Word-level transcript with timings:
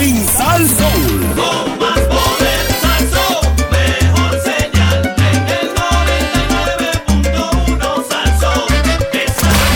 en 0.00 0.26
Sal 0.28 0.68
Soul. 0.68 1.34
Con 1.36 1.78
más 1.78 2.00
poder, 2.00 2.66
Salsón, 2.80 3.54
mejor 3.70 4.40
señal 4.42 5.14
en 5.16 5.48
el 5.48 5.68
99.1 5.74 8.04
Salsón. 8.08 8.64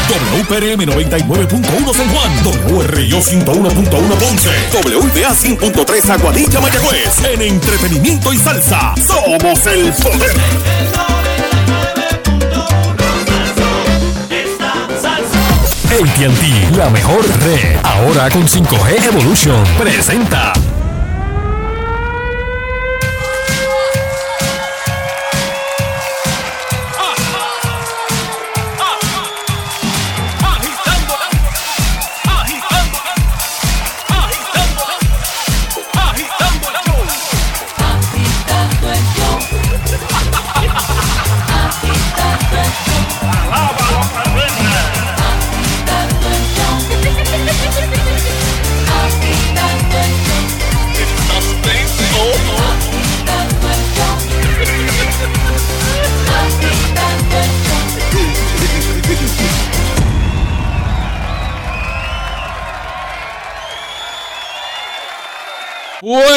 WPRM 0.09 0.81
99.1 0.87 1.95
San 1.95 2.09
Juan, 2.09 2.33
WRIO 2.45 3.21
101.1 3.21 4.19
Ponce, 4.19 4.51
WPA 4.73 5.35
100.3 5.35 6.11
Aguadilla 6.11 6.61
Mayagüez. 6.61 7.19
En 7.33 7.43
entretenimiento 7.43 8.33
y 8.33 8.39
salsa, 8.39 8.95
somos 9.07 9.67
el 9.67 9.93
poder. 9.93 10.33
AT&T, 15.99 16.77
la 16.77 16.89
mejor 16.91 17.27
red. 17.41 17.77
Ahora 17.83 18.31
con 18.31 18.47
5G 18.47 19.05
Evolution. 19.09 19.65
Presenta. 19.77 20.53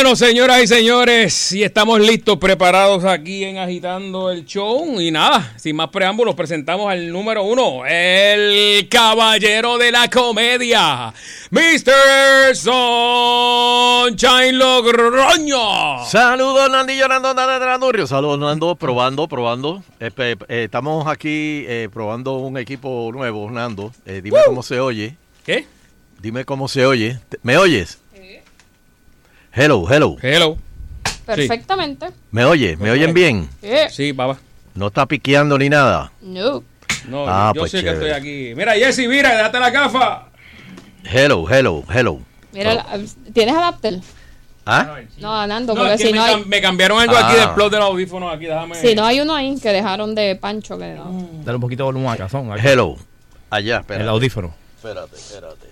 Bueno, 0.01 0.15
señoras 0.15 0.63
y 0.63 0.67
señores, 0.67 1.31
si 1.31 1.61
estamos 1.61 1.99
listos, 1.99 2.39
preparados 2.39 3.05
aquí 3.05 3.43
en 3.43 3.59
Agitando 3.59 4.31
el 4.31 4.45
Show. 4.45 4.99
Y 4.99 5.11
nada, 5.11 5.53
sin 5.57 5.75
más 5.75 5.89
preámbulos, 5.89 6.33
presentamos 6.33 6.91
al 6.91 7.11
número 7.11 7.43
uno, 7.43 7.85
el 7.85 8.89
caballero 8.89 9.77
de 9.77 9.91
la 9.91 10.09
comedia, 10.09 11.13
Mr. 11.51 12.55
Sunshine 12.55 14.57
Logroño. 14.57 16.03
Saludos, 16.07 16.71
Nandillo, 16.71 17.07
Nando, 17.07 17.35
Nando, 17.35 17.63
Nando, 17.63 18.07
Saludos, 18.07 18.39
Nando, 18.39 18.75
probando, 18.75 19.27
probando. 19.27 19.83
Eh, 19.99 20.09
eh, 20.17 20.63
estamos 20.63 21.05
aquí 21.05 21.63
eh, 21.67 21.89
probando 21.93 22.39
un 22.39 22.57
equipo 22.57 23.11
nuevo, 23.13 23.51
Nando. 23.51 23.91
Eh, 24.07 24.21
dime 24.23 24.39
cómo 24.47 24.63
se 24.63 24.79
oye. 24.79 25.15
¿Qué? 25.45 25.67
Dime 26.19 26.43
cómo 26.43 26.67
se 26.67 26.87
oye. 26.87 27.19
¿Me 27.43 27.59
oyes? 27.59 28.00
Hello, 29.53 29.85
hello. 29.89 30.15
Hello. 30.21 30.57
Perfectamente. 31.25 32.07
¿Me 32.31 32.45
oyes? 32.45 32.77
¿Me 32.79 32.89
oyen 32.91 33.13
bien? 33.13 33.49
Eh, 33.61 33.87
Sí, 33.89 34.13
papá. 34.13 34.39
No 34.75 34.87
está 34.87 35.05
piqueando 35.05 35.57
ni 35.57 35.69
nada. 35.69 36.11
No. 36.21 36.63
No, 37.07 37.25
Ah, 37.27 37.51
yo 37.53 37.61
pues 37.61 37.71
sé 37.71 37.79
que 37.79 37.85
chévere. 37.89 38.07
estoy 38.07 38.19
aquí. 38.21 38.55
Mira, 38.55 38.73
Jesse, 38.73 39.07
mira, 39.07 39.35
date 39.35 39.59
la 39.59 39.69
gafa. 39.69 40.27
Hello, 41.03 41.49
hello, 41.49 41.83
hello. 41.93 42.19
Mira, 42.53 42.75
la- 42.75 42.85
¿tienes 43.33 43.55
adapter? 43.55 43.99
¿Ah? 44.65 44.99
No, 45.17 45.47
Nando, 45.47 45.73
No, 45.73 45.79
porque 45.81 45.95
es 45.95 46.01
que 46.01 46.07
si 46.07 46.13
me, 46.13 46.19
no 46.19 46.23
hay, 46.25 46.35
cam- 46.35 46.45
me 46.45 46.61
cambiaron 46.61 46.99
algo 47.01 47.15
Ah. 47.17 47.27
aquí 47.27 47.39
del 47.39 47.49
plot 47.51 47.71
del 47.71 47.81
audífono 47.81 48.29
aquí, 48.29 48.45
déjame. 48.45 48.75
si 48.75 48.93
no 48.93 49.03
hay 49.05 49.19
uno 49.19 49.33
ahí 49.35 49.55
que 49.59 49.69
dejaron 49.69 50.13
de 50.13 50.35
Pancho 50.35 50.77
que 50.77 50.93
no. 50.93 51.27
Dale 51.43 51.55
un 51.55 51.61
poquito 51.61 51.83
de 51.83 51.85
volumen 51.85 52.09
a 52.09 52.17
cazón. 52.17 52.51
aquí. 52.51 52.61
Hello. 52.67 52.95
Allá, 53.49 53.75
El 53.77 53.81
espérate. 53.81 54.09
audífono. 54.09 54.53
Espérate, 54.77 55.15
espérate. 55.15 55.70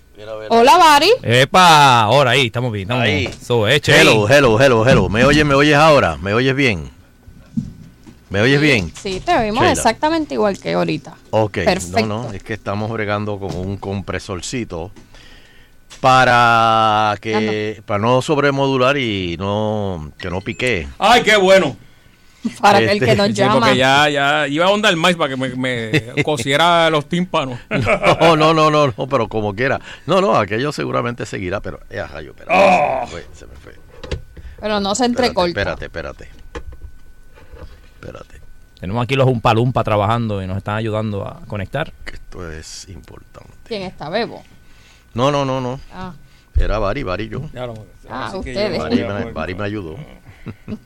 Hola, 0.50 0.76
Bari. 0.76 1.10
Epa, 1.22 2.02
ahora 2.02 2.32
ahí, 2.32 2.46
estamos 2.46 2.70
bien. 2.72 2.82
Estamos 2.82 3.04
Ahí. 3.04 3.20
bien. 3.26 3.32
So, 3.42 3.64
ahí. 3.64 3.80
Hello, 3.86 4.28
hello, 4.28 4.60
hello, 4.60 4.86
hello. 4.86 5.08
¿Me 5.08 5.24
oyes, 5.24 5.46
me 5.46 5.54
oyes 5.54 5.74
ahora? 5.76 6.18
¿Me 6.18 6.34
oyes 6.34 6.54
bien? 6.54 6.90
¿Me 8.28 8.42
oyes 8.42 8.60
bien? 8.60 8.92
Sí, 8.94 9.20
te 9.24 9.34
oímos 9.34 9.60
Sheila. 9.60 9.72
exactamente 9.72 10.34
igual 10.34 10.58
que 10.58 10.74
ahorita. 10.74 11.14
Ok, 11.30 11.60
Perfecto. 11.64 12.06
no, 12.06 12.24
no, 12.24 12.32
es 12.34 12.42
que 12.42 12.52
estamos 12.52 12.90
bregando 12.90 13.38
con 13.38 13.56
un 13.56 13.78
compresorcito 13.78 14.90
para 16.00 17.16
que 17.22 17.82
para 17.86 17.98
no 18.00 18.20
sobremodular 18.20 18.98
y 18.98 19.36
no 19.38 20.12
que 20.18 20.28
no 20.28 20.42
pique. 20.42 20.86
Ay, 20.98 21.22
qué 21.22 21.36
bueno. 21.36 21.76
Para 22.60 22.80
Este, 22.80 23.04
que 23.04 23.16
nos 23.16 23.26
Sí, 23.28 23.32
llama. 23.34 23.60
porque 23.60 23.76
ya, 23.76 24.08
ya 24.08 24.48
iba 24.48 24.64
a 24.66 24.70
ondar 24.70 24.94
más 24.96 25.14
para 25.16 25.28
que 25.30 25.36
me, 25.36 25.48
me 25.56 26.22
cosiera 26.24 26.88
los 26.90 27.06
tímpanos. 27.08 27.58
No, 27.70 28.36
no, 28.36 28.54
no, 28.54 28.70
no, 28.70 28.86
no, 28.96 29.06
pero 29.08 29.28
como 29.28 29.54
quiera. 29.54 29.80
No, 30.06 30.20
no, 30.20 30.34
aquello 30.36 30.72
seguramente 30.72 31.26
seguirá, 31.26 31.60
pero 31.60 31.80
eh, 31.90 32.02
rayo, 32.06 32.30
espérate, 32.30 32.54
Oh. 32.54 33.06
se 33.06 33.16
me 33.16 33.22
fue, 33.22 33.26
se 33.34 33.46
me 33.46 33.54
fue. 33.56 33.74
Pero 34.60 34.80
no 34.80 34.94
se 34.94 35.04
entrecorta. 35.06 35.48
espérate, 35.48 35.84
espérate. 35.86 36.28
Espérate, 38.00 38.40
Tenemos 38.80 39.02
aquí 39.04 39.14
los 39.14 39.26
Umpalumpa 39.26 39.84
trabajando 39.84 40.42
y 40.42 40.46
nos 40.46 40.56
están 40.56 40.76
ayudando 40.76 41.26
a 41.26 41.40
conectar. 41.46 41.92
que 42.04 42.14
esto 42.14 42.50
es 42.50 42.88
importante. 42.88 43.50
¿Quién 43.66 43.82
está, 43.82 44.08
Bebo? 44.08 44.42
No, 45.14 45.30
no, 45.30 45.44
no, 45.44 45.60
no. 45.60 45.78
Ah, 45.92 46.12
Era 46.56 46.78
Bari, 46.78 47.02
Bari 47.02 47.28
yo. 47.28 47.42
Ya 47.52 47.66
lo- 47.66 47.86
Ah, 48.08 48.32
ustedes. 48.34 48.78
Bari 48.78 49.02
Bari 49.32 49.54
me 49.54 49.64
ayudó. 49.64 49.96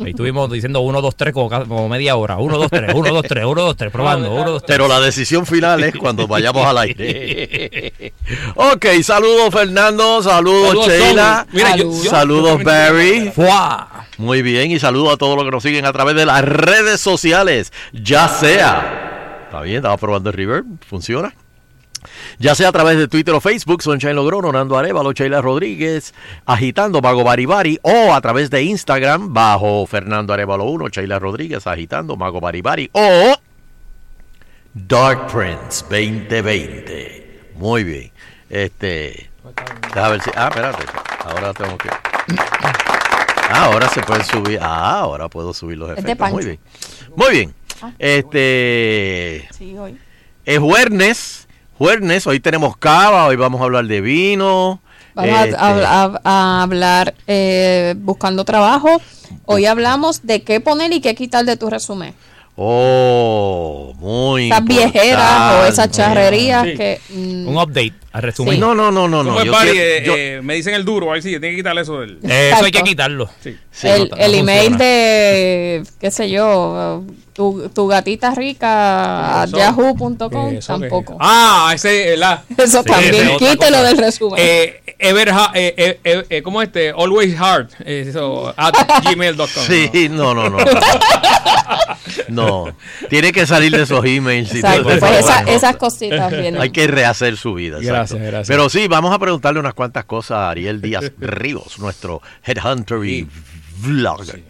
Ahí 0.00 0.10
estuvimos 0.10 0.50
diciendo 0.50 0.80
1, 0.80 1.00
2, 1.00 1.16
3 1.16 1.32
como, 1.32 1.88
media 1.88 2.16
hora. 2.16 2.36
1, 2.38 2.58
2, 2.58 2.70
3, 2.70 2.94
1, 2.94 3.10
2, 3.10 3.22
3, 3.28 3.44
1, 3.44 3.62
2, 3.62 3.76
3, 3.76 3.90
probando. 3.92 4.30
1, 4.34 4.50
2, 4.50 4.62
3. 4.64 4.76
Pero 4.78 4.88
la 4.88 5.00
decisión 5.00 5.46
final 5.46 5.82
es 5.84 5.94
cuando 5.96 6.26
vayamos 6.26 6.64
al 6.66 6.78
aire. 6.78 8.12
ok, 8.56 8.86
saludos 9.02 9.50
Fernando, 9.52 10.22
saludos, 10.22 10.68
Saludos, 10.68 10.88
Sheila. 10.88 11.46
Mira, 11.52 11.76
yo- 11.76 11.84
yo- 11.84 12.10
saludos 12.10 12.58
yo- 12.58 12.64
Barry. 12.64 13.30
¡Fua! 13.34 14.06
Muy 14.18 14.42
bien, 14.42 14.70
y 14.70 14.78
saludos 14.78 15.14
a 15.14 15.16
todos 15.16 15.36
los 15.36 15.44
que 15.44 15.50
nos 15.50 15.62
siguen 15.62 15.86
a 15.86 15.92
través 15.92 16.14
de 16.16 16.26
las 16.26 16.44
redes 16.44 17.00
sociales, 17.00 17.72
ya 17.92 18.28
sea. 18.28 19.40
Está 19.46 19.60
bien, 19.62 19.76
estaba 19.76 19.96
probando 19.96 20.30
el 20.30 20.36
River, 20.36 20.64
funciona. 20.88 21.34
Ya 22.38 22.54
sea 22.54 22.68
a 22.68 22.72
través 22.72 22.98
de 22.98 23.08
Twitter 23.08 23.34
o 23.34 23.40
Facebook, 23.40 23.82
Sunshine 23.82 24.14
Logrono, 24.14 24.52
Nando 24.52 24.78
Arevalo, 24.78 25.12
Sheila 25.12 25.40
Rodríguez, 25.40 26.14
agitando 26.46 27.00
Mago 27.00 27.24
Bari 27.24 27.46
Bari, 27.46 27.78
o 27.82 28.14
a 28.14 28.20
través 28.20 28.50
de 28.50 28.62
Instagram, 28.62 29.32
bajo 29.32 29.86
Fernando 29.86 30.32
Arevalo 30.32 30.64
1, 30.64 30.88
Sheila 30.88 31.18
Rodríguez, 31.18 31.66
agitando 31.66 32.16
Mago 32.16 32.40
Bari 32.40 32.62
Bari, 32.62 32.90
o 32.92 33.34
Dark 34.74 35.28
Prince 35.28 35.84
2020. 35.88 37.24
Muy 37.54 37.84
bien. 37.84 38.10
Este. 38.50 39.30
Déjame 39.94 40.10
ver 40.10 40.22
si. 40.22 40.30
Ah, 40.34 40.48
espérate. 40.48 40.84
Ahora 41.24 41.54
tengo 41.54 41.78
que. 41.78 41.88
Ah, 43.50 43.66
ahora 43.66 43.88
se 43.88 44.00
pueden 44.02 44.24
subir. 44.24 44.58
Ah, 44.60 44.98
ahora 45.00 45.28
puedo 45.28 45.52
subir 45.52 45.78
los 45.78 45.96
efectos. 45.96 46.30
Muy 46.32 46.44
bien. 46.44 46.58
Muy 47.14 47.30
bien. 47.30 47.54
Ah. 47.82 47.92
Este. 47.98 49.48
sí, 49.56 49.76
hoy. 49.78 49.96
Es 50.44 50.58
jueves. 50.58 51.43
Jueves. 51.78 52.26
Hoy 52.26 52.40
tenemos 52.40 52.76
cava. 52.76 53.26
Hoy 53.26 53.36
vamos 53.36 53.60
a 53.60 53.64
hablar 53.64 53.84
de 53.86 54.00
vino. 54.00 54.80
Vamos 55.14 55.34
a- 55.34 55.44
Este, 55.44 55.56
a, 55.56 56.02
a- 56.04 56.20
a 56.24 56.62
hablar 56.62 57.14
eh, 57.26 57.94
buscando 57.98 58.44
trabajo. 58.44 59.00
Hoy 59.46 59.66
hablamos 59.66 60.26
de 60.26 60.42
qué 60.42 60.60
poner 60.60 60.92
y 60.92 61.00
qué 61.00 61.14
quitar 61.14 61.44
de 61.44 61.56
tu 61.56 61.68
resumen. 61.70 62.14
Oh, 62.56 63.92
muy 63.98 64.46
Esas 64.46 64.64
viejeras 64.64 65.54
o 65.54 65.66
esas 65.66 65.90
charrerías 65.90 66.64
Sí. 66.64 66.74
que... 66.76 67.00
mm, 67.10 67.48
Un 67.48 67.56
update 67.58 67.94
al 68.14 68.22
resumen. 68.22 68.60
No, 68.60 68.74
no, 68.76 68.92
no, 68.92 69.08
no, 69.08 69.18
¿Cómo 69.24 69.34
no. 69.34 69.40
es, 69.40 69.46
yo 69.46 69.52
quiero- 69.72 69.78
Eh, 69.80 70.02
yo- 70.06 70.14
eh, 70.16 70.40
me 70.42 70.54
dicen 70.54 70.72
el 70.74 70.84
duro, 70.84 71.10
a 71.10 71.14
ver 71.14 71.22
si 71.22 71.30
tiene 71.30 71.50
que 71.50 71.56
quitarle 71.56 71.80
eso 71.82 71.98
del. 72.00 72.18
Eh, 72.22 72.50
Eso 72.54 72.64
hay 72.64 72.70
que 72.70 72.82
quitarlo. 72.82 73.28
Sí. 73.42 73.56
sí, 73.72 73.88
el, 73.88 74.08
no- 74.08 74.16
el 74.16 74.32
no 74.32 74.38
email 74.38 74.68
funciona. 74.70 74.84
de, 74.84 75.82
qué 76.00 76.10
sé 76.12 76.30
yo, 76.30 77.02
tu, 77.32 77.68
tu 77.74 77.88
gatita 77.88 78.32
rica 78.34 79.42
a 79.42 79.46
yahoo.com 79.46 80.50
que- 80.52 80.60
tampoco. 80.64 81.16
Ah, 81.18 81.72
ese, 81.74 82.16
la. 82.16 82.44
Eso 82.56 82.84
también, 82.84 83.36
quítelo 83.36 83.82
del 83.82 83.98
resumen. 83.98 84.38
Eh, 84.40 84.80
ever, 85.00 85.30
eh, 85.54 85.74
eh, 85.76 86.00
eh, 86.04 86.24
eh, 86.30 86.42
¿cómo 86.42 86.62
es 86.62 86.68
este? 86.68 86.90
Always 86.90 87.34
hard. 87.38 87.66
eh, 87.84 88.06
Eso, 88.08 88.54
at 88.56 88.74
gmail.com. 89.10 89.48
Sí, 89.66 90.08
no, 90.08 90.34
no, 90.34 90.48
no. 90.48 90.58
No, 92.28 92.76
tiene 93.10 93.32
que 93.32 93.46
salir 93.46 93.72
de 93.76 93.82
esos 93.82 94.04
emails. 94.04 94.54
y 94.54 94.60
todo 94.60 94.72
eso. 94.90 95.00
pues 95.00 95.18
esa- 95.18 95.42
esas 95.42 95.76
cositas 95.76 96.30
vienen. 96.30 96.60
Hay 96.60 96.70
que 96.70 96.86
rehacer 96.86 97.36
su 97.36 97.54
vida. 97.54 97.78
exacto. 97.78 98.03
Gracias, 98.10 98.20
gracias. 98.32 98.48
Pero 98.48 98.68
sí, 98.68 98.88
vamos 98.88 99.14
a 99.14 99.18
preguntarle 99.18 99.60
unas 99.60 99.74
cuantas 99.74 100.04
cosas 100.04 100.38
a 100.38 100.50
Ariel 100.50 100.80
Díaz 100.80 101.12
Ríos, 101.18 101.78
nuestro 101.78 102.20
headhunter 102.44 103.04
y 103.04 103.28
vlogger. 103.78 104.42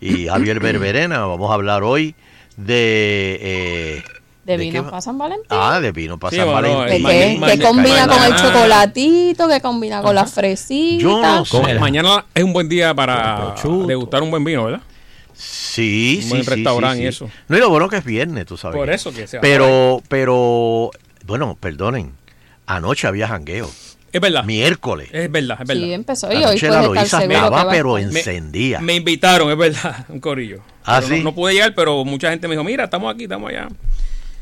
Y 0.00 0.26
Javier 0.28 0.60
Berberena, 0.60 1.20
vamos 1.26 1.50
a 1.50 1.54
hablar 1.54 1.82
hoy 1.82 2.14
de... 2.56 3.38
eh, 3.40 4.02
De 4.44 4.56
¿De 4.56 4.64
vino 4.64 4.84
para 4.84 5.00
San 5.00 5.18
Valentín. 5.18 5.46
Ah, 5.50 5.80
de 5.80 5.92
vino 5.92 6.18
para 6.18 6.30
Sí, 6.30 6.36
San 6.36 6.46
bueno, 6.50 6.78
Valentín. 6.78 7.02
¿De 7.06 7.38
ma- 7.38 7.46
qué? 7.50 7.56
¿Qué 7.58 7.64
combina 7.64 8.06
con 8.08 8.22
el 8.22 8.30
mañana- 8.30 8.36
chocolatito? 8.52 9.48
¿Qué 9.48 9.60
combina 9.60 10.02
con 10.02 10.14
las 10.14 10.32
fresitas? 10.32 11.02
Yo 11.02 11.20
no 11.20 11.44
sé. 11.44 11.78
Mañana 11.78 12.24
es 12.34 12.44
un 12.44 12.52
buen 12.52 12.68
día 12.68 12.94
para 12.94 13.54
degustar 13.86 14.22
un 14.22 14.30
buen 14.30 14.44
vino, 14.44 14.64
¿verdad? 14.64 14.80
Sí, 15.34 16.16
Un 16.18 16.22
sí, 16.24 16.28
buen 16.30 16.44
sí, 16.44 16.50
restaurante 16.50 16.98
sí, 16.98 17.04
y 17.04 17.06
eso. 17.06 17.30
No, 17.46 17.56
y 17.56 17.60
lo 17.60 17.68
bueno 17.70 17.88
que 17.88 17.96
es 17.98 18.04
viernes, 18.04 18.46
tú 18.46 18.56
sabes. 18.56 18.76
Por 18.76 18.90
eso 18.90 19.12
que 19.12 19.26
sea. 19.28 19.40
Pero, 19.40 20.02
pero, 20.08 20.90
bueno, 21.26 21.56
perdonen. 21.60 22.12
Anoche 22.68 23.06
había 23.06 23.26
jangueo. 23.28 23.70
Es 24.12 24.20
verdad. 24.20 24.44
Miércoles. 24.44 25.08
Es 25.12 25.30
verdad, 25.30 25.58
es 25.60 25.66
verdad. 25.68 25.82
Sí, 25.82 25.92
empezó 25.92 26.32
y 26.32 26.36
hoy 26.36 26.42
Anoche 26.44 26.68
puede 26.68 26.80
la 26.82 26.88
que 27.00 27.04
estaba, 27.04 27.50
va 27.50 27.60
a 27.62 27.70
pero 27.70 27.98
encendía. 27.98 28.80
Me 28.80 28.94
invitaron, 28.94 29.50
es 29.50 29.58
verdad, 29.58 30.06
un 30.08 30.20
corillo. 30.20 30.60
¿Ah, 30.84 31.00
Pero 31.00 31.08
sí? 31.14 31.18
no, 31.18 31.24
no 31.30 31.34
pude 31.34 31.52
llegar, 31.52 31.74
pero 31.74 32.04
mucha 32.04 32.30
gente 32.30 32.48
me 32.48 32.54
dijo, 32.54 32.64
mira, 32.64 32.84
estamos 32.84 33.12
aquí, 33.14 33.24
estamos 33.24 33.50
allá. 33.50 33.68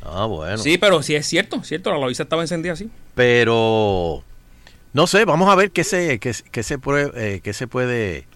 Ah, 0.03 0.27
bueno. 0.27 0.59
Sí, 0.59 0.79
pero 0.79 1.03
sí 1.03 1.17
es 1.17 1.27
cierto, 1.27 1.63
cierto, 1.65 1.91
la 1.91 1.99
Loiza 1.99 2.23
estaba 2.23 2.43
encendida 2.43 2.75
así. 2.75 2.89
Pero, 3.15 4.23
no 4.93 5.07
sé, 5.09 5.25
vamos 5.25 5.49
a 5.51 5.57
ver 5.57 5.73
qué 5.73 5.83
se, 5.83 6.21
qué, 6.21 6.33
qué 6.53 6.63
se, 6.63 6.79
prue- 6.79 7.13
eh, 7.17 7.41
qué 7.43 7.53
se 7.53 7.67
puede... 7.67 8.27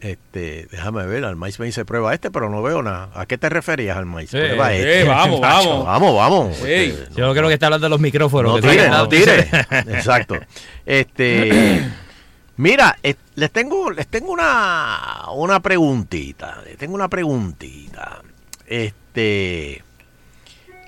Este, 0.00 0.68
déjame 0.70 1.06
ver, 1.06 1.24
al 1.24 1.36
maíz 1.36 1.58
me 1.58 1.66
dice 1.66 1.86
prueba 1.86 2.12
este, 2.12 2.30
pero 2.30 2.50
no 2.50 2.62
veo 2.62 2.82
nada. 2.82 3.08
¿A 3.14 3.24
qué 3.26 3.38
te 3.38 3.48
referías 3.48 3.96
al 3.96 4.04
maíz? 4.04 4.30
Sí, 4.30 4.36
prueba 4.36 4.68
sí, 4.70 4.76
este. 4.76 5.04
vamos, 5.04 5.40
vamos. 5.40 5.84
Vamos, 5.86 6.16
vamos. 6.16 6.56
Sí. 6.56 6.64
Este, 6.70 7.14
Yo 7.14 7.32
creo 7.32 7.48
que 7.48 7.54
está 7.54 7.66
hablando 7.66 7.86
de 7.86 7.90
los 7.90 8.00
micrófonos. 8.00 8.60
No 8.60 8.60
tire, 8.70 8.90
no 8.90 9.08
tire. 9.08 9.40
Exacto. 9.88 10.36
Este, 10.84 11.82
mira, 12.56 12.98
les 13.34 13.50
tengo, 13.50 13.90
les 13.90 14.06
tengo 14.06 14.32
una, 14.32 15.30
una 15.34 15.60
preguntita. 15.60 16.62
Les 16.66 16.76
tengo 16.76 16.94
una 16.94 17.08
preguntita. 17.08 18.20
Este, 18.66 19.82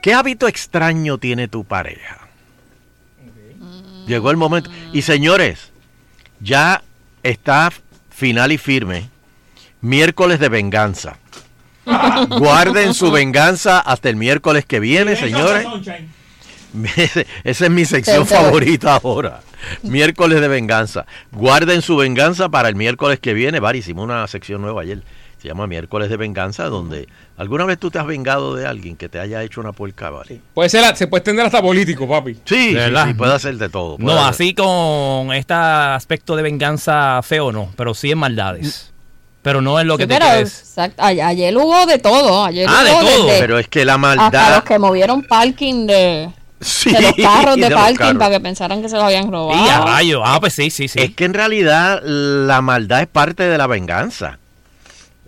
¿qué 0.03 0.13
hábito 0.13 0.49
extraño 0.49 1.17
tiene 1.17 1.49
tu 1.49 1.65
pareja? 1.65 2.29
Llegó 4.07 4.31
el 4.31 4.37
momento. 4.37 4.71
Y 4.93 5.03
señores, 5.03 5.73
ya 6.41 6.83
está 7.23 7.71
final 8.19 8.51
y 8.51 8.59
firme. 8.59 9.09
Miércoles 9.81 10.41
de 10.41 10.49
venganza. 10.49 11.19
Guarden 12.29 12.93
su 12.93 13.13
venganza 13.13 13.79
hasta 13.79 14.09
el 14.09 14.17
miércoles 14.17 14.67
que 14.67 14.81
viene, 14.81 15.15
señores. 15.15 15.65
Esa 17.45 17.65
es 17.65 17.71
mi 17.71 17.85
sección 17.85 18.27
favorita 18.27 18.97
ahora. 18.97 19.41
Miércoles 19.83 20.41
de 20.41 20.49
venganza. 20.49 21.07
Guarden 21.31 21.81
su 21.81 21.97
venganza 21.97 22.49
para 22.49 22.69
el 22.69 22.75
miércoles 22.75 23.21
que 23.21 23.35
viene. 23.35 23.61
Vari, 23.61 23.79
hicimos 23.79 24.05
una 24.05 24.27
sección 24.27 24.63
nueva 24.63 24.83
ayer. 24.83 25.03
Se 25.41 25.47
llama 25.49 25.67
Miércoles 25.69 26.11
de 26.11 26.17
Venganza, 26.17 26.65
donde 26.65 27.09
alguna 27.37 27.65
vez 27.65 27.79
tú 27.79 27.91
te 27.93 27.99
has 28.01 28.07
vengado 28.07 28.57
de 28.57 28.67
alguien 28.67 28.97
que 28.97 29.09
te 29.09 29.21
haya 29.21 29.43
hecho 29.45 29.61
una 29.61 29.73
puerca, 29.73 30.11
¿vale? 30.11 30.41
Puede 30.53 30.69
ser, 30.69 30.97
se 30.97 31.07
puede 31.07 31.21
extender 31.21 31.47
hasta 31.47 31.63
político, 31.63 32.09
papi. 32.09 32.35
Sí, 32.45 32.69
sí, 32.71 32.75
verdad? 32.75 33.07
sí, 33.07 33.15
puede 33.15 33.35
hacer 33.35 33.57
de 33.57 33.69
todo. 33.69 33.97
No, 34.01 34.13
hacer- 34.19 34.31
así 34.31 34.55
con 34.55 35.33
este 35.33 35.55
aspecto 35.55 36.35
de 36.35 36.43
venganza 36.43 37.21
feo, 37.23 37.53
no, 37.53 37.71
pero 37.77 37.95
sí 37.95 38.11
en 38.11 38.19
maldades. 38.19 38.93
Pero 39.43 39.61
no 39.61 39.79
es 39.79 39.87
lo 39.87 39.97
que 39.97 40.07
te 40.09 40.17
exacto, 40.17 41.01
a- 41.01 41.07
ayer 41.07 41.57
hubo 41.57 41.87
de 41.87 41.99
todo. 41.99 42.45
Ayer 42.45 42.67
Ah, 42.69 42.83
de 42.83 42.91
todo. 42.91 43.29
Pero 43.39 43.59
es 43.61 43.69
que 43.69 43.85
la 43.85 43.95
hasta 43.95 44.15
los 44.15 44.33
maldad. 44.33 44.65
que 44.65 44.79
movieron 44.81 45.23
parking 45.23 45.87
de, 45.87 46.31
Sí, 46.61 46.93
de 46.93 47.01
los 47.01 47.13
carros 47.17 47.55
de, 47.55 47.63
de 47.63 47.71
los 47.71 47.79
parking 47.81 47.97
carros. 47.99 48.19
para 48.19 48.31
que 48.33 48.41
pensaran 48.41 48.83
que 48.83 48.89
se 48.89 48.97
lo 48.97 49.05
habían 49.05 49.31
robado. 49.31 49.65
Y 49.65 49.69
a 49.69 49.81
rayo. 49.83 50.23
Ah, 50.25 50.39
pues 50.41 50.55
sí, 50.55 50.71
sí, 50.71 50.89
sí. 50.89 50.99
Es 51.01 51.15
que 51.15 51.25
en 51.25 51.35
realidad 51.35 52.03
la 52.05 52.61
maldad 52.61 53.01
es 53.03 53.07
parte 53.07 53.45
de 53.45 53.57
la 53.57 53.69
venganza. 53.69 54.41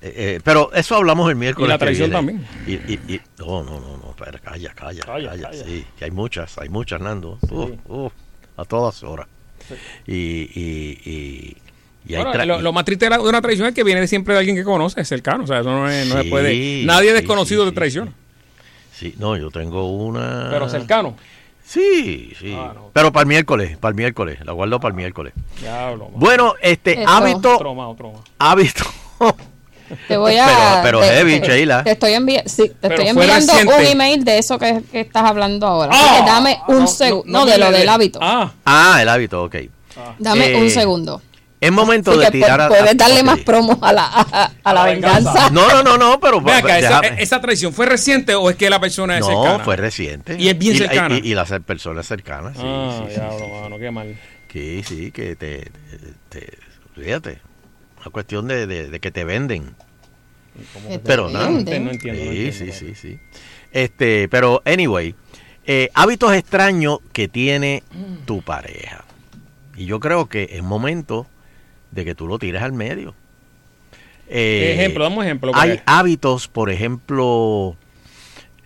Eh, 0.02 0.12
eh, 0.16 0.40
pero 0.42 0.72
eso 0.72 0.96
hablamos 0.96 1.28
el 1.28 1.36
miércoles. 1.36 1.68
Y 1.68 1.70
la 1.70 1.78
traición 1.78 2.10
también. 2.10 2.46
Y, 2.66 2.72
y- 2.72 3.00
y- 3.08 3.20
no, 3.38 3.62
no, 3.62 3.80
no, 3.80 3.98
no, 3.98 4.10
espera, 4.10 4.38
calla, 4.38 4.72
calla, 4.74 5.02
Calla, 5.02 5.30
calla. 5.30 5.50
calla. 5.50 5.64
Sí, 5.64 5.84
que 5.98 6.04
hay 6.06 6.10
muchas, 6.10 6.56
hay 6.58 6.68
muchas, 6.70 7.00
Nando. 7.00 7.38
Uf, 7.50 7.70
uf, 7.86 8.12
a 8.56 8.64
todas 8.64 9.02
horas. 9.02 9.26
Y, 10.06 10.14
y, 10.14 10.98
y, 11.04 11.56
y 12.06 12.14
hay 12.14 12.24
Bueno, 12.24 12.44
lo, 12.46 12.62
lo 12.62 12.72
más 12.72 12.84
triste 12.86 13.04
de, 13.06 13.10
la- 13.10 13.18
de 13.18 13.28
una 13.28 13.42
traición 13.42 13.68
es 13.68 13.74
que 13.74 13.84
viene 13.84 14.06
siempre 14.06 14.32
de 14.34 14.40
alguien 14.40 14.56
que 14.56 14.64
conoce, 14.64 15.04
cercano. 15.04 15.44
O 15.44 15.46
sea, 15.46 15.60
eso 15.60 15.70
no, 15.70 15.88
es- 15.88 16.06
no 16.08 16.16
se 16.16 16.22
Sí, 16.22 16.30
puede. 16.30 16.82
Nadie 16.84 17.08
sí, 17.10 17.14
desconocido 17.14 17.62
sí, 17.64 17.66
te 17.68 17.70
sí, 17.70 17.74
traiciona. 17.76 18.12
Sí, 18.94 19.14
no, 19.18 19.36
yo 19.36 19.50
tengo 19.50 19.86
una. 19.96 20.48
Pero 20.50 20.68
cercano. 20.68 21.14
Sí, 21.62 22.32
sí. 22.40 22.52
Ah, 22.58 22.72
no. 22.74 22.90
Pero 22.92 23.12
para 23.12 23.22
el 23.22 23.28
miércoles, 23.28 23.76
para 23.78 23.90
el 23.90 23.96
miércoles, 23.96 24.38
la 24.44 24.52
guardo 24.52 24.80
para 24.80 24.90
el 24.92 24.96
miércoles. 24.96 25.34
Diablo. 25.60 26.08
Bueno, 26.14 26.54
este 26.60 27.00
Eso. 27.02 27.08
hábito, 27.10 27.54
Otro 27.54 27.74
más, 27.74 27.88
otro 27.88 28.12
más. 28.12 28.22
hábito. 28.38 28.84
Te 30.08 30.16
voy 30.16 30.36
a. 30.36 30.46
Pero- 30.46 30.82
pero 30.82 31.00
te- 31.00 31.06
heavy, 31.16 31.40
te- 31.40 31.46
Sheila. 31.48 31.84
Te 31.84 31.90
estoy, 31.92 32.12
envi- 32.12 32.42
sí, 32.46 32.68
te 32.68 32.74
Pero 32.80 32.94
estoy 32.94 33.08
enviando 33.08 33.52
reciente. 33.52 33.74
un 33.76 33.84
email 33.86 34.24
de 34.24 34.38
eso 34.38 34.58
que, 34.58 34.82
que 34.90 35.00
estás 35.00 35.24
hablando 35.24 35.66
ahora. 35.66 35.92
Así 35.92 36.02
Ah, 36.08 36.16
que 36.24 36.30
dame 36.30 36.58
un 36.68 36.86
segundo. 36.88 37.24
No, 37.26 37.46
de 37.46 37.58
lo 37.58 37.70
del 37.70 37.88
hábito. 37.88 38.18
Ah, 38.22 38.52
Ah, 38.64 38.98
el 39.02 39.08
hábito, 39.08 39.42
ok. 39.44 39.56
dame 40.18 40.52
eh, 40.52 40.56
un 40.56 40.70
segundo. 40.70 41.22
Es 41.60 41.70
momento 41.70 42.12
Así 42.12 42.20
de 42.20 42.30
tirar 42.30 42.58
a. 42.58 42.68
puedes 42.68 42.96
darle 42.96 43.22
más 43.22 43.38
promo 43.40 43.78
a 43.82 43.92
la, 43.92 44.06
a, 44.06 44.50
a 44.64 44.72
la 44.72 44.80
la 44.80 44.84
venganza. 44.86 45.30
venganza. 45.34 45.50
No, 45.50 45.68
no, 45.68 45.82
no, 45.82 45.98
no, 45.98 46.18
pero. 46.18 46.40
ve 46.40 46.52
acá, 46.52 46.78
esa, 46.78 47.00
déjame- 47.02 47.20
esa 47.22 47.40
traición 47.42 47.74
fue 47.74 47.84
reciente 47.84 48.34
o 48.34 48.48
es 48.48 48.56
que 48.56 48.70
la 48.70 48.80
persona 48.80 49.16
es 49.18 49.20
no, 49.20 49.26
cercana? 49.44 49.62
fue 49.64 49.76
reciente. 49.76 50.36
Y 50.38 50.48
es 50.48 50.56
bien 50.56 50.78
cercana. 50.78 51.16
Y, 51.22 51.28
y 51.32 51.34
las 51.34 51.50
personas 51.66 52.06
cercanas, 52.06 52.54
sí, 52.56 52.62
Ah, 52.64 53.02
sí, 53.02 53.04
sí, 53.14 53.20
diablo, 53.20 53.38
sí. 53.44 53.60
mano, 53.62 53.78
qué 53.78 53.90
mal. 53.90 54.16
Sí, 54.50 54.82
sí, 54.88 55.12
que 55.12 55.36
te, 55.36 55.58
te- 56.30 56.40
te- 56.40 56.58
fíjate, 56.98 57.38
una 58.00 58.10
cuestión 58.10 58.46
de, 58.48 58.66
de- 58.66 58.88
de 58.88 59.00
que 59.00 59.10
te 59.10 59.24
venden. 59.24 59.74
Te 60.88 60.98
Pero 60.98 61.30
nada. 61.30 61.48
venden. 61.50 61.84
No 61.84 61.90
entiendo, 61.90 62.24
no 62.24 62.30
Sí, 62.32 62.38
entiendo, 62.46 62.72
sí, 62.74 62.94
sí, 62.94 62.94
sí. 62.94 63.18
Este, 63.72 64.28
pero 64.28 64.62
anyway, 64.64 65.14
eh, 65.64 65.90
hábitos 65.94 66.32
extraños 66.34 66.98
que 67.12 67.28
tiene 67.28 67.82
tu 68.26 68.42
pareja. 68.42 69.04
Y 69.76 69.86
yo 69.86 70.00
creo 70.00 70.26
que 70.28 70.48
es 70.52 70.62
momento 70.62 71.26
de 71.90 72.04
que 72.04 72.14
tú 72.14 72.26
lo 72.26 72.38
tires 72.38 72.62
al 72.62 72.72
medio. 72.72 73.14
Eh, 74.28 74.74
ejemplo, 74.76 75.04
dame 75.04 75.16
un 75.18 75.24
ejemplo. 75.24 75.52
hay 75.54 75.80
hábitos, 75.86 76.46
por 76.48 76.70
ejemplo, 76.70 77.76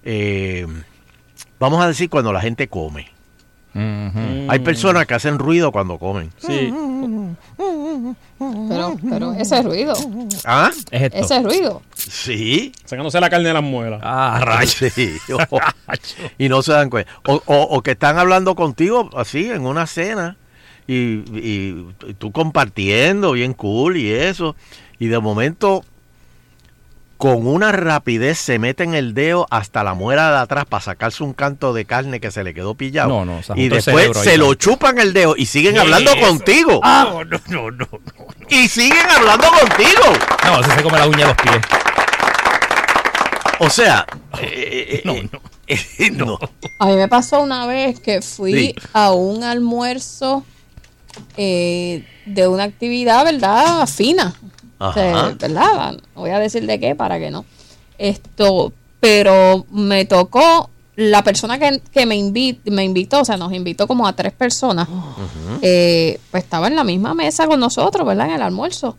eh, 0.04 0.66
vamos 1.58 1.82
a 1.82 1.88
decir 1.88 2.08
cuando 2.10 2.32
la 2.32 2.40
gente 2.40 2.69
come. 2.69 3.06
Ujú. 3.74 3.80
Mm, 4.18 4.50
Hay 4.50 4.58
personas 4.60 5.04
que 5.06 5.14
hacen 5.14 5.38
ruido 5.38 5.72
cuando 5.72 5.98
comen. 5.98 6.30
Sí. 6.38 6.72
Pero, 8.68 8.96
pero 9.08 9.32
ese 9.34 9.62
ruido. 9.62 9.94
¿Ah? 10.44 10.70
Es 10.90 11.02
esto. 11.02 11.16
Ese 11.18 11.42
ruido. 11.42 11.82
Sí. 11.96 12.72
Sacándose 12.84 13.20
la 13.20 13.30
carne 13.30 13.48
de 13.48 13.54
las 13.54 13.62
muelas. 13.62 14.00
Ah, 14.02 14.40
rayos. 14.44 14.74
Sí. 14.94 15.16
y 16.38 16.48
no 16.48 16.62
se 16.62 16.72
dan 16.72 16.90
cuenta. 16.90 17.10
O, 17.26 17.42
o- 17.46 17.62
o 17.76 17.82
que 17.82 17.92
están 17.92 18.18
hablando 18.18 18.54
contigo 18.54 19.10
así 19.16 19.50
en 19.50 19.66
una 19.66 19.86
cena 19.86 20.36
y, 20.86 21.22
y 21.38 21.86
tú 22.18 22.30
compartiendo 22.32 23.32
bien 23.32 23.54
cool 23.54 23.96
y 23.96 24.10
eso. 24.12 24.54
Y 24.98 25.06
de 25.08 25.19
momento, 25.19 25.84
con 27.24 27.46
una 27.46 27.72
rapidez, 27.72 28.36
se 28.38 28.58
meten 28.58 28.93
el 28.93 29.14
dedo 29.14 29.46
hasta 29.48 29.82
la 29.82 29.94
muela 29.94 30.31
de 30.31 30.36
atrás 30.40 30.66
para 30.69 30.82
sacarse 30.82 31.22
un 31.24 31.32
canto 31.32 31.72
de 31.72 31.86
carne 31.86 32.20
que 32.20 32.31
se 32.31 32.44
le 32.44 32.52
quedó 32.52 32.74
pillado. 32.74 33.08
No, 33.08 33.24
no, 33.24 33.43
se 33.43 33.54
y 33.56 33.70
después 33.70 34.10
se 34.19 34.36
¿no? 34.36 34.44
lo 34.48 34.54
chupan 34.54 34.98
el 34.98 35.14
dedo 35.14 35.34
y 35.34 35.46
siguen 35.46 35.72
¿Qué 35.72 35.81
hablando 35.81 36.10
es 36.10 36.19
eso? 36.19 36.26
contigo. 36.26 36.81
No, 36.84 37.24
no, 37.24 37.40
no, 37.48 37.70
no. 37.70 37.88
Y 38.50 38.69
siguen 38.69 39.06
hablando 39.10 39.46
contigo. 39.48 40.02
No, 40.44 40.60
ese 40.60 40.70
se 40.72 40.82
come 40.82 40.98
la 40.98 41.06
uña 41.08 41.19
de 41.20 41.24
los 41.24 41.36
pies. 41.36 41.56
O 43.60 43.70
sea, 43.70 44.04
eh, 44.43 45.00
eh, 45.00 45.02
No, 45.06 45.14
eh, 45.14 45.28
no. 45.32 45.40
eh, 45.66 46.10
no. 46.10 46.38
A 46.78 46.86
mí 46.88 46.96
me 46.96 47.08
pasó 47.08 47.40
una 47.40 47.64
vez 47.66 48.00
que 48.00 48.20
fui 48.20 48.52
Sí. 48.52 48.74
a 48.93 49.12
un 49.12 49.44
almuerzo 49.44 50.44
eh, 51.38 52.04
de 52.26 52.48
una 52.48 52.64
actividad, 52.64 53.24
¿verdad? 53.24 53.86
Fina. 53.86 54.34
Ajá. 54.78 55.34
¿Verdad? 55.38 55.96
Voy 56.14 56.31
a 56.31 56.38
decir 56.38 56.66
de 56.66 56.78
qué 56.81 56.94
para 56.94 57.19
que 57.19 57.31
no. 57.31 57.44
Esto, 57.98 58.72
pero 59.00 59.66
me 59.70 60.04
tocó 60.04 60.70
la 60.96 61.22
persona 61.24 61.58
que, 61.58 61.81
que 61.93 62.06
me, 62.06 62.16
invi- 62.16 62.58
me 62.66 62.84
invitó, 62.84 63.20
o 63.20 63.24
sea, 63.24 63.36
nos 63.36 63.52
invitó 63.52 63.86
como 63.86 64.06
a 64.06 64.12
tres 64.14 64.32
personas, 64.32 64.88
eh, 65.62 66.20
pues 66.31 66.44
estaba 66.44 66.69
en 66.69 66.76
la 66.76 66.84
misma 66.84 67.14
mesa 67.14 67.46
con 67.46 67.58
nosotros, 67.60 68.06
¿verdad? 68.06 68.26
En 68.28 68.34
el 68.34 68.43
almuerzo. 68.43 68.96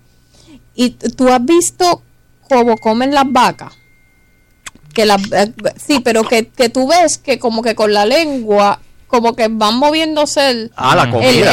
Y 0.76 0.90
tú 0.92 1.30
has 1.30 1.44
visto 1.46 2.02
cómo 2.50 2.78
comen 2.78 3.14
las 3.14 3.26
vacas. 3.32 3.74
Que 4.94 5.06
las, 5.06 5.22
eh, 5.32 5.54
sí, 5.78 6.00
pero 6.04 6.24
que, 6.24 6.48
que 6.48 6.70
tú 6.70 6.88
ves 6.88 7.18
que 7.18 7.38
como 7.40 7.62
que 7.62 7.76
con 7.76 7.94
la 7.94 8.06
lengua, 8.06 8.80
como 9.16 9.36
que 9.36 9.48
van 9.50 9.78
moviéndose 9.78 10.50
el, 10.50 10.72
Ah, 10.76 10.96
la 10.96 11.04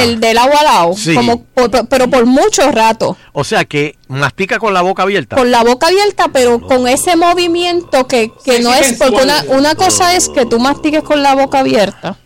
el, 0.03 0.21
del 0.21 0.39
agua 0.39 0.59
al 0.61 0.65
lado, 0.65 0.93
Sí. 0.97 1.15
como 1.15 1.43
por- 1.43 1.87
pero 1.89 2.09
por 2.09 2.27
mucho 2.27 2.71
rato 2.71 3.17
O 3.33 3.45
sea 3.45 3.65
que 3.65 3.97
mastica 4.09 4.59
con 4.59 4.75
la 4.75 4.83
boca 4.83 5.03
abierta. 5.05 5.37
con 5.37 5.51
la 5.51 5.63
boca 5.65 5.87
abierta, 5.89 6.29
pero 6.33 6.61
con 6.61 6.87
ese 6.89 7.17
movimiento 7.17 8.07
que, 8.07 8.31
que 8.45 8.59
Sí, 8.59 8.63
no 8.63 8.73
sí, 8.75 8.79
es, 8.81 8.93
porque 8.99 9.23
una, 9.23 9.45
una 9.49 9.75
cosa 9.75 10.15
es 10.15 10.29
que 10.29 10.47
tú 10.47 10.59
mastiques 10.59 11.03
con 11.03 11.23
la 11.23 11.35
boca 11.35 11.61
abierta 11.61 12.17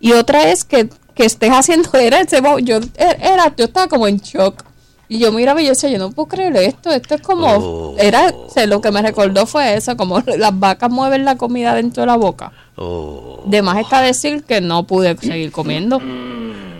y 0.00 0.12
otra 0.12 0.50
es 0.50 0.64
que, 0.64 0.88
que 1.14 1.24
estés 1.24 1.50
haciendo, 1.50 1.90
era 1.98 2.20
ese, 2.20 2.40
yo, 2.62 2.78
era, 2.96 3.54
yo 3.56 3.64
estaba 3.66 3.86
como 3.88 4.06
en 4.08 4.18
shock. 4.18 4.64
Y 5.08 5.20
yo 5.20 5.30
miraba 5.30 5.62
y 5.62 5.66
yo 5.66 5.70
decía, 5.70 5.88
yo 5.88 5.98
no 6.00 6.10
puedo 6.10 6.26
creer 6.26 6.56
esto, 6.56 6.90
esto 6.90 7.14
es 7.14 7.20
como, 7.20 7.46
Oh. 7.46 7.94
era, 7.96 8.26
o 8.26 8.50
sea, 8.52 8.66
lo 8.66 8.80
que 8.80 8.90
me 8.90 9.00
recordó 9.02 9.46
fue 9.46 9.74
eso, 9.76 9.96
como 9.96 10.20
las 10.26 10.58
vacas 10.58 10.90
mueven 10.90 11.24
la 11.24 11.36
comida 11.36 11.74
dentro 11.74 12.02
de 12.02 12.08
la 12.08 12.16
boca. 12.16 12.50
Oh, 12.76 13.42
De 13.46 13.62
más 13.62 13.78
está 13.78 14.02
decir 14.02 14.44
que 14.44 14.60
no 14.60 14.86
pude 14.86 15.16
seguir 15.16 15.50
comiendo. 15.50 16.00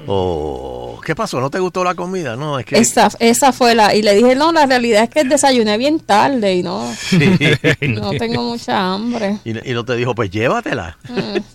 oh. 0.06 0.82
¿Qué 1.04 1.14
pasó? 1.14 1.40
¿No 1.40 1.50
te 1.50 1.60
gustó 1.60 1.84
la 1.84 1.94
comida? 1.94 2.34
No, 2.34 2.58
es 2.58 2.66
que... 2.66 2.78
Esa, 2.78 3.08
esa 3.20 3.52
fue 3.52 3.76
la. 3.76 3.94
Y 3.94 4.02
le 4.02 4.12
dije, 4.14 4.34
no, 4.34 4.50
la 4.50 4.66
realidad 4.66 5.04
es 5.04 5.10
que 5.10 5.22
desayuné 5.22 5.78
bien 5.78 6.00
tarde 6.00 6.56
y 6.56 6.64
no, 6.64 6.84
no 7.80 8.10
tengo 8.18 8.42
mucha 8.42 8.92
hambre. 8.92 9.38
Y, 9.44 9.70
y 9.70 9.72
no 9.72 9.84
te 9.84 9.94
dijo, 9.94 10.16
pues 10.16 10.30
llévatela. 10.30 10.98
Eh, 11.14 11.42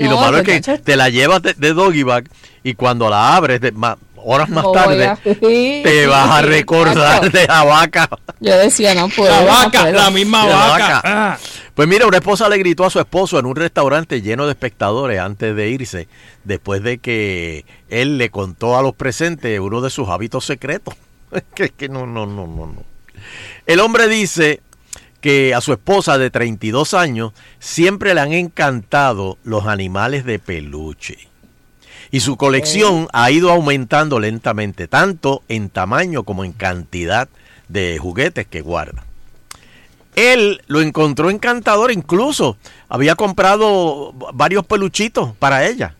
Y 0.00 0.04
lo 0.04 0.12
no, 0.12 0.20
malo 0.22 0.38
es 0.38 0.44
pues, 0.44 0.62
que 0.64 0.78
te 0.78 0.96
la 0.96 1.10
llevas 1.10 1.42
de, 1.42 1.52
de 1.52 1.74
doggy 1.74 2.02
bag 2.02 2.28
y 2.64 2.72
cuando 2.72 3.10
la 3.10 3.36
abres 3.36 3.60
de- 3.60 3.70
ma- 3.72 3.98
horas 4.24 4.48
más 4.48 4.64
no 4.64 4.72
tarde 4.72 5.12
te 5.22 6.06
vas 6.08 6.30
a 6.30 6.42
recordar 6.42 7.30
de 7.30 7.46
la 7.46 7.64
vaca. 7.64 8.08
Yo 8.40 8.56
decía, 8.56 8.94
no 8.94 9.08
puedo. 9.08 9.30
La 9.30 9.40
no 9.40 9.46
vaca, 9.46 9.80
puedo. 9.82 9.92
la 9.92 10.10
misma 10.10 10.46
La 10.46 10.56
vaca. 10.56 10.94
vaca. 10.96 11.02
Ah. 11.04 11.38
Pues 11.74 11.88
mira, 11.88 12.06
una 12.06 12.18
esposa 12.18 12.48
le 12.48 12.58
gritó 12.58 12.84
a 12.84 12.90
su 12.90 12.98
esposo 12.98 13.38
en 13.38 13.46
un 13.46 13.56
restaurante 13.56 14.20
lleno 14.20 14.44
de 14.46 14.52
espectadores 14.52 15.18
antes 15.20 15.54
de 15.56 15.68
irse, 15.70 16.08
después 16.44 16.82
de 16.82 16.98
que 16.98 17.64
él 17.88 18.18
le 18.18 18.30
contó 18.30 18.76
a 18.76 18.82
los 18.82 18.94
presentes 18.94 19.58
uno 19.60 19.80
de 19.80 19.90
sus 19.90 20.08
hábitos 20.08 20.44
secretos. 20.44 20.94
que, 21.54 21.70
que 21.70 21.88
no, 21.88 22.06
no, 22.06 22.26
no, 22.26 22.46
no, 22.46 22.66
no. 22.66 22.82
El 23.66 23.80
hombre 23.80 24.08
dice 24.08 24.60
que 25.20 25.54
a 25.54 25.60
su 25.60 25.72
esposa 25.72 26.18
de 26.18 26.30
32 26.30 26.94
años 26.94 27.32
siempre 27.58 28.14
le 28.14 28.20
han 28.20 28.32
encantado 28.32 29.38
los 29.44 29.66
animales 29.66 30.24
de 30.24 30.38
peluche. 30.38 31.29
Y 32.10 32.20
su 32.20 32.36
colección 32.36 33.08
ha 33.12 33.30
ido 33.30 33.50
aumentando 33.50 34.18
lentamente, 34.18 34.88
tanto 34.88 35.42
en 35.48 35.70
tamaño 35.70 36.24
como 36.24 36.44
en 36.44 36.52
cantidad 36.52 37.28
de 37.68 37.98
juguetes 37.98 38.46
que 38.46 38.62
guarda. 38.62 39.04
Él 40.16 40.60
lo 40.66 40.80
encontró 40.80 41.30
encantador, 41.30 41.92
incluso 41.92 42.56
había 42.88 43.14
comprado 43.14 44.12
varios 44.34 44.66
peluchitos 44.66 45.34
para 45.36 45.66
ella. 45.66 45.94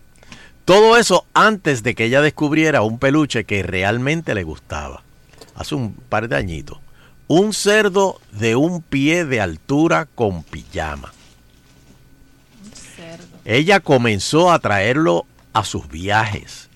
Todo 0.64 0.96
eso 0.96 1.26
antes 1.32 1.82
de 1.82 1.94
que 1.94 2.04
ella 2.04 2.20
descubriera 2.20 2.82
un 2.82 2.98
peluche 2.98 3.44
que 3.44 3.62
realmente 3.62 4.34
le 4.34 4.42
gustaba. 4.42 5.02
Hace 5.54 5.74
un 5.74 5.92
par 5.92 6.28
de 6.28 6.36
añitos. 6.36 6.78
Un 7.28 7.52
cerdo 7.52 8.20
de 8.32 8.56
un 8.56 8.82
pie 8.82 9.24
de 9.24 9.40
altura 9.40 10.06
con 10.14 10.42
pijama. 10.42 11.12
Ella 13.44 13.80
comenzó 13.80 14.52
a 14.52 14.58
traerlo 14.58 15.26
a 15.52 15.64
sus 15.64 15.88
viajes, 15.88 16.68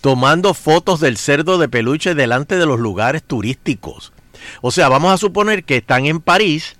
tomando 0.00 0.54
fotos 0.54 1.00
del 1.00 1.16
cerdo 1.16 1.58
de 1.58 1.68
peluche 1.68 2.14
delante 2.14 2.56
de 2.58 2.66
los 2.66 2.78
lugares 2.80 3.22
turísticos. 3.22 4.12
O 4.60 4.70
sea, 4.72 4.88
vamos 4.88 5.12
a 5.12 5.18
suponer 5.18 5.64
que 5.64 5.76
están 5.78 6.06
en 6.06 6.20
París, 6.20 6.76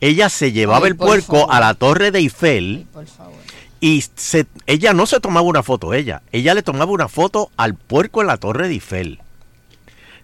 ella 0.00 0.28
se 0.28 0.52
llevaba 0.52 0.86
Ay, 0.86 0.90
el 0.92 0.96
puerco 0.96 1.40
favor. 1.40 1.54
a 1.54 1.60
la 1.60 1.74
torre 1.74 2.10
de 2.10 2.18
Eiffel 2.18 2.86
Por 2.92 3.06
favor. 3.06 3.34
y 3.80 4.02
se- 4.16 4.46
ella 4.66 4.92
no 4.92 5.06
se 5.06 5.20
tomaba 5.20 5.46
una 5.46 5.62
foto, 5.62 5.94
ella, 5.94 6.22
ella 6.32 6.54
le 6.54 6.62
tomaba 6.62 6.90
una 6.90 7.08
foto 7.08 7.50
al 7.56 7.74
puerco 7.74 8.20
en 8.20 8.26
la 8.26 8.36
torre 8.38 8.66
de 8.68 8.74
Eiffel. 8.74 9.20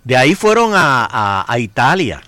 De 0.02 0.16
ahí 0.16 0.34
fueron 0.34 0.74
a, 0.74 1.04
a- 1.08 1.44
a 1.46 1.58
Italia 1.60 2.22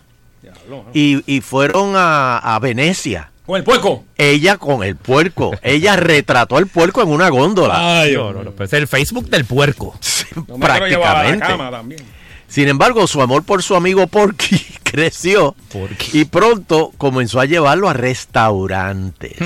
y, 0.94 1.22
y 1.26 1.40
fueron 1.40 1.94
a, 1.96 2.38
a 2.38 2.58
Venecia. 2.61 3.31
Con 3.46 3.56
el 3.56 3.64
puerco. 3.64 4.04
Ella 4.16 4.56
con 4.56 4.84
el 4.84 4.94
puerco, 4.96 5.50
ella 5.62 5.96
retrató 5.96 6.56
al 6.56 6.68
puerco 6.68 7.02
en 7.02 7.08
una 7.08 7.28
góndola. 7.28 8.00
Ay, 8.02 8.14
No, 8.14 8.32
no, 8.32 8.44
no, 8.44 8.50
pues 8.52 8.72
es 8.72 8.78
el 8.80 8.87
Facebook 8.88 9.28
del 9.28 9.44
puerco. 9.44 9.94
No 10.49 10.56
prácticamente. 10.58 11.46
cama 11.46 11.70
también. 11.70 12.00
Sin 12.49 12.68
embargo, 12.68 13.06
su 13.06 13.20
amor 13.20 13.42
por 13.44 13.62
su 13.62 13.75
amigo 13.76 14.06
Porky 14.06 14.58
creció 14.84 15.54
Porky. 15.72 16.20
y 16.20 16.25
pronto 16.25 16.92
comenzó 16.99 17.40
a 17.40 17.44
llevarlo 17.46 17.88
a 17.88 17.92
restaurantes. 17.94 19.37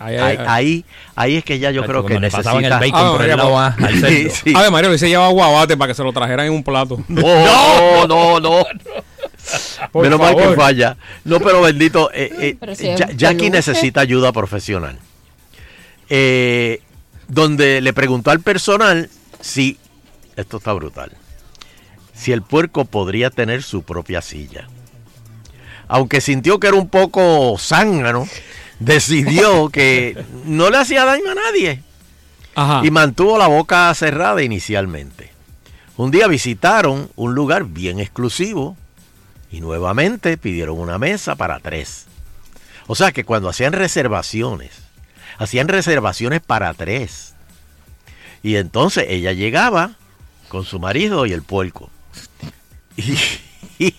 Ay, 0.00 0.16
Ahí, 0.16 0.38
ahí, 0.46 0.84
ahí 1.16 1.36
es 1.38 1.44
que 1.44 1.58
ya 1.58 1.72
yo 1.72 1.84
creo 1.84 2.04
que 2.06 2.14
le 2.14 2.20
necesita... 2.20 2.52
el 2.56 2.70
bacon 2.70 2.90
Ah, 2.94 3.12
por 3.16 3.22
el 3.24 3.36
lado 3.36 3.58
a- 3.58 3.66
al 3.68 3.94
Sí, 3.94 4.00
cerdo. 4.00 4.34
sí. 4.44 4.52
A 4.54 4.62
ver, 4.62 4.70
Mario, 4.70 4.90
le 4.90 4.98
se 4.98 5.08
lleva 5.08 5.26
guabate 5.28 5.76
para 5.76 5.88
que 5.88 5.94
se 5.96 6.04
lo 6.04 6.12
trajeran 6.12 6.46
en 6.46 6.52
un 6.52 6.62
plato. 6.62 7.02
No, 7.08 8.06
no, 8.06 8.38
no. 8.38 8.64
Por 9.92 10.02
Menos 10.04 10.18
mal 10.18 10.36
que 10.36 10.54
falla. 10.54 10.96
No, 11.24 11.40
pero 11.40 11.62
bendito, 11.62 12.10
eh, 12.12 12.30
eh, 12.40 12.56
Pero 12.58 12.74
si 12.74 12.88
es 12.88 12.98
Ya- 12.98 13.10
Jackie 13.12 13.50
necesita 13.50 14.00
ayuda 14.00 14.32
profesional. 14.32 14.98
Eh, 16.08 16.80
donde 17.28 17.80
le 17.80 17.92
preguntó 17.92 18.30
al 18.30 18.40
personal 18.40 19.10
si, 19.40 19.78
esto 20.36 20.56
está 20.56 20.72
brutal, 20.72 21.12
si 22.14 22.32
el 22.32 22.42
puerco 22.42 22.84
podría 22.86 23.30
tener 23.30 23.62
su 23.62 23.82
propia 23.82 24.22
silla. 24.22 24.68
Aunque 25.86 26.20
sintió 26.20 26.58
que 26.60 26.68
era 26.68 26.76
un 26.76 26.88
poco 26.88 27.56
zángano, 27.58 28.26
decidió 28.78 29.68
que 29.72 30.22
no 30.44 30.70
le 30.70 30.78
hacía 30.78 31.04
daño 31.04 31.30
a 31.30 31.34
nadie 31.34 31.82
Ajá. 32.54 32.80
y 32.84 32.90
mantuvo 32.90 33.38
la 33.38 33.46
boca 33.46 33.92
cerrada 33.94 34.42
inicialmente. 34.42 35.30
Un 35.96 36.10
día 36.10 36.26
visitaron 36.28 37.10
un 37.16 37.34
lugar 37.34 37.64
bien 37.64 38.00
exclusivo 38.00 38.76
y 39.50 39.60
nuevamente 39.60 40.36
pidieron 40.36 40.78
una 40.78 40.98
mesa 40.98 41.34
para 41.36 41.58
tres. 41.60 42.06
O 42.86 42.94
sea 42.94 43.12
que 43.12 43.24
cuando 43.24 43.48
hacían 43.48 43.72
reservaciones, 43.72 44.72
hacían 45.38 45.68
reservaciones 45.68 46.40
para 46.40 46.72
tres. 46.74 47.34
Y 48.42 48.56
entonces 48.56 49.06
ella 49.08 49.32
llegaba 49.32 49.92
con 50.48 50.64
su 50.64 50.78
marido 50.78 51.26
y 51.26 51.32
el 51.32 51.42
puerco. 51.42 51.90
Y, 52.96 53.16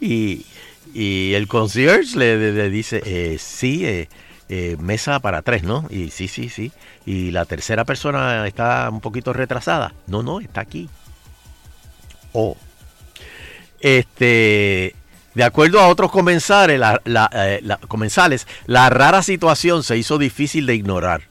y- 0.00 0.46
y 0.94 1.34
el 1.34 1.46
concierge 1.48 2.16
le, 2.18 2.70
dice, 2.70 3.02
eh, 3.04 3.36
sí, 3.38 3.84
eh, 3.84 4.08
eh, 4.48 4.76
mesa 4.80 5.20
para 5.20 5.42
tres, 5.42 5.62
¿no? 5.62 5.86
Y 5.90 6.10
sí, 6.10 6.28
sí, 6.28 6.48
sí. 6.48 6.72
Y 7.04 7.30
la 7.30 7.44
tercera 7.44 7.84
persona 7.84 8.46
está 8.46 8.88
un 8.90 9.00
poquito 9.00 9.32
retrasada. 9.34 9.92
No, 10.06 10.22
no, 10.22 10.40
está 10.40 10.62
aquí. 10.62 10.88
Oh. 12.32 12.56
Este, 13.80 14.94
de 15.34 15.44
acuerdo 15.44 15.80
a 15.80 15.88
otros 15.88 16.10
comensales, 16.10 16.80
eh, 17.04 17.60
la- 17.62 17.78
comensales, 17.88 18.46
la 18.66 18.90
rara 18.90 19.22
situación 19.22 19.82
se 19.82 19.96
hizo 19.96 20.18
difícil 20.18 20.66
de 20.66 20.74
ignorar, 20.74 21.22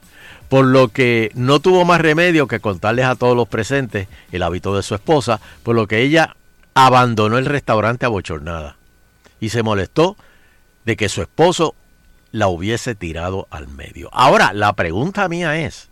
por 0.48 0.64
lo 0.64 0.88
que 0.88 1.30
no 1.34 1.60
tuvo 1.60 1.84
más 1.84 2.00
remedio 2.00 2.46
que 2.48 2.60
contarles 2.60 3.04
a 3.04 3.16
todos 3.16 3.36
los 3.36 3.48
presentes 3.48 4.08
el 4.32 4.42
hábito 4.42 4.74
de 4.74 4.82
su 4.82 4.94
esposa, 4.94 5.40
por 5.62 5.76
lo 5.76 5.86
que 5.86 6.00
ella 6.02 6.36
abandonó 6.74 7.38
el 7.38 7.46
restaurante 7.46 8.06
abochornada 8.06 8.76
y 9.40 9.50
se 9.50 9.62
molestó 9.62 10.16
de 10.84 10.96
que 10.96 11.08
su 11.08 11.20
esposo 11.20 11.74
la 12.32 12.48
hubiese 12.48 12.94
tirado 12.94 13.46
al 13.50 13.68
medio. 13.68 14.08
Ahora, 14.12 14.52
la 14.52 14.72
pregunta 14.74 15.28
mía 15.28 15.58
es, 15.58 15.88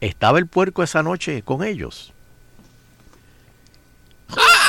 ¿estaba 0.00 0.38
el 0.38 0.46
puerco 0.46 0.82
esa 0.82 1.02
noche 1.02 1.42
con 1.42 1.62
ellos? 1.64 2.12
Ah, 4.30 4.65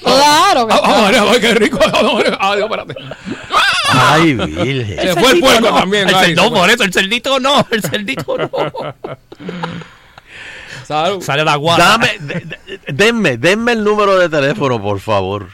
está. 0.00 0.98
María, 1.02 1.22
ay, 1.30 1.40
qué 1.40 1.54
rico. 1.54 1.78
Ah, 2.40 2.54
Dios, 2.56 2.70
espérate. 2.70 2.94
Ay, 3.90 4.34
virgen. 4.34 4.98
Se 5.00 5.14
fue 5.20 5.32
el 5.32 5.40
puerco 5.40 5.68
también. 5.74 6.08
El 6.08 6.14
ay, 6.14 6.34
fue. 6.36 6.50
por 6.50 6.70
eso, 6.70 6.84
el 6.84 6.92
cerdito 6.92 7.40
no, 7.40 7.66
el 7.70 7.82
cerdito 7.82 8.36
no. 8.36 8.50
Salud. 10.86 11.22
Sale 11.22 11.44
la 11.44 11.56
guata. 11.56 11.84
Dame, 11.84 12.18
de- 12.20 12.40
de- 12.40 12.80
denme, 12.92 13.36
denme 13.36 13.72
el 13.72 13.84
número 13.84 14.18
de 14.18 14.28
teléfono, 14.28 14.80
por 14.80 15.00
favor. 15.00 15.48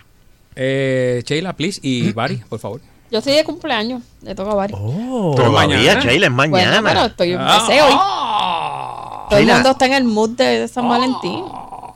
Eh, 0.54 1.22
Sheila, 1.26 1.52
please. 1.54 1.80
Y 1.82 2.12
Bari, 2.14 2.36
por 2.48 2.58
favor. 2.60 2.80
Yo 3.10 3.18
estoy 3.18 3.34
de 3.34 3.44
cumpleaños, 3.44 4.02
le 4.22 4.34
toca 4.34 4.52
a 4.52 4.54
Bari. 4.54 4.74
Oh. 4.76 5.34
Todavía, 5.36 5.76
mañana. 5.76 6.00
Sheila, 6.00 6.26
es 6.26 6.32
mañana. 6.32 6.80
Bueno, 6.80 6.88
pero 6.88 7.04
estoy 7.06 7.32
Ah, 7.38 7.58
empecé 7.60 7.82
hoy. 7.82 7.92
ah. 7.94 9.26
Todo 9.30 9.38
el 9.40 9.46
mundo 9.46 9.70
está 9.70 9.86
en 9.86 9.92
el 9.94 10.04
mood 10.04 10.30
de, 10.30 10.44
de 10.60 10.68
San 10.68 10.88
Valentín. 10.88 11.44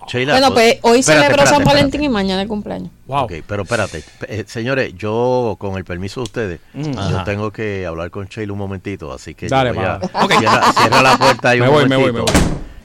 Sheila, 0.09 0.33
Bueno, 0.33 0.53
pues 0.55 0.79
hoy 0.83 1.01
espérate, 1.01 1.25
celebró 1.27 1.47
San 1.47 1.65
Valentín 1.65 1.87
espérate. 2.01 2.05
y 2.05 2.09
mañana 2.09 2.43
el 2.43 2.49
cumpleaños. 2.49 2.91
Wow. 3.07 3.25
Ok, 3.25 3.33
pero 3.47 3.63
espérate. 3.65 4.03
Eh, 4.29 4.45
señores, 4.47 4.95
yo, 4.97 5.57
con 5.59 5.77
el 5.77 5.85
permiso 5.85 6.21
de 6.21 6.25
ustedes, 6.25 6.61
yo 6.75 6.99
Ajá. 7.01 7.25
tengo 7.25 7.51
que 7.51 7.85
hablar 7.87 8.11
con 8.11 8.27
Sheila 8.27 8.53
un 8.53 8.59
momentito, 8.59 9.13
así 9.13 9.35
que 9.35 9.49
Dale, 9.49 9.71
yo 9.71 9.75
voy 9.77 9.85
a- 9.85 9.99
va. 9.99 10.29
cierra, 10.39 10.73
cierra 10.73 11.03
la 11.03 11.19
puerta 11.19 11.51
ahí 11.51 11.61
Me 11.61 11.69
un 11.69 11.75
voy, 11.75 11.89
me 11.89 11.97
voy, 11.97 12.13
me 12.13 12.23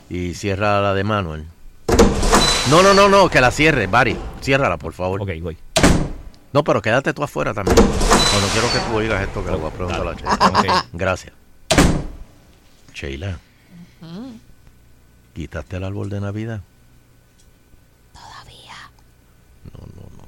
y 0.10 0.34
cierra 0.34 0.82
la 0.82 0.94
de 0.94 1.04
Manuel. 1.04 1.46
No, 2.70 2.82
no, 2.84 2.94
no, 2.94 3.10
no, 3.10 3.30
que 3.30 3.42
la 3.42 3.52
cierre, 3.52 3.88
Bari. 3.88 4.16
Ciérrala, 4.42 4.78
por 4.78 4.94
favor. 4.94 5.22
Ok, 5.22 5.30
voy. 5.42 5.58
No, 6.54 6.64
pero 6.64 6.82
quédate 6.82 7.14
tú 7.14 7.24
afuera 7.24 7.54
también. 7.54 7.76
No 7.78 8.48
quiero 8.52 8.72
que 8.72 8.80
tú 8.90 8.96
oigas 8.98 9.22
esto 9.24 9.44
que 9.44 9.52
le 9.52 9.58
voy 9.58 9.68
a 9.70 9.74
preguntar 9.74 10.02
a 10.02 10.06
la 10.06 10.14
Sheila. 10.14 10.34
Ok. 10.60 10.86
Gracias. 10.94 11.34
Sheila. 12.94 13.38
¿Quitaste 15.34 15.78
el 15.78 15.84
árbol 15.84 16.10
de 16.10 16.22
Navidad? 16.22 16.62
Todavía. 18.14 18.76
No, 19.74 19.80
no, 19.96 20.04
no, 20.16 20.24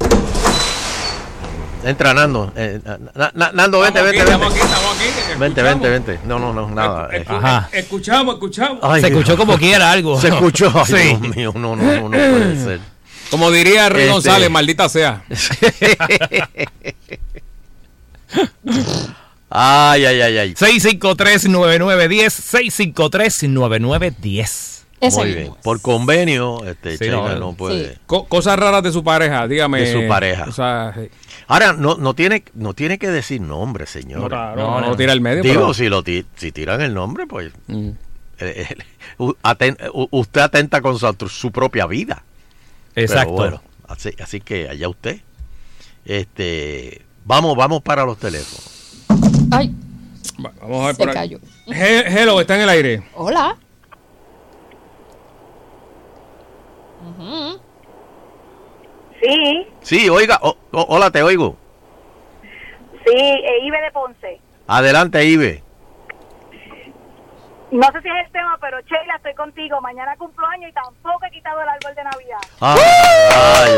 no. 0.00 0.08
no. 0.08 0.18
Entra, 1.84 2.12
Nando. 2.12 2.52
Eh, 2.56 2.80
Na- 3.14 3.30
Na- 3.34 3.52
Nando, 3.52 3.80
vente, 3.80 4.00
aquí, 4.00 4.06
vente, 4.08 4.22
estamos 4.24 4.52
vente. 4.52 4.64
aquí, 4.64 4.72
estamos 4.74 4.96
aquí. 4.96 5.04
Vente, 5.38 5.60
Escuchamos. 5.60 5.82
vente, 5.82 5.88
vente. 6.12 6.20
No, 6.26 6.38
no, 6.38 6.52
no, 6.52 6.68
nada. 6.70 7.08
eh. 7.12 7.24
Escu- 7.24 7.38
Ajá. 7.38 7.68
Escuchamos, 7.72 8.34
escuchamos. 8.34 8.78
Ay, 8.82 9.00
Se 9.00 9.08
Dios. 9.08 9.20
escuchó 9.20 9.36
como 9.38 9.56
quiera 9.58 9.90
algo. 9.92 10.20
Se 10.20 10.28
escuchó. 10.28 10.72
Ay, 10.74 10.84
Sí. 10.86 11.16
Dios 11.20 11.36
mío, 11.36 11.52
no, 11.54 11.76
no, 11.76 11.82
no, 11.82 12.00
no 12.02 12.10
puede 12.10 12.64
ser. 12.64 12.80
Como 13.30 13.50
diría 13.50 13.88
Rey 13.88 14.02
Este- 14.02 14.12
González, 14.12 14.50
maldita 14.50 14.88
sea. 14.88 15.22
Ay, 19.50 20.04
ay, 20.04 20.20
ay, 20.20 20.38
ay. 20.38 20.54
653-9910, 20.54 22.34
653-9910. 22.34 24.77
Ese 25.00 25.20
Muy 25.20 25.32
bien. 25.34 25.52
Por 25.62 25.80
convenio, 25.80 26.64
este, 26.64 26.96
Sí, 26.98 27.08
no, 27.08 27.52
puede. 27.54 27.94
Sí. 27.94 28.00
Co- 28.06 28.24
cosas 28.26 28.58
raras 28.58 28.82
de 28.82 28.90
su 28.92 29.04
pareja, 29.04 29.46
dígame. 29.46 29.80
De 29.82 29.92
su 29.92 30.08
pareja. 30.08 30.46
O 30.48 30.52
sea, 30.52 30.92
sí. 30.96 31.08
Ahora, 31.46 31.72
no, 31.72 31.96
no, 31.96 32.14
tiene, 32.14 32.42
no 32.54 32.74
tiene 32.74 32.98
que 32.98 33.08
decir 33.08 33.40
nombre, 33.40 33.84
no, 33.84 33.86
señor. 33.86 34.28
claro, 34.28 34.56
No, 34.60 34.80
no, 34.80 34.86
no. 34.88 34.96
tira 34.96 35.12
al 35.12 35.20
medio. 35.20 35.42
Digo, 35.42 35.54
pero- 35.60 35.74
si, 35.74 35.88
lo 35.88 36.02
ti- 36.02 36.24
si 36.36 36.50
tiran 36.52 36.80
el 36.80 36.92
nombre, 36.94 37.26
pues 37.26 37.52
Mm. 37.68 37.90
eh, 38.40 38.66
eh, 38.70 38.76
usted 40.10 40.40
atenta 40.40 40.80
con 40.80 40.98
su, 40.98 41.28
su 41.28 41.52
propia 41.52 41.86
vida. 41.86 42.24
Exacto. 42.96 43.36
Pero 43.36 43.36
bueno, 43.36 43.62
así, 43.88 44.10
así 44.20 44.40
que 44.40 44.68
allá 44.68 44.88
usted. 44.88 45.20
Este, 46.04 47.02
vamos, 47.24 47.56
vamos 47.56 47.82
para 47.82 48.04
los 48.04 48.18
teléfonos. 48.18 49.04
Ay, 49.50 49.74
Va- 50.44 50.52
Vamos 50.60 50.82
a 50.82 50.86
ver 50.86 50.96
se 50.96 51.04
por 51.04 51.12
cayó. 51.14 51.38
He- 51.66 52.04
Hello, 52.22 52.40
está 52.40 52.56
en 52.56 52.62
el 52.62 52.68
aire. 52.68 53.02
Hola. 53.14 53.56
Sí, 59.20 59.66
Sí, 59.80 60.08
oiga, 60.08 60.38
o- 60.42 60.56
o- 60.72 60.86
hola, 60.88 61.10
te 61.10 61.22
oigo. 61.22 61.56
sí, 63.04 63.14
eh, 63.16 63.58
Ibe 63.64 63.80
de 63.80 63.90
Ponce. 63.92 64.40
Adelante, 64.66 65.24
Ibe. 65.24 65.62
No 67.70 67.86
sé 67.92 68.00
si 68.00 68.08
es 68.08 68.14
el 68.26 68.32
tema, 68.32 68.56
pero 68.62 68.78
Sheila, 68.80 69.16
estoy 69.16 69.34
contigo. 69.34 69.78
Mañana 69.82 70.16
cumplo 70.16 70.46
año 70.46 70.66
y 70.66 70.72
tampoco 70.72 71.20
he 71.26 71.30
quitado 71.30 71.60
el 71.60 71.68
árbol 71.68 71.94
de 71.94 72.02
Navidad. 72.02 72.38
Ay, 72.60 72.80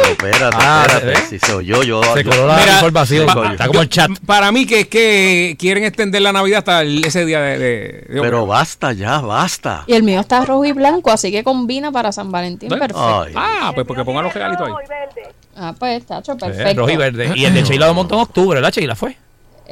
ay, 0.04 0.12
espérate, 0.12 0.56
Ah, 0.60 0.86
¿se 0.88 0.96
espérate. 0.96 1.26
Si 1.26 1.38
se 1.40 1.52
oyó, 1.54 1.82
yo. 1.82 2.00
Se 2.14 2.22
yo- 2.22 2.30
coló 2.30 2.46
la 2.46 2.56
Mira, 2.58 2.72
información. 2.74 3.26
pa- 3.26 3.50
Está 3.52 3.66
como 3.66 3.80
el 3.82 3.88
chat. 3.88 4.10
Para 4.24 4.52
mí 4.52 4.64
que, 4.64 4.88
que 4.88 5.56
quieren 5.58 5.82
extender 5.82 6.22
la 6.22 6.32
Navidad 6.32 6.58
hasta 6.58 6.82
el- 6.82 7.04
ese 7.04 7.24
día 7.24 7.40
de... 7.40 7.58
de- 7.58 8.04
de- 8.08 8.20
pero 8.20 8.46
basta 8.46 8.92
ya, 8.92 9.18
basta. 9.20 9.82
Y 9.88 9.94
el 9.94 10.04
mío 10.04 10.20
está 10.20 10.44
rojo 10.44 10.64
y 10.64 10.70
blanco, 10.72 11.10
así 11.10 11.32
que 11.32 11.42
combina 11.42 11.90
para 11.90 12.12
San 12.12 12.30
Valentín. 12.30 12.68
Perfecto. 12.68 13.22
Ay, 13.24 13.32
Ah, 13.36 13.72
pues 13.74 13.84
porque 13.88 14.04
pongan 14.04 14.22
los 14.22 14.32
regalitos 14.32 14.66
ahí. 14.66 14.72
rojo 14.72 14.82
y 14.84 14.88
verde. 14.88 15.34
Ah, 15.56 15.74
pues, 15.76 16.06
tacho, 16.06 16.32
Eh, 16.34 16.36
perfecto. 16.38 16.80
rojo 16.82 16.90
y 16.92 16.96
verde. 16.96 17.32
Y 17.34 17.44
el 17.44 17.54
de 17.54 17.62
Sheila 17.64 17.88
lo 17.88 17.94
montó 17.94 18.14
en 18.14 18.20
octubre, 18.20 18.60
¿verdad, 18.60 18.72
Sheila? 18.72 18.94
¿Fue? 18.94 19.16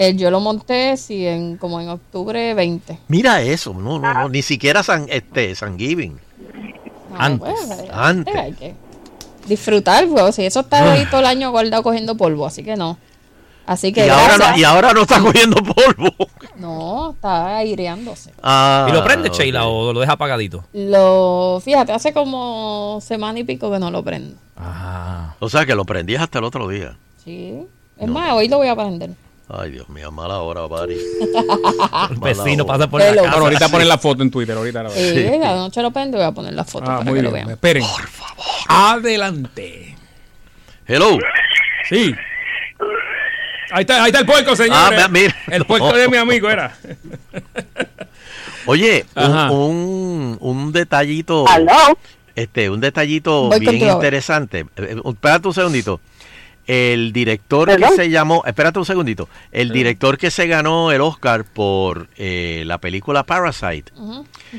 Eh, 0.01 0.15
yo 0.15 0.31
lo 0.31 0.39
monté, 0.39 0.97
sí, 0.97 1.27
en, 1.27 1.57
como 1.57 1.81
en 1.81 1.89
octubre 1.89 2.55
20. 2.55 3.01
Mira 3.09 3.43
eso, 3.43 3.75
no, 3.75 3.99
no, 3.99 4.15
no, 4.15 4.29
ni 4.29 4.43
siquiera 4.43 4.85
San, 4.85 5.07
este, 5.09 5.57
San 5.57 5.77
Giving. 5.77 6.17
No, 7.11 7.17
Antes, 7.19 7.55
pues, 7.67 7.91
antes. 7.91 8.37
Hay 8.37 8.53
que 8.53 8.75
disfrutar, 9.49 10.07
pues, 10.07 10.37
si 10.37 10.45
eso 10.47 10.61
está 10.61 10.93
ahí 10.93 11.05
todo 11.07 11.19
el 11.19 11.27
año 11.27 11.51
guardado 11.51 11.83
cogiendo 11.83 12.17
polvo, 12.17 12.47
así 12.47 12.63
que 12.63 12.77
no. 12.77 12.97
Así 13.67 13.93
que 13.93 14.07
Y 14.07 14.09
ahora, 14.09 14.39
no, 14.39 14.57
y 14.57 14.63
ahora 14.63 14.93
no 14.93 15.03
está 15.03 15.19
cogiendo 15.19 15.57
polvo. 15.57 16.11
No, 16.59 17.11
está 17.11 17.57
aireándose. 17.57 18.33
Ah, 18.43 18.87
¿Y 18.89 18.93
lo 18.93 19.03
prende. 19.05 19.31
Sheila 19.31 19.67
o 19.67 19.93
lo 19.93 20.01
deja 20.01 20.13
apagadito? 20.13 20.65
Lo, 20.73 21.61
fíjate, 21.65 21.93
hace 21.93 22.13
como 22.13 23.01
semana 23.01 23.39
y 23.39 23.45
pico 23.45 23.71
que 23.71 23.79
no 23.79 23.91
lo 23.91 24.03
prendo. 24.03 24.37
Ah. 24.57 25.35
O 25.39 25.49
sea 25.49 25.67
que 25.67 25.75
lo 25.75 25.85
prendías 25.85 26.23
hasta 26.23 26.39
el 26.39 26.45
otro 26.45 26.67
día. 26.69 26.97
Sí. 27.25 27.65
Es 27.97 28.09
más, 28.09 28.33
hoy 28.33 28.49
lo 28.49 28.59
voy 28.59 28.69
a 28.69 28.77
prender. 28.77 29.11
Ay, 29.51 29.71
Dios 29.71 29.89
mío, 29.89 30.11
mala 30.13 30.39
hora, 30.41 30.67
Bari. 30.67 30.95
El 32.11 32.17
vecino 32.19 32.65
hora. 32.65 32.73
pasa 32.75 32.91
por 32.91 33.01
la 33.01 33.09
Hello. 33.09 33.23
casa. 33.23 33.31
Bueno, 33.31 33.45
ahorita 33.47 33.69
ponen 33.71 33.89
la 33.89 33.97
foto 33.99 34.23
en 34.23 34.31
Twitter, 34.31 34.55
ahorita 34.57 34.83
la 34.83 34.91
Sí, 34.91 35.25
la 35.41 35.55
noche 35.57 35.81
lo 35.81 35.91
prendo 35.91 36.19
y 36.19 36.21
voy 36.21 36.29
a 36.29 36.33
poner 36.33 36.53
la 36.53 36.65
foto 36.65 36.85
Ah, 36.85 36.99
para 36.99 37.05
muy 37.11 37.15
que 37.21 37.23
lo 37.23 37.31
vean. 37.33 37.51
Esperen. 37.51 37.83
Por 37.83 38.07
favor. 38.09 38.45
Adelante. 38.69 39.97
Hello. 40.87 41.19
Sí. 41.89 42.15
Ahí 43.71 43.81
está, 43.83 44.03
ahí 44.05 44.09
está 44.11 44.21
el 44.21 44.27
puerco, 44.27 44.55
señor. 44.55 44.77
Ah, 44.79 45.09
mira. 45.09 45.35
El 45.49 45.65
puerco 45.65 45.93
de 45.95 46.09
mi 46.09 46.17
amigo 46.19 46.51
era. 46.51 46.77
Oye, 48.67 49.07
un, 49.17 49.33
un, 49.51 50.37
un 50.41 50.73
detallito. 50.73 51.47
¿Aló? 51.49 51.99
Este, 52.35 52.69
un 52.71 52.81
detallito 52.81 53.49
Voy 53.49 53.59
bien 53.61 53.77
interesante. 53.77 54.61
Eh, 54.61 54.67
eh, 54.77 54.97
Espérate 55.05 55.49
un 55.49 55.55
segundito. 55.55 56.01
El 56.69 57.15
director 57.15 57.75
que 57.75 57.89
se 57.97 58.11
llamó, 58.11 58.43
espérate 58.47 58.79
un 58.79 58.85
segundito. 58.85 59.27
El 59.51 59.71
director 59.71 60.19
que 60.19 60.31
se 60.31 60.47
ganó 60.47 60.93
el 60.93 61.01
Oscar 61.01 61.45
por 61.45 62.09
eh, 62.17 62.63
la 62.67 62.77
película 62.79 63.23
Parasite. 63.25 63.91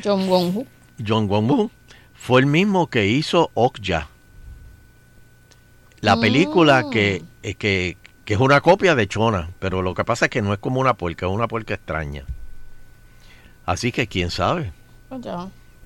John 0.03 0.27
Wong-Hu. 0.27 0.65
John 1.07 1.29
Woo, 1.29 1.69
fue 2.15 2.41
el 2.41 2.47
mismo 2.47 2.87
que 2.87 3.05
hizo 3.07 3.51
Okja. 3.53 4.09
La 6.01 6.19
película 6.19 6.83
Mm. 6.83 6.89
que, 6.89 7.23
eh, 7.43 7.53
que, 7.53 7.97
que 8.25 8.33
es 8.33 8.39
una 8.39 8.59
copia 8.61 8.95
de 8.95 9.07
Chona, 9.07 9.49
pero 9.59 9.81
lo 9.83 9.93
que 9.93 10.03
pasa 10.03 10.25
es 10.25 10.31
que 10.31 10.41
no 10.41 10.51
es 10.51 10.59
como 10.59 10.79
una 10.81 10.95
puerca, 10.95 11.27
es 11.27 11.31
una 11.31 11.47
puerca 11.47 11.75
extraña. 11.75 12.25
Así 13.67 13.91
que 13.91 14.07
quién 14.07 14.31
sabe. 14.31 14.71
Pues 15.09 15.21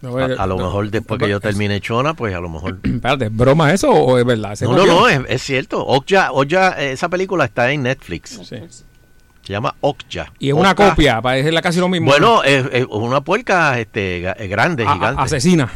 ya. 0.09 0.35
A, 0.35 0.43
a 0.43 0.47
lo 0.47 0.57
mejor 0.57 0.89
después 0.89 1.19
que 1.19 1.29
yo 1.29 1.39
termine 1.39 1.79
Chona, 1.81 2.13
pues 2.13 2.33
a 2.35 2.39
lo 2.39 2.49
mejor... 2.49 2.79
Espérate, 2.83 3.25
¿es 3.25 3.35
broma 3.35 3.73
eso 3.73 3.89
o 3.91 4.17
es 4.17 4.25
verdad? 4.25 4.55
¿Se 4.55 4.65
No, 4.65 4.75
no, 4.77 4.85
no, 4.85 5.07
es, 5.07 5.21
es 5.27 5.41
cierto. 5.41 5.85
Okja, 5.85 6.31
Okja, 6.31 6.81
eh, 6.81 6.91
esa 6.93 7.09
película 7.09 7.45
está 7.45 7.71
en 7.71 7.83
Netflix. 7.83 8.39
Sí. 8.43 8.57
Se 9.43 9.51
llama 9.51 9.75
Okja. 9.81 10.31
Y 10.39 10.49
es 10.49 10.53
una 10.53 10.73
copia, 10.73 11.21
parece 11.21 11.51
casi 11.61 11.79
lo 11.79 11.89
mismo. 11.89 12.07
Bueno, 12.11 12.43
es, 12.43 12.65
es 12.71 12.85
una 12.89 13.21
puerca 13.21 13.79
este, 13.79 14.25
eh, 14.27 14.47
grande, 14.47 14.85
A- 14.85 14.93
gigante. 14.93 15.21
asesina. 15.21 15.69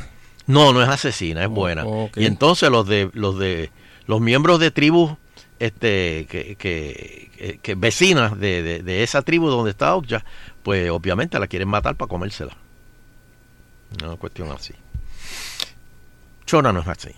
No, 0.45 0.71
no 0.71 0.81
es 0.81 0.87
asesina, 0.87 1.43
es 1.43 1.49
buena. 1.49 1.85
ok. 1.85 2.15
Y 2.17 2.25
entonces 2.25 2.69
los 2.69 2.87
de 2.87 3.09
los 3.13 3.37
de 3.37 3.69
los 4.05 4.21
miembros 4.21 4.59
de 4.61 4.71
tribus 4.71 5.11
este 5.59 6.25
que, 6.29 6.55
que, 6.55 7.29
que- 7.37 7.59
que 7.61 7.75
vecinas 7.75 8.39
de, 8.39 8.63
de- 8.63 8.83
de 8.83 9.03
esa 9.03 9.21
tribu 9.23 9.49
donde 9.49 9.71
está 9.71 9.95
Okja, 9.95 10.23
pues 10.63 10.89
obviamente 10.89 11.37
la 11.37 11.47
quieren 11.47 11.67
matar 11.67 11.95
para 11.95 12.07
comérsela. 12.07 12.55
Una 14.03 14.15
cuestión 14.17 14.51
así. 14.51 14.73
Chona 16.45 16.71
no 16.71 16.81
es 16.81 16.87
así. 16.87 17.09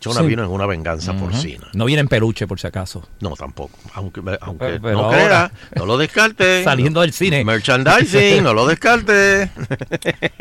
Chona 0.00 0.20
Sí. 0.20 0.26
vino 0.26 0.44
en 0.44 0.50
una 0.50 0.66
venganza 0.66 1.14
porcina. 1.14 1.66
No 1.72 1.86
viene 1.86 2.00
en 2.00 2.08
peluche, 2.08 2.46
por 2.46 2.60
si 2.60 2.66
acaso. 2.66 3.08
No, 3.20 3.30
tampoco. 3.36 3.78
Aunque, 3.94 4.20
aunque 4.42 4.66
Pero- 4.66 4.82
pero 4.82 4.98
no 4.98 5.04
ahora- 5.04 5.16
crea, 5.50 5.52
no 5.76 5.86
lo 5.86 5.96
descarte. 5.96 6.62
Saliendo 6.64 7.00
del 7.00 7.14
cine. 7.14 7.42
Merchandising, 7.42 8.42
no 8.42 8.52
lo 8.52 8.66
descarte. 8.66 9.50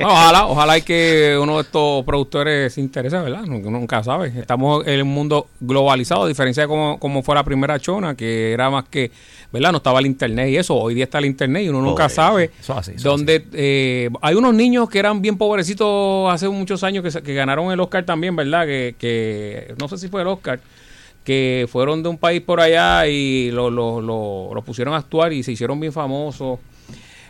Ojalá, 0.03 0.47
ojalá 0.47 0.77
y 0.79 0.81
que 0.81 1.37
uno 1.41 1.55
de 1.55 1.61
estos 1.61 2.03
productores 2.03 2.73
se 2.73 2.81
interese, 2.81 3.17
¿verdad? 3.19 3.43
Nunca, 3.43 3.69
nunca 3.69 4.03
sabe. 4.03 4.33
Estamos 4.37 4.85
en 4.85 5.01
un 5.03 5.07
mundo 5.13 5.47
globalizado, 5.61 6.23
a 6.23 6.27
diferencia 6.27 6.63
de 6.63 6.67
como, 6.67 6.99
como 6.99 7.23
fue 7.23 7.33
la 7.35 7.45
primera 7.45 7.79
chona, 7.79 8.15
que 8.15 8.51
era 8.51 8.69
más 8.69 8.83
que, 8.89 9.11
¿verdad? 9.53 9.71
No 9.71 9.77
estaba 9.77 9.99
el 9.99 10.07
internet 10.07 10.49
y 10.49 10.57
eso. 10.57 10.75
Hoy 10.75 10.95
día 10.95 11.05
está 11.05 11.19
el 11.19 11.25
internet 11.25 11.63
y 11.63 11.69
uno 11.69 11.81
nunca 11.81 12.09
sabe 12.09 12.49
Eso 12.59 12.77
así, 12.77 12.93
eso 12.95 13.09
dónde 13.09 13.45
eh, 13.53 14.09
hay 14.21 14.35
unos 14.35 14.53
niños 14.53 14.89
que 14.89 14.99
eran 14.99 15.21
bien 15.21 15.37
pobrecitos 15.37 16.33
hace 16.33 16.49
muchos 16.49 16.83
años 16.83 17.05
que, 17.21 17.33
ganaron 17.33 17.71
el 17.71 17.79
Oscar 17.79 18.03
también, 18.03 18.35
¿verdad? 18.35 18.65
Que, 18.65 18.95
que 18.97 19.75
no 19.79 19.87
sé 19.87 19.97
si 19.97 20.09
fue 20.09 20.21
el 20.23 20.27
Oscar 20.27 20.59
que 21.23 21.67
fueron 21.71 22.03
de 22.03 22.09
un 22.09 22.17
país 22.17 22.41
por 22.41 22.59
allá 22.59 23.07
y 23.07 23.49
lo, 23.51 23.69
lo, 23.69 24.01
lo, 24.01 24.53
lo 24.53 24.61
pusieron 24.63 24.93
a 24.93 24.97
actuar 24.97 25.31
y 25.31 25.41
se 25.43 25.53
hicieron 25.53 25.79
bien 25.79 25.93
famosos. 25.93 26.59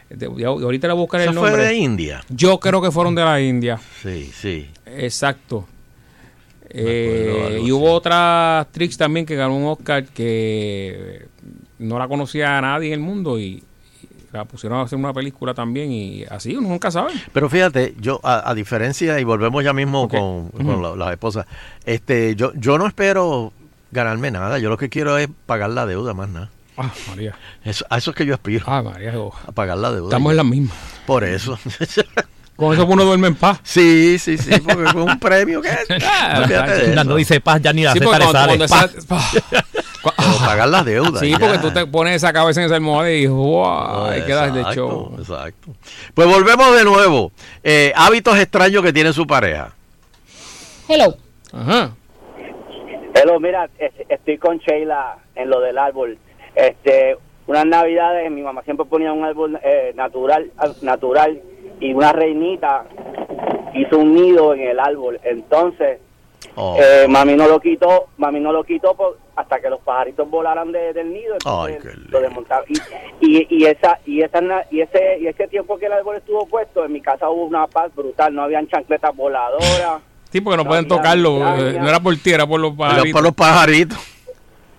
De- 0.09 0.25
ahorita 0.45 0.87
le 0.87 0.93
voy 0.93 1.01
a 1.01 1.03
buscar 1.03 1.21
Eso 1.21 1.29
el 1.31 1.37
fue 1.37 1.49
nombre. 1.49 1.67
de 1.67 1.75
India. 1.75 2.23
Yo 2.29 2.59
creo 2.59 2.81
que 2.81 2.89
fueron 2.89 3.13
de 3.13 3.23
la 3.23 3.39
India. 3.39 3.79
Sí, 4.01 4.31
sí. 4.33 4.67
Exacto. 4.85 5.67
Eh, 6.69 7.61
y 7.63 7.71
hubo 7.71 7.91
otra 7.91 8.61
actriz 8.61 8.97
también 8.97 9.25
que 9.27 9.35
ganó 9.35 9.55
un 9.55 9.65
Oscar 9.67 10.05
que 10.05 11.27
no 11.83 11.99
la 11.99 12.07
conocía 12.07 12.57
a 12.57 12.61
nadie 12.61 12.87
en 12.87 12.93
el 12.93 12.99
mundo 12.99 13.37
y, 13.39 13.43
y 13.43 13.63
la 14.31 14.45
pusieron 14.45 14.79
a 14.79 14.81
hacer 14.83 14.97
una 14.97 15.13
película 15.13 15.53
también 15.53 15.91
y 15.91 16.23
así 16.25 16.55
uno 16.55 16.69
nunca 16.69 16.89
sabe. 16.91 17.11
Pero 17.31 17.49
fíjate, 17.49 17.93
yo 17.99 18.19
a, 18.23 18.49
a 18.49 18.53
diferencia, 18.55 19.19
y 19.19 19.23
volvemos 19.23 19.63
ya 19.63 19.73
mismo 19.73 20.07
con, 20.09 20.49
con 20.49 20.65
Ujú. 20.69 20.81
la- 20.81 20.95
las 20.95 21.11
esposas, 21.11 21.45
este, 21.85 22.35
yo, 22.35 22.51
yo 22.55 22.77
no 22.77 22.87
espero 22.87 23.53
ganarme 23.91 24.31
nada, 24.31 24.57
yo 24.59 24.69
lo 24.69 24.77
que 24.77 24.89
quiero 24.89 25.17
es 25.19 25.27
pagar 25.45 25.69
la 25.69 25.85
deuda 25.85 26.13
más 26.15 26.29
nada. 26.29 26.49
Ah, 26.75 26.89
María. 27.07 27.35
Eso, 27.63 27.85
a 27.87 27.99
eso 27.99 28.09
es 28.09 28.17
que 28.17 28.25
yo 28.25 28.33
aspiro, 28.33 28.65
Ah, 28.67 28.81
María. 28.81 29.13
oh. 29.19 29.31
a 29.47 29.51
pagar 29.51 29.77
la 29.77 29.91
deuda. 29.91 30.07
Estamos 30.07 30.31
en 30.31 30.37
las 30.37 30.45
mismas. 30.47 30.75
Por 31.05 31.23
eso. 31.23 31.59
Con 32.55 32.71
eso 32.73 32.85
uno 32.85 33.03
duerme 33.03 33.27
en 33.27 33.35
paz. 33.35 33.59
sí, 33.63 34.17
sí, 34.19 34.37
sí, 34.37 34.51
porque 34.63 34.83
con 34.93 35.01
un 35.09 35.19
premio 35.19 35.59
que. 35.59 35.69
Cuando 36.93 37.15
dice 37.15 37.41
paz, 37.41 37.59
ya 37.63 37.73
ni 37.73 37.83
la 37.83 37.93
Sí, 37.93 37.99
cuando, 37.99 38.31
sale. 38.31 38.57
cuando 38.57 38.67
Paz. 38.67 38.95
esa- 38.95 39.65
Pagar 40.45 40.67
la 40.67 40.83
deuda. 40.83 41.19
Sí, 41.19 41.31
ya. 41.31 41.39
porque 41.39 41.57
tú 41.59 41.71
te 41.71 41.85
pones 41.87 42.15
esa 42.15 42.33
cabeza 42.33 42.59
en 42.61 42.65
esa 42.65 42.75
almohada 42.75 43.09
y 43.11 43.25
wow, 43.27 44.05
ahí 44.05 44.21
quedas 44.25 44.53
de 44.53 44.59
Exacto, 44.61 44.75
show. 44.81 45.15
Exacto. 45.17 45.69
Pues 46.13 46.27
volvemos 46.27 46.75
de 46.75 46.83
nuevo. 46.83 47.31
Eh, 47.63 47.93
hábitos 47.95 48.37
extraños 48.37 48.83
que 48.83 48.91
tiene 48.93 49.13
su 49.13 49.25
pareja. 49.25 49.73
Hello. 50.87 51.15
Ajá. 51.53 51.91
Hello, 53.15 53.39
mira, 53.39 53.69
es- 53.77 53.93
estoy 54.09 54.37
con 54.37 54.57
Sheila 54.57 55.17
en 55.35 55.49
lo 55.49 55.59
del 55.61 55.77
árbol. 55.77 56.17
Este, 56.55 57.15
unas 57.47 57.65
navidades 57.65 58.29
mi 58.31 58.41
mamá 58.41 58.61
siempre 58.63 58.85
ponía 58.85 59.13
un 59.13 59.23
árbol 59.23 59.59
eh, 59.63 59.93
natural, 59.95 60.51
natural 60.81 61.39
y 61.79 61.93
una 61.93 62.11
reinita 62.11 62.85
hizo 63.73 63.97
un 63.99 64.13
nido 64.15 64.53
en 64.53 64.61
el 64.61 64.79
árbol. 64.79 65.19
Entonces, 65.23 65.99
Oh, 66.55 66.77
eh, 66.79 67.07
mami 67.07 67.35
no 67.35 67.47
lo 67.47 67.59
quitó, 67.59 68.07
mami 68.17 68.39
no 68.39 68.51
lo 68.51 68.63
quitó 68.63 68.93
por- 68.95 69.17
hasta 69.35 69.59
que 69.59 69.69
los 69.69 69.79
pajaritos 69.81 70.29
volaran 70.29 70.71
de- 70.71 70.93
del 70.93 71.11
nido. 71.11 71.35
Ay, 71.45 71.77
lo 72.09 72.19
desmontaron. 72.21 72.65
Y, 72.69 72.77
y, 73.39 73.47
y 73.49 73.65
esa 73.65 73.99
y 74.05 74.21
esa 74.21 74.39
y 74.69 74.81
ese 74.81 75.17
y 75.19 75.27
ese 75.27 75.47
tiempo 75.47 75.77
que 75.79 75.87
el 75.87 75.93
árbol 75.93 76.17
estuvo 76.17 76.45
puesto, 76.45 76.85
en 76.85 76.91
mi 76.93 77.01
casa 77.01 77.29
hubo 77.29 77.45
una 77.45 77.65
paz 77.67 77.93
brutal. 77.95 78.33
No 78.35 78.43
habían 78.43 78.67
chancletas 78.67 79.15
voladoras. 79.15 80.01
Sí, 80.31 80.41
porque 80.41 80.57
no 80.57 80.63
No 80.63 80.69
pueden 80.69 80.85
había 80.85 80.97
tocarlo. 80.97 81.37
extraña. 81.37 81.69
eh, 81.69 81.79
No 81.79 81.89
era 81.89 81.99
por 81.99 82.15
ti, 82.17 82.31
era 82.31 82.45
por 82.47 82.59
los 82.59 82.71
Pero 82.71 82.77
pajaritos. 82.89 83.11
por 83.13 83.23
los 83.23 83.33
pajaritos. 83.33 83.97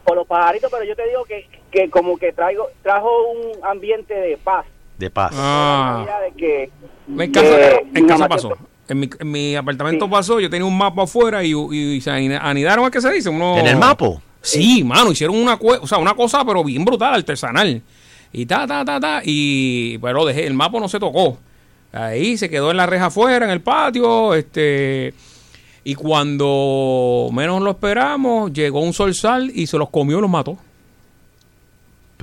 por 0.05 0.17
los 0.17 0.27
pajaritos, 0.27 0.71
pero 0.71 0.85
yo 0.85 0.95
te 0.95 1.09
digo 1.09 1.25
que, 1.25 1.47
que 1.71 1.89
como 1.91 2.17
que 2.19 2.33
traigo 2.33 2.69
trajo 2.83 3.09
un 3.33 3.65
ambiente 3.65 4.15
de 4.15 4.37
paz. 4.37 4.67
De 4.99 5.11
paz. 5.11 5.33
Ah. 5.35 6.07
De 6.23 6.33
que, 6.37 6.71
En 7.09 7.33
casa, 7.33 7.81
en 7.95 8.29
pasó. 8.29 8.57
En 8.89 9.01
mi, 9.01 9.09
en 9.19 9.31
mi 9.31 9.57
apartamento 9.57 10.05
Sí. 10.07 10.11
pasó, 10.11 10.41
yo 10.41 10.51
tenía 10.51 10.67
un 10.67 10.77
mapa 10.77 11.05
afuera 11.05 11.43
y, 11.43 11.53
y, 11.55 12.01
se 12.01 12.11
anidaron, 12.11 12.85
¿a 12.85 12.91
qué 12.91 13.01
se 13.01 13.11
dice? 13.13 13.29
Uno- 13.31 13.57
¿En 13.59 13.67
el 13.67 13.77
mapo? 13.77 14.21
Sí, 14.43 14.85
mano, 14.85 15.11
hicieron 15.13 15.37
una, 15.37 15.55
o 15.55 15.87
sea, 15.87 15.97
una 15.99 16.13
cosa, 16.15 16.45
pero 16.45 16.63
bien 16.63 16.85
brutal, 16.85 17.15
artesanal. 17.15 17.81
Y 18.33 18.45
ta, 18.47 18.67
ta, 18.67 18.85
ta, 18.85 19.01
ta, 19.01 19.23
y 19.25 19.97
pero 19.99 20.25
dejé, 20.27 20.47
el 20.47 20.53
mapa 20.55 20.79
no 20.81 20.89
se 20.89 20.99
tocó. 21.01 21.39
Ahí 21.93 22.37
se 22.37 22.51
quedó 22.51 22.71
en 22.73 22.77
la 22.77 22.87
reja 22.87 23.07
afuera, 23.07 23.45
en 23.47 23.51
el 23.53 23.61
patio, 23.63 24.35
este... 24.35 25.15
Y 25.87 25.95
cuando 25.95 27.29
menos 27.33 27.61
lo 27.63 27.71
esperamos, 27.71 28.53
llegó 28.53 28.81
un 28.81 28.93
solsal 28.95 29.51
y 29.55 29.67
se 29.67 29.77
los 29.79 29.91
comió 29.91 30.19
y 30.19 30.21
los 30.23 30.31
mató. 30.31 30.57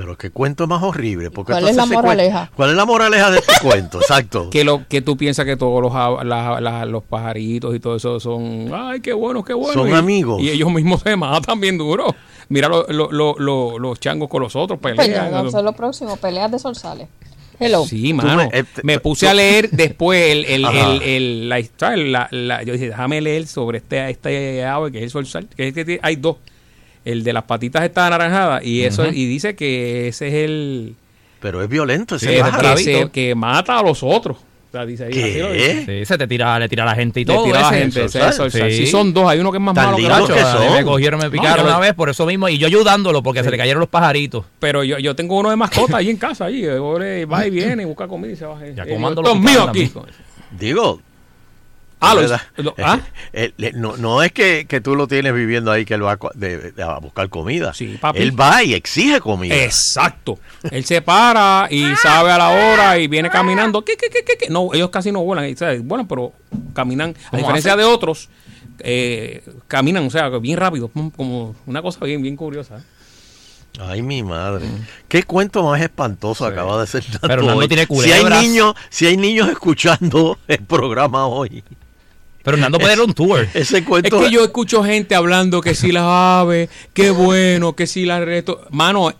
Pero 0.02 0.18
qué 0.18 0.32
cuento 0.32 0.66
más 0.66 0.82
horrible. 0.82 1.30
Porque 1.30 1.52
¿Cuál 1.54 1.68
es 1.68 1.76
la 1.76 1.86
moraleja? 1.86 2.50
¿Cuál 2.56 2.72
es 2.72 2.76
la 2.76 2.86
moraleja 2.86 3.30
de 3.30 3.38
este 3.38 3.54
cuento? 3.62 4.00
Exacto. 4.02 4.50
Que 4.52 4.64
lo 4.64 4.88
que 4.88 5.02
tú 5.04 5.16
piensas 5.16 5.46
que 5.46 5.56
todos 5.58 5.80
los, 5.80 5.94
la- 6.26 6.60
la- 6.60 6.86
los 6.86 7.04
pajaritos 7.04 7.76
y 7.76 7.80
todo 7.80 7.98
eso 7.98 8.20
son, 8.20 8.72
ay, 8.74 9.00
qué 9.02 9.14
bueno, 9.14 9.44
qué 9.44 9.54
bueno. 9.54 9.74
Son 9.74 9.90
y, 9.90 9.94
amigos. 9.94 10.42
Y 10.42 10.50
ellos 10.50 10.72
mismos 10.72 11.02
se 11.02 11.16
matan 11.16 11.60
bien 11.60 11.78
duro. 11.78 12.16
Mira 12.50 12.68
lo- 12.68 12.88
lo- 12.90 13.12
lo- 13.12 13.36
lo- 13.38 13.78
los 13.80 14.00
changos 14.00 14.28
con 14.28 14.42
los 14.42 14.56
otros 14.56 14.80
ya, 14.84 14.96
pelean. 14.96 15.32
vamos 15.32 15.54
a 15.54 15.58
hacer 15.60 15.64
lo 15.66 15.74
próximo, 15.74 16.18
peleas 16.18 16.52
de 16.52 16.58
solsales. 16.58 17.08
Hello. 17.60 17.86
Sí, 17.86 18.10
Tú 18.10 18.16
mano. 18.16 18.50
me- 18.52 18.60
eh, 18.60 18.64
me 18.82 18.96
tú- 18.96 19.04
puse 19.04 19.28
a 19.30 19.36
leer 19.36 19.70
después 19.70 20.32
el, 20.32 20.46
el, 20.46 20.66
el, 20.66 21.02
el- 21.04 21.50
la 21.50 21.60
historia. 21.60 22.04
la- 22.04 22.28
la- 22.32 22.64
yo 22.64 22.74
dije, 22.74 22.88
déjame 22.88 23.22
leer 23.22 23.46
sobre 23.46 23.78
este, 23.78 24.10
este 24.10 24.66
ave 24.66 24.92
que 24.92 24.98
es 24.98 25.04
el 25.04 25.10
solsal. 25.12 25.48
Que 25.56 25.68
es 25.68 25.74
que 25.76 25.86
tiene- 25.86 26.00
hay 26.04 26.16
dos. 26.16 26.38
El 27.06 27.24
de 27.24 27.34
las 27.34 27.44
patitas 27.44 27.84
está 27.84 28.08
anaranjada 28.08 28.64
y 28.64 28.82
eso 28.84 29.06
y 29.08 29.26
dice 29.26 29.56
que 29.56 30.08
ese 30.10 30.28
es 30.28 30.34
el 30.36 30.96
Pero 31.40 31.64
es 31.64 31.70
violento 31.70 32.16
ese 32.18 32.28
que, 32.36 32.40
pájaro. 32.40 32.76
que 32.76 32.84
se- 32.84 33.10
que 33.12 33.34
mata 33.36 33.80
a 33.80 33.84
los 33.84 34.04
otros. 34.04 34.38
O 34.38 34.72
sea, 34.72 34.86
dice 34.86 35.04
ahí, 35.06 35.12
¿Qué? 35.12 35.24
así 35.24 35.40
lo 35.40 35.52
dice. 35.52 35.86
Sí, 36.00 36.06
se 36.06 36.18
te 36.18 36.28
tira, 36.28 36.58
le 36.58 36.70
tira 36.70 36.84
a 36.84 36.86
la 36.86 36.96
gente 36.96 37.20
y 37.20 37.26
Le 37.26 37.34
todo. 37.34 37.44
tira 37.44 37.60
a 37.68 37.72
la 37.72 37.78
gente, 37.78 38.06
es 38.06 38.12
solsal. 38.12 38.50
Sí. 38.52 38.72
Sí, 38.72 38.88
son 38.88 39.14
dos. 39.14 39.28
Hay 39.30 39.40
uno 39.40 39.52
que 39.52 39.58
es 39.58 39.62
más 39.62 39.76
Tan 39.76 39.86
malo 39.92 39.98
que 39.98 40.06
otro. 40.34 40.36
me 40.74 40.84
cogieron, 40.86 41.20
me 41.20 41.26
No, 41.26 41.32
picaron 41.32 41.58
yo 41.58 41.64
una 41.64 41.74
lo- 41.74 41.80
vez 41.82 41.94
por 41.94 42.10
eso 42.10 42.26
mismo. 42.26 42.48
Y 42.48 42.58
yo 42.58 42.68
ayudándolo 42.68 43.22
porque 43.22 43.44
se 43.44 43.52
le 43.52 43.58
cayeron 43.58 43.82
los 43.82 43.90
pajaritos. 43.90 44.46
Pero 44.60 44.86
yo, 44.86 44.98
yo 45.00 45.14
tengo 45.14 45.38
uno 45.40 45.50
de 45.50 45.58
mascota 45.58 45.98
ahí 45.98 46.10
en 46.10 46.16
casa. 46.16 46.46
Ahí, 46.46 46.64
el 46.64 46.78
pobre 46.78 47.26
va 47.26 47.46
y 47.46 47.50
viene 47.50 47.84
y 47.84 47.86
busca 47.86 48.08
comida 48.08 48.32
y 48.32 48.36
se 48.38 48.46
va. 48.46 48.60
Ya 48.74 48.84
Eh, 48.84 48.88
comando 48.88 49.22
esto 49.22 49.34
lo 49.34 49.38
es 49.38 49.42
mío 49.54 49.64
aquí. 49.68 49.92
Digo. 50.58 51.02
Ah, 52.04 52.16
lo- 52.16 52.64
lo- 52.64 52.76
ah. 52.84 53.00
Eh, 53.34 53.54
eh, 53.60 53.72
no, 53.76 53.96
no 53.96 54.22
es 54.24 54.32
que, 54.34 54.66
que 54.68 54.82
tú 54.82 54.96
lo 54.96 55.08
tienes 55.08 55.34
viviendo 55.34 55.72
ahí 55.72 55.86
que 55.86 55.94
él 55.94 56.04
va 56.04 56.14
a, 56.14 56.18
cu- 56.18 56.32
de- 56.34 56.72
de- 56.72 56.84
a 56.84 56.98
buscar 57.00 57.30
comida. 57.30 57.74
Sí, 57.74 57.98
papi. 58.02 58.20
Él 58.20 58.38
va 58.40 58.64
y 58.64 58.74
exige 58.74 59.22
comida. 59.22 59.56
Exacto. 59.56 60.40
Él 60.70 60.84
se 60.84 61.02
para 61.02 61.68
y 61.70 61.96
sabe 61.96 62.32
a 62.32 62.38
la 62.38 62.50
hora 62.50 62.98
y 62.98 63.08
viene 63.08 63.30
caminando. 63.30 63.86
¿Qué, 63.86 63.96
qué, 63.96 64.10
qué, 64.10 64.24
qué, 64.26 64.36
qué? 64.38 64.50
No, 64.50 64.74
ellos 64.74 64.90
casi 64.90 65.12
no 65.12 65.24
vuelan. 65.24 65.56
Bueno, 65.84 66.08
pero 66.08 66.34
caminan. 66.74 67.12
A 67.28 67.30
¿Cómo 67.30 67.42
diferencia 67.44 67.76
de 67.78 67.84
otros, 67.86 68.30
eh, 68.80 69.44
caminan, 69.68 70.06
o 70.08 70.10
sea, 70.10 70.28
bien 70.30 70.58
rápido. 70.58 70.90
Como 71.16 71.56
una 71.66 71.82
cosa 71.82 72.04
bien, 72.04 72.22
bien 72.22 72.36
curiosa. 72.36 72.78
¿eh? 72.78 72.82
Ay, 73.80 74.02
mi 74.02 74.22
madre. 74.22 74.66
Qué 75.08 75.24
cuento 75.24 75.64
más 75.64 75.82
espantoso 75.82 76.46
acaba 76.46 76.82
de 76.82 76.88
ser. 76.88 77.04
Pero 77.22 77.46
hoy. 77.56 77.68
tiene 77.68 77.86
si 77.86 77.94
hay 78.12 78.20
culebras. 78.22 78.42
niños, 78.44 78.76
si 78.90 79.06
hay 79.08 79.16
niños 79.18 79.48
escuchando 79.50 80.38
el 80.48 80.60
programa 80.66 81.26
hoy, 81.28 81.64
Pero 82.44 82.58
Nando 82.58 82.80
puede 82.80 82.96
dar 82.96 83.06
un 83.06 83.14
tour. 83.14 83.48
ese 83.54 83.78
Es 83.80 83.84
cuento. 83.86 84.20
que 84.20 84.32
yo 84.32 84.44
escucho 84.44 84.84
gente 84.84 85.16
hablando 85.16 85.62
que 85.62 85.76
si 85.76 85.92
las 85.92 86.04
aves, 86.06 86.70
qué 86.94 87.12
bueno, 87.12 87.76
que 87.76 87.88
si 87.88 88.06
las 88.06 88.24
resto. 88.24 88.62
Mano, 88.72 89.14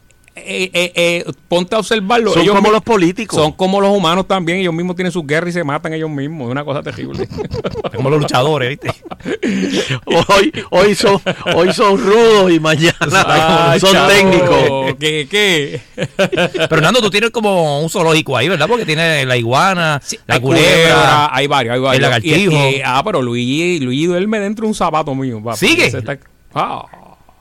eh, 0.46 0.72
eh, 0.74 0.92
eh, 0.96 1.32
ponte 1.48 1.76
a 1.76 1.80
observarlo. 1.80 2.34
son 2.34 2.42
Ellos 2.42 2.56
como 2.56 2.72
los 2.72 2.82
políticos. 2.82 3.40
Son 3.40 3.52
como 3.54 3.80
los 3.82 3.90
humanos 3.96 4.28
también. 4.28 4.60
Ellos 4.60 4.74
mismos 4.74 4.96
tienen 4.96 5.12
sus 5.12 5.26
guerras 5.26 5.50
y 5.50 5.54
se 5.54 5.64
matan 5.64 5.94
ellos 5.94 6.10
mismos. 6.10 6.48
Es 6.48 6.52
una 6.52 6.64
cosa 6.66 6.82
terrible. 6.84 7.28
Como 7.96 8.10
los 8.10 8.22
luchadores, 8.22 8.70
¿viste? 8.70 8.90
hoy, 10.06 10.52
hoy 10.72 10.96
son, 10.96 11.22
hoy 11.56 11.74
son 11.74 11.98
rudos 12.00 12.52
y 12.52 12.60
mañana 12.60 13.78
son 13.80 13.92
chavo, 13.92 14.10
técnicos. 14.10 14.96
¿Qué? 15.00 15.28
qué? 15.30 15.82
Pero 16.70 16.82
Nando, 16.82 17.02
tú 17.02 17.10
tienes 17.10 17.32
como 17.32 17.82
un 17.82 17.90
zoológico 17.90 18.36
ahí, 18.38 18.50
¿verdad? 18.50 18.68
Porque 18.68 18.86
tiene 18.86 19.26
la 19.26 19.38
iguana, 19.38 20.02
la 20.28 20.40
culebra. 20.40 21.36
hay 21.36 21.48
varios, 21.48 21.74
hay 21.76 21.80
varios. 21.82 21.96
el 21.96 22.02
lagartijo. 22.02 22.52
Y- 22.70 22.76
y- 22.78 22.82
ah, 22.84 23.02
pero 23.04 23.22
Luigi, 23.22 23.80
Luigi 23.80 24.06
duerme 24.06 24.40
dentro 24.40 24.64
de 24.64 24.70
un 24.70 24.76
zapato 24.76 25.14
mío. 25.14 25.42
¿Sigue? 25.56 25.88
Está- 25.88 26.18
ah, 26.54 26.86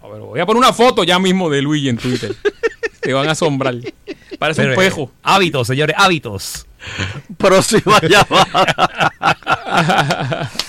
pero 0.02 0.26
voy 0.26 0.40
a 0.40 0.46
poner 0.46 0.58
una 0.58 0.72
foto 0.72 1.04
ya 1.04 1.18
mismo 1.20 1.48
de 1.48 1.62
Luigi 1.62 1.88
en 1.88 1.96
Twitter. 1.96 2.34
Te 3.00 3.12
van 3.12 3.28
a 3.28 3.32
asombrar. 3.32 3.74
Parece 4.38 4.62
Pero, 4.62 4.74
un 4.74 4.78
pejo. 4.78 5.02
eh, 5.02 5.08
hábitos, 5.22 5.66
señores, 5.66 5.96
hábitos. 5.98 6.66
Próxima 7.36 7.98
llamada. 8.02 8.64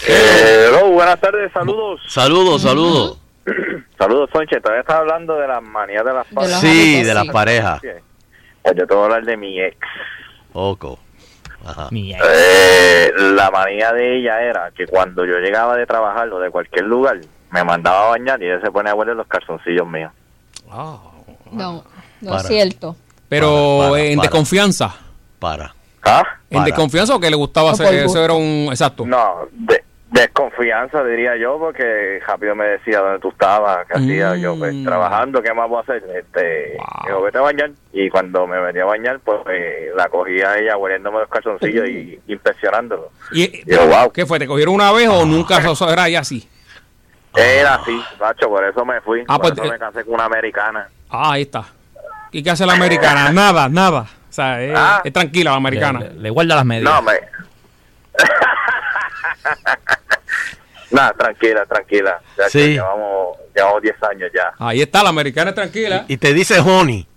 Hello, 0.07 0.89
buenas 0.91 1.19
tardes, 1.19 1.51
saludos. 1.53 2.01
Saludos, 2.07 2.61
saludos. 2.61 3.17
Saludos, 3.97 4.29
Sonche. 4.33 4.59
Todavía 4.61 4.81
estás 4.81 4.97
hablando 4.97 5.35
de 5.35 5.47
las 5.47 5.61
manías 5.63 6.03
de 6.05 6.13
las 6.13 6.25
parejas. 6.27 6.59
Sí, 6.61 6.67
hábitos, 6.95 7.07
de 7.07 7.13
las 7.13 7.23
sí. 7.23 7.29
parejas. 7.29 7.81
Pues 7.81 8.75
yo 8.75 8.87
te 8.87 8.93
voy 8.93 9.01
a 9.01 9.05
hablar 9.05 9.25
de 9.25 9.37
mi 9.37 9.59
ex. 9.61 9.77
Oco. 10.53 10.99
Ajá. 11.65 11.87
Mi 11.91 12.13
ex. 12.13 12.23
Eh, 12.23 13.11
la 13.35 13.49
manía 13.51 13.91
de 13.93 14.17
ella 14.19 14.41
era 14.41 14.71
que 14.71 14.85
cuando 14.87 15.25
yo 15.25 15.37
llegaba 15.39 15.75
de 15.75 15.85
trabajar 15.85 16.29
o 16.29 16.39
de 16.39 16.49
cualquier 16.49 16.85
lugar, 16.85 17.19
me 17.51 17.63
mandaba 17.63 18.07
a 18.07 18.09
bañar 18.11 18.41
y 18.41 18.45
ella 18.45 18.59
se 18.61 18.71
ponía 18.71 18.91
a 18.91 18.95
hueler 18.95 19.15
los 19.15 19.27
calzoncillos 19.27 19.87
míos. 19.87 20.11
No, 21.51 21.83
no 22.21 22.31
Para. 22.31 22.41
es 22.41 22.47
cierto. 22.47 22.95
Pero 23.29 23.77
Para, 23.79 23.91
para, 23.91 24.03
en 24.03 24.17
para. 24.17 24.27
desconfianza. 24.29 24.95
Para. 25.39 25.73
¿Ah? 26.03 26.23
¿En 26.49 26.57
Para. 26.59 26.65
desconfianza 26.65 27.15
o 27.15 27.19
que 27.19 27.29
le 27.29 27.35
gustaba 27.35 27.71
hacer? 27.71 27.85
por 27.87 27.95
Eso 27.95 28.23
era 28.23 28.33
un. 28.33 28.67
Exacto. 28.69 29.05
No, 29.05 29.47
de, 29.51 29.83
desconfianza 30.09 31.03
diría 31.05 31.37
yo, 31.37 31.57
porque 31.57 32.19
rápido 32.27 32.53
me 32.53 32.65
decía 32.65 32.99
dónde 32.99 33.19
tú 33.19 33.29
estabas, 33.29 33.87
qué 33.87 33.93
hacía 33.97 34.35
yo, 34.35 34.57
pues 34.57 34.73
Mm. 34.73 34.83
trabajando, 34.85 35.41
¿qué 35.41 35.53
más 35.53 35.69
voy 35.69 35.77
a 35.77 35.81
hacer? 35.81 36.03
Este, 36.13 36.75
Wow. 36.77 37.05
dijo, 37.07 37.21
vete 37.21 37.37
a 37.37 37.41
bañar. 37.41 37.71
Y 37.93 38.09
cuando 38.09 38.45
me 38.45 38.59
venía 38.59 38.83
a 38.83 38.87
bañar, 38.87 39.19
pues 39.21 39.39
eh, 39.49 39.91
la 39.95 40.09
cogía 40.09 40.57
ella 40.57 40.75
hueliéndome 40.77 41.19
los 41.19 41.29
calzoncillos 41.29 41.87
y 41.87 42.19
inspeccionándolo. 42.27 43.09
Y, 43.31 43.63
Yo, 43.71 43.87
wow. 43.87 44.11
¿Qué 44.11 44.25
fue? 44.25 44.37
¿Te 44.37 44.47
cogieron 44.47 44.75
una 44.75 44.91
vez 44.91 45.07
o 45.07 45.25
nunca 45.25 45.59
eso 45.59 45.89
era 45.89 46.09
ya 46.09 46.19
así? 46.19 46.47
Era 47.33 47.75
así, 47.75 47.97
macho, 48.19 48.49
por 48.49 48.65
eso 48.65 48.83
me 48.83 48.99
fui. 49.01 49.23
Ah, 49.29 49.39
por 49.39 49.53
pues, 49.53 49.53
eso 49.53 49.63
eh. 49.63 49.69
me 49.71 49.79
casé 49.79 50.03
con 50.03 50.15
una 50.15 50.25
americana. 50.25 50.89
Ah, 51.09 51.31
ahí 51.31 51.43
está. 51.43 51.65
¿Y 52.31 52.43
qué 52.43 52.51
hace 52.51 52.65
la 52.65 52.73
americana? 52.73 53.31
Nada, 53.31 53.67
nada. 53.69 54.01
O 54.01 54.33
sea, 54.33 54.61
es, 54.63 54.73
Ah. 54.75 55.01
es 55.03 55.11
tranquila 55.11 55.51
la 55.51 55.57
americana. 55.57 55.99
Le, 55.99 56.13
le 56.13 56.29
guarda 56.29 56.55
las 56.55 56.65
medias. 56.65 56.83
No, 56.93 57.01
me... 57.01 57.13
Nada, 60.91 61.13
tranquila, 61.13 61.65
tranquila. 61.65 62.19
Ya 62.37 62.49
Sí. 62.49 62.59
que 62.59 62.67
Llevamos, 62.73 63.37
llevamos 63.55 63.81
10 63.81 63.95
años 64.03 64.29
ya. 64.33 64.51
Ahí 64.59 64.81
está, 64.81 65.03
la 65.03 65.09
americana 65.09 65.49
es 65.51 65.55
tranquila. 65.55 66.05
Y 66.07 66.17
te 66.17 66.33
dice 66.33 66.59
honey. 66.59 67.07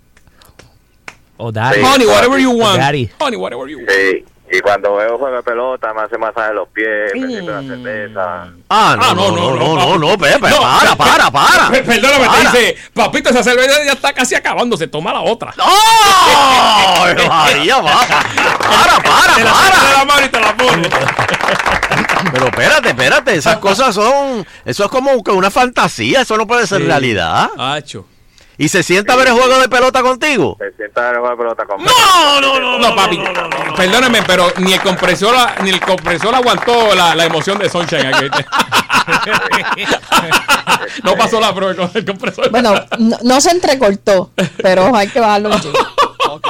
Oh, 1.36 1.50
daddy. 1.50 1.80
Sí. 1.80 1.84
Honey, 1.84 2.06
whatever 2.06 2.40
you 2.40 2.52
want. 2.52 2.78
Daddy. 2.78 3.10
Honey, 3.18 3.36
whatever 3.36 3.68
you 3.68 3.78
want. 3.78 3.90
Sí, 3.90 4.24
y 4.56 4.60
cuando 4.60 4.94
veo 4.96 5.18
juego 5.18 5.36
de 5.36 5.42
pelota, 5.42 5.92
me 5.94 6.02
hace 6.02 6.16
masaje 6.18 6.50
en 6.50 6.54
los 6.56 6.68
pies, 6.68 7.12
me 7.14 7.26
sirve 7.28 7.42
la 7.52 7.60
Mm. 7.62 7.68
cerveza. 7.68 8.22
Ah, 8.70 8.96
no, 8.98 9.04
Ah, 9.04 9.14
no, 9.14 9.30
no, 9.32 9.50
no, 9.56 9.74
no, 9.76 9.98
no, 9.98 10.18
Pepe, 10.18 10.48
No, 10.50 10.60
para, 10.60 10.96
para, 10.96 11.30
para. 11.30 11.68
Per- 11.70 11.84
Perdóname, 11.84 12.26
Para. 12.26 12.50
te 12.52 12.58
dice, 12.58 12.76
papito, 12.92 13.30
esa 13.30 13.42
cerveza 13.42 13.84
ya 13.84 13.92
está 13.92 14.12
casi 14.12 14.34
acabándose, 14.34 14.86
toma 14.88 15.12
la 15.12 15.20
otra. 15.20 15.52
¡Oh! 15.58 17.06
María, 17.28 17.76
va. 17.80 18.00
Para, 18.00 19.02
para, 19.02 19.34
Te 19.34 19.44
la 19.44 19.52
para. 19.52 20.04
mano 20.04 20.24
y 20.26 20.28
te 20.28 20.40
la 20.40 20.56
pone. 20.56 20.88
Pero 22.32 22.46
espérate, 22.46 22.88
espérate, 22.88 23.34
esas 23.34 23.56
cosas 23.60 23.94
son, 23.94 24.46
eso 24.64 24.84
es 24.84 24.90
como 24.90 25.22
que 25.22 25.30
una 25.30 25.50
fantasía, 25.50 26.22
eso 26.22 26.36
no 26.36 26.46
puede 26.46 26.66
ser 26.66 26.84
realidad. 26.84 27.50
Hacho. 27.58 28.06
¿Y 28.56 28.68
se 28.68 28.82
sienta 28.84 29.14
a 29.14 29.16
ver 29.16 29.28
el 29.28 29.34
juego 29.34 29.58
de 29.58 29.68
pelota 29.68 30.00
contigo? 30.02 30.56
Se 30.60 30.72
sienta 30.76 31.08
en 31.10 31.14
el 31.16 31.20
juego 31.20 31.30
de 31.30 31.36
pelota 31.42 31.64
conmigo. 31.66 31.90
No, 31.90 32.40
no, 32.40 32.60
no, 32.60 32.78
No, 32.78 32.94
papi, 32.96 33.20
perdóname, 33.76 34.22
pero 34.26 34.52
ni 34.58 34.72
el 34.72 34.80
compresor, 34.80 35.34
ni 35.62 35.70
el 35.70 35.80
compresor 35.80 36.34
aguantó 36.34 36.94
la, 36.94 37.14
la 37.14 37.24
emoción 37.24 37.58
de 37.58 37.68
Sunshine. 37.68 38.12
no 41.02 41.16
pasó 41.16 41.40
la 41.40 41.54
prueba 41.54 41.74
con 41.74 41.90
el 41.94 42.04
compresor. 42.04 42.50
Bueno, 42.50 42.74
no, 42.98 43.16
no 43.22 43.40
se 43.40 43.50
entrecortó, 43.50 44.30
pero 44.62 44.94
hay 44.94 45.08
que 45.08 45.20
bajarlo 45.20 45.50
un 45.50 45.60
chico. 45.60 45.78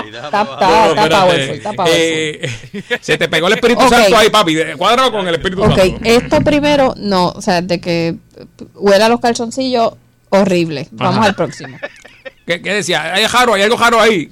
Está, 0.04 0.42
está, 0.42 0.86
está 0.88 0.88
espérate. 0.88 1.08
powerful, 1.16 1.54
está 1.56 1.72
powerful. 1.72 1.96
Eh, 1.98 2.54
se 3.00 3.18
te 3.18 3.28
pegó 3.28 3.46
el 3.48 3.54
Espíritu 3.54 3.80
Ok. 3.82 3.88
Santo 3.90 4.16
ahí, 4.16 4.30
papi. 4.30 4.56
Cuadrado 4.76 5.10
con 5.12 5.26
el 5.26 5.34
Espíritu 5.34 5.62
Ok, 5.64 5.76
Santo. 5.76 5.98
esto 6.04 6.40
primero, 6.42 6.94
no, 6.96 7.28
o 7.30 7.42
sea, 7.42 7.60
de 7.62 7.80
que 7.80 8.16
huela 8.74 9.08
los 9.08 9.20
calzoncillos, 9.20 9.94
Horrible. 10.30 10.88
Vamos 10.92 11.18
Ajá. 11.18 11.26
al 11.28 11.34
próximo. 11.34 11.76
¿Qué, 12.46 12.60
qué 12.60 12.74
decía? 12.74 13.14
Hay 13.14 13.24
jaro, 13.24 13.54
hay 13.54 13.62
algo 13.62 13.76
jaro 13.76 14.00
ahí. 14.00 14.30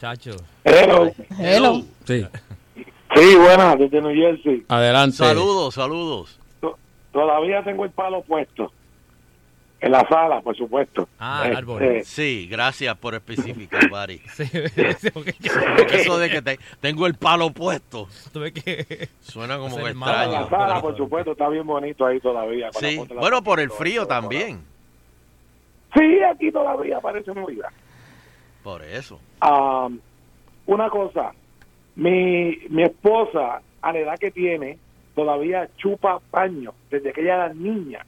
Chacho. 0.00 0.36
Hello. 0.64 1.10
Hello. 1.38 1.82
Sí. 2.06 2.26
Sí, 3.14 3.36
buenas, 3.36 3.78
desde 3.78 4.00
New 4.00 4.14
Jersey. 4.14 4.64
Adelante. 4.68 5.16
Saludos, 5.16 5.74
saludos. 5.74 6.38
To- 6.60 6.78
Todavía 7.12 7.62
tengo 7.62 7.84
el 7.84 7.90
palo 7.90 8.22
puesto. 8.22 8.72
En 9.80 9.90
la 9.90 10.06
sala, 10.08 10.40
por 10.40 10.56
supuesto. 10.56 11.08
Ah, 11.18 11.42
Este, 11.44 11.56
árbol. 11.56 11.82
Sí, 12.04 12.46
gracias 12.48 12.96
por 12.98 13.14
especificar, 13.16 13.90
Bari. 13.90 14.22
Sí, 14.34 14.44
eso 15.92 16.18
de 16.18 16.30
que 16.30 16.40
te- 16.40 16.58
tengo 16.80 17.06
el 17.08 17.14
palo 17.14 17.50
puesto 17.50 18.08
tuve 18.32 18.52
que. 18.52 19.08
suena 19.20 19.58
como 19.58 19.76
que 19.76 19.88
En 19.88 19.96
mal. 19.96 20.30
la 20.30 20.40
extraño. 20.42 20.48
sala, 20.68 20.80
por 20.80 20.96
supuesto, 20.96 21.32
está 21.32 21.48
bien 21.48 21.66
bonito 21.66 22.06
ahí 22.06 22.20
todavía. 22.20 22.70
Sí, 22.72 22.96
bueno, 23.16 23.42
por 23.42 23.58
el 23.58 23.70
frío 23.70 24.06
también. 24.06 24.60
Sí, 25.94 26.20
aquí 26.22 26.50
todavía 26.50 27.00
parece 27.00 27.32
muy 27.32 27.54
bien. 27.54 27.66
Por 28.62 28.82
eso. 28.82 29.20
Ah, 29.40 29.88
una 30.66 30.88
cosa, 30.88 31.32
mi, 31.96 32.56
mi 32.68 32.84
esposa, 32.84 33.60
a 33.80 33.92
la 33.92 33.98
edad 33.98 34.18
que 34.18 34.30
tiene, 34.30 34.78
todavía 35.14 35.68
chupa 35.76 36.20
paño, 36.30 36.72
desde 36.90 37.12
que 37.12 37.22
ella 37.22 37.34
era 37.34 37.54
niña. 37.54 38.06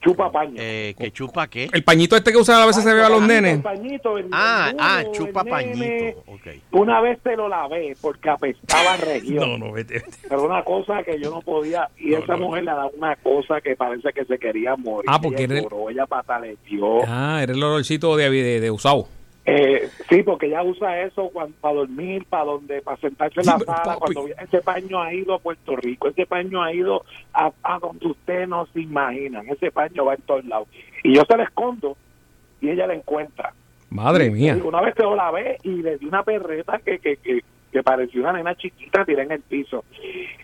Chupa 0.00 0.32
paño. 0.32 0.54
Eh, 0.56 0.94
¿Que 0.98 1.10
chupa 1.12 1.46
qué? 1.48 1.68
El 1.72 1.84
pañito 1.84 2.16
este 2.16 2.32
que 2.32 2.38
usan 2.38 2.60
a 2.62 2.66
veces 2.66 2.82
se 2.82 2.94
ve 2.94 3.02
a 3.04 3.08
los 3.10 3.20
nenes. 3.22 3.56
El 3.56 3.62
pañito, 3.62 4.16
el 4.16 4.28
Ah, 4.32 4.72
ah, 4.78 5.02
chupa 5.12 5.42
el 5.42 5.46
nene. 5.76 6.14
pañito. 6.16 6.32
Ok. 6.32 6.62
Una 6.72 7.00
vez 7.02 7.20
te 7.22 7.36
lo 7.36 7.48
lavé 7.48 7.94
porque 8.00 8.30
apestaba 8.30 8.96
región. 9.04 9.58
No, 9.58 9.66
no, 9.66 9.72
vete. 9.72 9.94
vete. 9.94 10.06
Pero 10.28 10.44
una 10.44 10.64
cosa 10.64 11.02
que 11.02 11.20
yo 11.20 11.30
no 11.30 11.42
podía, 11.42 11.88
y 11.98 12.14
esa 12.14 12.36
mujer 12.36 12.64
le 12.64 12.70
da 12.72 12.86
una 12.96 13.14
cosa 13.16 13.60
que 13.60 13.76
parece 13.76 14.12
que 14.14 14.24
se 14.24 14.38
quería 14.38 14.74
morir. 14.76 15.04
Ah, 15.12 15.20
porque 15.20 15.44
ella 15.44 15.58
era 15.58 15.68
el- 15.68 15.90
ella 15.92 16.06
pataleció. 16.06 17.00
Ah, 17.06 17.40
era 17.42 17.52
el 17.52 17.62
olorcito 17.62 18.16
de, 18.16 18.30
de, 18.30 18.60
de 18.60 18.70
usado. 18.70 19.06
Eh, 19.50 19.88
sí, 20.08 20.22
porque 20.22 20.46
ella 20.46 20.62
usa 20.62 21.00
eso 21.02 21.28
cuando, 21.32 21.56
para 21.60 21.74
dormir, 21.74 22.24
para 22.28 22.44
donde, 22.44 22.82
para 22.82 22.96
sentarse 22.98 23.40
en 23.40 23.46
la 23.46 23.58
sala. 23.58 23.82
papi. 23.82 24.14
Cuando 24.14 24.26
ese 24.40 24.60
paño 24.60 25.02
ha 25.02 25.12
ido 25.12 25.34
a 25.34 25.38
Puerto 25.38 25.76
Rico, 25.76 26.08
ese 26.08 26.26
paño 26.26 26.62
ha 26.62 26.72
ido 26.72 27.04
a, 27.32 27.50
a 27.62 27.78
donde 27.78 28.06
ustedes 28.06 28.48
no 28.48 28.66
se 28.66 28.80
imaginan. 28.80 29.48
Ese 29.48 29.70
paño 29.70 30.04
va 30.04 30.14
en 30.14 30.22
todos 30.22 30.44
lados. 30.44 30.68
Y 31.02 31.14
yo 31.14 31.22
se 31.28 31.36
la 31.36 31.44
escondo 31.44 31.96
y 32.60 32.70
ella 32.70 32.86
la 32.86 32.94
encuentra. 32.94 33.52
Madre 33.90 34.26
Y 34.26 34.30
mía. 34.30 34.58
Una 34.62 34.80
vez 34.80 34.94
te 34.94 35.02
lo 35.02 35.16
lavé 35.16 35.58
y 35.62 35.82
le 35.82 35.98
di 35.98 36.06
una 36.06 36.22
perreta 36.22 36.78
que, 36.78 36.98
que, 36.98 37.16
que, 37.16 37.40
que 37.72 37.82
parecía 37.82 38.20
una 38.20 38.34
nena 38.34 38.54
chiquita 38.54 39.04
tiré 39.04 39.22
en 39.22 39.32
el 39.32 39.40
piso. 39.40 39.84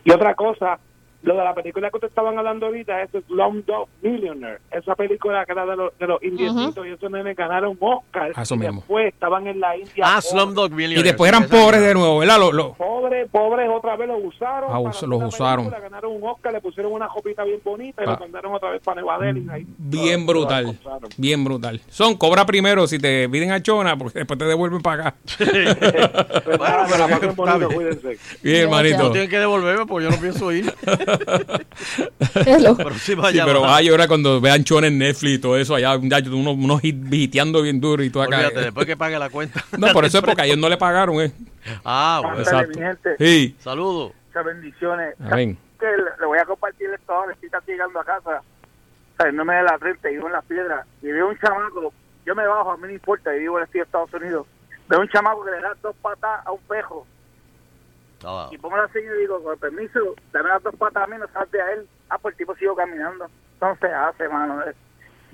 Y 0.04 0.10
otra 0.10 0.34
cosa, 0.34 0.78
lo 1.26 1.36
de 1.36 1.44
la 1.44 1.54
película 1.54 1.90
que 1.90 1.96
ustedes 1.96 2.12
estaban 2.12 2.38
hablando 2.38 2.66
ahorita, 2.66 3.02
es 3.02 3.10
Slumdog 3.26 3.88
Millionaire. 4.00 4.60
Esa 4.70 4.94
película 4.94 5.44
que 5.44 5.52
era 5.52 5.66
de 5.66 5.76
los, 5.76 5.98
de 5.98 6.06
los 6.06 6.22
indiecitos 6.22 6.86
y 6.86 6.90
esos 6.90 7.10
nenes 7.10 7.36
ganaron 7.36 7.76
Oscar. 7.78 8.32
Ah, 8.34 8.42
eso 8.42 8.54
y 8.54 8.58
mismo. 8.58 8.76
después 8.76 9.12
estaban 9.12 9.46
en 9.48 9.60
la 9.60 9.76
India. 9.76 10.04
Ah. 10.06 10.20
Slumdog 10.22 10.70
Y 10.70 10.74
Millionaire. 10.74 11.02
después 11.02 11.28
eran 11.28 11.48
pobres 11.48 11.80
de 11.82 11.92
nuevo, 11.94 12.18
¿verdad? 12.20 12.38
Lo- 12.38 12.52
lo- 12.52 12.72
Pobres, 12.74 13.28
pobres, 13.30 13.68
otra 13.72 13.96
vez 13.96 14.08
los 14.08 14.18
usaron. 14.24 14.64
Ah, 14.70 14.74
para 14.74 14.78
us- 14.80 14.96
hacer 14.96 15.08
los 15.08 15.22
usaron. 15.22 15.66
película, 15.66 15.80
Ganaron 15.80 16.12
un 16.16 16.24
Oscar, 16.28 16.52
le 16.52 16.60
pusieron 16.60 16.92
una 16.92 17.08
copita 17.08 17.44
bien 17.44 17.60
bonita 17.64 18.02
y 18.02 18.08
Ah. 18.08 18.12
lo 18.12 18.18
mandaron 18.18 18.54
otra 18.54 18.70
vez 18.70 18.80
para 18.82 19.00
Nueva 19.02 19.18
Delhi. 19.18 19.46
ahí. 19.50 19.66
Bien 19.78 20.20
Lo- 20.26 20.32
lo 20.32 20.40
brutal. 20.40 20.78
Bien 21.16 21.44
brutal. 21.44 21.80
Son, 21.88 22.16
cobra 22.16 22.46
primero 22.46 22.86
si 22.86 22.98
te 22.98 23.28
piden 23.28 23.50
a 23.50 23.60
Chona, 23.62 23.96
porque 23.96 24.20
después 24.20 24.38
te 24.38 24.44
devuelven 24.44 24.80
para 24.80 25.08
acá. 25.08 25.16
Que 25.36 25.44
la 26.50 26.58
pasen 26.58 27.30
está 27.30 27.32
bonito, 27.34 27.58
bien. 27.68 27.72
cuídense. 27.74 28.18
Bien, 28.42 28.62
hermanito. 28.62 28.98
No 29.02 29.10
tienen 29.10 29.28
que 29.30 29.38
devolverme 29.38 29.86
porque 29.86 30.04
yo 30.04 30.10
no 30.10 30.18
pienso 30.20 30.52
ir. 30.52 30.72
Hello. 32.46 32.76
Próxima 32.76 33.30
Sí, 33.30 33.40
pero 33.44 33.60
vas 33.60 33.78
a 33.78 33.82
llorar 33.82 34.08
cuando 34.08 34.40
vean 34.40 34.64
Chona 34.64 34.86
en 34.86 34.98
Netflix 34.98 35.34
y 35.34 35.38
todo 35.38 35.56
eso 35.56 35.74
allá, 35.74 35.96
unos, 35.96 36.56
unos 36.56 36.82
bien 36.82 37.80
duro 37.80 38.02
y 38.02 38.10
todo 38.10 38.22
acá. 38.22 38.36
Olvídate, 38.38 38.60
después 38.64 38.86
que 38.86 38.96
pague 38.96 39.18
la 39.18 39.30
cuenta. 39.30 39.64
No, 39.78 39.88
por 39.92 40.04
eso 40.04 40.18
es 40.18 40.24
porque 40.24 40.42
a 40.42 40.44
ellos 40.46 40.58
no 40.58 40.68
le 40.68 40.76
pagaron, 40.76 41.20
eh. 41.20 41.32
Ah, 41.84 42.20
bueno. 42.22 42.38
Exacto. 42.40 42.78
Sí. 43.18 43.56
Saludos. 43.58 44.12
Muchas 44.28 44.44
bendiciones. 44.44 45.14
Amén. 45.20 45.58
Que 45.78 45.86
le, 45.86 46.26
voy 46.26 46.38
a 46.38 46.44
compartir 46.44 46.90
esto 46.90 47.12
ahora. 47.12 47.32
Estoy 47.32 47.50
llegando 47.66 48.00
a 48.00 48.04
casa, 48.04 48.42
saliéndome 49.18 49.54
de 49.54 49.62
la 49.62 49.78
30 49.78 50.10
y 50.10 50.14
vivo 50.14 50.26
en 50.26 50.32
las 50.32 50.44
piedras. 50.44 50.86
Y 51.02 51.06
veo 51.06 51.28
un 51.28 51.38
chamaco, 51.38 51.92
yo 52.24 52.34
me 52.34 52.46
bajo, 52.46 52.70
a 52.70 52.76
mí 52.76 52.84
no 52.84 52.92
importa, 52.92 53.34
y 53.34 53.40
vivo 53.40 53.58
en 53.58 53.62
el 53.62 53.66
estado 53.66 53.82
de 53.82 54.06
Estados 54.06 54.22
Unidos. 54.22 54.46
Veo 54.88 55.00
un 55.00 55.08
chamaco 55.08 55.44
que 55.44 55.50
le 55.50 55.60
da 55.60 55.74
dos 55.82 55.96
patas 56.00 56.46
a 56.46 56.52
un 56.52 56.60
pejo. 56.60 57.06
Y 58.50 58.58
pongo 58.58 58.76
la 58.76 58.88
señal 58.88 59.16
y 59.16 59.20
digo, 59.20 59.42
con 59.42 59.58
permiso, 59.58 60.14
dame 60.32 60.48
las 60.48 60.62
dos 60.62 60.74
patas 60.76 61.04
a 61.04 61.06
mí, 61.06 61.16
no 61.18 61.26
salte 61.28 61.60
a 61.60 61.72
él. 61.72 61.86
Ah, 62.08 62.18
pues 62.18 62.34
el 62.34 62.38
tipo 62.38 62.54
sigo 62.56 62.74
caminando. 62.74 63.28
Se 63.80 63.86
hace, 63.86 64.28
mano. 64.28 64.62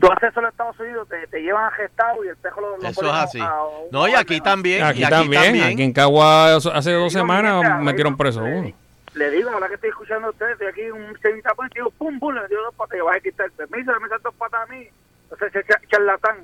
Tú 0.00 0.11
haces 0.11 0.31
eso 0.31 0.40
en 0.40 0.44
los 0.44 0.52
Estados 0.52 0.81
Unidos, 0.81 1.09
te, 1.09 1.26
te 1.26 1.42
llevan 1.42 1.64
arrestado 1.64 2.24
y 2.24 2.28
el 2.28 2.37
pejo 2.37 2.61
lo, 2.61 2.76
lo 2.76 2.88
Eso 2.88 3.07
es 3.07 3.12
así. 3.12 3.40
a 3.40 3.52
No, 3.90 4.09
y 4.09 4.14
aquí 4.14 4.40
también. 4.40 4.85
Aquí, 4.85 5.00
y 5.00 5.05
aquí 5.05 5.12
también, 5.12 5.62
aquí 5.62 5.83
en 5.83 5.92
Cagua 5.92 6.57
hace 6.57 6.92
dos 6.92 7.12
semanas 7.12 7.81
metieron 7.83 8.16
preso 8.16 8.42
uno. 8.42 8.72
Le 9.14 9.31
digo, 9.31 9.50
ahora 9.50 9.68
que 9.68 9.74
estoy 9.74 9.90
escuchando 9.90 10.28
a 10.28 10.31
ustedes, 10.31 10.52
estoy 10.52 10.68
aquí 10.68 10.90
un 10.90 11.18
semitapón 11.20 11.68
y 11.70 11.74
digo, 11.74 11.90
pum, 11.90 12.18
pum, 12.18 12.35
le 12.35 12.48
digo 12.48 12.62
dos 12.62 12.74
patas, 12.74 12.96
que 12.96 13.02
vas 13.02 13.16
a 13.16 13.20
quitar 13.20 13.46
el 13.46 13.52
permiso, 13.52 13.92
le 13.92 14.07
esas 14.07 14.22
dos 14.22 14.35
patas 14.35 14.62
a 14.62 14.72
mí. 14.72 14.88
Entonces, 15.31 15.64
charlatán. 15.88 16.37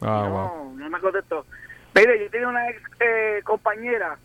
Ah, 0.00 0.24
no, 0.24 0.30
wow. 0.30 0.74
no 0.76 0.90
me 0.90 1.00
contestó. 1.00 1.44
Mire, 1.94 2.18
yo 2.24 2.30
tenía 2.30 2.48
una 2.48 2.70
ex 2.70 2.80
eh, 3.00 3.40
compañera 3.44 4.16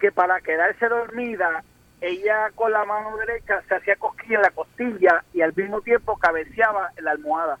que 0.00 0.10
para 0.10 0.40
quedarse 0.40 0.88
dormida, 0.88 1.62
ella 2.00 2.50
con 2.54 2.72
la 2.72 2.84
mano 2.84 3.16
derecha 3.18 3.62
se 3.68 3.74
hacía 3.74 3.94
cosquilla 3.96 4.36
en 4.36 4.42
la 4.42 4.50
costilla 4.50 5.22
y 5.34 5.42
al 5.42 5.54
mismo 5.54 5.80
tiempo 5.82 6.16
cabeceaba 6.16 6.90
en 6.96 7.04
la 7.04 7.10
almohada. 7.12 7.58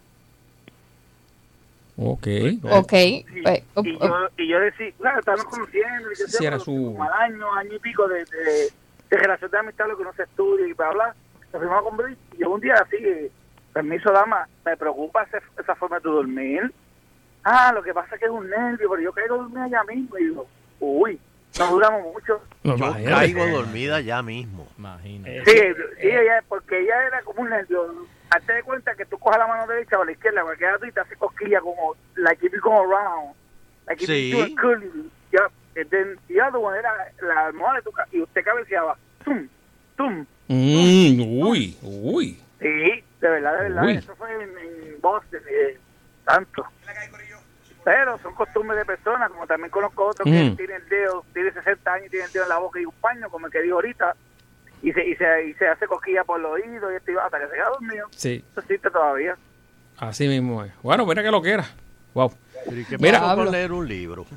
Ok. 1.96 2.26
Ok. 2.64 2.92
Y, 2.94 3.42
pues, 3.42 3.62
y 3.84 3.98
yo, 3.98 4.28
y 4.38 4.48
yo 4.48 4.60
decía, 4.60 4.90
claro, 4.98 5.18
estábamos 5.18 5.46
conociendo, 5.46 6.10
y 6.12 6.16
yo 6.16 6.26
Sí, 6.26 6.32
decía, 6.32 6.48
era 6.48 6.58
su- 6.58 6.72
como 6.96 7.04
al 7.04 7.12
año, 7.12 7.52
año 7.54 7.74
y 7.74 7.78
pico 7.78 8.08
de, 8.08 8.24
de, 8.24 8.70
de 9.10 9.16
relación 9.18 9.50
de 9.50 9.58
amistad, 9.58 9.86
lo 9.86 9.96
que 9.96 10.02
uno 10.02 10.12
se 10.14 10.22
estudia 10.22 10.66
y 10.66 10.72
para 10.74 10.90
hablar, 10.90 11.14
nos 11.52 11.60
fuimos 11.60 11.78
a 11.78 11.82
convivir, 11.82 12.16
y 12.32 12.38
yo 12.38 12.50
un 12.50 12.60
día 12.60 12.74
así, 12.74 12.96
eh, 12.96 13.30
permiso 13.74 14.10
dama, 14.12 14.48
me 14.64 14.76
preocupa 14.78 15.24
ese- 15.24 15.42
esa 15.60 15.74
forma 15.74 15.96
de 15.96 16.02
tu 16.02 16.10
dormir. 16.12 16.72
Ah, 17.44 17.70
lo 17.74 17.82
que 17.82 17.92
pasa 17.92 18.14
es 18.14 18.20
que 18.20 18.26
es 18.26 18.30
un 18.32 18.48
nervio, 18.48 18.88
pero 18.88 19.02
yo 19.02 19.12
caigo 19.12 19.34
a 19.34 19.38
dormir 19.38 19.58
allá 19.58 19.84
mismo, 19.84 20.16
y 20.18 20.24
digo, 20.24 20.46
uy, 20.80 21.20
no 21.58 21.66
duramos 21.70 22.02
mucho. 22.12 22.40
No, 22.62 22.76
Yo 22.76 22.86
imagínate. 22.86 23.10
caigo 23.16 23.46
dormida 23.48 24.00
ya 24.00 24.22
mismo. 24.22 24.68
Imagínate. 24.78 25.44
Sí, 25.44 25.58
sí, 26.00 26.08
ella, 26.08 26.42
porque 26.48 26.80
ella 26.80 27.06
era 27.06 27.22
como 27.22 27.42
un 27.42 27.50
nervio. 27.50 28.06
Hazte 28.30 28.52
de 28.52 28.62
cuenta 28.62 28.94
que 28.94 29.04
tú 29.06 29.18
cojas 29.18 29.38
la 29.38 29.46
mano 29.48 29.66
derecha 29.66 29.98
o 29.98 30.04
la 30.04 30.12
izquierda, 30.12 30.42
de 30.44 30.86
ti 30.86 30.92
te 30.92 31.00
hace 31.00 31.16
cosquilla 31.16 31.60
como, 31.60 31.96
like 32.16 32.46
if 32.46 32.52
you 32.52 32.60
go 32.60 32.80
around, 32.82 33.34
like 33.88 34.02
if 34.02 34.08
Sí. 34.08 34.30
you 34.30 34.38
do 34.38 34.44
a 34.44 34.56
curly, 34.56 35.10
yeah. 35.32 35.48
And 35.76 35.88
then 35.90 36.16
the 36.28 36.40
other 36.40 36.58
one 36.60 36.76
era 36.78 36.90
la 37.22 37.46
almohada 37.46 37.76
de 37.78 37.82
tu 37.82 37.90
ca- 37.92 38.06
y 38.12 38.20
usted 38.22 38.44
cabeceaba, 38.44 38.96
tum, 39.24 39.48
tum. 39.96 40.26
Mm, 40.48 41.42
uy, 41.42 41.76
uy. 41.82 42.38
Sí, 42.60 42.66
de 43.20 43.28
verdad, 43.28 43.56
de 43.56 43.62
verdad, 43.70 43.84
Uy. 43.84 43.92
eso 43.96 44.14
fue 44.16 44.32
en, 44.34 44.42
en 44.58 45.00
Boston, 45.00 45.40
eh, 45.50 45.78
tanto. 46.24 46.64
Pero 47.84 48.18
son 48.18 48.34
costumbres 48.34 48.78
de 48.78 48.84
personas, 48.84 49.30
como 49.30 49.46
también 49.46 49.70
conozco 49.70 50.06
otros 50.06 50.24
que 50.26 50.54
tienen 50.56 50.76
el 50.82 50.88
dedo, 50.88 51.24
tiene 51.32 51.50
60 51.52 51.92
años 51.92 52.06
y 52.08 52.10
tiene 52.10 52.26
el 52.26 52.32
dedo 52.32 52.42
en 52.44 52.48
la 52.50 52.58
boca 52.58 52.78
y 52.80 52.84
un 52.84 52.92
paño, 53.00 53.28
como 53.30 53.46
el 53.46 53.52
que 53.52 53.62
dijo 53.62 53.76
ahorita, 53.76 54.14
y 54.82 54.92
se, 54.92 55.06
y 55.08 55.14
se, 55.16 55.46
y 55.48 55.54
se 55.54 55.66
hace 55.66 55.86
cosquilla 55.86 56.24
por 56.24 56.40
los 56.40 56.52
oídos 56.52 56.92
y 56.92 56.96
esto 56.96 57.10
y 57.12 57.14
hasta 57.16 57.38
que 57.38 57.46
se 57.46 57.52
queda 57.54 57.68
dormido. 57.70 58.06
Sí, 58.10 58.44
Eso 58.50 58.60
existe 58.60 58.90
todavía. 58.90 59.36
así 59.98 60.28
mismo 60.28 60.62
es. 60.64 60.72
Bueno, 60.82 61.06
mira 61.06 61.22
que 61.22 61.30
lo 61.30 61.40
quiera. 61.42 61.64
Wow. 62.12 62.32
Pero 62.66 62.76
¿y 62.80 62.84
qué 62.84 62.98
Mira. 62.98 63.20
Pablo. 63.20 63.50
leer 63.50 63.72
un 63.72 63.86
libro? 63.88 64.26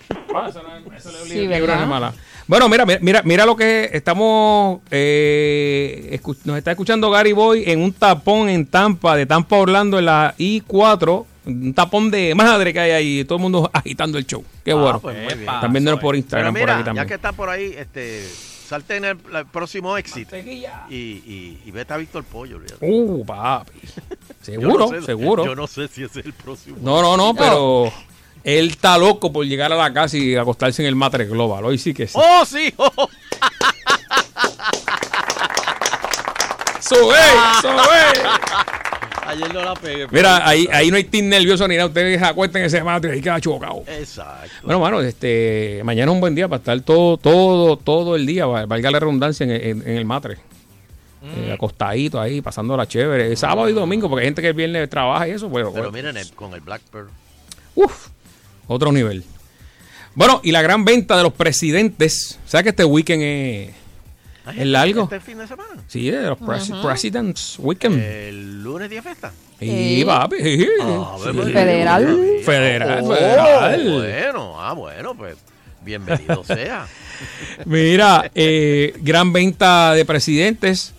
Sí, 1.25 1.47
Libro 1.47 1.67
¿verdad? 1.67 1.75
no 1.77 1.83
es 1.83 1.87
mala. 1.89 2.13
Bueno, 2.47 2.67
mira, 2.69 2.85
mira, 2.85 2.99
mira, 3.01 3.21
mira 3.23 3.45
lo 3.45 3.55
que 3.55 3.89
estamos. 3.93 4.81
eh, 4.91 6.19
nos 6.45 6.57
está 6.57 6.71
escuchando 6.71 7.09
Gary 7.11 7.33
Boy 7.33 7.63
en 7.69 7.81
un 7.81 7.93
tapón 7.93 8.49
en 8.49 8.65
Tampa, 8.65 9.15
de 9.15 9.25
Tampa 9.25 9.57
Orlando, 9.57 9.99
en 9.99 10.05
la 10.05 10.33
I4. 10.37 11.25
Un 11.45 11.73
tapón 11.73 12.09
de 12.09 12.33
madre 12.35 12.71
que 12.73 12.79
hay 12.79 12.91
ahí. 12.91 13.25
Todo 13.25 13.37
el 13.37 13.41
mundo 13.41 13.69
agitando 13.73 14.17
el 14.17 14.25
show. 14.25 14.43
Qué 14.63 14.71
Ah, 14.71 14.75
bueno. 14.75 14.99
pues 14.99 15.15
muy 15.17 15.25
bien. 15.35 15.39
Están 15.49 15.71
viéndolo 15.73 15.99
por 15.99 16.15
Instagram, 16.15 16.53
por 16.53 16.69
aquí 16.69 16.79
ya 16.79 16.85
también. 16.85 17.07
que 17.07 17.13
está 17.15 17.31
por 17.33 17.49
ahí, 17.49 17.75
este, 17.77 18.25
salte 18.67 18.95
en 18.95 19.05
el, 19.05 19.17
el 19.35 19.45
próximo 19.47 19.97
éxito 19.97 20.37
y, 20.37 20.65
y, 20.89 21.61
y 21.65 21.71
vete 21.71 21.93
a 21.93 21.97
Víctor 21.97 22.23
Pollo. 22.23 22.57
olvídate. 22.57 22.77
Uh, 22.81 23.25
papi. 23.25 23.71
Yo 23.83 24.35
Seguro, 24.41 24.79
no 24.79 24.99
sé- 24.99 25.05
seguro. 25.05 25.45
Yo 25.45 25.55
no 25.55 25.67
sé 25.67 25.87
si 25.89 26.03
ese 26.03 26.19
es 26.21 26.25
el 26.27 26.33
próximo. 26.33 26.77
No, 26.81 27.01
no, 27.01 27.15
no, 27.17 27.33
pero 27.33 27.91
él 28.43 28.69
está 28.69 28.97
loco 28.97 29.31
por 29.33 29.45
llegar 29.45 29.71
a 29.73 29.75
la 29.75 29.93
casa 29.93 30.17
y 30.17 30.35
acostarse 30.35 30.81
en 30.81 30.87
el 30.89 30.95
Matre 30.95 31.25
Global. 31.25 31.63
Hoy 31.65 31.77
sí 31.77 31.93
que 31.93 32.07
sí. 32.07 32.13
¡Oh, 32.17 32.45
sí! 32.45 32.73
¡Oh! 32.77 33.09
¡Sube! 36.79 37.15
¡Sube! 37.61 38.29
Ayer 39.27 39.53
no 39.53 39.63
la 39.63 39.73
pegué. 39.75 40.07
Mira, 40.11 40.47
ahí, 40.47 40.67
ahí 40.71 40.89
no 40.91 40.97
hay 40.97 41.03
team 41.05 41.27
nervioso 41.29 41.67
ni 41.67 41.75
nada. 41.75 41.87
Ustedes 41.87 42.21
acuesten 42.21 42.63
ese 42.63 42.83
Matre 42.83 43.11
y 43.11 43.13
ahí 43.15 43.21
queda 43.21 43.39
chocado. 43.41 43.83
Exacto. 43.87 44.49
Bueno, 44.63 44.79
mano, 44.79 45.01
este, 45.01 45.81
mañana 45.83 46.11
es 46.11 46.15
un 46.15 46.21
buen 46.21 46.35
día 46.35 46.47
para 46.47 46.59
estar 46.59 46.79
todo, 46.81 47.17
todo, 47.17 47.77
todo 47.77 48.15
el 48.15 48.25
día, 48.25 48.45
va- 48.45 48.65
valga 48.65 48.91
la 48.91 48.99
redundancia, 48.99 49.43
en, 49.45 49.51
en- 49.51 49.81
en 49.87 49.97
el 49.97 50.05
Matre. 50.05 50.37
eh, 51.25 51.51
acostadito 51.53 52.19
ahí, 52.19 52.41
pasándola 52.41 52.85
chévere. 52.85 53.33
Sábado 53.37 53.69
y 53.69 53.73
domingo, 53.73 54.09
porque 54.09 54.21
hay 54.23 54.27
gente 54.27 54.41
que 54.41 54.49
el 54.49 54.53
viernes 54.55 54.89
trabaja 54.89 55.25
y 55.27 55.31
eso, 55.31 55.49
pues, 55.49 55.65
Pero 55.73 55.89
miren, 55.91 56.17
el- 56.17 56.31
con 56.33 56.53
el 56.53 56.59
Blackbird. 56.59 57.07
uf, 57.75 58.07
otro 58.67 58.91
nivel. 58.91 59.23
Bueno, 60.15 60.41
y 60.43 60.51
la 60.51 60.61
gran 60.61 60.83
venta 60.85 61.15
de 61.17 61.23
los 61.23 61.31
presidentes. 61.33 62.37
¿Sabes 62.45 62.63
que 62.63 62.69
este 62.71 62.83
weekend 62.85 63.23
es, 63.23 63.69
es 64.57 64.65
largo? 64.67 65.03
Este 65.03 65.19
fin 65.19 65.37
de 65.37 65.47
semana. 65.47 65.81
Sí, 65.87 66.09
de 66.11 66.21
los 66.23 66.37
presi- 66.39 66.81
Presidents 66.81 67.55
Weekend. 67.59 67.99
El 67.99 68.63
lunes 68.63 68.89
día 68.89 68.99
de 68.99 69.03
fiesta. 69.03 69.31
y 69.59 69.99
Sí. 69.99 70.03
papi, 70.05 70.35
sí. 70.41 70.67
Ah, 70.81 71.15
Sí. 71.23 71.29
María. 71.37 71.53
Federal. 71.53 72.17
Federal, 72.43 72.99
Oh, 73.03 73.13
federal. 73.15 73.83
Bueno, 73.93 74.61
ah, 74.61 74.73
bueno, 74.73 75.15
pues 75.15 75.37
bienvenido 75.85 76.43
sea. 76.45 76.85
Mira, 77.65 78.29
eh, 78.35 78.93
gran 79.01 79.31
venta 79.33 79.93
de 79.93 80.05
presidentes. 80.05 80.93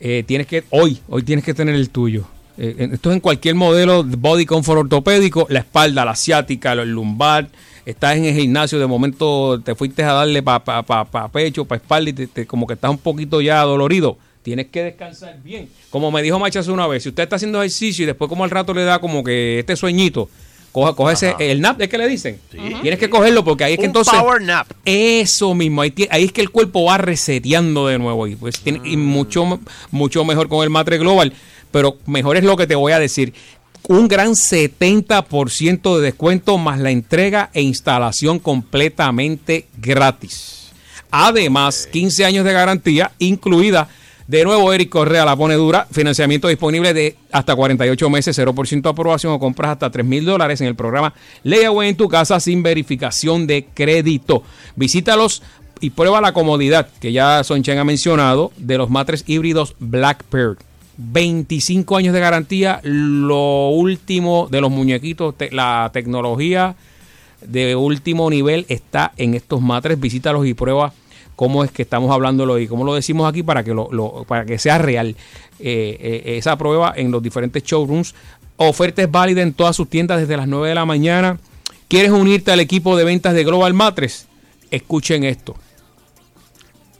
Eh, 0.00 0.24
tienes 0.26 0.46
que 0.46 0.64
hoy, 0.70 1.00
hoy 1.08 1.22
tienes 1.22 1.44
que 1.44 1.52
tener 1.52 1.74
el 1.74 1.90
tuyo. 1.90 2.26
Eh, 2.56 2.88
esto 2.92 3.10
es 3.10 3.14
en 3.16 3.20
cualquier 3.20 3.54
modelo 3.54 4.02
de 4.02 4.16
body 4.16 4.46
comfort 4.46 4.78
ortopédico, 4.80 5.46
la 5.50 5.60
espalda, 5.60 6.04
la 6.04 6.12
asiática, 6.12 6.72
el 6.72 6.90
lumbar. 6.90 7.48
Estás 7.86 8.16
en 8.16 8.24
el 8.26 8.34
gimnasio, 8.34 8.78
de 8.78 8.86
momento 8.86 9.60
te 9.64 9.74
fuiste 9.74 10.02
a 10.02 10.12
darle 10.12 10.42
para 10.42 10.62
pa, 10.64 10.82
pa- 10.82 11.04
pa 11.04 11.28
pecho, 11.28 11.64
para 11.64 11.80
espalda 11.80 12.10
y 12.10 12.12
te- 12.12 12.26
te- 12.26 12.46
como 12.46 12.66
que 12.66 12.74
estás 12.74 12.90
un 12.90 12.98
poquito 12.98 13.40
ya 13.40 13.62
dolorido. 13.62 14.18
Tienes 14.42 14.68
que 14.68 14.82
descansar 14.84 15.36
bien. 15.42 15.68
Como 15.90 16.10
me 16.10 16.22
dijo 16.22 16.38
Machas 16.38 16.68
una 16.68 16.86
vez, 16.86 17.02
si 17.02 17.08
usted 17.10 17.22
está 17.24 17.36
haciendo 17.36 17.58
ejercicio 17.60 18.04
y 18.04 18.06
después 18.06 18.28
como 18.28 18.44
al 18.44 18.50
rato 18.50 18.72
le 18.72 18.84
da 18.84 18.98
como 18.98 19.22
que 19.22 19.58
este 19.58 19.76
sueñito, 19.76 20.30
coja, 20.72 20.94
coja 20.94 21.12
ese, 21.12 21.34
el 21.38 21.60
nap, 21.60 21.80
es 21.80 21.88
que 21.88 21.98
le 21.98 22.08
dicen. 22.08 22.38
Tienes 22.50 22.98
que 22.98 23.10
cogerlo 23.10 23.44
porque 23.44 23.64
ahí 23.64 23.72
es 23.74 23.78
que 23.78 23.84
Un 23.84 23.88
entonces... 23.90 24.14
power 24.14 24.40
nap. 24.40 24.66
Eso 24.84 25.54
mismo, 25.54 25.82
ahí, 25.82 25.92
ahí 26.10 26.24
es 26.24 26.32
que 26.32 26.40
el 26.40 26.50
cuerpo 26.50 26.84
va 26.84 26.96
reseteando 26.98 27.86
de 27.88 27.98
nuevo 27.98 28.26
y 28.26 28.36
pues 28.36 28.60
tiene 28.60 28.80
y 28.84 28.96
mucho 28.96 29.60
mucho 29.90 30.24
mejor 30.24 30.48
con 30.48 30.62
el 30.64 30.70
Matre 30.70 30.96
Global, 30.98 31.32
pero 31.70 31.98
mejor 32.06 32.36
es 32.38 32.44
lo 32.44 32.56
que 32.56 32.66
te 32.66 32.74
voy 32.74 32.92
a 32.92 32.98
decir. 32.98 33.34
Un 33.88 34.08
gran 34.08 34.32
70% 34.32 35.96
de 35.96 36.02
descuento 36.02 36.58
más 36.58 36.78
la 36.78 36.90
entrega 36.90 37.50
e 37.52 37.62
instalación 37.62 38.38
completamente 38.38 39.66
gratis. 39.78 40.70
Además, 41.10 41.88
15 41.90 42.24
años 42.24 42.44
de 42.44 42.52
garantía 42.52 43.12
incluida. 43.18 43.88
De 44.28 44.44
nuevo, 44.44 44.72
Eric 44.72 44.90
Correa 44.90 45.24
la 45.24 45.34
pone 45.34 45.54
dura. 45.54 45.88
Financiamiento 45.90 46.46
disponible 46.46 46.94
de 46.94 47.16
hasta 47.32 47.56
48 47.56 48.10
meses, 48.10 48.38
0% 48.38 48.88
aprobación 48.88 49.32
o 49.32 49.40
compras 49.40 49.72
hasta 49.72 49.90
3 49.90 50.06
mil 50.06 50.24
dólares 50.24 50.60
en 50.60 50.68
el 50.68 50.76
programa 50.76 51.14
Layaway 51.42 51.88
en 51.88 51.96
tu 51.96 52.08
casa 52.08 52.38
sin 52.38 52.62
verificación 52.62 53.48
de 53.48 53.66
crédito. 53.74 54.44
Visítalos 54.76 55.42
y 55.80 55.90
prueba 55.90 56.20
la 56.20 56.32
comodidad 56.32 56.88
que 57.00 57.10
ya 57.10 57.42
Sonchen 57.42 57.78
ha 57.78 57.84
mencionado 57.84 58.52
de 58.56 58.78
los 58.78 58.88
matres 58.88 59.24
híbridos 59.26 59.74
Blackbird. 59.80 60.58
25 61.02 61.96
años 61.96 62.12
de 62.12 62.20
garantía, 62.20 62.80
lo 62.82 63.70
último 63.70 64.48
de 64.50 64.60
los 64.60 64.70
muñequitos, 64.70 65.34
la 65.50 65.88
tecnología 65.94 66.76
de 67.40 67.74
último 67.74 68.28
nivel 68.28 68.66
está 68.68 69.12
en 69.16 69.34
estos 69.34 69.62
matres. 69.62 69.98
Visítalos 69.98 70.46
y 70.46 70.52
prueba 70.52 70.92
cómo 71.36 71.64
es 71.64 71.70
que 71.70 71.82
estamos 71.82 72.10
hablándolo 72.12 72.58
y 72.58 72.66
cómo 72.68 72.84
lo 72.84 72.94
decimos 72.94 73.26
aquí 73.28 73.42
para 73.42 73.64
que, 73.64 73.72
lo, 73.72 73.88
lo- 73.90 74.24
para 74.28 74.44
que 74.44 74.58
sea 74.58 74.76
real 74.76 75.16
eh, 75.58 75.96
eh, 76.28 76.36
esa 76.36 76.56
prueba 76.58 76.92
en 76.94 77.10
los 77.10 77.22
diferentes 77.22 77.62
showrooms. 77.62 78.14
Oferta 78.58 79.00
es 79.02 79.10
válida 79.10 79.40
en 79.40 79.54
todas 79.54 79.74
sus 79.74 79.88
tiendas 79.88 80.20
desde 80.20 80.36
las 80.36 80.46
9 80.48 80.68
de 80.68 80.74
la 80.74 80.84
mañana. 80.84 81.38
¿Quieres 81.88 82.10
unirte 82.10 82.52
al 82.52 82.60
equipo 82.60 82.94
de 82.96 83.04
ventas 83.04 83.32
de 83.32 83.42
Global 83.42 83.72
Matres? 83.72 84.26
Escuchen 84.70 85.24
esto. 85.24 85.56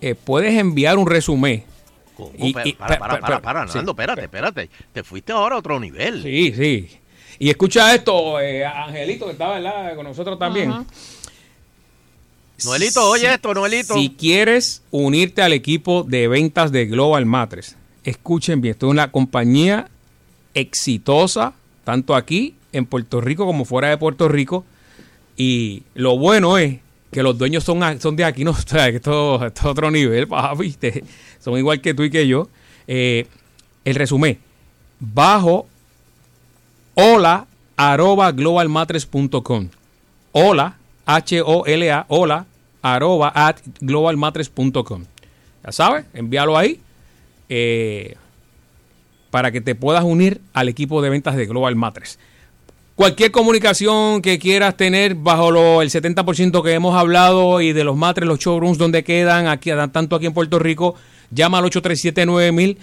Eh, 0.01 0.15
puedes 0.15 0.59
enviar 0.59 0.97
un 0.97 1.07
resumen. 1.07 1.65
¿Cómo? 2.27 2.47
Y- 2.47 2.53
Para, 2.53 2.69
y- 2.69 2.73
para, 2.75 2.99
para. 3.41 3.65
Nando, 3.67 3.93
espérate, 3.93 4.23
espérate. 4.23 4.71
Te 4.93 5.03
fuiste 5.03 5.33
ahora 5.33 5.57
a 5.57 5.59
otro 5.59 5.79
nivel. 5.81 6.23
Sí, 6.23 6.53
sí. 6.55 6.89
Y 7.39 7.49
escucha 7.51 7.95
esto, 7.95 8.39
eh, 8.41 8.65
Angelito, 8.65 9.27
que 9.27 9.33
estaba 9.33 9.55
¿verdad? 9.55 9.95
con 9.97 10.05
nosotros 10.05 10.39
también. 10.39 10.71
Ajá. 10.71 10.85
Noelito, 12.65 13.09
oye 13.09 13.33
esto, 13.33 13.55
Noelito. 13.55 13.95
Si 13.95 14.11
quieres 14.11 14.83
unirte 14.91 15.41
al 15.41 15.55
equipo 15.55 16.05
de 16.07 16.29
ventas 16.29 16.71
de 16.73 16.85
Global 16.87 17.25
Matres, 17.25 17.77
escuchen 18.05 18.61
bien, 18.61 18.73
esto 18.73 18.87
es 18.87 18.91
una 18.91 19.11
compañía 19.11 19.89
exitosa, 20.53 21.55
tanto 21.85 22.15
aquí 22.15 22.55
en 22.73 22.85
Puerto 22.85 23.21
Rico 23.23 23.47
como 23.47 23.65
fuera 23.65 23.89
de 23.89 23.97
Puerto 23.97 24.29
Rico. 24.29 24.67
Y 25.37 25.85
lo 25.95 26.19
bueno 26.19 26.59
es 26.59 26.81
que 27.11 27.23
los 27.23 27.37
dueños 27.37 27.65
son, 27.65 28.01
son 28.01 28.17
de 28.17 28.25
aquí, 28.25 28.45
no, 28.45 28.51
o 28.53 28.55
sea, 28.55 28.89
esto, 28.89 29.47
esto 29.47 29.61
es 29.61 29.67
otro 29.67 29.91
nivel, 29.91 30.29
papi, 30.29 30.77
son 31.39 31.59
igual 31.59 31.81
que 31.81 31.95
tú 31.95 32.03
y 32.03 32.11
que 32.11 32.27
yo. 32.27 32.49
Eh, 32.87 33.27
el 33.85 33.95
resumen, 33.95 34.39
bajo 34.99 35.67
hola 36.95 37.47
arroba 37.77 38.31
globalmatres.com. 38.33 39.69
Hola, 40.33 40.77
H-O-L-A, 41.07 42.05
hola, 42.09 42.47
arroba 42.83 43.33
at 43.35 43.57
globalmatres.com. 43.81 45.05
Ya 45.65 45.73
sabes, 45.73 46.05
envíalo 46.13 46.57
ahí 46.57 46.81
eh, 47.49 48.17
para 49.31 49.51
que 49.51 49.61
te 49.61 49.75
puedas 49.75 50.05
unir 50.05 50.41
al 50.53 50.69
equipo 50.69 51.01
de 51.03 51.11
ventas 51.11 51.37
de 51.37 51.47
Global 51.47 51.75
Matres. 51.75 52.19
Cualquier 53.01 53.31
comunicación 53.31 54.21
que 54.21 54.39
quieras 54.39 54.77
tener 54.77 55.15
bajo 55.15 55.51
lo- 55.51 55.81
el 55.81 55.89
70% 55.89 56.63
que 56.63 56.75
hemos 56.75 56.95
hablado 56.95 57.63
y 57.63 57.73
de 57.73 57.83
los 57.83 57.97
matres, 57.97 58.29
los 58.29 58.39
showrooms 58.39 58.77
donde 58.77 59.03
quedan, 59.03 59.47
aquí, 59.49 59.71
tanto 59.91 60.17
aquí 60.17 60.27
en 60.27 60.35
Puerto 60.35 60.59
Rico, 60.59 60.97
llama 61.31 61.57
al 61.57 61.65
837-9000. 61.65 62.77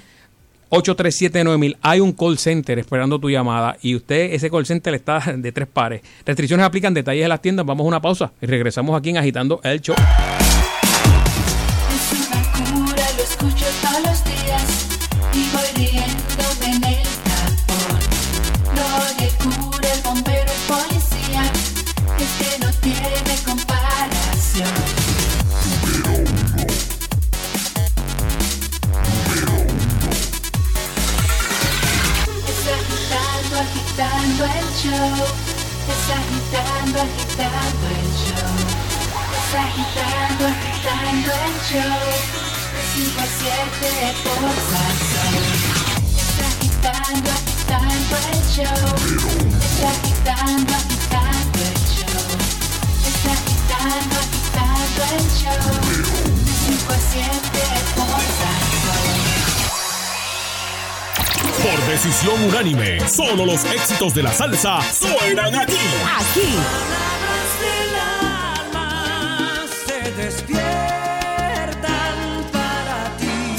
837-9000. 0.72 1.78
Hay 1.84 2.00
un 2.00 2.14
call 2.14 2.40
center 2.40 2.80
esperando 2.80 3.20
tu 3.20 3.30
llamada 3.30 3.78
y 3.84 3.94
usted, 3.94 4.34
ese 4.34 4.50
call 4.50 4.66
center 4.66 4.96
está 4.96 5.20
de 5.38 5.52
tres 5.52 5.68
pares. 5.72 6.02
Restricciones 6.26 6.66
aplican, 6.66 6.96
detalles 6.96 7.22
de 7.22 7.30
las 7.30 7.40
tiendas. 7.40 7.64
Vamos 7.68 7.84
a 7.86 7.88
una 7.88 8.02
pausa 8.02 8.32
y 8.42 8.48
regresamos 8.48 8.98
aquí 8.98 9.12
en 9.12 9.18
Agitando 9.18 9.62
el 9.64 9.80
Show. 9.82 9.96
Show. 34.88 35.20
Es 35.92 36.06
agitando, 36.18 36.98
agitando 37.02 37.86
el 38.00 38.10
show. 38.24 38.56
Es 39.38 39.52
agitando, 39.66 40.44
agitando 40.48 41.30
el 41.48 41.56
show. 41.68 42.08
De 42.74 42.82
cinco 42.94 43.20
a 43.20 43.28
siete 43.38 43.92
por 44.24 44.54
Salsón. 44.70 45.34
Es 46.18 46.38
agitando, 46.50 47.30
agitando 47.38 48.16
el 48.32 48.42
show. 48.56 48.88
Es 49.66 49.80
agitando, 49.92 50.74
agitando 50.82 51.60
el 51.68 51.80
show. 51.96 52.32
Es 53.08 53.22
agitando, 53.36 54.16
agitando 54.24 55.02
el 55.18 55.26
show. 55.40 55.68
De 56.46 56.54
cinco 56.64 56.92
a 56.94 57.00
siete 57.12 57.64
por 57.96 58.22
Salsón. 58.40 59.27
Por 61.64 61.80
decisión 61.88 62.44
unánime, 62.44 63.00
solo 63.10 63.46
los 63.46 63.66
éxitos 63.66 64.14
de 64.14 64.24
la 64.24 64.32
salsa 64.32 64.80
suenan 64.94 65.56
aquí. 65.56 65.78
Aquí. 66.20 66.56
se 69.88 70.12
despiertan 70.12 70.64
para 72.52 73.18
ti. 73.18 73.56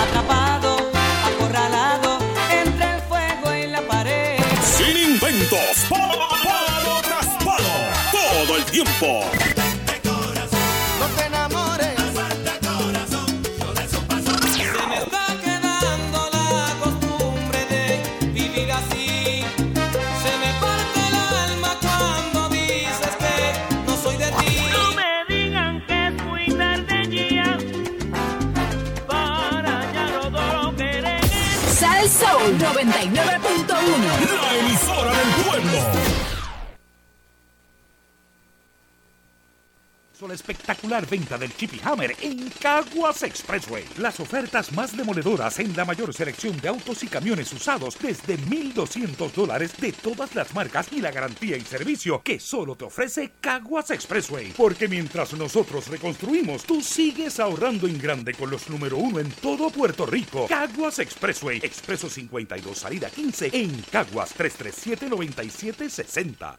Atrapado, 0.00 0.90
acorralado 1.26 2.18
entre 2.50 2.94
el 2.94 3.00
fuego 3.02 3.54
y 3.54 3.66
la 3.66 3.82
pared. 3.82 4.38
Sin 4.62 4.96
inventos, 4.96 5.86
palo 5.88 7.00
tras 7.02 7.26
palo, 7.44 7.74
todo 8.12 8.56
el 8.56 8.64
tiempo. 8.64 9.45
Espectacular 40.36 41.06
venta 41.08 41.36
del 41.36 41.54
Chip 41.56 41.74
y 41.74 41.80
Hammer 41.82 42.14
en 42.20 42.48
Caguas 42.60 43.24
Expressway. 43.24 43.84
Las 43.98 44.20
ofertas 44.20 44.70
más 44.72 44.96
demoledoras 44.96 45.58
en 45.58 45.76
la 45.76 45.84
mayor 45.84 46.14
selección 46.14 46.60
de 46.60 46.68
autos 46.68 47.02
y 47.02 47.08
camiones 47.08 47.52
usados 47.52 47.98
desde 48.00 48.38
1,200 48.38 49.34
dólares 49.34 49.76
de 49.78 49.92
todas 49.92 50.34
las 50.34 50.54
marcas 50.54 50.86
y 50.92 51.00
la 51.00 51.10
garantía 51.10 51.56
y 51.56 51.62
servicio 51.62 52.22
que 52.22 52.38
solo 52.38 52.76
te 52.76 52.84
ofrece 52.84 53.32
Caguas 53.40 53.90
Expressway. 53.90 54.52
Porque 54.52 54.86
mientras 54.86 55.32
nosotros 55.34 55.88
reconstruimos, 55.88 56.62
tú 56.64 56.80
sigues 56.80 57.40
ahorrando 57.40 57.88
en 57.88 57.98
grande 57.98 58.34
con 58.34 58.50
los 58.50 58.70
número 58.70 58.98
uno 58.98 59.18
en 59.18 59.30
todo 59.30 59.70
Puerto 59.70 60.06
Rico. 60.06 60.46
Caguas 60.46 61.00
Expressway, 61.00 61.58
Expreso 61.62 62.08
52, 62.08 62.78
salida 62.78 63.10
15 63.10 63.50
en 63.52 63.82
Caguas 63.90 64.32
337-9760. 64.36 66.58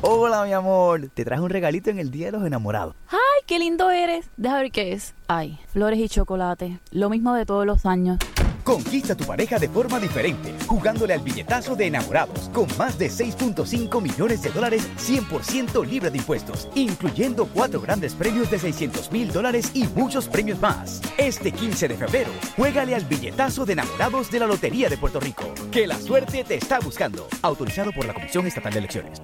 Hola, 0.00 0.44
mi 0.44 0.52
amor. 0.52 1.10
Te 1.12 1.24
traje 1.24 1.42
un 1.42 1.50
regalito 1.50 1.90
en 1.90 1.98
el 1.98 2.12
Día 2.12 2.26
de 2.26 2.32
los 2.32 2.46
Enamorados. 2.46 2.94
¡Ay, 3.10 3.18
qué 3.46 3.58
lindo 3.58 3.90
eres! 3.90 4.26
Deja 4.36 4.58
ver 4.58 4.70
qué 4.70 4.92
es. 4.92 5.14
Ay, 5.26 5.58
flores 5.72 5.98
y 5.98 6.08
chocolate. 6.08 6.78
Lo 6.92 7.10
mismo 7.10 7.34
de 7.34 7.44
todos 7.44 7.66
los 7.66 7.84
años. 7.84 8.18
Conquista 8.62 9.14
a 9.14 9.16
tu 9.16 9.24
pareja 9.24 9.58
de 9.58 9.68
forma 9.68 9.98
diferente, 9.98 10.54
jugándole 10.66 11.14
al 11.14 11.20
billetazo 11.20 11.74
de 11.74 11.86
enamorados, 11.86 12.50
con 12.50 12.68
más 12.76 12.98
de 12.98 13.08
6.5 13.08 14.00
millones 14.00 14.42
de 14.42 14.50
dólares 14.50 14.86
100% 14.98 15.84
libre 15.84 16.10
de 16.10 16.18
impuestos, 16.18 16.68
incluyendo 16.74 17.46
cuatro 17.46 17.80
grandes 17.80 18.14
premios 18.14 18.50
de 18.50 18.58
600 18.58 19.10
mil 19.10 19.32
dólares 19.32 19.70
y 19.74 19.86
muchos 19.88 20.28
premios 20.28 20.60
más. 20.60 21.00
Este 21.16 21.50
15 21.50 21.88
de 21.88 21.96
febrero, 21.96 22.30
juégale 22.56 22.94
al 22.94 23.04
billetazo 23.04 23.64
de 23.64 23.72
enamorados 23.72 24.30
de 24.30 24.38
la 24.38 24.46
Lotería 24.46 24.88
de 24.88 24.98
Puerto 24.98 25.18
Rico. 25.18 25.52
Que 25.72 25.86
la 25.86 25.98
suerte 25.98 26.44
te 26.44 26.56
está 26.56 26.78
buscando. 26.78 27.26
Autorizado 27.42 27.90
por 27.90 28.04
la 28.04 28.14
Comisión 28.14 28.46
Estatal 28.46 28.74
de 28.74 28.78
Elecciones. 28.80 29.22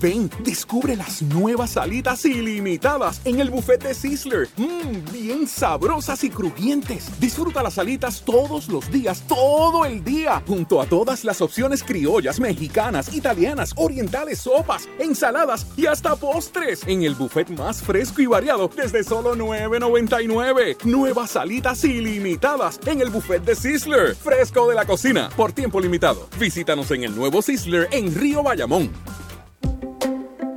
Ven, 0.00 0.30
descubre 0.44 0.94
las 0.94 1.22
nuevas 1.22 1.70
salitas 1.72 2.24
ilimitadas 2.24 3.20
en 3.24 3.40
el 3.40 3.50
buffet 3.50 3.82
de 3.82 3.94
Sizzler. 3.94 4.48
Mmm, 4.56 5.12
bien 5.12 5.48
sabrosas 5.48 6.22
y 6.22 6.30
crujientes. 6.30 7.08
Disfruta 7.18 7.62
las 7.62 7.74
salitas 7.74 8.22
todos 8.24 8.68
los 8.68 8.90
días, 8.92 9.24
todo 9.26 9.84
el 9.84 10.04
día, 10.04 10.42
junto 10.46 10.80
a 10.80 10.86
todas 10.86 11.24
las 11.24 11.40
opciones 11.40 11.82
criollas, 11.82 12.38
mexicanas, 12.38 13.12
italianas, 13.12 13.72
orientales, 13.76 14.38
sopas, 14.38 14.88
ensaladas 15.00 15.66
y 15.76 15.86
hasta 15.86 16.14
postres 16.14 16.86
en 16.86 17.02
el 17.02 17.16
buffet 17.16 17.48
más 17.50 17.82
fresco 17.82 18.22
y 18.22 18.26
variado 18.26 18.70
desde 18.74 19.02
solo 19.02 19.34
$9.99. 19.34 20.84
Nuevas 20.84 21.32
salitas 21.32 21.82
ilimitadas 21.82 22.78
en 22.86 23.00
el 23.00 23.10
buffet 23.10 23.42
de 23.44 23.56
Sizzler. 23.56 24.14
Fresco 24.14 24.68
de 24.68 24.76
la 24.76 24.84
cocina, 24.84 25.28
por 25.36 25.52
tiempo 25.52 25.80
limitado. 25.80 26.28
Visítanos 26.38 26.90
en 26.92 27.02
el 27.02 27.16
nuevo 27.16 27.42
Sizzler 27.42 27.88
en 27.90 28.14
Río 28.14 28.44
Bayamón. 28.44 28.90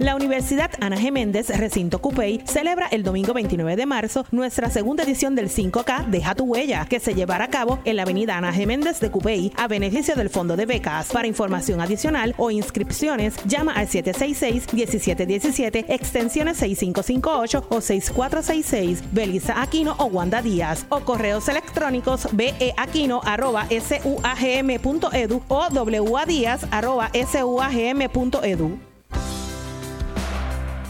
La 0.01 0.15
Universidad 0.15 0.71
Ana 0.79 0.97
G. 0.97 1.11
Méndez, 1.11 1.49
recinto 1.55 2.01
Cupey, 2.01 2.41
celebra 2.45 2.87
el 2.87 3.03
domingo 3.03 3.35
29 3.35 3.75
de 3.75 3.85
marzo 3.85 4.25
nuestra 4.31 4.71
segunda 4.71 5.03
edición 5.03 5.35
del 5.35 5.49
5K 5.49 6.07
Deja 6.07 6.33
tu 6.33 6.45
huella, 6.45 6.87
que 6.89 6.99
se 6.99 7.13
llevará 7.13 7.43
a 7.43 7.49
cabo 7.51 7.77
en 7.85 7.97
la 7.97 8.01
avenida 8.01 8.35
Ana 8.35 8.51
G. 8.51 8.65
Méndez 8.65 8.99
de 8.99 9.11
Cupey, 9.11 9.53
a 9.57 9.67
beneficio 9.67 10.15
del 10.15 10.31
Fondo 10.31 10.57
de 10.57 10.65
Becas. 10.65 11.11
Para 11.11 11.27
información 11.27 11.81
adicional 11.81 12.33
o 12.39 12.49
inscripciones, 12.49 13.35
llama 13.45 13.73
al 13.73 13.89
766-1717, 13.89 15.85
extensiones 15.87 16.57
6558 16.57 17.67
o 17.69 17.79
6466, 17.79 19.03
Belisa 19.11 19.61
Aquino 19.61 19.93
o 19.99 20.05
Wanda 20.05 20.41
Díaz, 20.41 20.87
o 20.89 21.01
correos 21.01 21.47
electrónicos 21.47 22.27
beaquino 22.31 23.21
arroba 23.23 23.67
suagm.edu 23.69 25.43
owadíaz 25.47 26.65
arroba 26.71 27.11
suagm.edu. 27.13 28.90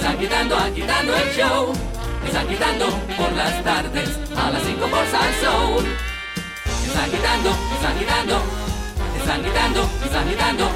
Están 0.02 0.18
quitando, 0.18 0.58
agitando 0.58 1.16
el 1.16 1.30
show. 1.38 1.74
Están 2.26 2.47
quitando 2.47 2.88
por 3.16 3.32
las 3.34 3.64
tardes 3.64 4.10
a 4.36 4.49
las 4.49 4.64
5 4.64 4.88
por 4.88 5.06
Salsoul. 5.06 5.86
Están 6.88 7.12
quitando, 7.12 7.49
están 7.76 7.99
quitando. 7.99 8.41
Están 9.20 9.43
quitando, 9.43 9.89
están 10.04 10.28
quitando. 10.28 10.72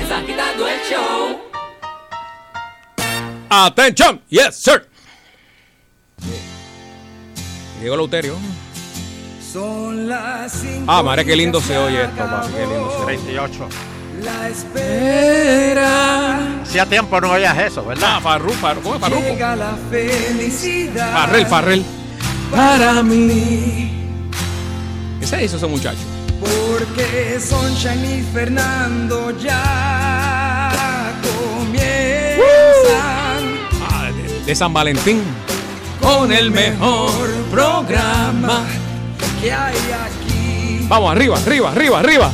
Están 0.00 0.26
quitando 0.26 0.68
el 0.68 0.80
show. 0.88 1.40
Atención, 3.50 4.22
yes, 4.28 4.54
sir. 4.54 4.88
Llegó 7.82 7.96
Lauterio. 7.96 8.36
Son 9.52 10.08
las 10.08 10.52
cinco 10.52 10.84
Ah, 10.86 11.02
madre, 11.02 11.24
qué 11.24 11.34
lindo 11.34 11.60
se 11.60 11.76
oye 11.76 12.04
esto, 12.04 12.24
papi. 12.24 12.52
Qué 12.52 12.66
lindo 12.66 12.88
se 12.98 13.04
oye. 13.04 13.16
28. 13.16 13.68
La 14.22 14.48
espera. 14.48 16.38
Hacía 16.62 16.86
tiempo 16.86 17.20
no 17.20 17.30
oías 17.32 17.56
eso, 17.58 17.84
¿verdad? 17.84 18.14
Ah, 18.16 18.20
Farru, 18.20 18.52
Farru, 18.52 18.80
¿cómo 18.82 18.94
es 18.96 19.00
Farruko? 19.00 19.22
Llega 19.22 19.56
la 19.56 19.76
felicidad. 19.90 21.12
Farrell, 21.12 21.46
Farrell. 21.46 21.84
Para 22.50 23.02
mí. 23.02 23.90
¿Qué 25.20 25.26
se 25.26 25.44
hizo 25.44 25.56
ese 25.56 25.66
muchacho? 25.66 25.98
Porque 26.40 27.38
Sunshine 27.40 28.18
y 28.18 28.22
Fernando 28.32 29.30
ya 29.38 30.72
comienzan 31.22 32.38
Ah, 33.90 34.10
de, 34.10 34.44
de 34.44 34.54
San 34.54 34.72
Valentín. 34.72 35.22
con 36.00 36.30
el 36.32 36.50
mejor 36.50 37.30
programa 37.50 38.64
que 39.40 39.52
hay 39.52 39.74
aquí. 39.76 40.84
Vamos, 40.88 41.12
arriba, 41.12 41.38
arriba, 41.38 41.70
arriba, 41.70 41.98
arriba. 42.00 42.30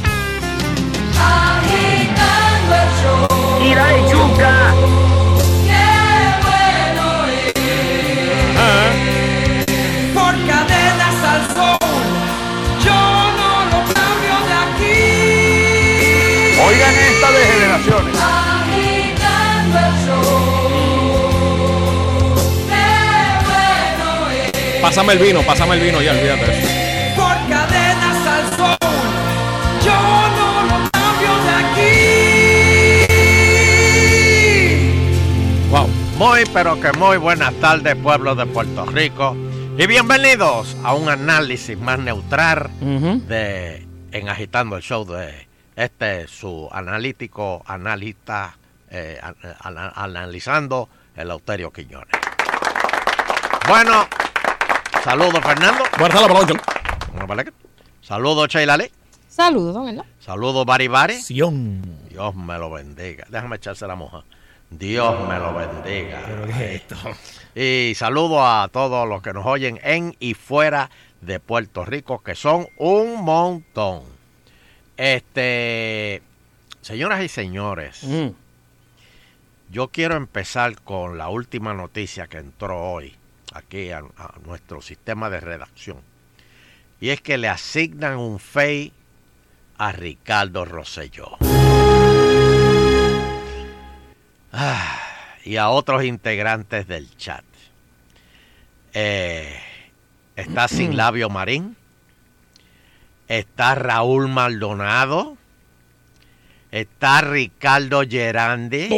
Agitando 1.21 2.73
el 2.75 2.91
show. 3.01 3.29
Mira 3.61 3.85
y 3.97 4.01
chuca. 4.11 4.55
Qué 5.67 5.91
bueno 6.47 7.05
es. 7.29 7.53
Por 10.15 10.35
cadenas 10.47 11.19
al 11.33 11.43
sol. 11.55 11.79
Yo 12.85 13.01
no 13.39 13.51
lo 13.73 13.79
cambio 13.95 14.37
de 14.49 14.55
aquí. 14.65 15.01
Oigan 16.67 16.95
esta 16.95 17.29
de 17.31 17.41
generaciones. 17.53 18.15
Agitando 18.19 19.77
el 19.79 19.95
show. 20.07 20.35
Qué 22.69 22.91
bueno 23.47 24.09
es. 24.31 24.81
Pásame 24.81 25.13
el 25.13 25.19
vino, 25.19 25.43
pásame 25.43 25.75
el 25.75 25.81
vino 25.81 26.01
ya, 26.03 26.13
olvídate 26.13 26.47
de 26.47 26.53
eso. 26.59 26.80
Muy, 36.21 36.45
pero 36.53 36.79
que 36.79 36.93
muy 36.93 37.17
buenas 37.17 37.55
tardes, 37.55 37.97
pueblo 37.97 38.35
de 38.35 38.45
Puerto 38.45 38.85
Rico. 38.85 39.35
Y 39.79 39.87
bienvenidos 39.87 40.77
a 40.85 40.93
un 40.95 41.09
análisis 41.09 41.79
más 41.79 41.99
neutral 41.99 42.69
de 43.27 43.87
en 44.13 44.29
Agitando 44.29 44.77
el 44.77 44.83
Show 44.83 45.07
de 45.07 45.49
este 45.77 46.29
su 46.29 46.69
analítico 46.73 47.63
analista 47.67 48.55
eh, 48.91 49.19
an- 49.23 49.37
ana- 49.61 49.93
analizando 49.97 50.91
el 51.17 51.31
Auterio 51.31 51.73
Quiñones. 51.73 52.09
Bueno, 53.67 54.07
saludos 55.03 55.41
Fernando. 55.43 55.85
La 57.17 57.27
palabra. 57.27 57.53
Saludos 58.03 58.49
Sheila 58.49 58.77
Lee. 58.77 58.93
Saludos, 59.29 59.73
don 59.75 59.89
Elo. 59.89 60.05
Saludos 60.19 60.67
Bari 60.67 60.89
Bari. 60.89 61.15
Dios 62.11 62.35
me 62.35 62.59
lo 62.59 62.71
bendiga. 62.71 63.25
Déjame 63.31 63.57
echarse 63.57 63.87
la 63.87 63.95
moja. 63.95 64.23
Dios 64.71 65.29
me 65.29 65.39
lo 65.39 65.55
bendiga. 65.55 66.23
Y 67.55 67.93
saludo 67.97 68.47
a 68.47 68.69
todos 68.69 69.09
los 69.09 69.23
que 69.23 69.33
nos 69.33 69.45
oyen 69.45 69.81
en 69.83 70.17
y 70.21 70.35
fuera 70.35 70.91
de 71.21 71.41
Puerto 71.41 71.85
Rico, 71.85 72.23
que 72.23 72.35
son 72.35 72.69
un 72.77 73.25
montón. 73.25 74.03
Este, 74.97 76.23
señoras 76.81 77.23
y 77.23 77.29
señores, 77.29 78.07
yo 79.71 79.89
quiero 79.89 80.17
empezar 80.17 80.81
con 80.83 81.19
la 81.19 81.29
última 81.29 81.75
noticia 81.75 82.29
que 82.29 82.39
entró 82.39 82.81
hoy 82.81 83.15
aquí 83.53 83.91
a, 83.91 83.99
a 83.99 84.35
nuestro 84.45 84.81
sistema 84.81 85.29
de 85.31 85.41
redacción. 85.41 85.99
Y 87.01 87.11
es 87.11 87.21
que 87.21 87.39
le 87.39 87.49
asignan 87.49 88.19
un 88.19 88.39
FEI 88.39 88.93
a 89.79 89.93
Ricardo 89.93 90.65
Rosselló. 90.65 91.39
Ah, 94.53 94.99
y 95.45 95.57
a 95.57 95.69
otros 95.71 96.05
integrantes 96.05 96.87
del 96.87 97.15
chat. 97.17 97.45
Eh, 98.95 99.55
está 100.37 100.69
Sin 100.69 100.97
Labio 100.97 101.29
Marín. 101.31 101.77
Está 103.29 103.75
Raúl 103.75 104.29
Maldonado. 104.29 105.37
Está 106.73 107.21
Ricardo 107.21 108.03
Gerandi. 108.09 108.89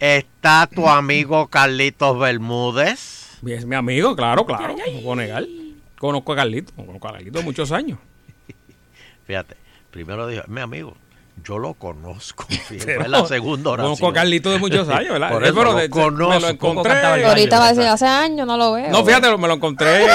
Está 0.00 0.66
tu 0.66 0.88
amigo 0.88 1.48
Carlitos 1.48 2.18
Bermúdez. 2.18 3.38
Es 3.46 3.66
mi 3.66 3.76
amigo, 3.76 4.16
claro, 4.16 4.44
claro. 4.46 4.74
No 4.76 5.00
puedo 5.00 5.16
negar. 5.16 5.44
Conozco 5.98 6.32
a 6.32 6.36
Carlito. 6.36 6.72
Conozco 6.74 7.08
a 7.08 7.12
Carlito 7.12 7.38
de 7.38 7.44
muchos 7.44 7.72
años. 7.72 7.98
Fíjate, 9.26 9.56
primero 9.90 10.26
dijo, 10.26 10.42
es 10.42 10.48
mi 10.48 10.60
amigo. 10.60 10.96
Yo 11.42 11.58
lo 11.58 11.74
conozco. 11.74 12.44
Fíjate, 12.48 12.96
fue 13.00 13.08
la 13.08 13.26
segunda 13.26 13.70
oración. 13.70 13.86
Conozco 13.96 14.08
a 14.08 14.12
Carlito 14.12 14.50
de 14.50 14.58
muchos 14.58 14.88
años, 14.88 15.12
¿verdad? 15.12 15.30
Por 15.30 15.42
Eh, 15.44 15.46
eso 15.48 15.54
pero 15.56 15.72
lo 15.72 15.90
conozco. 15.90 16.28
Me 16.30 16.40
lo 16.40 16.48
encontré. 16.48 17.24
Ahorita 17.26 17.58
va 17.58 17.66
a 17.66 17.72
decir, 17.72 17.84
hace 17.88 18.06
años 18.06 18.46
no 18.46 18.56
lo 18.56 18.72
veo. 18.72 18.88
No, 18.90 19.04
fíjate, 19.04 19.36
me 19.36 19.48
lo 19.48 19.54
encontré. 19.54 20.06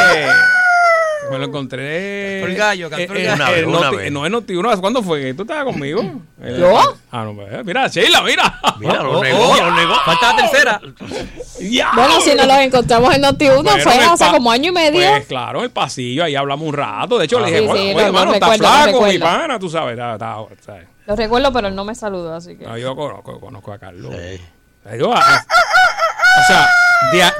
Me 1.30 1.38
lo 1.38 1.46
encontré. 1.46 2.42
El 2.42 2.56
gallo, 2.56 2.90
cantó 2.90 3.14
el 3.14 3.20
eh, 3.20 3.24
gallo. 3.26 3.44
eh, 3.44 3.46
Una 3.46 3.50
vez, 3.52 3.60
en 3.64 3.70
una 3.70 3.80
Noti- 3.92 3.98
vez. 3.98 4.12
No, 4.12 4.26
en 4.26 4.34
Noti1. 4.34 4.80
¿Cuándo 4.80 5.04
fue? 5.04 5.34
¿Tú 5.36 5.44
estabas 5.44 5.66
conmigo? 5.66 6.02
¿Yo? 6.58 6.96
Ah, 7.12 7.24
no, 7.26 7.40
eh, 7.44 7.62
mira, 7.64 7.88
Sheila, 7.88 8.24
mira. 8.24 8.60
Mira, 8.80 9.04
lo 9.04 9.22
negó, 9.22 9.56
lo 9.56 9.76
negó. 9.76 9.94
Falta 10.06 10.34
la 10.34 10.36
tercera. 10.38 10.82
Bueno, 11.94 12.22
si 12.22 12.34
nos 12.34 12.48
los 12.48 12.58
encontramos 12.58 13.14
en 13.14 13.22
Noti1, 13.24 13.62
Bueno, 13.64 13.84
fue 13.84 13.94
hace 14.00 14.28
como 14.32 14.50
año 14.52 14.70
y 14.70 14.74
medio. 14.74 15.08
Pues 15.12 15.26
claro, 15.28 15.60
en 15.60 15.66
el 15.66 15.72
pasillo, 15.72 16.24
ahí 16.24 16.36
hablamos 16.36 16.68
un 16.68 16.74
rato. 16.74 17.20
De 17.20 17.26
hecho, 17.26 17.38
Ah, 17.38 17.42
le 17.42 17.48
dije, 17.48 17.60
sí, 17.60 17.68
oye, 17.70 17.82
sí, 17.92 17.96
oye, 17.96 18.06
lo- 18.08 18.14
mano, 18.14 18.26
lo 18.32 18.34
está 18.34 18.54
flaco, 18.54 19.02
mi 19.06 19.20
pana, 19.20 19.60
tú 19.60 19.70
sabes. 19.70 19.92
está- 19.94 20.14
está- 20.14 20.36
¿sabes? 20.66 20.88
Lo 21.10 21.16
recuerdo, 21.16 21.52
pero 21.52 21.68
él 21.70 21.76
no 21.76 21.84
me 21.84 21.96
saludó, 21.96 22.36
así 22.36 22.56
que. 22.56 22.66
No, 22.66 22.78
yo 22.78 22.96
conozco, 22.96 23.40
conozco 23.40 23.74
a 23.74 23.80
Carlos. 23.80 24.14
Yo, 24.96 25.12
a- 25.12 25.18
a- 25.20 25.46
o 26.42 26.44
sea, 26.48 26.70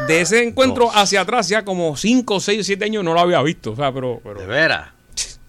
de, 0.08 0.22
ese 0.22 0.44
encuentro 0.44 0.90
hacia 0.92 1.22
atrás, 1.22 1.48
ya 1.50 1.64
como 1.64 1.96
5, 1.96 2.40
6, 2.40 2.66
7 2.66 2.86
años 2.86 3.04
no 3.04 3.14
lo 3.14 3.20
había 3.20 3.40
visto. 3.44 3.74
O 3.74 3.76
sea, 3.76 3.92
pero. 3.92 4.20
pero 4.24 4.40
¿De 4.40 4.48
veras? 4.48 4.88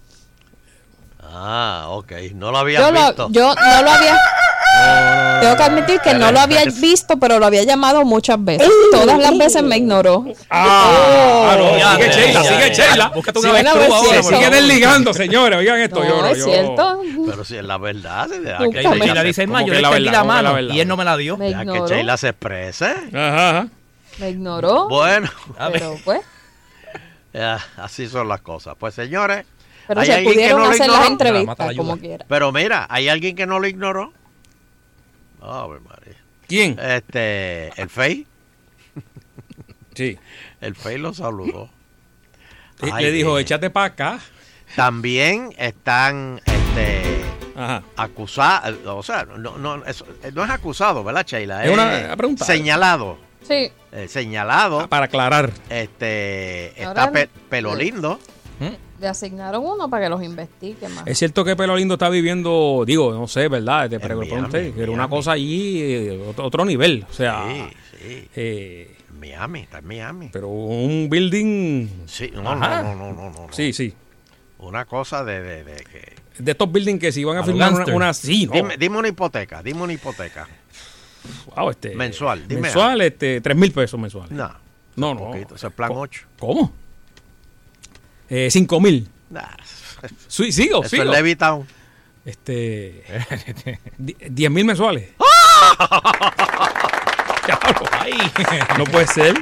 Ah, 1.33 1.87
ok. 1.91 2.13
No 2.35 2.51
lo 2.51 2.59
había 2.59 2.91
visto. 2.91 3.29
lo, 3.29 3.33
yo 3.33 3.55
no 3.55 3.83
lo 3.83 3.91
había. 3.91 4.19
Tengo 5.41 5.57
que 5.57 5.63
admitir 5.63 6.01
que 6.01 6.15
no 6.15 6.31
lo 6.33 6.41
había 6.41 6.65
visto, 6.65 7.17
pero 7.19 7.39
lo 7.39 7.47
había 7.47 7.63
llamado 7.65 8.05
muchas 8.05 8.43
veces. 8.45 8.69
Todas 8.93 9.19
las 9.19 9.37
veces 9.39 9.63
me 9.63 9.79
ignoró. 9.79 10.25
Ah, 10.51 11.57
no, 11.59 11.79
Ya, 11.79 11.95
sigue 11.97 12.07
ya, 12.09 12.13
Sheila, 12.13 12.43
ya, 12.43 12.49
sigue 12.51 12.75
ya. 12.75 12.87
Sheila. 12.89 13.09
Búscate 13.15 13.39
un 13.39 13.45
Sí, 13.45 13.51
avestruz 13.51 13.75
bueno, 13.89 13.95
ahora, 13.97 14.23
sigue 14.23 14.51
desligando, 14.51 15.15
señores. 15.15 15.59
Oigan 15.59 15.81
esto, 15.81 16.01
No, 16.01 16.09
yo 16.09 16.21
no. 16.23 16.27
es 16.29 16.39
yo- 16.39 16.45
cierto. 16.45 17.01
Pero 17.27 17.45
si 17.45 17.57
es 17.57 17.65
la 17.65 17.79
verdad. 17.79 18.29
Si 18.31 18.39
deja 18.39 18.59
Nunca 18.59 18.81
que 18.81 18.89
me- 18.89 18.99
Sheila 19.07 19.23
dice, 19.23 19.43
es 19.43 19.49
más, 19.49 19.63
¿Cómo 19.63 19.73
yo 19.75 19.91
le 19.99 20.01
la 20.11 20.25
mano 20.25 20.61
y 20.61 20.81
él 20.81 20.89
no 20.89 20.97
me 20.97 21.05
la 21.05 21.17
dio. 21.17 21.37
Me 21.39 21.47
deja 21.47 21.61
que 21.65 21.71
ignoró. 21.71 21.89
Sheila 21.89 22.17
se 22.17 22.29
exprese. 22.29 22.87
Ajá, 23.15 23.51
ajá. 23.51 23.67
Me 24.19 24.31
ignoró. 24.31 24.89
Bueno, 24.89 25.31
Pero 25.73 25.97
pues. 26.05 26.21
ya, 27.33 27.59
así 27.79 28.09
son 28.09 28.29
las 28.29 28.41
cosas. 28.43 28.75
Pues 28.79 28.95
señores, 28.95 29.47
Pero 29.89 30.01
¿hay 30.01 30.07
se 30.07 30.13
alguien 30.15 30.33
que 30.33 30.39
pudieron 30.41 30.63
no 30.65 30.71
hacer 30.71 30.89
las 30.91 31.07
entrevistas 31.07 31.77
como 31.77 31.97
quiera. 31.97 32.25
Pero 32.29 32.53
mira, 32.53 32.87
¿hay 32.91 33.09
alguien 33.09 33.35
que 33.35 33.47
no 33.47 33.59
lo 33.59 33.67
ignoró? 33.67 34.13
Ave 35.43 35.81
María. 35.81 36.17
¿Quién? 36.47 36.79
Este, 36.81 37.69
el 37.81 37.89
Fey. 37.89 38.27
Sí. 39.95 40.19
El 40.61 40.75
Fey 40.75 40.99
lo 40.99 41.13
saludó. 41.15 41.69
Y 42.83 42.91
Ay, 42.93 43.05
le 43.05 43.13
dijo, 43.13 43.31
dije. 43.37 43.43
échate 43.43 43.71
para 43.71 43.87
acá. 43.87 44.19
También 44.77 45.53
están 45.59 46.41
este, 46.47 47.03
acusados, 47.97 48.79
o 48.87 49.03
sea, 49.03 49.25
no, 49.25 49.59
no, 49.59 49.85
eso- 49.85 50.07
no 50.33 50.45
es 50.45 50.51
acusado, 50.51 51.03
¿verdad, 51.05 51.27
Sheila? 51.27 51.65
Es 51.65 51.73
una 51.73 52.17
pregunta. 52.17 52.45
Señalado. 52.45 53.19
Sí. 53.47 53.71
Eh, 53.93 54.07
señalado. 54.09 54.89
Para 54.89 55.07
aclarar. 55.07 55.51
Este, 55.69 56.73
Ahora 56.79 56.89
está 57.05 57.13
pe- 57.13 57.29
pelo 57.49 57.75
lindo. 57.75 58.21
Le 59.01 59.09
asignaron 59.09 59.65
uno 59.65 59.89
para 59.89 60.05
que 60.05 60.11
los 60.11 60.23
investigue 60.23 60.89
más. 60.91 61.07
Es 61.07 61.19
cierto 61.19 61.45
que 61.45 61.57
Pelo 61.57 61.75
Lindo 61.77 61.95
está 61.95 62.09
viviendo, 62.11 62.85
digo, 62.87 63.13
no 63.15 63.27
sé, 63.27 63.49
¿verdad? 63.49 63.89
Te 63.89 63.99
pregunté, 63.99 64.35
Miami, 64.37 64.73
que 64.73 64.83
era 64.83 64.93
una 64.93 65.09
cosa 65.09 65.33
allí, 65.33 65.81
eh, 65.81 66.25
otro, 66.29 66.45
otro 66.45 66.65
nivel. 66.67 67.07
O 67.09 67.13
sea, 67.13 67.45
Sí, 67.49 67.77
sí. 67.99 68.29
eh, 68.37 68.97
Miami, 69.19 69.61
está 69.61 69.79
en 69.79 69.87
Miami. 69.87 70.29
pero 70.33 70.49
un 70.49 71.09
building. 71.09 71.89
Sí, 72.07 72.31
no, 72.35 72.43
no, 72.43 72.55
no, 72.55 72.95
no, 72.95 73.13
no, 73.13 73.31
no. 73.31 73.47
Sí, 73.53 73.73
sí. 73.73 73.95
Una 74.59 74.85
cosa 74.85 75.25
de, 75.25 75.41
de, 75.41 75.65
de 75.65 75.77
que... 75.85 76.13
De 76.39 76.53
estos 76.53 76.71
buildings 76.71 77.01
que 77.01 77.13
si 77.13 77.25
van 77.25 77.39
a 77.39 77.41
A 77.41 77.45
firmar 77.45 77.73
una, 77.95 78.13
sí, 78.13 78.45
no. 78.47 78.53
Dime, 78.53 78.77
dime 78.79 78.99
una 78.99 79.09
hipoteca, 79.09 79.63
dime 79.63 79.83
una 79.83 79.93
hipoteca. 79.95 80.47
Wow, 81.57 81.71
este, 81.71 81.95
Mensual, 81.95 82.47
dime 82.47 82.63
Mensual, 82.63 83.01
este, 83.03 83.41
tres 83.41 83.57
mil 83.57 83.73
pesos 83.73 83.99
mensuales. 84.01 84.33
No, 84.33 84.51
No, 84.97 85.15
no. 85.15 85.21
poquito, 85.33 85.55
eso 85.55 85.69
es 85.69 85.73
plan 85.75 85.91
8. 85.95 86.27
¿Cómo? 86.39 86.73
Eh, 88.31 88.49
cinco 88.51 88.81
mil. 88.81 89.09
Nah, 89.29 89.43
Sí, 90.29 90.51
sigo, 90.53 90.81
eso 90.81 90.89
sigo. 90.91 91.03
es 91.03 91.11
Levitown. 91.11 91.67
Este. 92.25 93.03
di- 93.99 94.17
diez 94.31 94.51
mil 94.51 94.65
mensuales. 94.65 95.11
Diablo, 97.47 97.87
Ay, 97.99 98.13
no 98.79 98.85
puede 98.85 99.07
ser. 99.07 99.35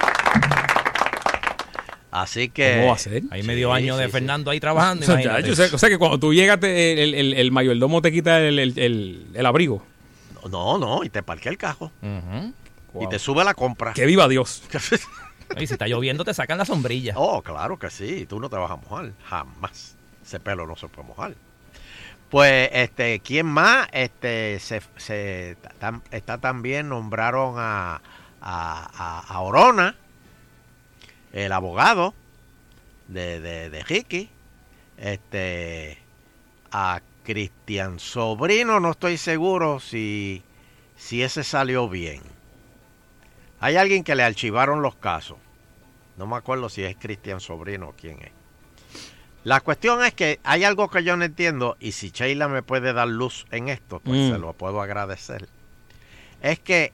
Así 2.11 2.49
que... 2.49 2.77
¿Cómo 2.79 2.89
va 2.89 2.95
a 2.95 2.99
ser? 2.99 3.23
Hay 3.31 3.43
medio 3.43 3.69
Sí, 3.71 3.77
año 3.83 3.97
de 3.97 4.07
sí. 4.07 4.11
Fernando 4.13 4.51
ahí 4.51 4.59
trabajando. 4.61 5.03
O 5.05 5.07
sea, 5.07 5.15
imagínate. 5.21 5.49
yo 5.49 5.55
sé, 5.55 5.75
o 5.75 5.79
sea 5.79 5.89
que 5.89 5.99
cuando 5.99 6.19
tú 6.19 6.33
llegas, 6.33 6.59
te- 6.59 7.03
el, 7.03 7.15
el- 7.15 7.35
el 7.35 7.53
mayordomo 7.53 8.01
te 8.03 8.11
quita 8.11 8.41
el, 8.41 8.59
el- 8.59 8.79
el- 8.79 9.27
el 9.35 9.47
abrigo. 9.47 9.85
No, 10.51 10.79
no, 10.79 11.05
y 11.05 11.11
te 11.11 11.23
parquea 11.23 11.53
el 11.53 11.59
carro. 11.59 11.93
Ujú. 12.03 12.53
Y 12.95 12.99
Wow. 13.05 13.09
te 13.11 13.19
sube 13.19 13.45
la 13.45 13.53
compra. 13.55 13.93
Que 13.93 14.07
viva 14.07 14.27
Dios. 14.29 14.63
Y 15.57 15.67
si 15.67 15.73
está 15.75 15.87
lloviendo, 15.89 16.25
te 16.25 16.35
sacan 16.35 16.59
la 16.59 16.65
sombrilla. 16.65 17.15
Oh, 17.17 17.43
claro 17.43 17.79
que 17.79 17.91
sí. 17.91 18.27
Tú 18.27 18.39
no 18.41 18.49
te 18.51 18.57
vas 18.57 18.71
a 18.71 18.77
mojar. 18.77 19.13
Jamás. 19.25 19.97
Ese 20.25 20.41
pelo 20.41 20.67
no 20.67 20.77
se 20.77 20.89
puede 20.89 21.09
mojar. 21.09 21.35
Pues, 22.31 22.69
este, 22.73 23.21
¿quién 23.21 23.47
más? 23.47 23.89
Este, 23.93 24.59
se, 24.61 24.83
se- 24.97 25.57
tam- 25.81 26.03
está 26.11 26.37
también, 26.39 26.91
nombraron 26.91 27.55
a, 27.57 28.03
a, 28.43 29.23
a- 29.29 29.41
Orona, 29.41 29.97
el 31.33 31.53
abogado 31.53 32.15
de, 33.09 33.41
de, 33.41 33.71
de 33.71 33.83
Ricky. 33.85 34.29
Este, 34.99 35.99
a 36.73 37.01
Cristian 37.25 37.99
Sobrino, 38.01 38.81
no 38.81 38.91
estoy 38.91 39.17
seguro 39.17 39.81
si, 39.81 40.43
si 40.97 41.23
ese 41.23 41.45
salió 41.45 41.89
bien. 41.89 42.21
Hay 43.61 43.77
alguien 43.77 44.05
que 44.05 44.15
le 44.15 44.23
archivaron 44.23 44.83
los 44.83 44.95
casos. 44.97 45.37
No 46.17 46.27
me 46.27 46.37
acuerdo 46.37 46.69
si 46.69 46.83
es 46.85 46.97
Cristian 46.97 47.41
Sobrino 47.41 47.89
o 47.89 47.93
quién 47.93 48.21
es. 48.23 48.31
La 49.45 49.61
cuestión 49.61 50.05
es 50.05 50.13
que 50.15 50.41
hay 50.45 50.65
algo 50.65 50.89
que 50.91 51.03
yo 51.05 51.17
no 51.17 51.25
entiendo 51.25 51.77
y 51.81 51.93
si 51.93 52.11
Sheila 52.11 52.49
me 52.49 52.63
puede 52.63 52.93
dar 52.93 53.09
luz 53.09 53.47
en 53.51 53.69
esto, 53.69 54.01
pues 54.01 54.19
Mm. 54.19 54.33
se 54.33 54.39
lo 54.39 54.53
puedo 54.53 54.81
agradecer. 54.83 55.49
Es 56.43 56.59
que 56.59 56.93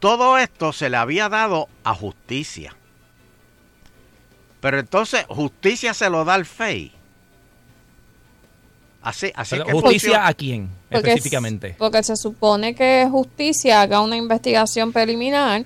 todo 0.00 0.36
esto 0.38 0.72
se 0.72 0.90
le 0.90 0.96
había 0.96 1.28
dado 1.28 1.68
a 1.84 1.94
justicia. 1.94 2.74
Pero 4.60 4.78
entonces 4.80 5.24
justicia 5.28 5.94
se 5.94 6.10
lo 6.10 6.24
da 6.24 6.34
al 6.34 6.44
FEI. 6.46 6.92
Así, 9.02 9.30
así 9.34 9.50
Pero, 9.56 9.66
que 9.66 9.72
¿Justicia 9.72 9.98
funciona. 10.08 10.26
a 10.28 10.34
quién 10.34 10.70
Porque, 10.90 11.10
específicamente? 11.10 11.74
porque 11.78 12.02
se 12.02 12.16
supone 12.16 12.74
que 12.74 13.06
justicia 13.10 13.82
haga 13.82 14.00
una 14.00 14.16
investigación 14.16 14.92
preliminar 14.92 15.64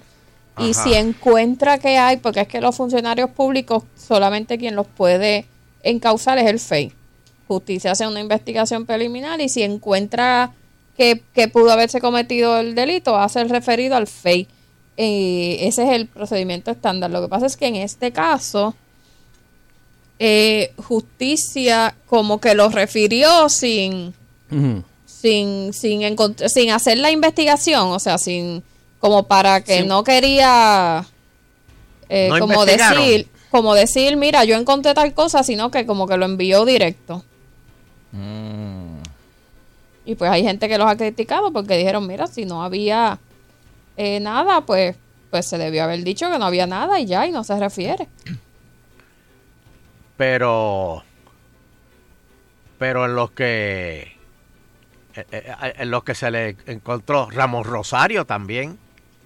y 0.61 0.75
si 0.75 0.95
encuentra 0.95 1.79
que 1.79 1.99
hay, 1.99 2.17
porque 2.19 2.41
es 2.41 2.49
que 2.49 2.61
los 2.61 2.77
funcionarios 2.77 3.31
públicos 3.31 3.85
solamente 3.97 4.59
quien 4.59 4.77
los 4.77 4.87
puede 4.87 5.47
encausar 5.83 6.39
es 6.39 6.47
el 6.47 6.59
FEI. 6.61 6.93
Justicia 7.47 7.93
hace 7.93 8.07
una 8.07 8.21
investigación 8.21 8.87
preliminar 8.87 9.41
y 9.41 9.49
si 9.49 9.63
encuentra 9.63 10.53
que, 10.97 11.23
que 11.33 11.49
pudo 11.49 11.71
haberse 11.71 12.01
cometido 12.01 12.59
el 12.59 12.75
delito, 12.75 13.17
hace 13.17 13.41
el 13.41 13.49
referido 13.49 13.97
al 13.97 14.07
FEI. 14.07 14.49
Eh, 14.97 15.59
ese 15.61 15.85
es 15.85 15.91
el 15.91 16.07
procedimiento 16.07 16.73
estándar. 16.73 17.11
Lo 17.11 17.23
que 17.23 17.29
pasa 17.29 17.47
es 17.47 17.57
que 17.57 17.67
en 17.67 17.77
este 17.77 18.11
caso, 18.11 18.75
eh, 20.19 20.73
justicia 20.77 21.95
como 22.07 22.41
que 22.41 22.55
lo 22.55 22.69
refirió 22.69 23.49
sin 23.49 24.13
sin 25.05 25.73
sin 25.73 26.17
sin 26.47 26.71
hacer 26.71 26.99
la 26.99 27.13
investigación, 27.13 27.89
o 27.89 28.01
sea, 28.01 28.19
sin 28.19 28.65
como 28.99 29.25
para 29.25 29.61
que 29.63 29.81
Sí. 29.81 29.87
no 29.87 30.03
quería 30.05 31.05
eh, 32.09 32.29
No 32.31 32.39
como 32.39 32.65
decir 32.65 33.29
como 33.51 33.75
decir 33.75 34.17
mira 34.17 34.45
yo 34.45 34.57
encontré 34.57 34.93
tal 34.95 35.15
cosa 35.15 35.43
sino 35.43 35.71
que 35.71 35.87
como 35.87 36.07
que 36.07 36.17
lo 36.17 36.25
envió 36.27 36.65
directo 36.65 37.25
Mm. 38.13 38.99
y 40.07 40.15
pues 40.15 40.31
hay 40.31 40.43
gente 40.43 40.67
que 40.69 40.79
los 40.79 40.89
ha 40.91 40.97
criticado 40.97 41.53
porque 41.53 41.77
dijeron 41.77 42.07
mira 42.07 42.27
si 42.27 42.47
no 42.47 42.63
había 42.65 43.19
eh, 43.99 44.19
nada 44.21 44.63
pues 44.63 44.97
pues 45.31 45.47
se 45.47 45.59
debió 45.59 45.85
haber 45.85 46.03
dicho 46.05 46.31
que 46.31 46.39
no 46.39 46.47
había 46.47 46.67
nada 46.67 46.99
y 47.01 47.05
ya 47.07 47.27
y 47.27 47.31
no 47.33 47.45
se 47.45 47.59
refiere 47.59 48.09
Pero. 50.17 51.05
Pero 52.79 53.05
en 53.07 53.15
los 53.15 53.31
que. 53.33 54.17
eh, 55.15 55.27
eh, 55.31 55.75
En 55.79 55.91
los 55.91 56.05
que 56.05 56.15
se 56.15 56.31
le 56.31 56.57
encontró 56.67 57.29
Ramos 57.31 57.67
Rosario 57.67 58.25
también. 58.25 58.79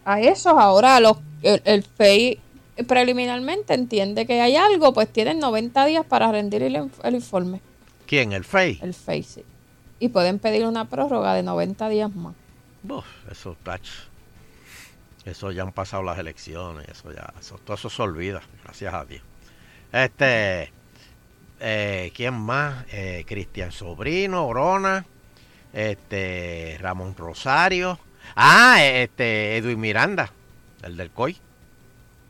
A 0.05 0.21
esos 0.21 0.55
ahora 0.59 1.01
los 1.01 1.19
el, 1.43 1.61
el 1.65 1.83
FEI 1.83 2.41
preliminarmente 2.87 3.75
entiende 3.75 4.27
que 4.27 4.41
hay 4.41 4.57
algo 4.57 4.93
pues 4.93 5.13
tienen 5.13 5.39
90 5.39 5.85
días 5.87 6.07
para 6.07 6.31
rendir 6.33 6.63
el 6.63 7.15
informe 7.15 7.61
¿Quién? 8.07 8.33
¿El 8.33 8.45
FEI? 8.45 8.79
el 8.83 8.95
FEI 8.95 9.23
sí. 9.23 9.45
y 9.99 10.09
pueden 10.09 10.39
pedir 10.39 10.67
una 10.67 10.89
prórroga 10.89 11.35
de 11.35 11.43
90 11.43 11.89
días 11.89 12.15
más 12.15 12.35
Uf, 12.89 13.05
eso, 13.31 13.57
tach. 13.63 13.87
Eso 15.25 15.53
ya 15.53 15.63
han 15.63 15.71
pasado 15.73 16.03
las 16.03 16.19
elecciones, 16.19 16.89
eso 16.89 17.13
ya, 17.13 17.33
eso, 17.39 17.59
todo 17.59 17.77
eso 17.77 17.89
se 17.89 18.03
olvida, 18.03 18.43
gracias 18.65 18.93
a 18.93 19.05
Dios. 19.05 19.23
Este, 19.93 20.73
eh, 21.61 22.11
¿quién 22.15 22.35
más? 22.35 22.85
Eh, 22.91 23.25
Cristian 23.25 23.71
Sobrino, 23.71 24.47
Orona, 24.49 25.07
este, 25.73 26.77
Ramón 26.81 27.15
Rosario, 27.17 28.01
ah, 28.37 28.76
este, 28.85 29.57
Edwin 29.57 29.80
Miranda, 29.80 30.30
el 30.83 30.97
del 30.97 31.11
COI, 31.11 31.37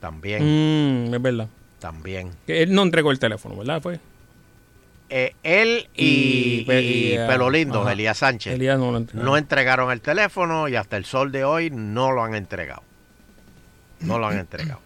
también, 0.01 1.09
Mm, 1.11 1.15
es 1.15 1.23
verdad. 1.23 1.49
también. 1.79 2.31
Que 2.47 2.63
él 2.63 2.75
no 2.75 2.83
entregó 2.83 3.11
el 3.11 3.19
teléfono, 3.19 3.57
¿verdad? 3.57 3.81
Fue. 3.83 4.01
Eh, 5.15 5.35
él 5.43 5.89
y, 5.95 6.65
pe- 6.65 6.83
y 6.83 7.17
ah, 7.19 7.27
Pelo 7.27 7.51
Lindo, 7.51 7.83
ajá. 7.83 7.93
Elías 7.93 8.17
Sánchez, 8.19 8.55
Elías 8.55 8.79
no 8.79 8.93
lo 8.93 9.01
no 9.13 9.37
entregaron 9.37 9.91
el 9.93 10.01
teléfono 10.01 10.69
y 10.69 10.77
hasta 10.77 10.97
el 10.97 11.05
sol 11.05 11.31
de 11.33 11.45
hoy 11.45 11.71
no 11.71 12.13
lo 12.13 12.25
han 12.25 12.35
entregado. 12.35 12.83
No 14.01 14.19
lo 14.19 14.27
han 14.29 14.39
entregado. 14.39 14.81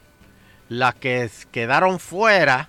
Las 0.69 0.97
que 0.97 1.31
quedaron 1.53 2.01
fuera 2.01 2.69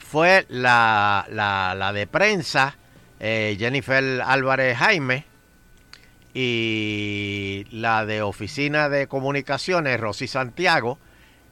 fue 0.00 0.44
la, 0.48 1.24
la, 1.30 1.74
la 1.76 1.92
de 1.92 2.08
prensa, 2.08 2.76
eh, 3.20 3.54
Jennifer 3.58 4.20
Álvarez 4.26 4.76
Jaime, 4.76 5.24
y 6.34 7.66
la 7.70 8.06
de 8.06 8.22
oficina 8.22 8.88
de 8.88 9.06
comunicaciones, 9.06 10.00
Rosy 10.00 10.26
Santiago, 10.26 10.98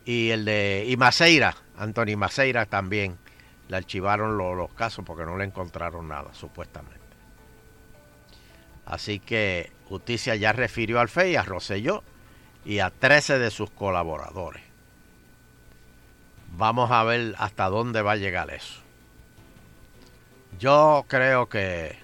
y 0.04 0.30
el 0.30 0.44
de 0.44 0.86
y 0.88 0.96
Maceira, 0.96 1.56
Anthony 1.76 2.16
Maceira 2.16 2.66
también. 2.66 3.18
Le 3.68 3.76
archivaron 3.76 4.36
lo- 4.36 4.54
los 4.54 4.72
casos 4.72 5.04
porque 5.04 5.24
no 5.24 5.36
le 5.36 5.44
encontraron 5.44 6.08
nada, 6.08 6.34
supuestamente. 6.34 6.98
Así 8.86 9.20
que 9.20 9.70
Justicia 9.88 10.34
ya 10.34 10.52
refirió 10.52 10.98
al 10.98 11.08
FEI, 11.08 11.36
a 11.36 11.42
Rosselló 11.42 12.02
y 12.64 12.80
a 12.80 12.90
13 12.90 13.38
de 13.38 13.50
sus 13.50 13.70
colaboradores. 13.70 14.62
Vamos 16.56 16.90
a 16.90 17.04
ver 17.04 17.34
hasta 17.38 17.68
dónde 17.68 18.02
va 18.02 18.12
a 18.12 18.16
llegar 18.16 18.50
eso. 18.50 18.80
Yo 20.58 21.04
creo 21.06 21.48
que 21.48 21.96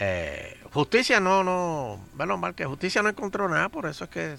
eh, 0.00 0.56
Justicia 0.72 1.20
no, 1.20 1.44
no, 1.44 2.00
menos 2.16 2.38
mal 2.38 2.54
que 2.54 2.64
Justicia 2.64 3.02
no 3.02 3.08
encontró 3.08 3.48
nada, 3.48 3.68
por 3.68 3.86
eso 3.86 4.04
es 4.04 4.10
que 4.10 4.36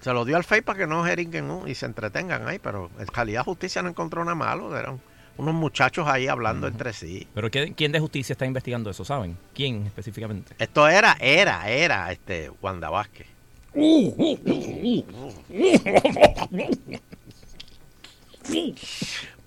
se 0.00 0.12
lo 0.12 0.24
dio 0.24 0.36
al 0.36 0.44
FEI 0.44 0.60
para 0.62 0.78
que 0.78 0.86
no 0.86 1.04
jeringuen 1.04 1.50
y 1.66 1.74
se 1.74 1.86
entretengan 1.86 2.46
ahí, 2.48 2.58
pero 2.58 2.90
en 2.98 3.06
realidad 3.08 3.44
Justicia 3.44 3.82
no 3.82 3.88
encontró 3.88 4.24
nada 4.24 4.34
malo, 4.36 4.76
eran 4.76 5.00
unos 5.36 5.54
muchachos 5.54 6.06
ahí 6.08 6.26
hablando 6.28 6.66
entre 6.66 6.92
sí. 6.92 7.26
¿Pero 7.34 7.50
qué- 7.50 7.72
quién 7.74 7.92
de 7.92 8.00
justicia 8.00 8.32
está 8.32 8.46
investigando 8.46 8.90
eso, 8.90 9.04
saben? 9.04 9.36
¿Quién 9.54 9.86
específicamente? 9.86 10.54
Esto 10.58 10.88
era, 10.88 11.16
era, 11.20 11.68
era, 11.68 12.10
este, 12.12 12.50
Wanda 12.62 12.90
Vázquez. 12.90 13.26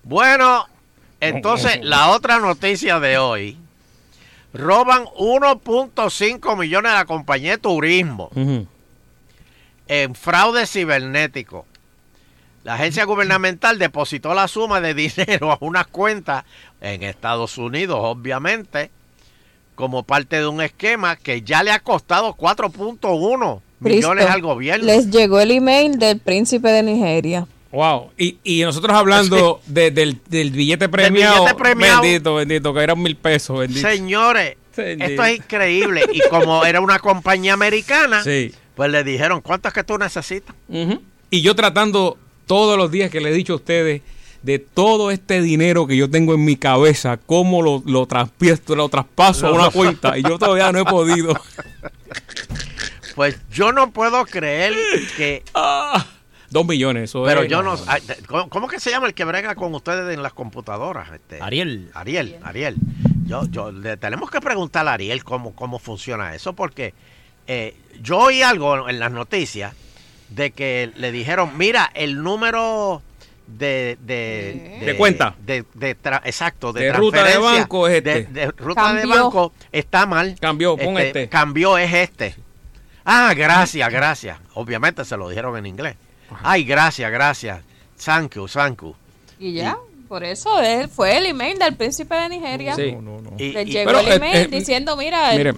Bueno, 0.03 0.67
entonces 1.19 1.79
la 1.83 2.09
otra 2.09 2.39
noticia 2.39 2.99
de 2.99 3.17
hoy. 3.17 3.57
Roban 4.53 5.05
1.5 5.05 6.57
millones 6.57 6.91
a 6.91 6.95
la 6.95 7.05
compañía 7.05 7.51
de 7.51 7.57
turismo 7.57 8.29
en 9.87 10.15
fraude 10.15 10.65
cibernético. 10.65 11.65
La 12.63 12.75
agencia 12.75 13.05
gubernamental 13.05 13.79
depositó 13.79 14.33
la 14.33 14.47
suma 14.47 14.81
de 14.81 14.93
dinero 14.95 15.51
a 15.51 15.57
unas 15.61 15.87
cuentas 15.87 16.45
en 16.79 17.03
Estados 17.03 17.57
Unidos, 17.57 17.97
obviamente, 18.01 18.91
como 19.75 20.03
parte 20.03 20.37
de 20.37 20.47
un 20.47 20.61
esquema 20.61 21.15
que 21.15 21.41
ya 21.41 21.63
le 21.63 21.71
ha 21.71 21.79
costado 21.79 22.35
4.1 22.35 23.61
millones 23.79 24.25
al 24.27 24.41
gobierno. 24.41 24.85
les 24.85 25.09
llegó 25.09 25.39
el 25.39 25.51
email 25.51 25.97
del 25.97 26.19
príncipe 26.19 26.69
de 26.69 26.83
Nigeria 26.83 27.47
Wow. 27.71 28.11
Y, 28.17 28.37
y 28.43 28.61
nosotros 28.63 28.95
hablando 28.95 29.61
de- 29.67 29.91
del, 29.91 30.19
del 30.27 30.51
billete 30.51 30.89
premiado. 30.89 31.43
billete 31.43 31.55
premiado. 31.57 32.01
Bendito, 32.01 32.35
bendito, 32.35 32.73
que 32.73 32.79
eran 32.81 33.01
mil 33.01 33.15
pesos. 33.15 33.59
Bendito. 33.59 33.87
Señores, 33.87 34.57
Bendito. 34.75 35.09
esto 35.09 35.23
es 35.23 35.37
increíble. 35.37 36.03
Y 36.11 36.19
como 36.29 36.65
era 36.65 36.81
una 36.81 36.99
compañía 36.99 37.53
americana, 37.53 38.23
Sí. 38.23 38.53
pues 38.75 38.91
le 38.91 39.03
dijeron, 39.03 39.41
¿cuántas 39.41 39.73
que 39.73 39.83
tú 39.83 39.97
necesitas? 39.97 40.55
Y 41.29 41.41
yo 41.41 41.55
tratando 41.55 42.17
todos 42.45 42.77
los 42.77 42.91
días 42.91 43.09
que 43.09 43.21
le 43.21 43.29
he 43.29 43.33
dicho 43.33 43.53
a 43.53 43.55
ustedes 43.57 44.01
de 44.43 44.57
todo 44.59 45.11
este 45.11 45.41
dinero 45.41 45.85
que 45.87 45.95
yo 45.95 46.09
tengo 46.09 46.33
en 46.33 46.43
mi 46.43 46.55
cabeza, 46.57 47.17
cómo 47.17 47.61
lo, 47.61 47.83
lo, 47.85 48.05
traspiesto, 48.07 48.75
lo 48.75 48.89
traspaso 48.89 49.47
a 49.47 49.51
una 49.53 49.69
cuenta. 49.69 50.17
Y 50.17 50.23
yo 50.23 50.37
todavía 50.39 50.71
no 50.71 50.79
he 50.79 50.85
podido. 50.85 51.33
Pues 53.15 53.37
yo 53.51 53.71
no 53.73 53.91
puedo 53.91 54.25
creer 54.25 54.73
que... 55.17 55.43
Dos 56.51 56.65
millones, 56.67 57.05
eso 57.05 57.23
Pero 57.23 57.41
es- 57.43 57.49
yo 57.49 57.63
no... 57.63 57.75
de- 57.77 58.23
¿Cómo, 58.27 58.49
cómo 58.49 58.67
que 58.67 58.79
se 58.79 58.91
llama 58.91 59.07
el 59.07 59.13
que 59.13 59.23
brega 59.23 59.55
con 59.55 59.73
ustedes 59.73 60.13
en 60.13 60.21
las 60.21 60.33
computadoras? 60.33 61.09
Este, 61.11 61.41
Ariel. 61.41 61.89
Ariel, 61.93 62.37
Ariel. 62.43 62.75
Yo, 63.25 63.45
yo, 63.49 63.71
le 63.71 63.95
tenemos 63.97 64.29
que 64.29 64.41
preguntar 64.41 64.87
a 64.87 64.93
Ariel 64.93 65.23
cómo, 65.23 65.55
cómo 65.55 65.79
funciona 65.79 66.35
eso, 66.35 66.53
porque 66.53 66.93
eh, 67.47 67.75
yo 68.01 68.17
oí 68.19 68.41
algo 68.41 68.89
en 68.89 68.99
las 68.99 69.11
noticias 69.11 69.73
de 70.29 70.51
que 70.51 70.91
le 70.97 71.11
dijeron, 71.13 71.57
mira, 71.57 71.89
el 71.93 72.21
número 72.21 73.01
de... 73.47 73.97
De, 74.01 74.81
De 74.85 74.95
cuenta. 74.97 75.35
De, 75.45 75.63
de 75.73 75.97
tra- 75.97 76.21
exacto, 76.25 76.73
de, 76.73 76.83
De 76.85 76.93
ruta 76.93 77.23
de 77.23 77.37
banco 77.37 77.87
es 77.87 77.95
este. 77.97 78.25
De, 78.25 78.25
de 78.25 78.51
ruta 78.51 78.93
de 78.93 79.05
banco 79.05 79.53
está 79.71 80.05
mal. 80.05 80.35
Cambió, 80.39 80.75
pon 80.75 80.97
este. 80.97 81.29
Cambió, 81.29 81.77
es 81.77 81.93
este. 81.93 82.35
Ah, 83.05 83.33
gracias, 83.35 83.89
gracias. 83.91 84.37
Obviamente 84.53 85.03
se 85.05 85.15
lo 85.17 85.29
dijeron 85.29 85.57
en 85.57 85.65
inglés. 85.65 85.95
Ay, 86.43 86.63
gracias, 86.63 87.11
gracias. 87.11 87.59
Thank 88.03 88.35
you, 88.35 88.47
thank 88.47 88.81
you. 88.81 88.95
y 89.39 89.53
ya 89.53 89.77
por 90.07 90.23
eso 90.23 90.59
él, 90.61 90.87
fue 90.89 91.17
el 91.17 91.25
email 91.25 91.57
del 91.57 91.75
príncipe 91.75 92.13
de 92.15 92.29
Nigeria 92.29 92.75
Sí. 92.75 92.95
Y- 93.37 93.51
les 93.53 93.67
y- 93.67 93.71
llegó 93.71 93.91
pero, 93.91 93.99
el 94.01 94.07
eh, 94.09 94.15
email 94.15 94.37
eh, 94.37 94.47
diciendo 94.47 94.95
mira 94.97 95.33
el- 95.33 95.55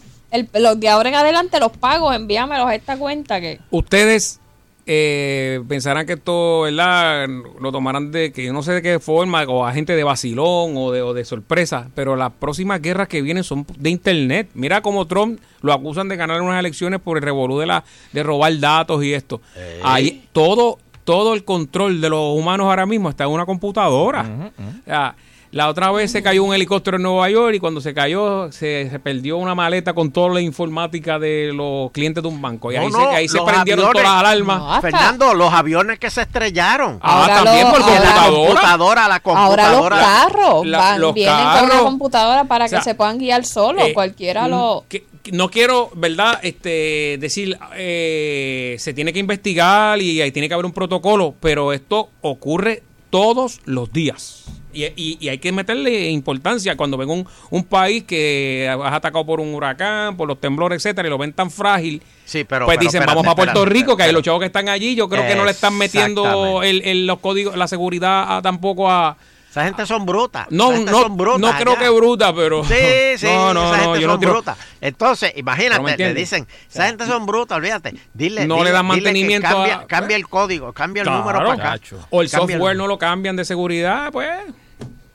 los 0.54 0.80
de 0.80 0.90
ahora 0.90 1.10
en 1.10 1.16
adelante 1.16 1.60
los 1.60 1.72
pagos 1.78 2.16
envíamelos 2.16 2.68
a 2.68 2.76
esta 2.76 2.98
cuenta 2.98 3.40
que 3.42 3.60
Ustedes 3.72 4.40
eh, 4.86 5.62
pensarán 5.68 6.06
que 6.06 6.14
esto, 6.14 6.62
¿verdad? 6.62 7.28
Lo 7.60 7.72
tomarán 7.72 8.12
de 8.12 8.32
que 8.32 8.44
yo 8.44 8.54
no 8.54 8.64
sé 8.64 8.74
de 8.74 8.82
qué 8.82 9.00
forma, 9.00 9.44
o 9.44 9.66
a 9.66 9.74
gente 9.74 9.96
de 9.96 10.04
vacilón 10.04 10.76
o 10.76 10.92
de, 10.92 11.02
o 11.02 11.14
de 11.14 11.24
sorpresa, 11.26 11.90
pero 11.96 12.16
las 12.16 12.32
próximas 12.34 12.82
guerras 12.82 13.08
que 13.08 13.22
vienen 13.22 13.44
son 13.44 13.66
de 13.78 13.90
internet. 13.90 14.50
Mira 14.54 14.82
cómo 14.82 15.06
Trump 15.08 15.40
lo 15.62 15.74
acusan 15.74 16.10
de 16.10 16.18
ganar 16.18 16.42
unas 16.42 16.60
elecciones 16.60 17.00
por 17.00 17.18
el 17.18 17.24
revolú 17.24 17.60
de, 17.60 17.68
la, 17.68 17.84
de 18.12 18.24
robar 18.24 18.60
datos 18.60 19.04
y 19.04 19.14
esto. 19.14 19.42
Ahí 19.84 20.26
todo, 20.34 20.80
todo 21.04 21.34
el 21.34 21.46
control 21.46 22.02
de 22.02 22.10
los 22.10 22.38
humanos 22.38 22.66
ahora 22.66 22.86
mismo 22.86 23.10
está 23.10 23.24
en 23.24 23.30
una 23.30 23.46
computadora. 23.46 24.52
O 24.58 24.86
sea, 24.86 25.16
la 25.54 25.70
otra 25.70 25.92
vez 25.92 26.12
se 26.12 26.22
cayó 26.22 26.44
un 26.44 26.54
helicóptero 26.54 26.98
en 26.98 27.04
Nueva 27.04 27.30
York 27.30 27.56
y 27.56 27.60
cuando 27.60 27.80
se 27.80 27.94
cayó 27.94 28.52
se, 28.52 28.90
se 28.90 29.00
perdió 29.00 29.38
una 29.38 29.54
maleta 29.56 29.94
con 29.94 30.12
toda 30.12 30.34
la 30.34 30.42
informática 30.42 31.20
de 31.20 31.52
los 31.54 31.92
clientes 31.92 32.22
de 32.24 32.28
un 32.28 32.42
banco. 32.42 32.72
Y 32.72 32.76
ahí, 32.76 32.88
No, 32.90 32.92
se, 32.92 33.04
no, 33.04 33.10
ahí 33.10 33.28
se 33.28 33.38
los 33.38 33.46
prendieron 33.48 33.86
aviones- 33.86 33.92
todas 34.02 34.12
las 34.12 34.20
alarmas. 34.20 34.60
No, 34.60 34.82
Fernando, 34.82 35.34
los 35.36 35.54
aviones 35.54 36.00
que 36.00 36.10
se 36.10 36.24
estrellaron. 36.24 36.98
Ah, 37.02 37.22
Ahora 37.22 37.44
también 37.44 37.68
lo- 37.68 37.72
por 37.74 37.82
ahora- 37.84 38.00
la 38.00 38.10
computadora. 38.10 38.50
computadora, 38.50 39.08
la 39.08 39.16
ahora 39.16 39.64
los 39.72 39.80
computadora. 39.82 39.98
carros 39.98 40.66
La- 40.66 40.78
van, 40.80 41.02
los 41.02 41.14
vienen 41.14 41.46
con 41.60 41.64
una 41.66 41.80
computadora 41.80 42.44
para 42.46 42.66
O 42.66 42.68
sea, 42.68 42.80
que 42.80 42.84
se 42.84 42.96
puedan 42.96 43.18
guiar 43.20 43.46
solos 43.46 43.86
Eh, 43.88 43.94
cualquiera 43.94 44.48
mm, 44.48 44.50
lo 44.50 44.86
que 44.90 45.06
no 45.32 45.50
quiero, 45.50 45.90
¿verdad? 45.96 46.40
Este, 46.42 47.18
decir, 47.20 47.58
eh, 47.76 48.76
se 48.80 48.94
tiene 48.94 49.14
que 49.14 49.20
investigar 49.20 50.02
y 50.02 50.20
ahí 50.22 50.32
tiene 50.32 50.48
que 50.48 50.54
haber 50.56 50.66
un 50.66 50.74
protocolo, 50.74 51.36
pero 51.40 51.72
esto 51.74 52.10
ocurre 52.22 52.84
todos 53.10 53.62
los 53.66 53.94
días. 53.94 54.46
Y, 54.74 54.86
y- 54.96 55.18
y 55.20 55.30
hay 55.30 55.38
que 55.38 55.52
meterle 55.52 56.10
importancia 56.10 56.76
cuando 56.76 56.98
ven 56.98 57.10
un, 57.10 57.28
un 57.52 57.64
país 57.64 58.04
que 58.04 58.66
es 58.66 58.70
atacado 58.84 59.26
por 59.26 59.40
un 59.40 59.54
huracán, 59.54 60.18
por 60.18 60.28
los 60.28 60.40
temblores, 60.42 60.78
etcétera, 60.84 61.08
y 61.08 61.12
lo 61.12 61.18
ven 61.18 61.34
tan 61.34 61.52
frágil. 61.52 62.02
Sí, 62.26 62.44
pero. 62.44 62.66
pues 62.66 62.78
pero 62.78 62.88
dicen, 62.88 63.02
espérate, 63.02 63.16
vamos 63.18 63.32
a 63.32 63.36
Puerto 63.36 63.60
espérate, 63.60 63.80
Rico, 63.80 63.98
que 63.98 64.04
hay 64.04 64.12
los 64.12 64.24
chavos 64.24 64.40
que 64.40 64.48
están 64.48 64.70
allí. 64.70 64.96
Yo 64.96 65.08
creo 65.10 65.28
que 65.28 65.36
no 65.36 65.46
le 65.46 65.52
están 65.52 65.78
metiendo 65.78 66.64
el, 66.64 66.82
el- 66.86 67.06
los 67.08 67.20
códigos, 67.20 67.56
la 67.56 67.68
seguridad 67.68 68.38
a- 68.38 68.42
tampoco 68.42 68.90
a. 68.90 69.18
Esa 69.52 69.66
gente 69.66 69.86
son 69.86 70.04
brutas. 70.08 70.48
No, 70.50 70.70
Esa 70.70 70.78
gente 70.78 70.92
no, 70.92 71.02
son 71.02 71.16
brutas 71.16 71.40
no 71.40 71.56
creo 71.60 71.78
que 71.78 71.88
bruta, 71.92 72.34
pero. 72.34 72.64
Sí, 72.64 72.74
sí, 73.18 73.28
no, 73.28 73.54
no, 73.54 73.68
esa 73.72 73.78
no, 73.78 73.84
gente 73.84 74.02
yo 74.02 74.08
no 74.08 74.14
son 74.14 74.20
tiro- 74.20 74.32
brutas. 74.34 74.58
Entonces, 74.82 75.32
imagínate, 75.36 75.92
entiendes. 75.92 76.16
dicen, 76.16 76.48
esa 76.72 76.88
gente 76.88 77.06
son 77.06 77.28
brutas, 77.28 77.58
olvídate. 77.60 77.94
Dile, 78.16 78.48
No 78.48 78.56
dile- 78.56 78.64
le 78.64 78.72
dan 78.72 78.86
mantenimiento 78.88 79.48
Cambia, 79.48 79.76
a- 79.76 79.86
cambia 79.86 80.16
el 80.18 80.28
código, 80.28 80.74
cambia 80.74 81.04
el 81.04 81.10
número 81.12 81.38
para 81.46 81.54
acá. 81.54 81.80
O 82.10 82.24
el 82.24 82.32
Cambia 82.32 82.56
software 82.58 82.76
no 82.78 82.88
lo 82.88 82.98
cambian 82.98 83.36
de 83.36 83.46
seguridad, 83.46 84.12
pues. 84.12 84.28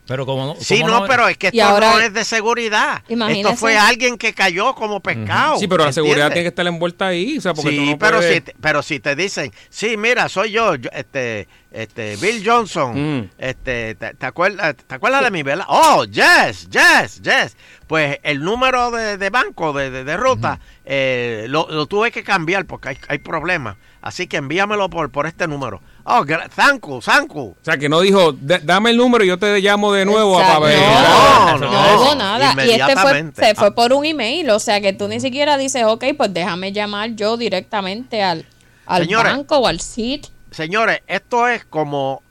Pero 0.09 0.24
como 0.26 0.46
no. 0.46 0.56
Sí, 0.59 0.80
como 0.80 1.00
no, 1.00 1.06
pero 1.06 1.28
es 1.28 1.36
que 1.36 1.48
esto 1.48 1.62
ahora- 1.62 1.92
no 1.92 2.00
es 2.00 2.12
de 2.14 2.24
seguridad. 2.24 3.02
Imagínese. 3.09 3.40
Esto 3.50 3.56
fue 3.61 3.76
alguien 3.76 4.16
que 4.16 4.32
cayó 4.32 4.74
como 4.74 5.00
pescado. 5.00 5.59
Sí, 5.59 5.68
pero 5.68 5.84
la 5.84 5.92
seguridad 5.92 6.28
tiene 6.28 6.42
que 6.42 6.48
estar 6.48 6.66
envuelta 6.66 7.09
ahí. 7.09 7.36
O 7.36 7.40
sea, 7.42 7.52
porque 7.54 7.76
tú 7.76 7.82
Sí, 7.84 7.90
no 7.90 7.98
pero, 7.98 8.16
puedes- 8.16 8.34
si 8.34 8.40
te, 8.40 8.54
pero 8.61 8.82
si 8.82 9.00
te 9.00 9.14
dicen, 9.14 9.52
sí, 9.68 9.96
mira, 9.98 10.28
soy 10.30 10.50
yo, 10.52 10.74
yo, 10.76 10.88
este, 10.94 11.46
este, 11.70 12.16
Bill 12.16 12.42
Johnson, 12.44 13.18
Mm. 13.20 13.30
este, 13.36 13.94
te, 13.96 14.14
te 14.14 14.26
acuerdas, 14.26 14.74
¿te 14.76 14.94
acuerdas 14.94 15.22
de 15.22 15.30
mi 15.30 15.42
vela? 15.42 15.66
Oh, 15.68 16.04
yes, 16.06 16.68
yes, 16.70 17.20
yes. 17.22 17.56
Pues 17.86 18.18
el 18.22 18.40
número 18.40 18.90
de, 18.90 19.18
de 19.18 19.28
banco, 19.30 19.74
de, 19.74 19.90
de- 19.90 20.04
de 20.04 20.16
ruta, 20.16 20.59
eh, 20.86 21.44
lo, 21.48 21.68
lo 21.70 21.84
tuve 21.84 22.11
que 22.11 22.22
cambiar 22.24 22.64
porque 22.64 22.88
hay, 22.88 22.98
hay 23.09 23.18
problemas. 23.18 23.76
Así 24.00 24.26
que 24.26 24.38
envíamelo 24.38 24.88
por, 24.88 25.11
por 25.11 25.26
este 25.26 25.46
número. 25.48 25.82
Oh, 26.11 26.24
gra- 26.24 26.48
thank 26.48 26.86
you, 26.86 27.00
thank 27.02 27.34
you. 27.34 27.40
O 27.40 27.56
sea, 27.62 27.76
que 27.76 27.86
no 27.88 28.00
dijo, 28.00 28.32
"D- 28.32 28.61
dame 28.62 28.90
el 28.90 28.96
número 28.96 29.24
y 29.24 29.28
yo 29.28 29.38
te 29.38 29.61
llamo 29.61 29.92
de 29.92 30.06
nuevo 30.06 30.38
a 30.40 30.59
ver. 30.59 30.78
No, 30.80 31.59
No, 31.59 31.70
no, 31.70 32.02
hubo 32.02 32.14
nada. 32.14 32.54
Y 32.64 32.70
este 32.70 32.96
fue, 32.96 33.11
inmediatamente. 33.20 33.44
se 33.44 33.54
fue 33.54 33.74
por 33.74 33.92
un 33.92 34.04
email. 34.06 34.48
O 34.50 34.59
sea 34.59 34.80
que 34.80 34.92
tú 34.94 35.06
ni 35.06 35.20
siquiera 35.20 35.59
dices, 35.59 35.84
ok, 35.84 36.04
pues 36.16 36.32
déjame 36.32 36.72
llamar 36.72 37.11
yo 37.14 37.36
directamente 37.36 38.22
al, 38.22 38.46
al 38.86 39.02
Señores. 39.02 39.32
banco 39.34 39.59
o 39.59 39.66
al 39.66 39.80
SIT. 39.80 40.26
Señores, 40.50 41.02
esto 41.06 41.46
es 41.46 41.64
como, 41.66 42.22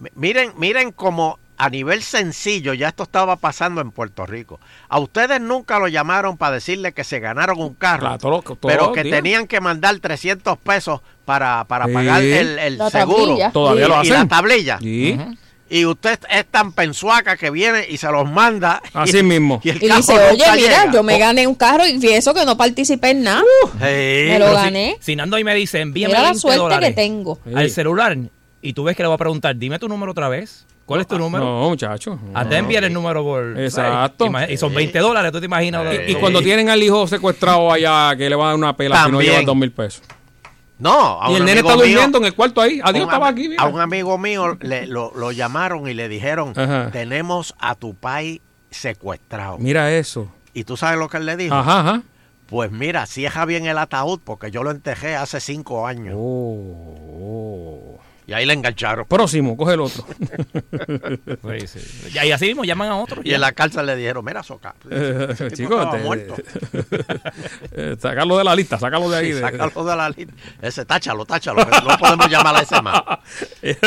mi- 0.00 0.10
miren, 0.16 0.52
miren 0.56 0.90
como 0.90 1.38
a 1.58 1.70
nivel 1.70 2.02
sencillo, 2.02 2.74
ya 2.74 2.88
esto 2.88 3.02
estaba 3.04 3.36
pasando 3.36 3.80
en 3.80 3.90
Puerto 3.90 4.26
Rico. 4.26 4.60
A 4.88 4.98
ustedes 4.98 5.40
nunca 5.40 5.78
lo 5.78 5.88
llamaron 5.88 6.36
para 6.36 6.52
decirle 6.56 6.92
que 6.92 7.02
se 7.04 7.18
ganaron 7.20 7.58
un 7.60 7.74
carro, 7.74 8.00
Claro, 8.00 8.18
todo 8.18 8.30
lo- 8.30 8.42
todo 8.42 8.56
pero 8.60 8.92
que 8.92 9.04
tenían 9.04 9.46
que 9.46 9.60
mandar 9.60 9.98
300 9.98 10.58
pesos 10.58 11.00
para, 11.24 11.64
para 11.64 11.86
Sí. 11.86 11.92
pagar 11.92 12.22
el, 12.22 12.78
seguro. 12.90 13.18
tablilla. 13.26 13.50
Todavía 13.52 13.84
y, 13.84 13.88
lo 13.88 13.94
y 13.94 13.98
hacen. 13.98 14.12
la 14.12 14.28
tablilla. 14.28 14.78
Sí. 14.80 15.18
Y 15.68 15.84
usted 15.84 16.20
es 16.30 16.46
tan 16.46 16.72
pensuaca 16.72 17.36
que 17.36 17.50
viene 17.50 17.86
y 17.88 17.96
se 17.96 18.06
los 18.12 18.30
manda. 18.30 18.80
Así 18.94 19.18
y- 19.18 19.22
mismo. 19.24 19.60
Y, 19.64 19.70
el 19.70 19.82
Y 19.82 19.88
dice, 19.90 20.12
oye, 20.12 20.32
mira, 20.36 20.54
llega. 20.56 20.92
yo 20.92 21.02
me 21.02 21.18
gané 21.18 21.46
un 21.48 21.56
carro 21.56 21.84
y 21.86 22.06
eso 22.08 22.32
que 22.34 22.44
no 22.44 22.56
participé 22.56 23.10
en 23.10 23.24
nada. 23.24 23.42
Sí. 23.72 23.78
me 23.80 24.38
lo 24.38 24.44
Pero 24.46 24.58
si- 24.58 24.64
gané. 24.64 24.96
Si, 25.00 25.16
Nando 25.16 25.36
ahí 25.36 25.42
me 25.42 25.54
dice, 25.56 25.80
envíame 25.80 26.10
Mira 26.12 26.20
la 26.22 26.28
20 26.32 26.40
suerte 26.40 26.78
que 26.86 26.92
tengo. 26.92 27.40
al 27.52 27.68
celular 27.70 28.16
y 28.62 28.72
tú 28.74 28.84
ves 28.84 28.96
que 28.96 29.02
le 29.02 29.08
va 29.08 29.16
a 29.16 29.18
preguntar, 29.18 29.56
dime 29.56 29.78
tu 29.80 29.88
número 29.88 30.12
otra 30.12 30.28
vez. 30.28 30.66
¿Cuál 30.86 31.00
es 31.00 31.06
tu 31.08 31.18
número? 31.18 31.44
No, 31.44 31.68
muchacho. 31.68 32.18
Hasta 32.32 32.56
enviar 32.58 32.84
el 32.84 32.92
número 32.92 33.22
por. 33.24 33.58
Exacto. 33.60 34.30
¿sabes? 34.30 34.50
Y 34.50 34.56
son 34.56 34.72
20 34.72 34.98
dólares, 35.00 35.32
tú 35.32 35.40
te 35.40 35.46
imaginas. 35.46 35.84
Y, 36.06 36.12
y 36.12 36.14
cuando 36.14 36.40
tienen 36.40 36.68
al 36.70 36.80
hijo 36.82 37.06
secuestrado 37.08 37.72
allá, 37.72 38.14
que 38.16 38.30
le 38.30 38.36
van 38.36 38.46
a 38.46 38.48
dar 38.50 38.56
una 38.56 38.76
pela 38.76 38.96
si 38.96 39.02
no 39.02 39.08
También. 39.18 39.30
llevan 39.32 39.44
dos 39.46 39.56
mil 39.56 39.72
pesos. 39.72 40.02
No, 40.78 41.20
a 41.22 41.28
Y 41.28 41.32
un 41.32 41.36
el 41.38 41.44
nene 41.46 41.60
está 41.60 41.74
mío- 41.74 41.84
durmiendo 41.84 42.18
en 42.18 42.24
el 42.26 42.34
cuarto 42.34 42.60
ahí. 42.60 42.80
Adiós, 42.84 43.04
un 43.04 43.08
estaba 43.10 43.28
aquí. 43.28 43.48
mira. 43.48 43.62
A 43.62 43.66
un 43.66 43.80
amigo 43.80 44.16
mío 44.18 44.56
le, 44.60 44.86
lo, 44.86 45.10
lo 45.16 45.32
llamaron 45.32 45.88
y 45.88 45.94
le 45.94 46.08
dijeron, 46.08 46.52
Ajá. 46.54 46.90
tenemos 46.92 47.54
a 47.58 47.74
tu 47.74 47.94
país 47.94 48.40
secuestrado. 48.70 49.58
Mira 49.58 49.90
eso. 49.92 50.28
¿Y 50.54 50.64
tú 50.64 50.76
sabes 50.76 50.98
lo 50.98 51.08
que 51.08 51.16
él 51.16 51.26
le 51.26 51.36
dijo? 51.36 51.54
Ajá, 51.54 51.80
ajá. 51.80 52.02
Pues 52.46 52.70
mira, 52.70 53.06
cierra 53.06 53.44
bien 53.44 53.66
el 53.66 53.76
ataúd 53.78 54.20
porque 54.22 54.50
yo 54.52 54.62
lo 54.62 54.70
entejé 54.70 55.16
hace 55.16 55.40
cinco 55.40 55.86
años. 55.86 56.14
Oh, 56.16 57.95
Y 58.28 58.32
ahí 58.32 58.44
le 58.44 58.54
engancharon. 58.54 59.06
Próximo, 59.06 59.56
coge 59.56 59.74
el 59.74 59.80
otro. 59.80 60.04
Sí, 61.60 61.66
sí. 61.78 62.08
Y 62.24 62.30
así 62.32 62.46
mismo 62.46 62.64
llaman 62.64 62.88
a 62.88 62.96
otro. 62.96 63.20
Y 63.24 63.32
en 63.32 63.40
la 63.40 63.52
cárcel 63.52 63.86
le 63.86 63.94
dijeron, 63.94 64.24
mira, 64.24 64.42
soca. 64.42 64.74
Eh, 64.90 65.28
estaba 65.38 65.90
te- 65.92 65.98
muerto. 65.98 66.34
eh, 67.72 67.96
sacarlo 68.00 68.38
de 68.38 68.44
la 68.44 68.54
lista, 68.54 68.78
sacarlo 68.78 69.08
de 69.10 69.16
ahí. 69.18 69.32
de- 69.32 69.40
Sácalo 69.40 69.84
de 69.84 69.96
la 69.96 70.08
lista. 70.10 70.32
Ese, 70.60 70.84
táchalo, 70.84 71.24
táchalo. 71.24 71.64
que 71.66 71.70
no 71.88 71.96
podemos 71.98 72.28
llamar 72.28 72.56
a 72.56 72.60
ese 72.62 72.82
más. 72.82 73.02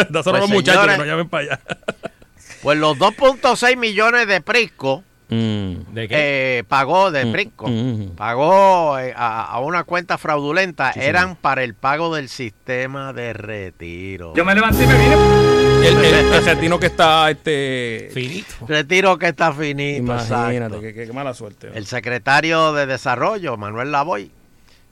Dáselo 0.10 0.38
a 0.38 0.40
Pues, 0.40 0.40
los 0.42 0.50
muchachos 0.50 0.82
señores, 0.84 0.96
que 0.96 1.02
no 1.04 1.06
llamen 1.06 1.30
para 1.30 1.44
allá. 1.44 1.60
Pues 2.62 2.78
los 2.78 2.98
2.6 2.98 3.78
millones 3.78 4.28
de 4.28 4.42
Prisco 4.42 5.04
¿De 5.30 6.08
qué? 6.08 6.16
eh, 6.60 6.64
pagó 6.68 7.12
de 7.12 7.26
Mm, 7.26 7.32
Prisco, 7.32 7.68
mm. 7.68 8.16
pagó 8.16 8.98
eh, 8.98 9.14
a, 9.16 9.44
a 9.46 9.60
una 9.60 9.84
cuenta 9.84 10.18
fraudulenta, 10.18 10.92
eran 10.96 11.36
para 11.36 11.64
el 11.64 11.76
pago 11.76 12.16
del 12.16 12.30
sistema 12.30 13.14
de 13.14 13.34
retiro. 13.34 14.34
Yo 14.36 14.44
me 14.44 14.56
levanté 14.56 14.84
y 14.84 14.88
me 14.88 14.94
vine. 14.98 15.16
El, 15.88 15.98
el, 16.04 16.80
que 16.80 16.86
está 16.88 17.30
este. 17.30 18.10
Finito. 18.14 18.54
Retiro 18.68 19.18
que 19.18 19.28
está 19.28 19.54
finito. 19.54 20.00
Imagínate, 20.00 20.56
exacto. 20.56 20.82
qué, 20.82 20.94
qué- 20.94 21.06
qué 21.08 21.14
mala 21.14 21.34
suerte. 21.34 21.70
El 21.74 21.86
secretario 21.86 22.74
de 22.74 22.86
Desarrollo, 22.86 23.56
Manuel 23.56 23.92
Lavoy, 23.92 24.32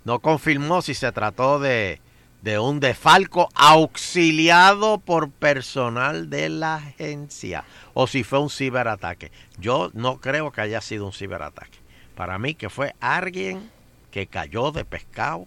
no 0.06 0.20
confirmó 0.20 0.82
si 0.82 0.94
se 0.94 1.12
trató 1.12 1.60
de, 1.60 2.00
de 2.42 2.60
un 2.60 2.80
defalco 2.80 3.50
auxiliado 3.56 5.00
por 5.00 5.30
personal 5.32 6.30
de 6.30 6.50
la 6.50 6.76
agencia 6.76 7.64
o 7.94 8.08
si 8.08 8.24
fue 8.24 8.40
un 8.40 8.50
ciberataque. 8.50 9.32
Yo 9.60 9.90
no 9.94 10.20
creo 10.20 10.52
que 10.52 10.62
haya 10.62 10.82
sido 10.82 11.06
un 11.06 11.14
ciberataque. 11.14 11.80
Para 12.16 12.38
mí 12.40 12.54
que 12.56 12.70
fue 12.70 12.94
alguien 13.00 13.70
que 14.12 14.28
cayó 14.28 14.72
de 14.72 14.86
pescado 14.86 15.46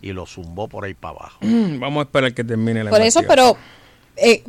y 0.00 0.12
lo 0.12 0.26
zumbó 0.26 0.68
por 0.68 0.84
ahí 0.84 0.94
para 0.94 1.16
abajo. 1.18 1.38
Vamos 1.42 2.00
a 2.00 2.04
esperar 2.04 2.32
que 2.34 2.44
termine 2.44 2.82
la 2.84 2.90
Por 2.90 3.02
eso, 3.02 3.20
pero 3.28 3.56
eh, 4.16 4.42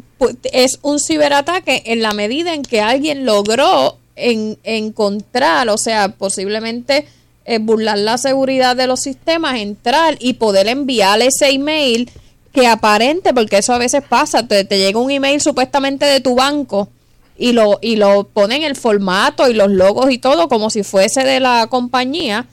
es 0.51 0.79
un 0.81 0.99
ciberataque 0.99 1.83
en 1.87 2.01
la 2.01 2.13
medida 2.13 2.53
en 2.53 2.63
que 2.63 2.81
alguien 2.81 3.25
logró 3.25 3.97
en- 4.15 4.57
encontrar, 4.63 5.69
o 5.69 5.77
sea, 5.77 6.09
posiblemente 6.09 7.07
eh, 7.45 7.59
burlar 7.59 7.97
la 7.97 8.17
seguridad 8.17 8.75
de 8.75 8.87
los 8.87 9.01
sistemas, 9.01 9.59
entrar 9.59 10.17
y 10.19 10.33
poder 10.33 10.67
enviar 10.67 11.21
ese 11.21 11.49
email 11.49 12.09
que 12.53 12.67
aparente, 12.67 13.33
porque 13.33 13.57
eso 13.57 13.73
a 13.73 13.77
veces 13.77 14.03
pasa, 14.07 14.47
te, 14.47 14.63
te 14.63 14.77
llega 14.77 14.99
un 14.99 15.11
email 15.11 15.41
supuestamente 15.41 16.05
de 16.05 16.19
tu 16.19 16.35
banco 16.35 16.89
y 17.37 17.51
lo, 17.51 17.79
y 17.81 17.95
lo 17.95 18.25
ponen 18.25 18.63
el 18.63 18.75
formato 18.75 19.49
y 19.49 19.53
los 19.53 19.69
logos 19.69 20.11
y 20.11 20.17
todo 20.19 20.47
como 20.47 20.69
si 20.69 20.83
fuese 20.83 21.23
de 21.23 21.39
la 21.39 21.67
compañía 21.67 22.45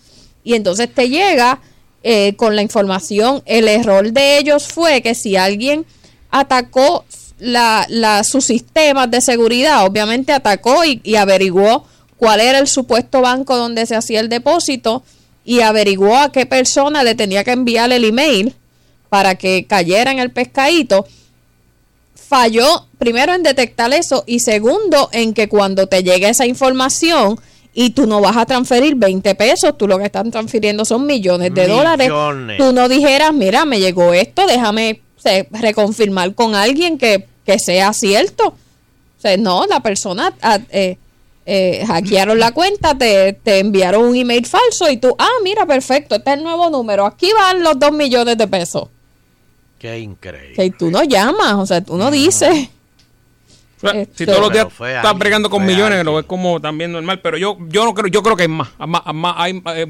y 0.43 0.55
entonces 0.55 0.93
te 0.93 1.09
llega 1.09 1.61
eh, 2.03 2.35
con 2.37 2.57
la 2.57 2.63
información. 2.63 3.43
El 3.45 3.69
error 3.69 4.11
de 4.11 4.39
ellos 4.39 4.69
fue 4.69 5.03
que 5.03 5.15
si 5.15 5.37
alguien 5.37 5.85
atacó 6.31 7.05
la, 7.39 7.87
la, 7.89 8.25
sus 8.25 8.47
sistemas 8.47 9.11
de 9.11 9.21
seguridad, 9.21 9.85
obviamente 9.85 10.33
atacó 10.33 10.85
y, 10.85 11.01
y 11.05 11.17
averiguó 11.17 11.87
cuál 12.21 12.41
era 12.41 12.59
el 12.59 12.69
supuesto 12.69 13.23
banco 13.23 13.57
donde 13.57 13.87
se 13.87 13.97
hacía 13.97 14.21
el 14.21 14.29
depósito 14.29 15.03
y 15.45 15.61
averiguó 15.61 16.19
a 16.19 16.31
qué 16.31 16.45
persona 16.45 17.03
le 17.03 17.15
tenía 17.15 17.43
que 17.43 17.53
enviar 17.53 17.91
el 17.91 18.05
email 18.05 18.55
para 19.09 19.35
que 19.37 19.67
cayera 19.67 20.13
en 20.13 20.19
el 20.19 20.31
pescadito 20.31 21.07
falló 22.31 22.87
primero 22.99 23.35
en 23.35 23.43
detectar 23.43 23.93
eso 23.93 24.23
y 24.27 24.39
segundo 24.39 25.09
en 25.13 25.35
que 25.35 25.49
cuando 25.49 25.89
te 25.89 26.05
llegue 26.05 26.29
esa 26.29 26.47
información 26.47 27.41
y 27.75 27.91
tú 27.91 28.07
no 28.07 28.21
vas 28.21 28.37
a 28.37 28.47
transferir 28.47 28.95
20 28.95 29.35
pesos, 29.35 29.77
tú 29.77 29.89
lo 29.89 29.99
que 29.99 30.05
están 30.05 30.31
transfiriendo 30.31 30.85
son 30.85 31.07
millones 31.07 31.55
de 31.55 31.67
dólares, 31.67 32.09
tú 32.59 32.73
no 32.73 32.89
dijeras, 32.89 33.33
mira, 33.33 33.65
me 33.65 33.81
llegó 33.81 34.13
esto, 34.13 34.47
déjame 34.47 35.01
reconfirmar 35.51 36.35
con 36.35 36.55
alguien 36.55 36.99
que, 36.99 37.27
que 37.47 37.59
sea 37.59 37.93
cierto. 37.93 38.49
O 38.49 39.21
sea, 39.21 39.37
no, 39.37 39.67
la 39.67 39.81
persona 39.81 40.33
ah, 40.43 40.59
eh, 40.71 40.99
eh, 41.47 41.85
hackearon 41.87 42.39
la 42.39 42.53
cuenta, 42.53 42.97
te, 42.97 43.33
te 43.33 43.59
enviaron 43.61 44.05
un 44.05 44.15
email 44.17 44.47
falso 44.47 44.91
y 44.91 44.97
tú, 44.99 45.15
ah, 45.19 45.29
mira, 45.43 45.67
perfecto, 45.67 46.15
este 46.17 46.31
es 46.31 46.37
el 46.39 46.43
nuevo 46.45 46.71
número, 46.71 47.07
aquí 47.07 47.31
van 47.37 47.63
los 47.63 47.79
2 47.79 47.93
millones 47.93 48.37
de 48.39 48.47
pesos. 48.47 48.89
Qué 49.79 49.99
increíble. 49.99 50.55
Que 50.55 50.71
tú 50.71 50.91
no 50.91 51.03
llamas, 51.05 51.55
o 51.55 51.67
sea, 51.67 51.81
tú 51.81 51.97
no 51.97 52.11
dices. 52.11 52.69
O 53.83 53.89
sea, 53.91 53.99
Este- 54.03 54.19
si 54.19 54.27
todos 54.27 54.41
los 54.41 54.53
días 54.53 54.67
estás 54.67 54.97
alguien, 54.97 55.19
bregando 55.19 55.49
con 55.49 55.65
millones, 55.65 55.87
alguien. 56.01 56.05
lo 56.07 56.15
ves 56.17 56.27
como 56.27 56.61
también 56.61 56.93
normal. 56.93 57.21
Pero 57.23 57.39
yo 57.39 57.57
yo 57.69 57.85
no 57.87 57.95
creo, 57.95 58.09
yo 58.09 58.23
creo 58.23 58.37
que 58.37 58.43
es 58.43 58.49
más. 58.51 58.69
más, 58.79 59.03
más 59.15 59.35
hay, 59.39 59.63
eh, 59.75 59.87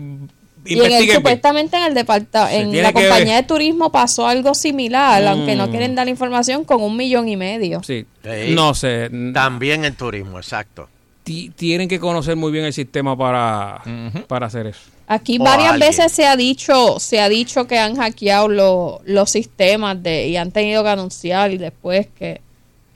Y 0.65 0.79
en 0.79 0.93
el, 0.93 1.11
supuestamente 1.11 1.77
en 1.77 1.83
el 1.85 1.95
departamento, 1.95 2.77
en 2.77 2.83
la 2.85 2.93
compañía 2.93 3.35
ver. 3.35 3.43
de 3.43 3.49
turismo 3.49 3.91
pasó 3.91 4.29
algo 4.29 4.55
similar, 4.55 5.25
Mm. 5.25 5.27
aunque 5.27 5.57
no 5.57 5.69
quieren 5.71 5.97
dar 5.97 6.07
la 6.07 6.11
información, 6.13 6.65
con 6.65 6.83
un 6.83 6.97
millón 6.97 7.29
y 7.29 7.37
medio. 7.37 7.83
Sí. 7.83 8.07
Sí. 8.23 8.55
No 8.55 8.75
sé. 8.75 9.11
También 9.35 9.85
en 9.85 9.97
turismo, 9.97 10.39
exacto. 10.39 10.89
Ti- 11.31 11.51
Tienen 11.55 11.89
que 11.89 12.01
conocer 12.01 12.35
muy 12.35 12.51
bien 12.51 12.65
el 12.65 12.73
sistema 12.73 13.17
para, 13.17 13.83
para 14.27 14.47
hacer 14.47 14.67
eso. 14.67 14.81
Aquí 15.07 15.39
O 15.41 15.45
varias 15.45 15.73
alguien. 15.75 15.89
veces 15.91 16.11
se 16.11 16.27
ha 16.27 16.35
dicho, 16.37 16.99
se 16.99 17.21
ha 17.21 17.29
dicho 17.29 17.69
que 17.69 17.79
han 17.79 17.95
hackeado 17.97 18.49
lo- 18.49 19.01
los 19.05 19.31
sistemas 19.31 20.03
de 20.03 20.27
y 20.27 20.37
han 20.37 20.51
tenido 20.51 20.83
que 20.83 20.89
anunciar 20.89 21.53
y 21.53 21.59
después 21.59 22.09
que, 22.19 22.41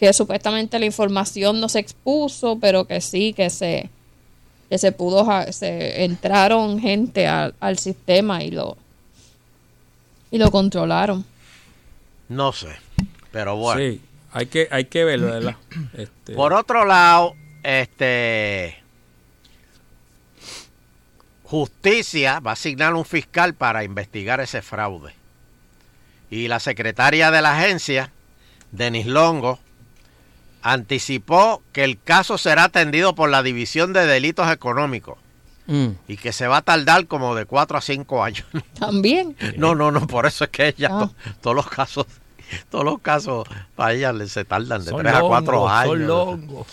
que 0.01 0.13
supuestamente 0.13 0.81
la 0.81 0.87
información 0.87 1.61
no 1.61 1.69
se 1.69 1.79
expuso, 1.79 2.59
pero 2.61 2.87
que 2.87 3.01
sí, 3.01 3.33
que 3.35 3.51
se 3.51 3.89
que 4.69 4.79
se 4.79 4.91
pudo 4.91 5.25
se 5.53 6.03
entraron 6.05 6.81
gente 6.81 7.29
al, 7.29 7.55
al 7.61 7.79
sistema 7.79 8.43
y 8.43 8.51
lo 8.51 8.77
y 10.33 10.39
lo 10.39 10.51
controlaron. 10.51 11.25
No 12.29 12.53
sé. 12.53 12.71
Pero 13.31 13.55
bueno. 13.57 13.81
Sí, 13.81 14.01
hay 14.33 14.47
que, 14.47 14.67
hay 14.71 14.87
que 14.87 15.05
verlo, 15.05 15.27
¿verdad? 15.27 15.57
Este, 15.97 16.33
Por 16.35 16.53
otro 16.53 16.85
lado, 16.85 17.35
este 17.65 18.81
Justicia 21.43 22.41
va 22.41 22.51
a 22.51 22.55
asignar 22.55 22.95
un 22.95 23.05
fiscal 23.05 23.55
para 23.55 23.85
investigar 23.85 24.41
ese 24.41 24.63
fraude. 24.63 25.13
Y 26.31 26.49
la 26.49 26.59
secretaria 26.59 27.31
de 27.31 27.43
la 27.43 27.57
agencia, 27.57 28.11
Denis 28.73 29.07
Longo, 29.07 29.59
anticipó 30.63 31.63
que 31.73 31.85
el 31.85 32.01
caso 32.01 32.39
será 32.39 32.65
atendido 32.65 33.15
por 33.15 33.29
la 33.29 33.43
División 33.43 33.93
de 33.93 34.07
Delitos 34.07 34.51
Económicos 34.51 35.19
mm. 35.67 35.89
y 36.09 36.17
que 36.17 36.33
se 36.33 36.47
va 36.47 36.59
a 36.59 36.63
tardar 36.63 37.07
como 37.07 37.35
de 37.35 37.45
4 37.45 37.77
a 37.77 37.81
5 37.83 38.25
años. 38.25 38.47
También. 38.79 39.37
No, 39.59 39.75
no, 39.75 39.91
no, 39.91 40.07
por 40.07 40.25
eso 40.27 40.45
es 40.45 40.51
que 40.51 40.69
ella, 40.69 40.89
Ah. 40.91 40.99
to- 41.01 41.15
todos 41.43 41.55
los 41.57 41.69
casos, 41.69 42.07
todos 42.71 42.85
los 42.85 43.01
casos 43.01 43.47
para 43.75 43.93
ella 43.93 44.13
se 44.27 44.45
tardan 44.45 44.85
de 44.85 44.91
Son 44.91 45.01
3 45.03 45.15
a 45.15 45.21
4 45.21 45.53
longos, 45.53 45.71
años. 45.73 45.87
son 45.95 46.07
longos. 46.07 46.67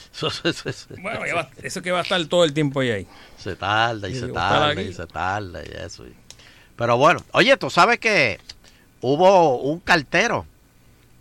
Bueno, 1.02 1.20
va- 1.36 1.50
eso 1.64 1.82
que 1.82 1.92
va 1.92 2.00
a 2.00 2.04
estar 2.04 2.24
todo 2.26 2.44
el 2.44 2.54
tiempo 2.54 2.80
ahí. 2.82 2.92
ahí. 2.92 3.08
Se 3.38 3.56
tarda 3.56 4.08
y 4.10 4.16
se 4.16 4.28
tarda 4.28 4.82
y 4.82 4.94
se 4.94 5.08
tarda 5.08 5.62
y 5.64 5.70
eso. 5.86 6.06
y- 6.06 6.14
Pero 6.76 6.98
bueno, 6.98 7.22
oye, 7.34 7.56
tú 7.58 7.70
sabes 7.70 8.00
que 8.00 8.40
hubo 9.02 9.58
un 9.62 9.80
cartero 9.80 10.46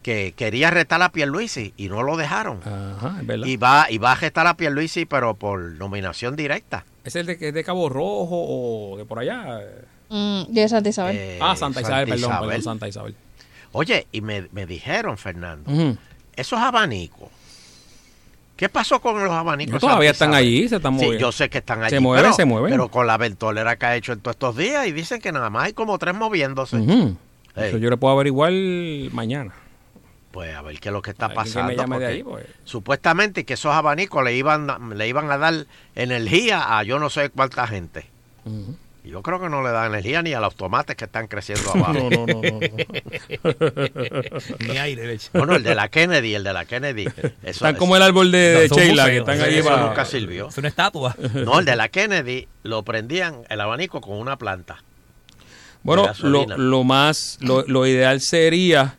que 0.02 0.32
quería 0.34 0.70
retar 0.70 1.02
a 1.02 1.12
Pierluisi 1.12 1.74
y 1.76 1.88
no 1.88 2.02
lo 2.02 2.16
dejaron. 2.16 2.60
Ajá, 2.64 3.18
es 3.20 3.26
verdad. 3.26 3.46
Y 3.46 3.56
va, 3.56 3.86
y 3.90 3.98
va 3.98 4.12
a 4.12 4.14
retar 4.14 4.46
a 4.46 4.56
Pierluisi, 4.56 5.04
pero 5.04 5.34
por 5.34 5.60
nominación 5.60 6.36
directa. 6.36 6.84
¿Es 7.04 7.16
el 7.16 7.26
de, 7.26 7.36
que 7.38 7.48
es 7.48 7.54
de 7.54 7.64
Cabo 7.64 7.88
Rojo 7.90 8.28
o 8.30 8.96
de 8.96 9.04
por 9.04 9.18
allá? 9.18 9.60
Mm, 10.08 10.44
de 10.52 10.68
Santa 10.68 10.88
Isabel. 10.88 11.16
Eh, 11.16 11.38
ah, 11.42 11.54
Santa 11.54 11.80
Isabel, 11.82 12.08
Santa 12.08 12.14
perdón, 12.14 12.30
Isabel. 12.30 12.48
perdón, 12.48 12.62
Santa 12.64 12.88
Isabel. 12.88 13.14
Oye, 13.72 14.06
y 14.12 14.20
me, 14.20 14.48
me 14.52 14.66
dijeron, 14.66 15.16
Fernando, 15.18 15.70
esos 16.36 16.58
abanicos. 16.58 17.28
¿Qué 18.56 18.68
pasó 18.68 19.00
con 19.00 19.22
los 19.24 19.32
abanicos? 19.32 19.80
Todavía 19.80 20.10
están 20.10 20.34
allí, 20.34 20.68
se 20.68 20.76
están 20.76 20.98
Sí, 20.98 21.04
moviendo. 21.06 21.20
yo 21.28 21.32
sé 21.32 21.48
que 21.48 21.58
están 21.58 21.82
allí. 21.82 21.90
Se 21.96 22.00
mueven, 22.00 22.24
pero, 22.24 22.34
se 22.34 22.44
mueven. 22.44 22.70
Pero 22.70 22.88
con 22.90 23.06
la 23.06 23.16
ventolera 23.16 23.76
que 23.76 23.86
ha 23.86 23.96
hecho 23.96 24.12
en 24.12 24.20
todos 24.20 24.34
estos 24.34 24.56
días 24.56 24.86
y 24.86 24.92
dicen 24.92 25.20
que 25.20 25.32
nada 25.32 25.48
más 25.48 25.64
hay 25.64 25.72
como 25.72 25.96
tres 25.98 26.14
moviéndose. 26.14 26.76
Eso 27.56 27.78
yo 27.78 27.88
le 27.90 27.96
puedo 27.96 28.12
averiguar 28.14 28.52
mañana. 29.12 29.52
Pues 30.30 30.54
a 30.54 30.62
ver 30.62 30.78
qué 30.78 30.90
es 30.90 30.92
lo 30.92 31.00
que 31.02 31.10
está 31.10 31.28
que 31.30 31.34
pasando. 31.34 31.84
porque 31.86 32.04
ahí, 32.06 32.22
pues. 32.22 32.44
Supuestamente 32.64 33.44
que 33.44 33.54
esos 33.54 33.74
abanicos 33.74 34.22
le 34.22 34.36
iban, 34.36 34.68
a- 34.68 34.78
le 34.94 35.08
iban 35.08 35.30
a 35.30 35.38
dar 35.38 35.66
energía 35.94 36.78
a 36.78 36.82
yo 36.82 36.98
no 36.98 37.08
sé 37.08 37.30
cuánta 37.30 37.66
gente. 37.66 38.06
Y 38.44 38.76
yo 39.04 39.22
creo 39.22 39.40
que 39.40 39.48
no 39.48 39.62
le 39.62 39.70
da 39.70 39.86
energía 39.86 40.22
ni 40.22 40.34
a 40.34 40.40
los 40.40 40.54
tomates 40.54 40.96
que 40.96 41.06
están 41.06 41.26
creciendo 41.26 41.70
abajo. 41.70 41.92
No, 41.92 42.10
no, 42.10 42.26
no, 42.26 42.42
no, 42.42 42.60
Ni 44.60 44.78
aire, 44.78 45.12
hecho. 45.12 45.30
Bueno, 45.32 45.56
el 45.56 45.62
de 45.62 45.74
la 45.74 45.88
Kennedy, 45.88 46.34
el 46.34 46.44
de 46.44 46.52
la 46.52 46.64
Kennedy. 46.64 47.06
Eso, 47.06 47.32
Están 47.42 47.76
como 47.76 47.96
el 47.96 48.02
árbol 48.02 48.30
de, 48.30 48.68
Sheila, 48.70 49.06
que 49.06 49.18
están 49.18 49.40
allí 49.40 49.58
eso 49.58 49.68
para... 49.68 49.86
nunca 49.86 50.04
sirvió. 50.04 50.48
Es 50.48 50.58
una 50.58 50.68
estatua. 50.68 51.16
No, 51.34 51.58
el 51.58 51.64
de 51.64 51.76
la 51.76 51.88
Kennedy 51.88 52.48
lo 52.62 52.82
prendían 52.82 53.42
el 53.48 53.60
abanico 53.60 54.00
con 54.00 54.18
una 54.18 54.36
planta. 54.36 54.82
Bueno, 55.82 56.10
lo, 56.22 56.46
lo 56.58 56.84
más, 56.84 57.38
lo, 57.40 57.64
lo 57.66 57.86
ideal 57.86 58.20
sería 58.20 58.98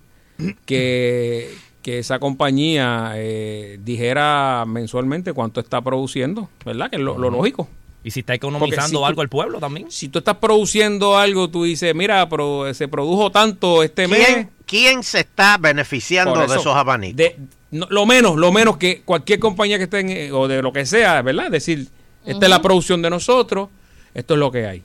que, 0.65 1.55
que 1.81 1.99
esa 1.99 2.19
compañía 2.19 3.13
eh, 3.15 3.79
dijera 3.83 4.65
mensualmente 4.67 5.33
cuánto 5.33 5.59
está 5.59 5.81
produciendo, 5.81 6.49
¿verdad? 6.65 6.89
Que 6.89 6.97
es 6.97 7.01
lo, 7.01 7.17
lógico. 7.17 7.67
Y 8.03 8.11
si 8.11 8.21
está 8.21 8.33
economizando 8.33 8.87
si 8.87 8.93
tú- 8.95 9.05
algo 9.05 9.21
al 9.21 9.29
pueblo 9.29 9.59
también. 9.59 9.91
Si 9.91 10.09
tú 10.09 10.19
estás 10.19 10.37
produciendo 10.37 11.17
algo, 11.17 11.49
tú 11.49 11.63
dices, 11.65 11.93
mira, 11.93 12.27
pero 12.29 12.73
se 12.73 12.87
produjo 12.87 13.31
tanto 13.31 13.83
este 13.83 14.07
mes. 14.07 14.25
¿Quién, 14.25 14.49
quién 14.65 15.03
se 15.03 15.19
está 15.19 15.57
beneficiando 15.57 16.39
de 16.39 16.45
eso, 16.45 16.55
esos 16.55 16.75
abanicos? 16.75 17.17
de- 17.17 17.37
no, 17.71 17.87
lo 17.89 18.05
menos, 18.05 18.35
lo 18.37 18.51
menos 18.51 18.77
que 18.77 19.01
cualquier 19.03 19.39
compañía 19.39 19.77
que 19.77 19.83
esté 19.85 19.99
en, 19.99 20.09
eh, 20.09 20.31
o 20.31 20.47
de 20.47 20.61
lo 20.61 20.73
que 20.73 20.85
sea, 20.85 21.21
¿verdad? 21.21 21.49
Decir, 21.51 21.87
esta 22.25 22.45
es 22.45 22.49
la 22.49 22.61
producción 22.61 23.01
de 23.01 23.09
nosotros, 23.09 23.69
esto 24.13 24.33
es 24.33 24.39
lo 24.39 24.51
que 24.51 24.65
hay. 24.67 24.83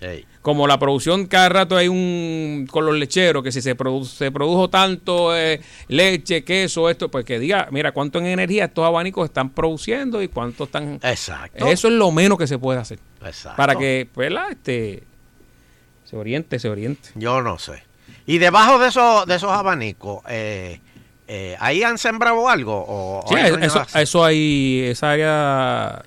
Ey. 0.00 0.24
Como 0.42 0.66
la 0.66 0.78
producción, 0.78 1.26
cada 1.26 1.50
rato 1.50 1.76
hay 1.76 1.88
un 1.88 2.66
con 2.70 2.86
los 2.86 2.96
lecheros, 2.96 3.42
que 3.42 3.52
si 3.52 3.60
se, 3.60 3.76
produ- 3.76 4.06
se 4.06 4.32
produjo 4.32 4.70
tanto 4.70 5.36
eh, 5.36 5.60
leche, 5.88 6.44
queso, 6.44 6.88
esto, 6.88 7.10
pues 7.10 7.26
que 7.26 7.38
diga, 7.38 7.68
mira, 7.70 7.92
cuánto 7.92 8.18
en 8.20 8.26
energía 8.26 8.64
estos 8.64 8.86
abanicos 8.86 9.26
están 9.26 9.50
produciendo 9.50 10.22
y 10.22 10.28
cuánto 10.28 10.64
están... 10.64 10.98
Exacto. 11.02 11.66
Eso 11.66 11.88
es 11.88 11.94
lo 11.94 12.10
menos 12.10 12.38
que 12.38 12.46
se 12.46 12.58
puede 12.58 12.78
hacer. 12.78 12.98
Exacto. 13.22 13.56
Para 13.58 13.76
que, 13.76 14.08
¿verdad? 14.16 14.50
Este, 14.50 15.02
se 16.04 16.16
oriente, 16.16 16.58
se 16.58 16.70
oriente. 16.70 17.10
Yo 17.16 17.42
no 17.42 17.58
sé. 17.58 17.82
Y 18.24 18.38
debajo 18.38 18.78
de 18.78 18.88
esos, 18.88 19.26
de 19.26 19.34
esos 19.34 19.50
abanicos, 19.52 20.22
eh, 20.26 20.80
eh, 21.28 21.54
¿ahí 21.60 21.82
han 21.82 21.98
sembrado 21.98 22.48
algo? 22.48 22.82
O, 22.88 23.24
Sí, 23.28 23.34
eso, 23.60 23.82
eso 23.94 24.24
hay, 24.24 24.84
esa 24.86 25.10
área, 25.12 26.02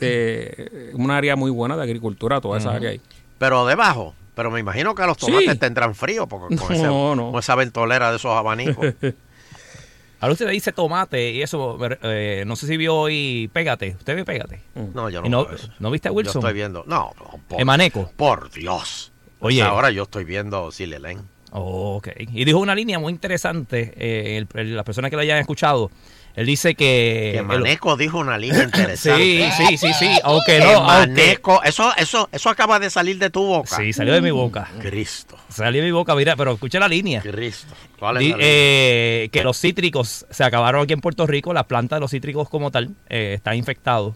eh, 0.00 0.90
una 0.94 1.16
área 1.18 1.36
muy 1.36 1.52
buena 1.52 1.76
de 1.76 1.84
agricultura, 1.84 2.40
toda 2.40 2.58
esa 2.58 2.70
Ujú. 2.70 2.76
área 2.78 2.90
ahí. 2.90 3.00
Pero 3.38 3.66
debajo. 3.66 4.14
Pero 4.34 4.50
me 4.50 4.60
imagino 4.60 4.94
que 4.94 5.02
los 5.06 5.16
tomates 5.16 5.52
Sí. 5.52 5.58
tendrán 5.58 5.94
frío 5.94 6.26
porque 6.26 6.56
con, 6.56 6.68
No, 6.68 6.74
ese- 6.74 6.82
no. 7.16 7.30
con 7.32 7.38
esa 7.40 7.54
ventolera 7.54 8.10
de 8.10 8.16
esos 8.16 8.32
abanicos. 8.36 8.86
Ahora 10.20 10.32
usted 10.32 10.48
dice 10.48 10.72
tomate 10.72 11.30
y 11.32 11.42
eso, 11.42 11.78
eh, 12.02 12.44
no 12.46 12.56
sé 12.56 12.66
si 12.66 12.76
vio 12.78 12.94
hoy 12.96 13.50
Pégate. 13.52 13.96
¿Usted 13.98 14.16
ve 14.16 14.24
Pégate? 14.24 14.62
No, 14.94 15.10
yo 15.10 15.20
no 15.20 15.26
¿Y 15.26 15.30
no, 15.30 15.44
veo 15.44 15.54
eso. 15.54 15.68
¿no 15.78 15.90
viste 15.90 16.08
a 16.08 16.10
Yo 16.10 16.16
Wilson? 16.16 16.40
estoy 16.40 16.54
viendo. 16.54 16.84
No, 16.86 17.12
no, 17.18 17.38
por, 17.48 17.60
Emaneco. 17.60 18.10
por 18.16 18.50
Dios. 18.50 19.12
Oye. 19.40 19.62
Oye. 19.62 19.68
ahora 19.70 19.90
yo 19.90 20.04
estoy 20.04 20.24
viendo 20.24 20.72
Silelén. 20.72 21.20
Oh, 21.52 21.96
ok. 21.96 22.08
Y 22.18 22.44
dijo 22.46 22.58
una 22.58 22.74
línea 22.74 22.98
muy 22.98 23.12
interesante, 23.12 23.92
eh, 23.96 24.38
el- 24.38 24.48
el- 24.58 24.74
las 24.76 24.84
personas 24.84 25.10
que 25.10 25.16
lo 25.16 25.22
hayan 25.22 25.38
escuchado. 25.38 25.90
Él 26.36 26.44
dice 26.46 26.74
que... 26.74 27.30
Que 27.32 27.38
el- 27.38 27.44
Maneco 27.46 27.96
dijo 27.96 28.18
una 28.18 28.36
línea 28.38 28.62
interesante. 28.64 29.50
Sí, 29.56 29.66
sí, 29.66 29.76
sí, 29.78 29.92
sí. 29.94 30.08
Aunque 30.22 30.58
Que 30.58 30.60
no, 30.60 30.66
aunque- 30.88 31.22
Maneco, 31.22 31.62
eso, 31.64 31.90
eso, 31.96 32.28
eso 32.30 32.50
acaba 32.50 32.78
de 32.78 32.90
salir 32.90 33.18
de 33.18 33.30
tu 33.30 33.42
boca. 33.44 33.74
Sí, 33.76 33.92
salió 33.94 34.12
de 34.12 34.20
mi 34.20 34.30
boca. 34.30 34.68
Cristo. 34.80 35.36
Salió 35.48 35.80
de 35.80 35.86
mi 35.86 35.92
boca, 35.92 36.14
mira, 36.14 36.36
pero 36.36 36.52
escucha 36.52 36.78
la 36.78 36.88
línea. 36.88 37.22
Cristo. 37.22 37.74
¿Cuál 37.98 38.16
es 38.18 38.20
Di- 38.20 38.30
la 38.32 38.36
línea? 38.36 38.48
eh, 38.50 39.28
que 39.32 39.42
los 39.42 39.58
cítricos 39.58 40.26
se 40.30 40.44
acabaron 40.44 40.82
aquí 40.82 40.92
en 40.92 41.00
Puerto 41.00 41.26
Rico, 41.26 41.54
las 41.54 41.64
plantas 41.64 41.96
de 41.96 42.00
los 42.02 42.10
cítricos 42.10 42.48
como 42.50 42.70
tal 42.70 42.90
eh, 43.08 43.32
están 43.36 43.56
infectados. 43.56 44.14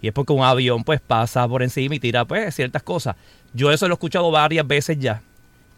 Y 0.00 0.06
es 0.08 0.14
porque 0.14 0.32
un 0.32 0.44
avión 0.44 0.84
pues 0.84 1.00
pasa 1.00 1.46
por 1.46 1.62
encima 1.62 1.96
y 1.96 2.00
tira 2.00 2.24
pues 2.24 2.54
ciertas 2.54 2.82
cosas. 2.82 3.16
Yo 3.52 3.70
eso 3.72 3.88
lo 3.88 3.92
he 3.92 3.96
escuchado 3.96 4.30
varias 4.30 4.66
veces 4.66 4.98
ya. 4.98 5.20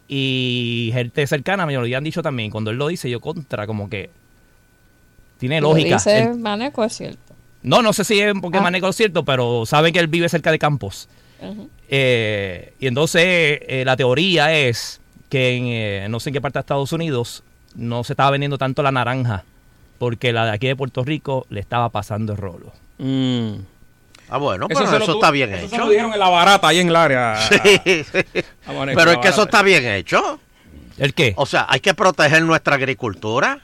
Y 0.07 0.91
gente 0.93 1.25
cercana 1.27 1.65
me 1.65 1.73
lo 1.73 1.79
habían 1.81 2.03
dicho 2.03 2.21
también. 2.21 2.51
Cuando 2.51 2.71
él 2.71 2.77
lo 2.77 2.87
dice, 2.87 3.09
yo 3.09 3.19
contra, 3.19 3.65
como 3.65 3.89
que 3.89 4.09
tiene 5.41 5.59
Lo 5.59 5.69
lógica. 5.71 5.95
dice 5.95 6.19
Él- 6.19 6.35
Maneco, 6.39 6.85
es 6.85 6.93
cierto. 6.95 7.33
no, 7.63 7.81
no 7.81 7.91
sé 7.91 8.05
si 8.05 8.19
es 8.21 8.33
porque 8.41 8.59
Ah. 8.59 8.61
Maneco 8.61 8.87
es 8.87 8.95
cierto, 8.95 9.25
pero 9.25 9.65
saben 9.65 9.91
que 9.91 9.99
él 9.99 10.07
vive 10.07 10.29
cerca 10.29 10.51
de 10.51 10.59
campos. 10.59 11.09
Eh, 11.89 12.73
y 12.79 12.87
entonces 12.87 13.23
eh, 13.25 13.83
la 13.85 13.97
teoría 13.97 14.53
es 14.53 15.01
que 15.29 15.55
en 15.57 15.65
eh, 15.67 16.07
no 16.09 16.19
sé 16.19 16.29
en 16.29 16.33
qué 16.35 16.41
parte 16.41 16.59
de 16.59 16.61
Estados 16.61 16.93
Unidos 16.93 17.43
no 17.75 18.03
se 18.03 18.13
estaba 18.13 18.29
vendiendo 18.31 18.57
tanto 18.59 18.83
la 18.83 18.91
naranja 18.91 19.43
porque 19.97 20.31
la 20.33 20.45
de 20.45 20.51
aquí 20.51 20.67
de 20.67 20.75
Puerto 20.75 21.03
Rico 21.03 21.45
le 21.49 21.59
estaba 21.59 21.89
pasando 21.89 22.33
el 22.33 22.37
rolo. 22.37 22.71
Ah, 24.29 24.37
bueno, 24.37 24.67
Eso 24.69 24.79
pero 24.85 25.03
eso, 25.03 25.13
está 25.13 25.31
bien 25.31 25.51
eso 25.53 25.67
se 25.67 25.75
hecho. 25.75 25.83
lo 25.85 25.89
dijeron 25.89 26.13
en 26.13 26.19
la 26.19 26.29
barata, 26.29 26.67
ahí 26.69 26.79
en 26.79 26.87
el 26.89 26.95
área. 26.95 27.35
Sí, 27.49 28.03
sí. 28.03 28.19
Pero 28.95 29.11
es 29.11 29.17
que 29.17 29.27
eso 29.27 29.43
está 29.43 29.61
bien 29.61 29.85
hecho. 29.85 30.39
¿El 30.97 31.13
qué? 31.13 31.33
O 31.35 31.45
sea, 31.45 31.65
hay 31.67 31.79
que 31.81 31.93
proteger 31.93 32.41
nuestra 32.43 32.75
agricultura 32.75 33.59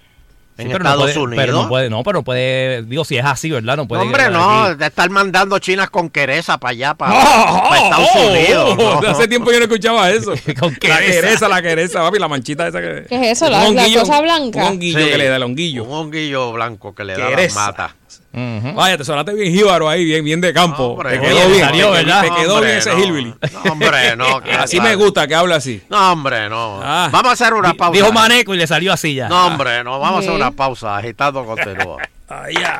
en 0.58 0.66
Sí, 0.68 0.72
pero 0.72 0.84
no 0.84 0.90
Estados 0.90 1.12
puede- 1.14 1.20
Unidos. 1.26 1.46
Pero 1.46 1.54
no 1.62 1.70
puede, 1.70 1.90
no, 1.90 2.04
pero 2.04 2.20
no 2.20 2.24
puede, 2.24 2.82
digo, 2.84 3.06
si 3.06 3.18
es 3.18 3.26
así, 3.26 3.50
¿verdad? 3.52 3.78
No 3.78 3.88
puede. 3.88 4.02
Hombre, 4.02 4.30
no, 4.30 4.64
aquí. 4.64 4.78
de 4.78 4.86
estar 4.88 5.10
mandando 5.10 5.60
chinas 5.60 5.90
con 5.90 6.10
quereza 6.10 6.58
para 6.58 6.72
allá, 6.72 6.94
para, 6.96 7.14
Oh, 7.14 7.70
para 7.70 7.82
Estados 7.84 8.10
oh, 8.16 8.28
Unidos. 8.32 8.76
oh, 8.80 9.02
¿no? 9.02 9.08
Hace 9.10 9.28
tiempo 9.28 9.52
yo 9.52 9.58
no 9.60 9.64
escuchaba 9.66 10.10
eso. 10.10 10.34
Con 10.60 10.76
la 10.82 11.00
quereza. 11.00 11.48
la 11.48 11.62
quereza, 11.62 12.00
papi, 12.02 12.20
la 12.20 12.28
manchita 12.28 12.68
esa 12.68 12.82
que. 12.82 13.06
¿Qué 13.08 13.16
es 13.32 13.38
eso? 13.38 13.50
La, 13.50 13.60
la 13.64 13.70
honguillo- 13.70 14.00
cosa 14.02 14.22
blanca. 14.22 14.60
Un 14.62 14.66
honguillo 14.74 15.00
Sí, 15.00 15.06
que 15.12 15.18
le 15.18 15.28
da 15.30 15.36
el 15.36 15.44
honguillo. 15.44 15.84
Un 15.84 15.94
honguillo 15.94 16.52
blanco 16.54 16.94
que 16.96 17.04
le 17.04 17.18
da 17.18 17.28
Quereza. 17.28 17.60
la 17.60 17.66
mata. 17.68 17.96
Vaya, 18.34 18.98
te 18.98 19.04
sonaste 19.04 19.34
bien 19.34 19.52
jíbaro 19.54 19.90
ahí, 19.90 20.06
bien, 20.06 20.24
bien 20.24 20.40
de 20.42 20.54
campo. 20.54 20.90
Hombre, 20.90 21.18
te 21.18 21.22
quedó 21.22 21.48
bien, 21.50 21.66
salió, 21.66 21.88
te- 21.88 21.98
¿verdad? 21.98 22.22
te 22.22 22.30
quedó 22.42 22.54
Hombre, 22.56 22.68
bien 22.68 22.78
ese 22.80 22.90
no. 22.92 23.00
hillbilly. 23.00 23.34
No, 23.66 23.72
hombre, 23.72 24.16
no. 24.16 24.42
que 24.44 24.52
Así 24.52 24.80
me 24.80 24.96
gusta 24.96 25.28
que 25.28 25.34
hable 25.36 25.56
así. 25.56 25.82
No, 25.90 26.12
hombre, 26.12 26.48
no. 26.50 26.80
Ah. 26.84 27.10
Vamos 27.12 27.30
a 27.30 27.34
hacer 27.34 27.54
una 27.54 27.74
pausa. 27.74 27.94
Dijo 27.98 28.12
Maneco 28.12 28.54
y 28.54 28.58
le 28.58 28.68
salió 28.68 28.94
así 28.94 29.16
ya. 29.16 29.28
No, 29.28 29.48
hombre, 29.48 29.84
no. 29.84 30.00
Vamos 30.00 30.18
a 30.18 30.20
hacer 30.20 30.32
Sí. 30.32 30.36
una 30.36 30.52
pausa. 30.52 30.98
Agitando 30.98 31.44
continúa. 31.46 31.98
Allá. 32.28 32.80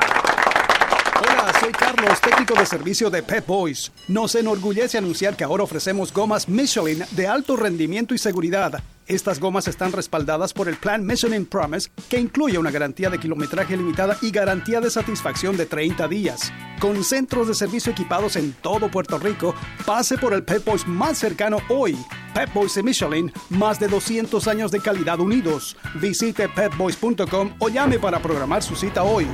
Hola, 1.20 1.54
soy 1.60 1.72
Carlos, 1.72 2.22
técnico 2.22 2.54
de 2.54 2.66
servicio 2.66 3.10
de 3.10 3.24
Pep 3.24 3.48
Boys. 3.48 3.92
Nos 4.10 4.36
enorgullece 4.36 4.98
anunciar 4.98 5.36
que 5.36 5.44
ahora 5.44 5.64
ofrecemos 5.64 6.14
gomas 6.14 6.48
Michelin 6.48 7.04
de 7.12 7.28
alto 7.28 7.56
rendimiento 7.56 8.14
y 8.14 8.18
seguridad 8.20 8.80
Estas 9.08 9.40
gomas 9.40 9.70
están 9.70 9.94
respaldadas 9.94 10.52
por 10.52 10.68
el 10.68 10.76
plan 10.76 11.06
Michelin 11.06 11.46
Promise, 11.46 11.90
que 12.10 12.20
incluye 12.20 12.58
una 12.58 12.72
garantía 12.72 13.10
de 13.10 13.18
kilometraje 13.18 13.78
limitada 13.78 14.18
y 14.22 14.32
garantía 14.32 14.82
de 14.82 14.90
satisfacción 14.90 15.56
de 15.56 15.66
30 15.66 16.10
días. 16.10 16.52
Con 16.82 17.06
centros 17.06 17.48
de 17.48 17.54
servicio 17.54 17.94
equipados 17.94 18.36
en 18.36 18.52
todo 18.52 18.92
Puerto 18.92 19.18
Rico, 19.18 19.56
pase 19.86 20.18
por 20.18 20.34
el 20.34 20.44
Pep 20.44 20.66
Boys 20.66 20.86
más 20.86 21.18
cercano 21.18 21.60
hoy. 21.70 21.98
Pep 22.34 22.54
Boys 22.54 22.76
y 22.76 22.84
Michelin, 22.84 23.32
más 23.50 23.80
de 23.80 23.88
200 23.88 24.46
años 24.50 24.72
de 24.72 24.82
calidad 24.82 25.22
unidos. 25.22 25.78
Visite 26.02 26.50
pepboys.com 26.50 27.56
o 27.60 27.70
llame 27.70 28.00
para 28.00 28.22
programar 28.22 28.62
su 28.62 28.76
cita 28.76 29.04
hoy. 29.04 29.26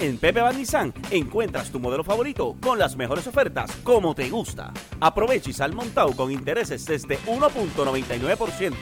En 0.00 0.16
Pepe 0.16 0.40
Van 0.40 0.56
Nissan 0.56 0.94
encuentras 1.10 1.72
tu 1.72 1.80
modelo 1.80 2.04
favorito 2.04 2.56
con 2.60 2.78
las 2.78 2.94
mejores 2.94 3.26
ofertas 3.26 3.68
como 3.82 4.14
te 4.14 4.30
gusta. 4.30 4.72
Aprovecha 5.00 5.50
y 5.50 5.52
sal 5.52 5.74
montado 5.74 6.12
con 6.12 6.30
intereses 6.30 6.84
desde 6.84 7.18
1.99%, 7.26 8.74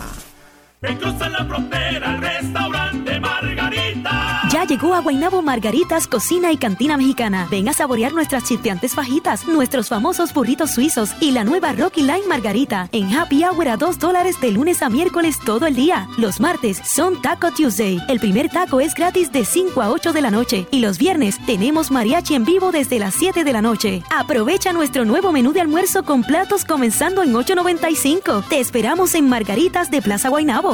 Ya 4.54 4.64
llegó 4.64 4.94
a 4.94 5.00
Guaynabo 5.00 5.42
Margaritas 5.42 6.06
Cocina 6.06 6.52
y 6.52 6.56
Cantina 6.56 6.96
Mexicana. 6.96 7.48
Ven 7.50 7.68
a 7.68 7.72
saborear 7.72 8.12
nuestras 8.12 8.44
chispeantes 8.44 8.94
fajitas, 8.94 9.48
nuestros 9.48 9.88
famosos 9.88 10.32
burritos 10.32 10.70
suizos 10.70 11.10
y 11.20 11.32
la 11.32 11.42
nueva 11.42 11.72
Rocky 11.72 12.02
Line 12.02 12.28
Margarita. 12.28 12.88
En 12.92 13.12
Happy 13.12 13.42
Hour 13.42 13.66
a 13.68 13.76
2 13.76 13.98
dólares 13.98 14.40
de 14.40 14.52
lunes 14.52 14.80
a 14.82 14.90
miércoles 14.90 15.38
todo 15.44 15.66
el 15.66 15.74
día. 15.74 16.06
Los 16.18 16.38
martes 16.38 16.80
son 16.84 17.20
Taco 17.20 17.50
Tuesday. 17.50 17.98
El 18.06 18.20
primer 18.20 18.48
taco 18.48 18.80
es 18.80 18.94
gratis 18.94 19.32
de 19.32 19.44
5 19.44 19.82
a 19.82 19.90
8 19.90 20.12
de 20.12 20.22
la 20.22 20.30
noche. 20.30 20.68
Y 20.70 20.78
los 20.78 20.98
viernes 20.98 21.44
tenemos 21.46 21.90
mariachi 21.90 22.36
en 22.36 22.44
vivo 22.44 22.70
desde 22.70 23.00
las 23.00 23.14
7 23.14 23.42
de 23.42 23.52
la 23.52 23.60
noche. 23.60 24.04
Aprovecha 24.16 24.72
nuestro 24.72 25.04
nuevo 25.04 25.32
menú 25.32 25.52
de 25.52 25.62
almuerzo 25.62 26.04
con 26.04 26.22
platos 26.22 26.64
comenzando 26.64 27.24
en 27.24 27.32
8.95. 27.32 28.46
Te 28.48 28.60
esperamos 28.60 29.16
en 29.16 29.28
Margaritas 29.28 29.90
de 29.90 30.00
Plaza 30.00 30.28
Guaynabo. 30.28 30.73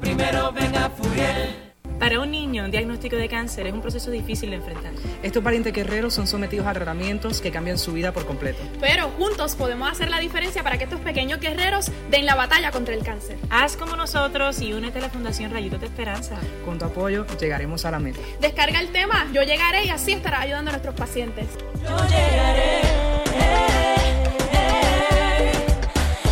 Primero 0.00 0.52
ven 0.52 0.74
a 0.76 0.90
Furiel. 0.90 1.64
Para 1.98 2.20
un 2.20 2.30
niño, 2.30 2.64
un 2.64 2.70
diagnóstico 2.70 3.16
de 3.16 3.28
cáncer 3.28 3.66
es 3.66 3.72
un 3.72 3.80
proceso 3.80 4.10
difícil 4.10 4.50
de 4.50 4.56
enfrentar. 4.56 4.92
Estos 5.22 5.42
valientes 5.42 5.72
guerreros 5.72 6.12
son 6.12 6.26
sometidos 6.26 6.66
a 6.66 6.72
tratamientos 6.72 7.40
que 7.40 7.50
cambian 7.50 7.78
su 7.78 7.92
vida 7.92 8.12
por 8.12 8.26
completo. 8.26 8.58
Pero 8.80 9.08
juntos 9.10 9.54
podemos 9.54 9.90
hacer 9.90 10.10
la 10.10 10.18
diferencia 10.18 10.62
para 10.62 10.76
que 10.76 10.84
estos 10.84 11.00
pequeños 11.00 11.38
guerreros 11.38 11.90
den 12.10 12.26
la 12.26 12.34
batalla 12.34 12.72
contra 12.72 12.94
el 12.94 13.04
cáncer. 13.04 13.38
Haz 13.48 13.76
como 13.76 13.94
nosotros 13.96 14.60
y 14.60 14.72
únete 14.72 14.98
a 14.98 15.02
la 15.02 15.10
Fundación 15.10 15.52
Rayitos 15.52 15.80
de 15.80 15.86
Esperanza. 15.86 16.36
Con 16.64 16.78
tu 16.78 16.86
apoyo 16.86 17.26
llegaremos 17.38 17.84
a 17.84 17.90
la 17.92 18.00
meta. 18.00 18.20
Descarga 18.40 18.80
el 18.80 18.88
tema, 18.88 19.26
yo 19.32 19.42
llegaré 19.42 19.84
y 19.84 19.90
así 19.90 20.12
estará 20.12 20.40
ayudando 20.40 20.70
a 20.70 20.72
nuestros 20.72 20.94
pacientes. 20.94 21.46
Yo 21.82 21.96
llegaré. 22.08 22.80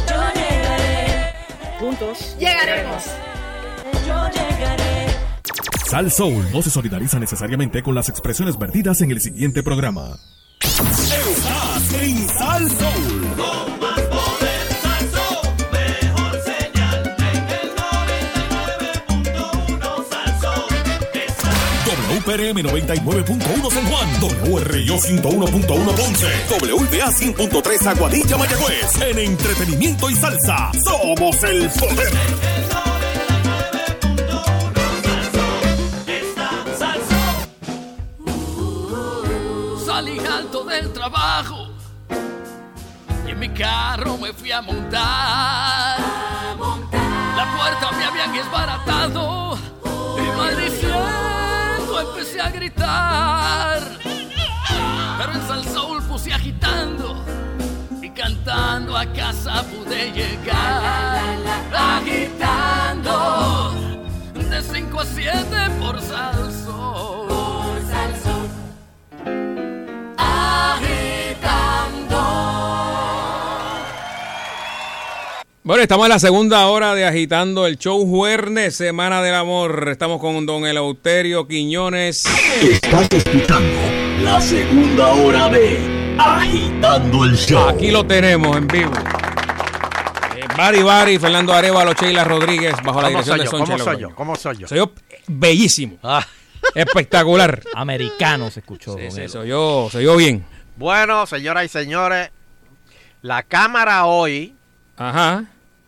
Yo 0.09 0.23
llegaré. 0.35 1.33
Juntos 1.79 2.37
llegaremos. 2.39 3.05
Yo 4.07 4.29
llegaré. 4.31 5.07
Sal 5.87 6.11
Soul 6.11 6.47
no 6.53 6.63
se 6.63 6.71
solidariza 6.71 7.19
necesariamente 7.19 7.83
con 7.83 7.95
las 7.95 8.09
expresiones 8.09 8.59
vertidas 8.59 9.01
en 9.03 9.11
el 9.11 9.21
siguiente 9.21 9.63
programa. 9.63 10.17
Estás 10.61 11.93
en 12.01 12.29
Sal 12.29 12.71
Soul. 12.71 13.23
Mejor 15.73 16.41
señal 16.45 17.17
en 17.19 17.49
el 17.49 17.75
99.1 17.77 20.09
Salsón. 20.09 20.65
WPRM 22.11 22.59
99.1 22.63 23.71
San 23.71 23.85
Juan, 23.87 24.09
WRIO 24.51 24.97
101.1 24.97 25.95
Ponce, 25.95 26.29
WBA 26.49 27.11
100.3 27.11 27.87
Aguadilla 27.87 28.37
Mayagüez. 28.39 29.01
En 29.03 29.19
entretenimiento 29.19 30.09
y 30.09 30.15
salsa, 30.15 30.71
somos 30.85 31.43
el 31.45 31.69
poder. 31.71 32.13
Y 43.27 43.31
en 43.31 43.39
mi 43.41 43.49
carro 43.49 44.17
me 44.19 44.33
fui 44.33 44.53
a 44.53 44.63
montar. 44.63 45.99
La 47.37 47.57
puerta 47.57 47.91
me 47.97 48.05
habían 48.05 48.33
desbaratado 48.33 49.59
y 50.17 50.37
maldiciendo 50.37 52.01
empecé 52.01 52.41
a 52.41 52.51
gritar. 52.51 53.81
Pero 55.19 55.33
en 55.33 55.43
Salsoul 55.49 56.05
puse 56.05 56.33
agitando 56.33 57.17
y 58.01 58.09
cantando 58.11 58.97
a 58.97 59.05
casa 59.07 59.65
pude 59.65 60.13
llegar. 60.13 61.21
Agitando 61.75 63.73
de 64.35 64.63
5 64.63 65.01
a 65.01 65.05
7 65.05 65.71
por 65.81 66.01
Salsoul. 66.01 66.62
Bueno, 75.73 75.85
estamos 75.85 76.05
en 76.05 76.11
la 76.11 76.19
segunda 76.19 76.67
hora 76.67 76.95
de 76.95 77.07
Agitando 77.07 77.67
el 77.67 77.79
Show 77.79 78.07
Jueves, 78.07 78.77
Semana 78.77 79.23
del 79.23 79.35
Amor. 79.35 79.89
Estamos 79.89 80.21
con 80.21 80.45
don 80.45 80.67
Eleuterio 80.67 81.49
Quiñones. 81.49 82.25
Estás 82.61 83.09
escuchando 83.11 83.81
la 84.23 84.39
segunda 84.39 85.15
hora 85.15 85.49
de 85.49 85.79
Agitando 86.19 87.25
el 87.25 87.39
Show. 87.39 87.71
Aquí 87.71 87.91
lo 87.91 88.07
tenemos 88.07 88.55
en 88.55 88.69
vivo. 88.69 88.93
Eh, 90.37 90.45
Bari 90.59 90.83
Bari, 90.83 91.19
Fernando 91.19 91.55
Arevalo, 91.55 91.95
Sheila 91.95 92.23
Rodríguez, 92.25 92.75
bajo 92.85 93.01
la 93.01 93.09
¿Cómo 93.09 93.23
dirección 93.23 93.39
soy 93.39 93.39
de? 93.39 93.47
Sonche 93.47 93.73
¿Cómo 93.73 93.85
soy 93.85 93.99
yo? 93.99 94.15
¿Cómo 94.15 94.37
soy 94.37 94.57
yo? 94.59 94.69
Soy 94.69 94.77
yo 94.77 94.93
bellísimo. 95.27 95.97
Ah. 96.03 96.23
Espectacular. 96.75 97.63
Americano 97.75 98.51
se 98.51 98.61
escuchó. 98.61 98.99
Sí, 98.99 99.11
sí, 99.11 99.27
soy 99.27 99.49
yo, 99.49 99.89
soy 99.91 100.05
yo 100.05 100.17
bien. 100.19 100.45
Bueno, 100.77 101.25
señoras 101.25 101.65
y 101.65 101.69
señores, 101.69 102.29
La 103.23 103.43
Cámara 103.43 104.05
hoy 104.05 104.55
Ajá. 104.99 105.45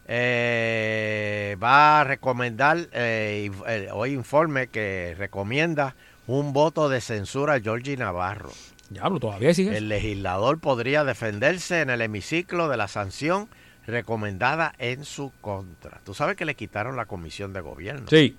Eh, 0.07 1.57
va 1.63 2.01
a 2.01 2.05
recomendar, 2.05 2.79
eh, 2.93 3.51
eh, 3.69 3.89
hoy 3.93 4.13
informe 4.13 4.69
que 4.69 5.15
recomienda 5.19 5.95
un 6.27 6.53
voto 6.53 6.89
de 6.89 7.01
censura 7.01 7.55
a 7.55 7.61
Georgie 7.61 7.97
Navarro. 7.97 8.51
Diablo, 8.91 9.19
todavía 9.21 9.55
sigue. 9.55 9.77
El 9.77 9.89
legislador 9.89 10.59
podría 10.59 11.05
defenderse 11.05 11.81
en 11.81 11.91
el 11.91 12.01
hemiciclo 12.03 12.69
de 12.69 12.77
la 12.77 12.89
sanción 12.89 13.49
recomendada 13.87 14.75
en 14.79 15.05
su 15.05 15.33
contra. 15.41 16.01
Tú 16.05 16.15
sabes 16.15 16.37
que 16.37 16.45
le 16.45 16.55
quitaron 16.55 16.97
la 16.97 17.07
comisión 17.07 17.53
de 17.53 17.61
gobierno. 17.61 18.07
Sí. 18.09 18.37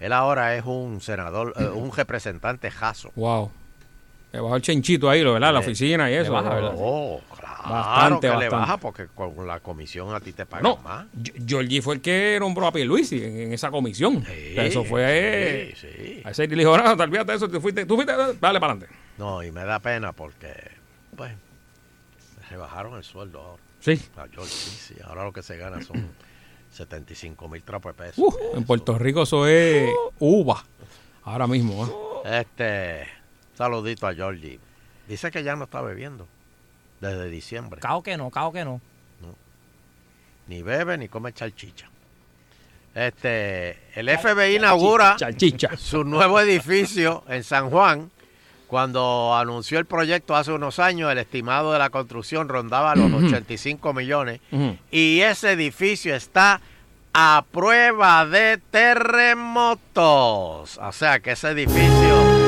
Él 0.00 0.12
ahora 0.12 0.56
es 0.56 0.64
un 0.64 1.00
senador, 1.00 1.54
eh, 1.58 1.64
un 1.64 1.90
representante 1.94 2.70
jaso. 2.70 3.10
Wow. 3.16 3.50
Le 4.32 4.40
bajó 4.40 4.56
el 4.56 4.62
chenchito 4.62 5.08
ahí, 5.08 5.22
lo, 5.22 5.32
¿verdad? 5.34 5.52
La 5.52 5.60
Le- 5.60 5.66
oficina 5.66 6.10
y 6.10 6.14
le 6.14 6.20
eso. 6.20 6.32
baja, 6.32 6.54
¿verdad? 6.54 6.74
Oh, 6.76 7.20
claro 7.38 7.45
Bastante, 7.70 8.20
que 8.20 8.26
le 8.28 8.34
bastante. 8.34 8.56
baja 8.56 8.76
porque 8.78 9.06
con 9.08 9.46
la 9.46 9.60
comisión 9.60 10.14
a 10.14 10.20
ti 10.20 10.32
te 10.32 10.46
pagan 10.46 10.62
No, 10.64 10.76
más. 10.78 11.06
Georgie 11.46 11.82
fue 11.82 11.96
el 11.96 12.00
que 12.00 12.36
nombró 12.40 12.66
a 12.66 12.72
Pierluisi 12.72 13.22
en, 13.22 13.36
en 13.40 13.52
esa 13.52 13.70
comisión. 13.70 14.24
eso 14.28 14.84
fue... 14.84 15.74
sí, 15.76 15.88
sí. 15.96 16.22
A 16.24 16.30
ese 16.30 16.46
le 16.48 16.56
dijo, 16.56 16.76
no, 16.76 16.96
te 16.96 17.02
olvídate 17.02 17.32
de 17.32 17.36
eso, 17.38 17.48
tú 17.48 17.60
fuiste, 17.60 17.84
tú 17.86 17.96
fuiste, 17.96 18.12
dale 18.12 18.34
para 18.60 18.72
adelante. 18.72 18.86
No, 19.18 19.42
y 19.42 19.50
me 19.50 19.64
da 19.64 19.78
pena 19.80 20.12
porque, 20.12 20.52
pues, 21.16 21.32
se 22.48 22.56
bajaron 22.56 22.96
el 22.96 23.04
sueldo 23.04 23.40
ahora. 23.40 23.62
Sí. 23.80 24.00
A 24.16 24.26
George, 24.32 24.50
sí, 24.52 24.94
sí. 24.94 24.94
Ahora 25.04 25.24
lo 25.24 25.32
que 25.32 25.42
se 25.42 25.56
gana 25.56 25.82
son 25.82 26.08
75 26.72 27.48
mil 27.48 27.62
trapos 27.62 27.96
de 27.96 28.02
pesos. 28.04 28.18
Uh, 28.18 28.56
en 28.56 28.64
Puerto 28.64 28.98
Rico 28.98 29.22
eso 29.22 29.46
es 29.46 29.88
uva. 30.18 30.64
Ahora 31.24 31.46
mismo, 31.46 31.86
¿eh? 32.24 32.40
Este, 32.40 33.06
saludito 33.56 34.06
a 34.06 34.14
Georgie. 34.14 34.58
Dice 35.08 35.30
que 35.30 35.42
ya 35.42 35.56
no 35.56 35.64
está 35.64 35.80
bebiendo 35.82 36.26
desde 37.00 37.28
diciembre. 37.30 37.80
Cao 37.80 38.02
que 38.02 38.16
no, 38.16 38.30
cao 38.30 38.52
que 38.52 38.64
no. 38.64 38.80
Ni 40.48 40.62
bebe 40.62 40.96
ni 40.96 41.08
come 41.08 41.32
chalchicha. 41.32 41.88
Este, 42.94 43.78
el 43.94 44.08
FBI 44.08 44.56
inaugura 44.56 45.16
su 45.76 46.04
nuevo 46.04 46.40
edificio 46.40 47.24
en 47.28 47.44
San 47.44 47.68
Juan. 47.68 48.10
Cuando 48.68 49.34
anunció 49.36 49.78
el 49.78 49.84
proyecto 49.86 50.34
hace 50.34 50.50
unos 50.50 50.78
años, 50.78 51.12
el 51.12 51.18
estimado 51.18 51.72
de 51.72 51.78
la 51.78 51.90
construcción 51.90 52.48
rondaba 52.48 52.96
los 52.96 53.12
85 53.12 53.92
millones. 53.92 54.40
Y 54.90 55.20
ese 55.20 55.52
edificio 55.52 56.14
está 56.16 56.60
a 57.12 57.44
prueba 57.52 58.26
de 58.26 58.58
terremotos. 58.70 59.86
O 60.78 60.92
sea 60.92 61.20
que 61.20 61.32
ese 61.32 61.50
edificio, 61.50 62.45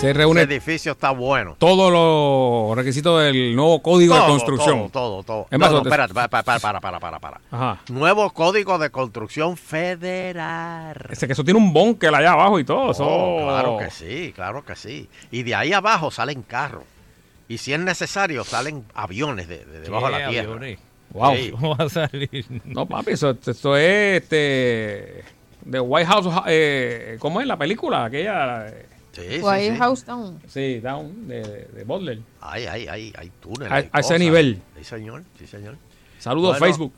Se 0.00 0.14
reúne 0.14 0.40
ese 0.42 0.52
edificio 0.54 0.92
está 0.92 1.10
bueno. 1.10 1.56
todos 1.58 1.92
los 1.92 2.74
requisitos 2.74 3.22
del 3.22 3.54
nuevo 3.54 3.82
código 3.82 4.14
de 4.14 4.20
construcción. 4.26 4.88
Todo, 4.90 5.22
todo, 5.22 5.22
todo. 5.24 5.46
Es 5.50 5.52
No, 5.52 5.58
más, 5.58 5.72
no, 5.72 5.82
te- 5.82 5.88
espérate, 5.90 6.14
para, 6.14 6.28
para, 6.42 6.80
para, 6.80 6.80
para, 7.00 7.18
para. 7.20 7.40
Ajá. 7.50 7.80
Nuevo 7.90 8.30
código 8.30 8.78
de 8.78 8.88
construcción 8.88 9.58
federal. 9.58 10.96
Ese 11.10 11.26
que 11.26 11.34
eso 11.34 11.44
tiene 11.44 11.58
un 11.60 11.74
bunker 11.74 12.14
allá 12.14 12.32
abajo 12.32 12.58
y 12.58 12.64
todo. 12.64 12.92
Eso... 12.92 13.04
Oh, 13.06 13.42
claro 13.46 13.76
que 13.76 13.90
sí, 13.90 14.32
claro 14.34 14.64
que 14.64 14.74
sí. 14.74 15.06
Y 15.30 15.42
de 15.42 15.54
ahí 15.54 15.74
abajo 15.74 16.10
salen 16.10 16.40
carros. 16.42 16.84
Y 17.46 17.58
si 17.58 17.74
es 17.74 17.80
necesario, 17.80 18.42
salen 18.44 18.86
aviones 18.94 19.48
de, 19.48 19.66
de 19.66 19.80
debajo 19.82 20.06
de 20.06 20.12
la 20.12 20.18
¿Qué 20.24 20.28
tierra. 20.30 20.48
aviones? 20.52 20.78
Wow. 21.10 21.36
Sí. 21.36 21.50
¿Cómo 21.50 21.76
va 21.78 21.84
a 21.84 21.88
salir? 21.90 22.46
No, 22.64 22.86
papi, 22.86 23.10
eso, 23.12 23.36
esto 23.44 23.76
es 23.76 24.22
este. 24.22 25.24
De 25.62 25.78
White 25.78 26.06
House. 26.06 26.26
Eh, 26.46 27.18
¿Cómo 27.20 27.42
es 27.42 27.46
la 27.46 27.58
película? 27.58 28.06
Aquella. 28.06 28.66
eh, 28.68 28.86
Sí, 29.12 29.40
White 29.42 29.76
House 29.76 30.04
Down. 30.06 30.40
Sí, 30.48 30.78
Down, 30.80 31.26
de, 31.28 31.42
de 31.42 31.84
Butler. 31.84 32.20
Hay, 32.40 32.66
hay, 32.66 32.86
hay, 32.88 33.12
hay 33.16 33.30
túneles. 33.40 33.72
A- 33.72 33.76
hay 33.76 33.88
a 33.92 34.00
ese 34.00 34.18
nivel. 34.18 34.62
Sí, 34.78 34.84
señor, 34.84 35.24
sí, 35.38 35.46
señor. 35.46 35.76
Saludos, 36.18 36.58
Bueno, 36.58 36.66
Facebook. 36.66 36.92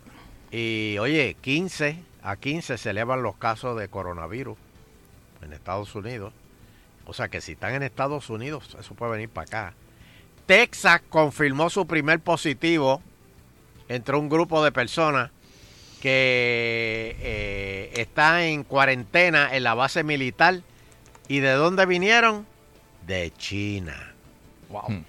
Y 0.51 0.99
oye, 0.99 1.37
15 1.41 1.97
a 2.23 2.37
15 2.37 2.77
se 2.77 2.91
elevan 2.91 3.23
los 3.23 3.37
casos 3.37 3.79
de 3.79 3.89
coronavirus 3.89 4.59
en 5.43 5.53
Estados 5.53 5.95
Unidos. 5.95 6.33
O 7.07 7.15
sea 7.15 7.29
que 7.29 7.41
si 7.41 7.53
están 7.53 7.75
en 7.75 7.83
Estados 7.83 8.29
Unidos, 8.31 8.77
eso 8.79 8.95
puede 8.95 9.13
venir 9.13 9.29
para 9.29 9.47
acá. 9.47 9.75
Texas 10.47 11.01
confirmó 11.09 11.71
su 11.71 11.87
primer 11.87 12.21
positivo 12.21 13.01
entre 13.89 14.17
un 14.17 14.29
grupo 14.29 14.63
de 14.63 14.71
personas 14.73 15.31
que 16.01 17.17
eh, 17.21 17.93
está 17.97 18.45
en 18.45 18.65
cuarentena 18.65 19.55
en 19.57 19.63
la 19.65 19.75
base 19.75 20.03
militar. 20.05 20.61
¿Y 21.33 21.41
de 21.41 21.53
dónde 21.53 21.87
vinieron? 21.87 22.45
De 23.07 23.33
China. 23.39 24.13
Wow. 24.69 25.03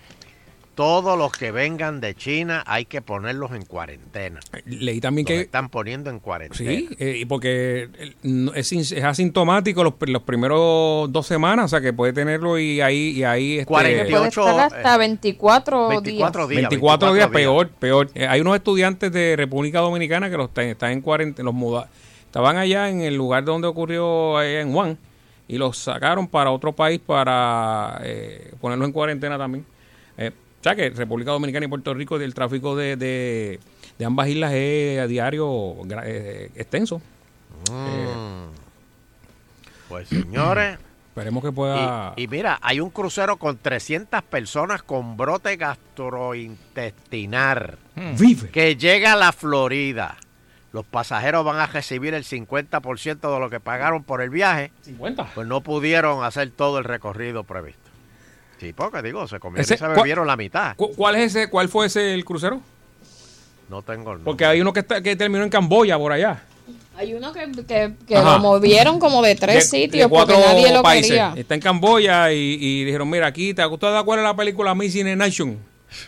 Todos 0.74 1.18
los 1.18 1.34
que 1.34 1.52
vengan 1.52 2.00
de 2.00 2.16
China 2.16 2.64
hay 2.66 2.86
que 2.86 3.02
ponerlos 3.02 3.52
en 3.52 3.66
cuarentena. 3.66 4.40
Leí 4.64 5.02
también 5.02 5.26
Los 5.28 5.36
que. 5.36 5.42
están 5.42 5.68
poniendo 5.68 6.10
en 6.10 6.20
cuarentena. 6.22 6.72
Sí, 6.72 6.88
eh, 6.98 7.18
y 7.20 7.26
porque 7.26 7.90
no- 8.24 8.54
es, 8.54 8.72
es 8.72 9.04
asintomático 9.04 9.84
los, 9.84 9.96
los 10.00 10.22
primeros 10.24 11.12
dos 11.12 11.28
semanas, 11.28 11.66
o 11.66 11.68
sea 11.68 11.82
que 11.82 11.92
puede 11.92 12.14
tenerlo 12.14 12.58
y 12.58 12.80
ahí. 12.80 13.10
Y 13.18 13.26
ahí 13.26 13.60
este, 13.60 13.66
Puede 13.66 14.28
estar 14.30 14.60
hasta 14.62 14.98
24, 14.98 15.90
24 15.90 16.48
días. 16.48 16.62
24, 16.70 17.14
días, 17.16 17.28
peor, 17.28 17.68
peor. 17.68 18.10
Eh, 18.16 18.28
hay 18.28 18.40
unos 18.40 18.56
estudiantes 18.56 19.12
de 19.12 19.36
República 19.36 19.82
Dominicana 19.82 20.30
que 20.30 20.38
los 20.38 20.48
están, 20.48 20.68
están 20.68 20.92
en 20.94 21.02
cuarentena, 21.02 21.48
los 21.48 21.54
muda, 21.54 21.90
estaban 22.28 22.56
allá 22.56 22.88
en 22.90 23.02
el 23.02 23.14
lugar 23.14 23.44
donde 23.44 23.68
ocurrió 23.68 24.38
allá 24.38 24.62
en 24.62 24.72
Juan 24.72 24.98
y 25.48 25.58
los 25.58 25.78
sacaron 25.78 26.28
para 26.28 26.52
otro 26.52 26.74
país 26.74 27.00
para 27.06 28.00
eh, 28.04 28.54
ponerlos 28.62 28.88
en 28.88 28.94
cuarentena 28.94 29.38
también. 29.38 29.66
Eh, 30.18 30.32
o 30.60 30.64
sea 30.64 30.76
que 30.76 30.90
República 30.90 31.32
Dominicana 31.32 31.66
y 31.66 31.70
Puerto 31.70 31.94
Rico 31.94 32.18
el 32.18 32.34
tráfico 32.34 32.76
de, 32.76 32.96
de, 32.96 33.60
de 33.98 34.06
ambas 34.06 34.28
islas 34.30 34.54
es 34.54 35.00
a 35.00 35.08
diario 35.08 35.76
eh, 36.06 36.50
extenso. 36.56 37.02
Mm. 37.70 38.48
Pues 39.90 40.10
señores. 40.10 40.78
Esperemos 41.14 41.44
que 41.44 41.52
pueda... 41.52 42.16
Y, 42.18 42.24
y 42.24 42.28
mira, 42.28 42.58
hay 42.60 42.80
un 42.80 42.90
crucero 42.90 43.38
con 43.38 43.60
300 43.60 44.24
personas 44.24 44.82
con 44.82 45.16
brote 45.16 45.58
gastrointestinal. 45.58 47.78
Vive. 48.18 48.50
Que 48.50 48.76
llega 48.76 49.14
a 49.14 49.16
la 49.16 49.32
Florida. 49.32 50.18
Los 50.74 50.86
pasajeros 50.86 51.46
van 51.46 51.60
a 51.60 51.68
recibir 51.68 52.14
el 52.16 52.24
50% 52.26 53.34
de 53.34 53.40
lo 53.40 53.50
que 53.50 53.60
pagaron 53.60 54.04
por 54.04 54.22
el 54.22 54.30
viaje. 54.32 54.72
50. 54.82 55.32
Pues 55.36 55.48
no 55.48 55.62
pudieron 55.62 56.24
hacer 56.24 56.50
todo 56.52 56.80
el 56.80 56.84
recorrido 56.84 57.44
previsto. 57.44 57.80
Sí, 58.60 58.74
porque 58.74 59.02
digo, 59.04 59.28
se 59.28 59.40
comieron 59.40 59.62
Ese- 59.62 59.76
y 59.76 59.78
se 59.78 59.86
¿cuál- 59.86 59.96
bebieron 59.98 60.26
la 60.28 60.36
mitad. 60.36 60.76
¿Cu- 60.76 60.94
¿Cuál 60.96 61.16
es 61.16 61.36
ese? 61.36 61.50
¿Cuál 61.50 61.70
fue 61.70 61.86
ese 61.88 62.14
el 62.14 62.26
crucero? 62.26 62.60
No 63.70 63.82
tengo 63.82 64.14
el 64.14 64.20
Porque 64.20 64.46
hay 64.46 64.62
uno 64.62 64.74
que, 64.74 64.80
está, 64.82 65.02
que 65.02 65.16
terminó 65.16 65.44
en 65.44 65.50
Camboya 65.50 65.98
por 65.98 66.12
allá. 66.12 66.44
Hay 66.96 67.14
uno 67.14 67.34
que, 67.34 67.52
que, 67.68 67.94
que 68.08 68.16
lo 68.16 68.40
movieron 68.40 69.00
como 69.00 69.22
de 69.22 69.36
tres 69.36 69.56
de- 69.72 69.78
sitios 69.80 70.06
de 70.06 70.10
cuatro 70.10 70.36
porque 70.36 70.48
nadie 70.54 70.74
lo 70.74 70.82
países. 70.84 71.08
quería. 71.10 71.34
Está 71.36 71.56
en 71.56 71.62
Camboya 71.62 72.32
y, 72.32 72.58
y 72.60 72.84
dijeron, 72.86 73.10
mira, 73.10 73.28
aquí, 73.28 73.54
¿te 73.54 73.64
gustó 73.66 73.92
de 73.92 74.04
cuál 74.04 74.20
es 74.20 74.24
la 74.26 74.36
película 74.36 74.74
Missing 74.76 75.08
in 75.08 75.22
Action? 75.22 75.58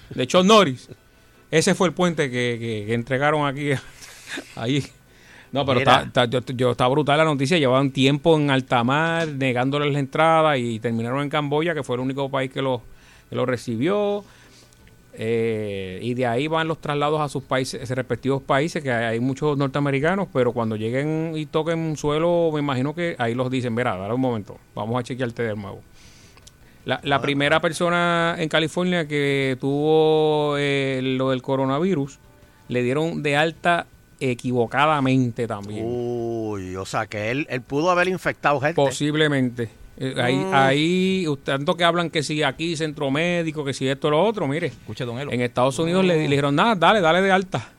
De 0.10 0.26
Chuck 0.28 0.44
Norris. 0.46 0.90
Ese 1.52 1.76
fue 1.76 1.88
el 1.88 1.94
puente 1.94 2.30
que, 2.32 2.58
que- 2.60 2.84
que 2.88 2.94
entregaron 2.94 3.46
aquí. 3.48 3.72
Ahí. 4.56 4.84
No, 5.52 5.66
pero 5.66 5.80
Mira. 5.80 6.04
está, 6.04 6.24
está- 6.26 6.26
yo, 6.26 6.56
yo- 6.56 6.72
está 6.72 6.88
brutal 6.88 7.18
la 7.18 7.24
noticia. 7.24 7.58
Llevaban 7.58 7.92
tiempo 7.92 8.38
en 8.38 8.50
alta 8.50 8.84
mar, 8.84 9.28
negándoles 9.28 9.94
la 9.94 10.00
entrada 10.00 10.58
y 10.58 10.80
terminaron 10.80 11.22
en 11.24 11.30
Camboya, 11.30 11.74
que 11.74 11.84
fue 11.84 11.96
el 11.96 12.02
único 12.02 12.30
país 12.30 12.52
que 12.52 12.62
lo, 12.62 12.82
que 13.30 13.36
lo 13.36 13.46
recibió. 13.46 14.24
Eh, 15.18 16.00
y 16.02 16.14
de 16.14 16.26
ahí 16.28 16.48
van 16.48 16.68
los 16.68 16.82
traslados 16.82 17.22
a 17.22 17.30
sus 17.30 17.42
países, 17.44 17.88
sus 17.88 17.96
respectivos 17.96 18.42
países, 18.42 18.84
que 18.84 18.92
hay, 18.92 19.06
hay 19.06 19.20
muchos 19.22 19.58
norteamericanos, 19.58 20.28
pero 20.34 20.52
cuando 20.52 20.76
lleguen 20.76 21.32
y 21.36 21.46
toquen 21.46 21.80
un 21.80 21.96
suelo, 21.96 22.50
me 22.54 22.60
imagino 22.60 22.94
que 22.94 23.16
ahí 23.18 23.34
los 23.34 23.50
dicen, 23.50 23.74
verá, 23.76 23.96
dale 23.96 24.14
un 24.14 24.20
momento, 24.20 24.58
vamos 24.76 25.00
a 25.00 25.04
chequearte 25.04 25.44
de 25.44 25.56
nuevo. 25.56 25.80
La, 26.84 27.00
la 27.04 27.22
primera 27.22 27.62
persona 27.62 28.36
en 28.38 28.50
California 28.50 29.08
que 29.08 29.58
tuvo 29.60 30.56
eh, 30.58 31.00
lo 31.02 31.30
del 31.30 31.42
coronavirus, 31.42 32.20
le 32.68 32.84
dieron 32.84 33.24
de 33.24 33.38
alta 33.38 33.88
equivocadamente 34.20 35.48
también. 35.48 35.84
Uy, 35.88 36.76
o 36.76 36.86
sea 36.86 37.06
que 37.08 37.32
él, 37.32 37.48
él 37.50 37.62
pudo 37.62 37.92
haber 37.92 38.08
infectado 38.08 38.60
gente. 38.60 38.76
Posiblemente. 38.76 39.70
Eh, 39.98 40.14
ahí, 40.22 40.36
Mm. 40.36 40.54
ahí, 40.54 41.28
usted- 41.28 41.54
tanto 41.54 41.76
que 41.76 41.84
hablan 41.86 42.10
que 42.10 42.22
si 42.24 42.44
aquí 42.44 42.76
centro 42.76 43.10
médico, 43.12 43.64
que 43.64 43.74
si 43.74 43.88
esto 43.88 44.10
lo 44.10 44.22
otro, 44.24 44.48
mire. 44.48 44.68
Escuche, 44.68 45.06
don 45.06 45.20
Elo. 45.20 45.32
En 45.32 45.42
Estados 45.42 45.80
Unidos 45.80 46.04
le, 46.04 46.16
le 46.18 46.28
dijeron, 46.28 46.54
nada, 46.56 46.76
dale, 46.76 47.00
dale 47.02 47.22
de 47.22 47.32
alta. 47.32 47.70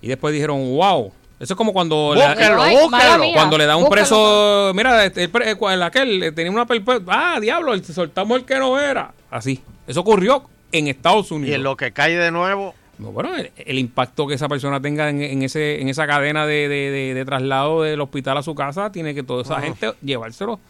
Y 0.00 0.06
después 0.08 0.32
dijeron, 0.32 0.58
wow. 0.76 1.12
Eso 1.40 1.54
es 1.54 1.56
como 1.56 1.72
cuando, 1.72 2.14
búsquenlo. 2.14 2.88
mala 2.90 3.18
mía. 3.18 3.34
cuando 3.34 3.58
le 3.58 3.66
da 3.66 3.76
un 3.76 3.88
preso, 3.88 4.72
mira, 4.74 5.04
este, 5.04 5.24
el, 5.24 5.30
pre- 5.30 5.52
el- 5.52 5.82
aquel 5.82 6.22
eh, 6.22 6.32
tenía 6.32 6.50
una 6.50 6.66
perpetua, 6.66 7.34
ah, 7.34 7.40
diablo, 7.40 7.76
soltamos 7.84 8.38
el 8.38 8.44
que 8.44 8.56
no 8.58 8.78
era. 8.78 9.12
Así. 9.30 9.60
Eso 9.86 10.00
ocurrió 10.00 10.42
en 10.72 10.88
Estados 10.88 11.30
Unidos. 11.30 11.50
Y 11.50 11.54
en 11.54 11.62
lo 11.62 11.76
que 11.76 11.92
cae 11.92 12.16
de 12.16 12.30
nuevo, 12.32 12.74
bueno, 12.98 13.34
el, 13.36 13.52
el 13.56 13.78
impacto 13.78 14.26
que 14.26 14.34
esa 14.34 14.48
persona 14.48 14.80
tenga 14.80 15.08
en, 15.08 15.22
en 15.22 15.42
ese, 15.42 15.80
en 15.80 15.88
esa 15.88 16.06
cadena 16.06 16.46
de, 16.46 16.68
de- 16.68 16.90
de- 16.90 17.14
de 17.14 17.24
traslado 17.24 17.82
del 17.82 18.00
hospital 18.00 18.38
a 18.38 18.42
su 18.42 18.54
casa, 18.54 18.90
tiene 18.92 19.14
que 19.14 19.22
toda 19.22 19.42
esa 19.42 19.58
Ah. 19.58 19.62
gente 19.62 19.92
llevárselo. 20.02 20.60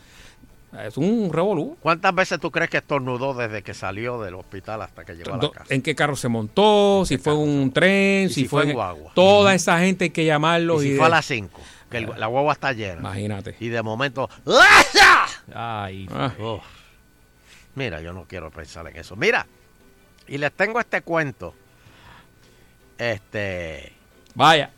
Es 0.87 0.99
un 0.99 1.31
revolú. 1.33 1.79
¿Cuántas 1.81 2.15
veces 2.15 2.39
tú 2.39 2.51
crees 2.51 2.69
que 2.69 2.77
estornudó 2.77 3.33
desde 3.33 3.63
que 3.63 3.73
salió 3.73 4.21
del 4.21 4.35
hospital 4.35 4.83
hasta 4.83 5.03
que 5.03 5.15
llegó 5.15 5.33
a 5.33 5.39
la 5.39 5.51
casa? 5.51 5.75
¿En 5.75 5.81
qué 5.81 5.95
carro 5.95 6.15
se 6.15 6.29
montó? 6.29 7.05
Si 7.07 7.17
fue 7.17 7.35
un 7.35 7.73
tren, 7.73 8.29
si, 8.29 8.43
si 8.43 8.49
fue. 8.49 8.65
en 8.65 8.73
guagua. 8.75 9.13
Toda 9.15 9.55
esa 9.55 9.79
gente 9.79 10.05
hay 10.05 10.11
que 10.11 10.27
llamarlos. 10.27 10.85
Y 10.85 10.91
si 10.91 10.97
fue 10.99 11.07
a 11.07 11.09
las 11.09 11.25
5, 11.25 11.59
que 11.91 11.97
el- 11.97 12.11
la 12.19 12.27
guagua 12.27 12.53
está 12.53 12.75
llena. 12.75 13.01
Imagínate. 13.01 13.57
Y 13.61 13.69
de 13.69 13.83
momento... 13.83 14.29
Ay. 15.55 16.07
Uf. 16.39 16.63
Mira, 17.75 18.01
yo 18.03 18.13
no 18.13 18.25
quiero 18.29 18.51
pensar 18.51 18.87
en 18.89 18.97
eso. 18.97 19.17
Mira, 19.17 19.47
y 20.27 20.37
les 20.39 20.53
tengo 20.53 20.81
este 20.81 21.01
cuento. 21.03 21.55
Este... 22.99 23.93
Vaya. 24.35 24.70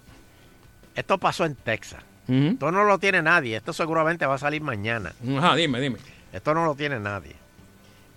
Esto 0.94 1.18
pasó 1.18 1.44
en 1.44 1.54
Texas. 1.54 2.02
Ujú. 2.28 2.48
Esto 2.52 2.70
no 2.72 2.84
lo 2.84 2.98
tiene 2.98 3.22
nadie. 3.22 3.56
Esto 3.56 3.72
seguramente 3.72 4.26
va 4.26 4.34
a 4.34 4.38
salir 4.38 4.62
mañana. 4.62 5.12
Ajá, 5.38 5.56
dime, 5.56 5.80
dime. 5.80 5.98
Esto 6.32 6.54
no 6.54 6.64
lo 6.64 6.74
tiene 6.74 7.00
nadie. 7.00 7.34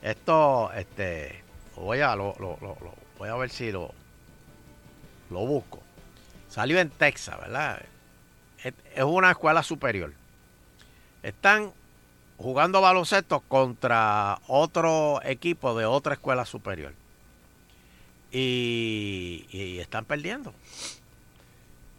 Esto, 0.01 0.71
este, 0.73 1.41
voy 1.75 2.01
a, 2.01 2.15
lo, 2.15 2.35
lo- 2.39 2.57
lo- 2.61 2.77
lo- 2.81 2.95
voy 3.17 3.30
a 3.30 3.35
ver 3.35 3.49
si 3.49 3.71
lo, 3.71 3.91
lo 5.30 5.39
busco. 5.45 5.81
Salió 6.49 6.80
en 6.80 6.89
Texas, 6.89 7.39
¿verdad? 7.39 7.81
Es, 8.63 8.73
es 8.95 9.03
una 9.03 9.31
escuela 9.31 9.63
superior. 9.63 10.13
Están 11.23 11.71
jugando 12.38 12.81
baloncesto 12.81 13.39
contra 13.41 14.39
otro 14.47 15.21
equipo 15.23 15.75
de 15.77 15.85
otra 15.85 16.13
escuela 16.15 16.45
superior. 16.45 16.93
Y, 18.34 19.45
y 19.51 19.80
están 19.80 20.05
perdiendo. 20.05 20.53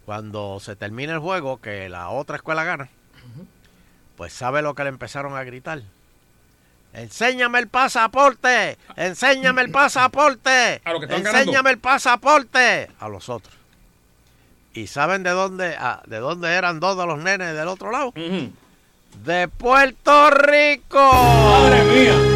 Cuando 0.05 0.59
se 0.61 0.77
termina 0.77 1.15
el 1.15 1.21
juego, 1.21 1.61
que 1.61 1.89
la 1.89 2.09
otra 2.11 2.37
escuela 2.37 2.65
gana, 2.65 2.89
pues 4.17 4.33
sabe 4.33 4.61
lo 4.61 4.75
que 4.75 4.83
le 4.83 4.91
empezaron 4.91 5.37
a 5.37 5.45
gritar. 5.45 5.81
Enséñame 6.93 7.59
el 7.61 7.69
pasaporte, 7.69 8.77
enséñame 8.97 9.63
el 9.63 9.71
pasaporte, 9.71 10.83
A 10.85 10.93
los 10.93 11.01
que 11.01 11.07
están 11.07 11.23
ganando. 11.23 11.39
enséñame 11.41 11.71
el 11.71 11.79
pasaporte 11.79 12.91
a 13.01 13.09
los 13.09 13.29
otros. 13.29 13.55
¿Y 14.75 14.89
saben 14.89 15.23
de 15.23 15.31
dónde, 15.31 15.77
ah, 15.79 16.03
de 16.07 16.19
dónde 16.19 16.53
eran 16.53 16.81
dos 16.81 16.97
de 16.99 17.07
los 17.07 17.19
nenes 17.19 17.55
del 17.55 17.69
otro 17.69 17.91
lado? 17.93 18.13
De 19.25 19.49
Puerto 19.49 20.31
Rico. 20.31 21.13
Madre 21.13 21.85
mía. 21.85 22.34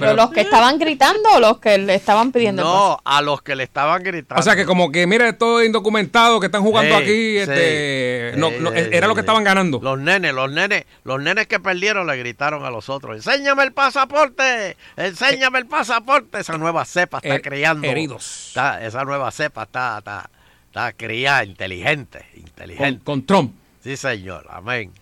Pero, 0.00 0.14
los 0.14 0.30
que 0.30 0.40
estaban 0.42 0.78
gritando 0.78 1.28
o 1.34 1.40
los 1.40 1.58
que 1.58 1.78
le 1.78 1.94
estaban 1.94 2.32
pidiendo 2.32 2.62
el 2.62 2.68
No, 2.68 3.00
a 3.04 3.22
los 3.22 3.42
que 3.42 3.54
le 3.56 3.62
estaban 3.64 4.02
gritando. 4.02 4.40
O 4.40 4.42
sea 4.42 4.56
que 4.56 4.64
como 4.64 4.90
que, 4.92 5.06
mira, 5.06 5.28
esto 5.28 5.62
indocumentado 5.62 6.38
que 6.40 6.46
están 6.46 6.62
jugando 6.62 6.96
Sí, 6.98 7.02
aquí, 7.02 7.12
sí. 7.12 7.36
este, 7.38 8.32
no, 8.36 8.50
Sí, 8.50 8.56
no, 8.60 8.70
sí, 8.70 8.76
era 8.92 9.06
lo 9.06 9.14
que 9.14 9.20
estaban 9.20 9.44
ganando. 9.44 9.80
Los 9.82 9.98
nenes, 9.98 10.32
los 10.34 10.50
nenes, 10.50 10.84
los 11.04 11.20
nenes 11.20 11.46
que 11.46 11.60
perdieron 11.60 12.06
le 12.06 12.16
gritaron 12.16 12.64
a 12.64 12.70
los 12.70 12.88
otros, 12.88 13.16
enséñame 13.16 13.62
el 13.64 13.72
pasaporte, 13.72 14.76
enséñame 14.96 15.58
el 15.60 15.66
pasaporte. 15.66 16.38
Esa 16.40 16.56
nueva 16.58 16.84
cepa 16.84 17.18
está 17.18 17.36
Her- 17.36 17.42
criando. 17.42 17.86
heridos. 17.86 18.48
Está- 18.48 18.84
esa 18.84 19.04
nueva 19.04 19.30
cepa 19.30 19.62
está, 19.64 19.98
está, 19.98 20.28
está 20.68 20.92
criada, 20.92 21.44
inteligente, 21.44 22.18
Con, 22.32 22.40
inteligente. 22.40 23.04
con 23.04 23.26
Trump. 23.26 23.54
Sí, 23.82 23.96
señor, 23.96 24.46
amén. 24.50 24.92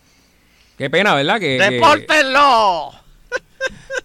Qué 0.77 0.89
pena, 0.89 1.15
¿verdad? 1.15 1.39
Que, 1.39 1.57
que- 1.57 1.69
¡Depórtenlo! 1.71 2.91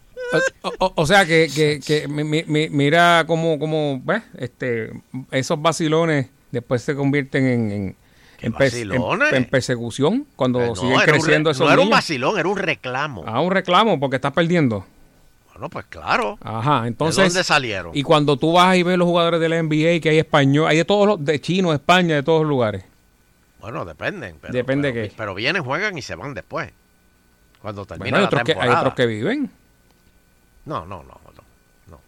o, 0.62 0.72
o- 0.78 0.92
o 0.96 1.06
sea 1.06 1.24
que, 1.26 1.48
que, 1.54 1.80
que 1.84 2.08
mi- 2.08 2.24
mi- 2.24 2.44
mi- 2.46 2.68
mira 2.68 3.24
cómo, 3.26 3.58
cómo 3.58 4.00
¿ves? 4.04 4.22
Este, 4.38 4.90
esos 5.30 5.60
vacilones 5.60 6.26
después 6.50 6.82
se 6.82 6.94
convierten 6.94 7.46
en, 7.46 7.70
en, 7.70 7.96
en, 8.40 8.52
pers- 8.54 8.80
en- 8.80 8.88
vacilones? 8.88 9.32
en 9.32 9.44
persecución 9.46 10.26
cuando 10.36 10.60
Eh, 10.60 10.66
no, 10.68 10.76
siguen 10.76 11.00
creciendo 11.00 11.50
esos 11.50 11.66
no 11.66 11.72
era 11.72 11.82
un 11.82 11.90
vacilón, 11.90 12.38
era 12.38 12.48
un 12.48 12.56
reclamo. 12.58 13.24
Ah, 13.26 13.40
un 13.40 13.50
reclamo 13.50 13.98
porque 14.00 14.16
estás 14.16 14.32
perdiendo. 14.32 14.84
Bueno, 15.52 15.68
pues 15.68 15.84
claro. 15.88 16.38
Ajá, 16.42 16.86
entonces. 16.86 17.16
¿De 17.16 17.22
dónde 17.24 17.44
salieron? 17.44 17.92
Y 17.94 18.02
cuando 18.02 18.36
tú 18.36 18.52
vas 18.54 18.76
y 18.76 18.82
ves 18.82 18.96
los 18.96 19.06
jugadores 19.06 19.40
de 19.40 19.48
la 19.48 19.62
NBA, 19.62 20.00
que 20.00 20.08
hay 20.10 20.18
español, 20.18 20.66
hay 20.68 20.78
de 20.78 20.84
todos 20.84 21.06
los, 21.06 21.24
de 21.24 21.38
chino, 21.40 21.72
España, 21.74 22.14
de 22.14 22.22
todos 22.22 22.42
los 22.42 22.48
lugares. 22.48 22.84
Bueno, 23.60 23.84
dependen. 23.84 24.36
Pero, 24.40 24.54
Depende 24.54 24.90
pero, 24.90 25.08
qué. 25.08 25.14
Pero 25.14 25.34
vienen, 25.34 25.62
juegan 25.62 25.98
y 25.98 26.02
se 26.02 26.14
van 26.14 26.32
después. 26.32 26.70
Cuando 27.60 27.84
termina 27.84 28.04
Bueno, 28.04 28.16
hay 28.16 28.22
la 28.22 28.26
otros, 28.28 28.42
que, 28.44 28.54
hay 28.58 28.68
otros 28.70 28.94
que 28.94 29.04
viven. 29.06 29.50
No, 30.66 30.80
no, 30.86 31.02
no, 31.02 31.04
no, 31.04 31.32
no, 31.34 31.42
no. 31.88 32.00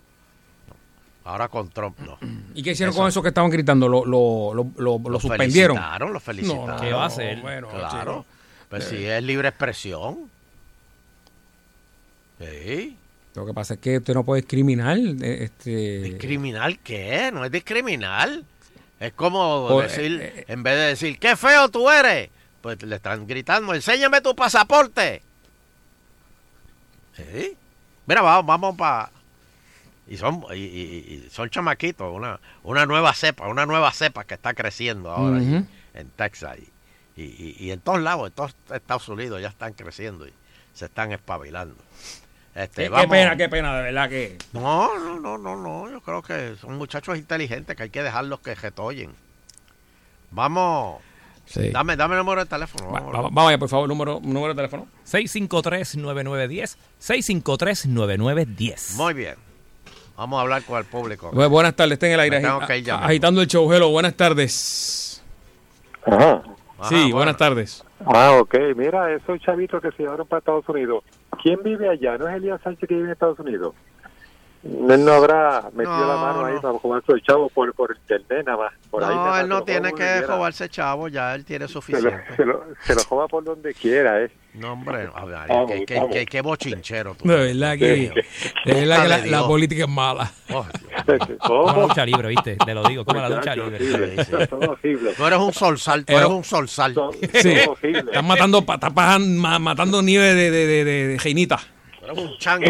Ahora 1.25 1.49
con 1.49 1.69
Trump 1.71 1.99
no. 2.01 2.19
¿Y 2.55 2.63
qué 2.63 2.73
hicieron 2.73 2.93
Eso. 2.93 3.01
con 3.01 3.09
esos 3.09 3.23
que 3.23 3.29
estaban 3.31 3.51
gritando? 3.51 3.89
¿Lo, 3.89 4.05
lo, 4.05 4.55
lo, 4.55 4.65
lo, 4.77 4.99
lo 4.99 5.09
Lo 5.11 5.21
suspendieron? 5.21 5.77
felicitaron, 5.77 6.13
lo 6.13 6.21
felicitaron. 6.21 6.67
No, 6.69 6.81
¿Qué 6.81 6.93
va 6.93 7.05
a 7.05 7.07
hacer? 7.07 7.41
Bueno, 7.41 7.69
Claro. 7.69 8.13
chico. 8.13 8.27
Pues 8.69 8.85
Eh. 8.87 8.89
si 8.91 9.05
es 9.07 9.23
libre 9.23 9.49
expresión. 9.49 10.31
Sí. 12.41 12.97
Lo 13.35 13.47
que 13.47 13.55
pasa 13.55 13.75
es 13.75 13.81
que 13.81 13.99
usted 13.99 14.15
no 14.15 14.25
puede 14.25 14.43
discriminar. 14.43 14.99
eh, 14.99 15.45
Este, 15.45 16.17
¿Criminal 16.19 16.79
qué? 16.81 17.31
No 17.33 17.45
es 17.45 17.51
discriminal. 17.51 18.45
Es 19.01 19.13
como 19.15 19.69
Pues, 19.69 19.97
decir, 19.97 20.21
eh, 20.23 20.45
en 20.49 20.63
vez 20.63 20.75
de 20.77 20.83
decir, 20.89 21.19
qué 21.19 21.35
feo 21.37 21.69
tú 21.69 21.89
eres, 21.91 22.31
pues 22.61 22.83
le 22.83 22.97
están 22.97 23.27
gritando, 23.27 23.75
enséñame 23.75 24.21
tu 24.21 24.35
pasaporte. 24.37 25.23
Sí. 27.17 27.57
Mira, 28.13 28.21
vamos, 28.21 28.45
vamos 28.45 28.77
para... 28.77 29.11
Y 30.07 30.19
son, 30.19 30.45
y, 30.53 30.57
y- 30.57 31.25
y 31.27 31.31
son 31.31 31.49
chamaquitos, 31.49 32.15
una, 32.15 32.39
una 32.63 32.85
nueva 32.85 33.15
cepa, 33.15 33.49
una 33.49 33.65
nueva 33.65 33.91
cepa 33.93 34.25
que 34.25 34.35
está 34.35 34.53
creciendo 34.53 35.11
ahora 35.11 35.39
en 35.95 36.11
Texas. 36.11 36.59
Y, 37.17 37.23
y- 37.23 37.57
y 37.59 37.71
en 37.71 37.81
todos 37.81 38.03
lados, 38.03 38.27
en 38.29 38.35
todos 38.35 38.55
Estados 38.71 39.09
Unidos 39.09 39.41
ya 39.41 39.49
están 39.49 39.73
creciendo 39.73 40.27
y 40.29 40.33
se 40.75 40.85
están 40.85 41.13
espabilando. 41.13 41.75
Este, 42.55 42.83
qué, 42.83 42.89
qué 42.89 42.89
vamos- 42.91 43.09
pena, 43.09 43.37
qué 43.39 43.49
pena, 43.49 43.75
de 43.77 43.83
verdad 43.85 44.11
que. 44.11 44.37
no, 44.53 44.99
no, 44.99 45.19
no, 45.19 45.39
no, 45.39 45.57
no. 45.57 45.91
Yo 45.91 46.03
creo 46.03 46.21
que 46.21 46.57
son 46.61 46.77
muchachos 46.77 47.17
inteligentes 47.17 47.75
que 47.75 47.85
hay 47.85 47.91
que 47.91 48.03
dejarlos 48.03 48.41
que 48.41 48.55
retoyen. 48.55 49.15
Vamos. 50.33 51.01
Sí. 51.47 51.71
Dame, 51.71 51.97
dame 51.97 52.15
el 52.15 52.21
número 52.21 52.41
de 52.45 52.49
teléfono. 52.49 52.87
Va- 52.93 53.01
vamos. 53.01 53.15
va- 53.15 53.21
Vamos 53.23 53.49
allá, 53.49 53.59
por 53.59 53.69
favor, 53.69 53.89
número, 53.89 54.21
número 54.23 54.49
de 54.55 54.57
teléfono. 54.57 54.87
653-9910. 55.05 56.77
653-9910. 56.99 58.97
Muy 58.97 59.15
bien. 59.15 59.35
Vamos 60.17 60.39
a 60.39 60.43
hablar 60.43 60.63
con 60.63 60.79
el 60.79 60.85
público. 60.85 61.31
Bu- 61.33 61.49
buenas 61.49 61.75
tardes, 61.75 61.95
está 61.95 62.07
en 62.07 62.13
el 62.15 62.21
aire. 62.21 62.43
Agi- 62.43 62.91
agitando 63.03 63.41
el 63.43 63.49
show. 63.49 63.71
Hello, 63.73 63.91
buenas 63.91 64.15
tardes. 64.15 65.23
Ajá. 66.07 66.43
Sí, 66.89 66.95
bueno. 66.97 67.17
buenas 67.17 67.37
tardes. 67.37 67.85
Ah, 68.05 68.33
ok. 68.41 68.55
Mira, 68.77 69.13
esos 69.15 69.39
chavitos 69.41 69.81
que 69.81 69.91
se 69.93 70.03
llevaron 70.03 70.27
para 70.27 70.39
Estados 70.41 70.69
Unidos. 70.69 71.05
¿Quién 71.43 71.63
vive 71.63 71.89
allá? 71.89 72.19
¿No 72.19 72.29
es 72.29 72.37
Elías 72.37 72.61
Sánchez 72.63 72.89
que 72.89 72.95
vive 72.95 73.07
en 73.07 73.13
Estados 73.13 73.39
Unidos? 73.39 73.75
Él 74.65 75.05
no 75.05 75.13
habrá 75.13 75.63
metido 75.75 75.97
No, 75.97 76.07
la 76.07 76.17
mano 76.23 76.45
ahí 76.47 76.55
no. 76.55 76.61
para 76.61 76.79
jugar 76.79 77.03
su 77.05 77.19
chavo 77.19 77.49
por, 77.49 77.75
por 77.75 77.97
internet 77.97 78.45
nada 78.47 78.59
más. 78.59 78.73
Por 78.91 79.03
ahí 79.03 79.15
nada 79.15 79.27
No, 79.31 79.37
él 79.37 79.43
se 79.43 79.49
no 79.49 79.63
tiene 79.65 79.93
que 79.93 80.21
robarse 80.23 80.69
chavo, 80.69 81.09
ya 81.09 81.35
él 81.35 81.45
tiene 81.45 81.67
Se 81.67 81.75
lo, 81.75 81.81
suficiente. 81.81 82.23
se, 82.37 82.45
lo, 82.45 82.65
se 82.85 82.95
lo 82.95 83.03
juega 83.05 83.27
por 83.27 83.43
donde 83.43 83.75
quiera, 83.75 84.23
¿eh? 84.23 84.31
No, 84.55 84.75
hombre, 84.75 85.09
a 85.15 85.25
ver, 85.25 85.49
Vamos, 85.49 85.71
qué, 85.73 85.85
qué- 85.87 85.95
vamos. 85.95 86.11
qué- 86.13 86.27
qué 86.27 86.41
bochinchero 86.43 87.15
tú. 87.15 87.27
De 87.27 87.37
verdad 87.37 87.77
que, 87.79 88.13
de 88.67 88.75
verdad 88.75 89.23
que 89.25 89.31
la, 89.31 89.47
política 89.47 89.85
es 89.85 89.89
mala. 89.89 90.31
Oh, 90.53 90.67
Como 91.47 91.73
la 91.73 91.83
lucha 91.89 92.07
libre, 92.07 92.29
¿viste? 92.29 92.57
Te 92.57 92.75
lo 92.75 92.85
digo, 92.85 93.05
como 93.05 93.21
la 93.21 93.31
lucha 93.31 93.57
libre. 93.57 93.79
Sí, 93.79 93.87
sí. 94.25 94.97
Tú 95.17 95.27
eres 95.27 95.39
un 95.39 95.53
solsal, 95.55 96.05
tú 96.05 96.13
Eh, 96.13 96.17
eres 96.17 96.29
un 96.29 96.45
solsal. 96.45 96.95
Sí. 97.33 97.55
Están 97.83 98.27
matando, 98.27 98.63
ma- 99.21 99.59
matando 99.59 100.03
nieve 100.03 100.35
de, 100.35 100.51
de, 100.51 100.67
de, 100.67 100.85
de, 100.85 101.07
de 101.09 101.19
reinita. 101.19 101.59
Un 102.11 102.37
chango. 102.39 102.67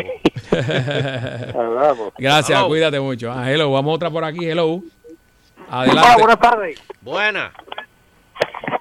Gracias, 2.18 2.59
Hello. 2.59 2.68
cuídate 2.68 3.00
mucho. 3.00 3.32
Ah, 3.32 3.50
hello, 3.50 3.70
vamos 3.72 3.94
otra 3.94 4.10
por 4.10 4.24
aquí, 4.24 4.44
hello. 4.48 4.74
Hola, 4.74 4.82
Adelante. 5.82 6.16
buenas 6.18 6.38
tardes. 6.38 6.82
Buena. 7.00 7.52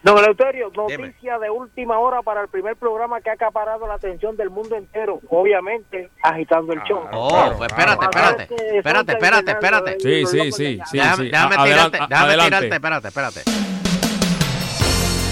Don 0.03 0.17
Eleuterio, 0.17 0.71
Dime. 0.87 1.07
noticia 1.09 1.37
de 1.37 1.49
última 1.51 1.99
hora 1.99 2.23
para 2.23 2.41
el 2.41 2.47
primer 2.47 2.75
programa 2.75 3.21
que 3.21 3.29
ha 3.29 3.33
acaparado 3.33 3.85
la 3.87 3.93
atención 3.93 4.35
del 4.35 4.49
mundo 4.49 4.75
entero. 4.75 5.19
Obviamente, 5.29 6.09
agitando 6.23 6.73
el 6.73 6.81
show. 6.83 7.03
Oh, 7.13 7.53
pues 7.57 7.71
espérate, 7.71 8.05
espérate. 8.05 8.43
Espérate, 8.77 9.11
espérate, 9.13 9.51
espérate. 9.51 9.99
Sí, 9.99 10.25
sí, 10.25 10.51
sí, 10.51 10.79
sí. 10.85 10.97
déjame 10.97 11.15
sí. 11.25 11.29
déjame 11.29 11.55
A- 11.55 11.63
tirarte, 11.63 11.97
adelante, 11.97 11.97
déjame 12.09 12.27
adelante. 12.27 12.49
tirarte, 12.69 12.75
espérate, 12.75 13.07
espérate. 13.07 13.41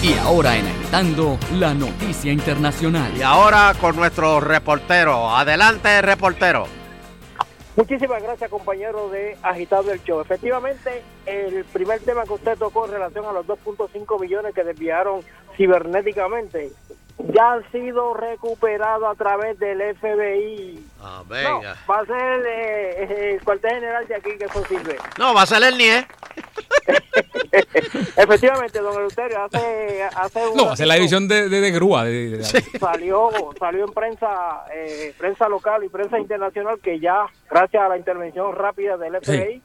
Y 0.02 0.14
ahora 0.20 0.56
en 0.56 0.66
Agitando, 0.66 1.38
la 1.56 1.74
noticia 1.74 2.32
internacional. 2.32 3.12
Y 3.18 3.22
ahora 3.22 3.74
con 3.80 3.96
nuestro 3.98 4.40
reportero. 4.40 5.30
Adelante, 5.36 6.02
reportero. 6.02 6.68
Muchísimas 7.76 8.22
gracias, 8.24 8.50
compañero 8.50 9.10
de 9.10 9.38
Agitando 9.44 9.92
el 9.92 10.02
Show. 10.04 10.22
Efectivamente, 10.22 11.04
el 11.26 11.66
primer 11.66 12.00
tema 12.02 12.24
que 12.24 12.34
usted 12.34 12.58
tocó 12.58 12.86
en 12.86 12.92
relación 12.94 13.26
a 13.26 13.32
los 13.34 13.46
2.5 13.46 14.20
millones 14.20 14.54
que 14.56 14.64
desviaron 14.64 15.22
cibernéticamente 15.58 16.72
ya 17.34 17.52
han 17.54 17.72
sido 17.72 18.14
recuperados 18.14 19.04
a 19.12 19.16
través 19.16 19.60
del 19.60 19.80
FBI. 19.98 20.86
Ah, 21.02 21.22
No, 21.24 21.26
venga. 21.26 21.76
va 21.90 22.00
a 22.00 22.06
ser 22.06 22.46
eh, 22.48 23.32
el 23.36 23.44
cuartel 23.44 23.72
general 23.72 24.08
de 24.08 24.16
aquí 24.16 24.30
que 24.38 24.46
eso 24.46 24.64
sirve. 24.66 24.96
No, 25.18 25.34
va 25.34 25.42
a 25.42 25.46
ser 25.46 25.62
el 25.64 25.78
NIE. 25.78 26.08
Efectivamente, 28.18 28.80
don 28.80 28.94
Eleuterio, 28.96 29.44
hace, 29.44 30.04
hace 30.16 30.48
un 30.48 30.58
No, 30.58 30.72
hace 30.72 30.86
la 30.86 30.96
división 30.96 31.28
de, 31.28 31.50
de, 31.50 31.62
de 31.62 31.72
grúa. 31.72 32.04
de- 32.06 32.38
de- 32.38 32.44
salió 32.80 33.30
salió 33.60 33.86
en 33.86 33.94
prensa 33.94 34.28
eh, 34.74 35.14
prensa 35.18 35.48
local 35.50 35.84
y 35.84 35.90
prensa 35.90 36.20
internacional 36.20 36.80
que 36.82 37.00
ya 37.00 37.26
gracias 37.50 37.84
a 37.84 37.90
la 37.90 37.98
intervención 37.98 38.54
rápida 38.56 38.98
del 38.98 39.16
FBI 39.22 39.62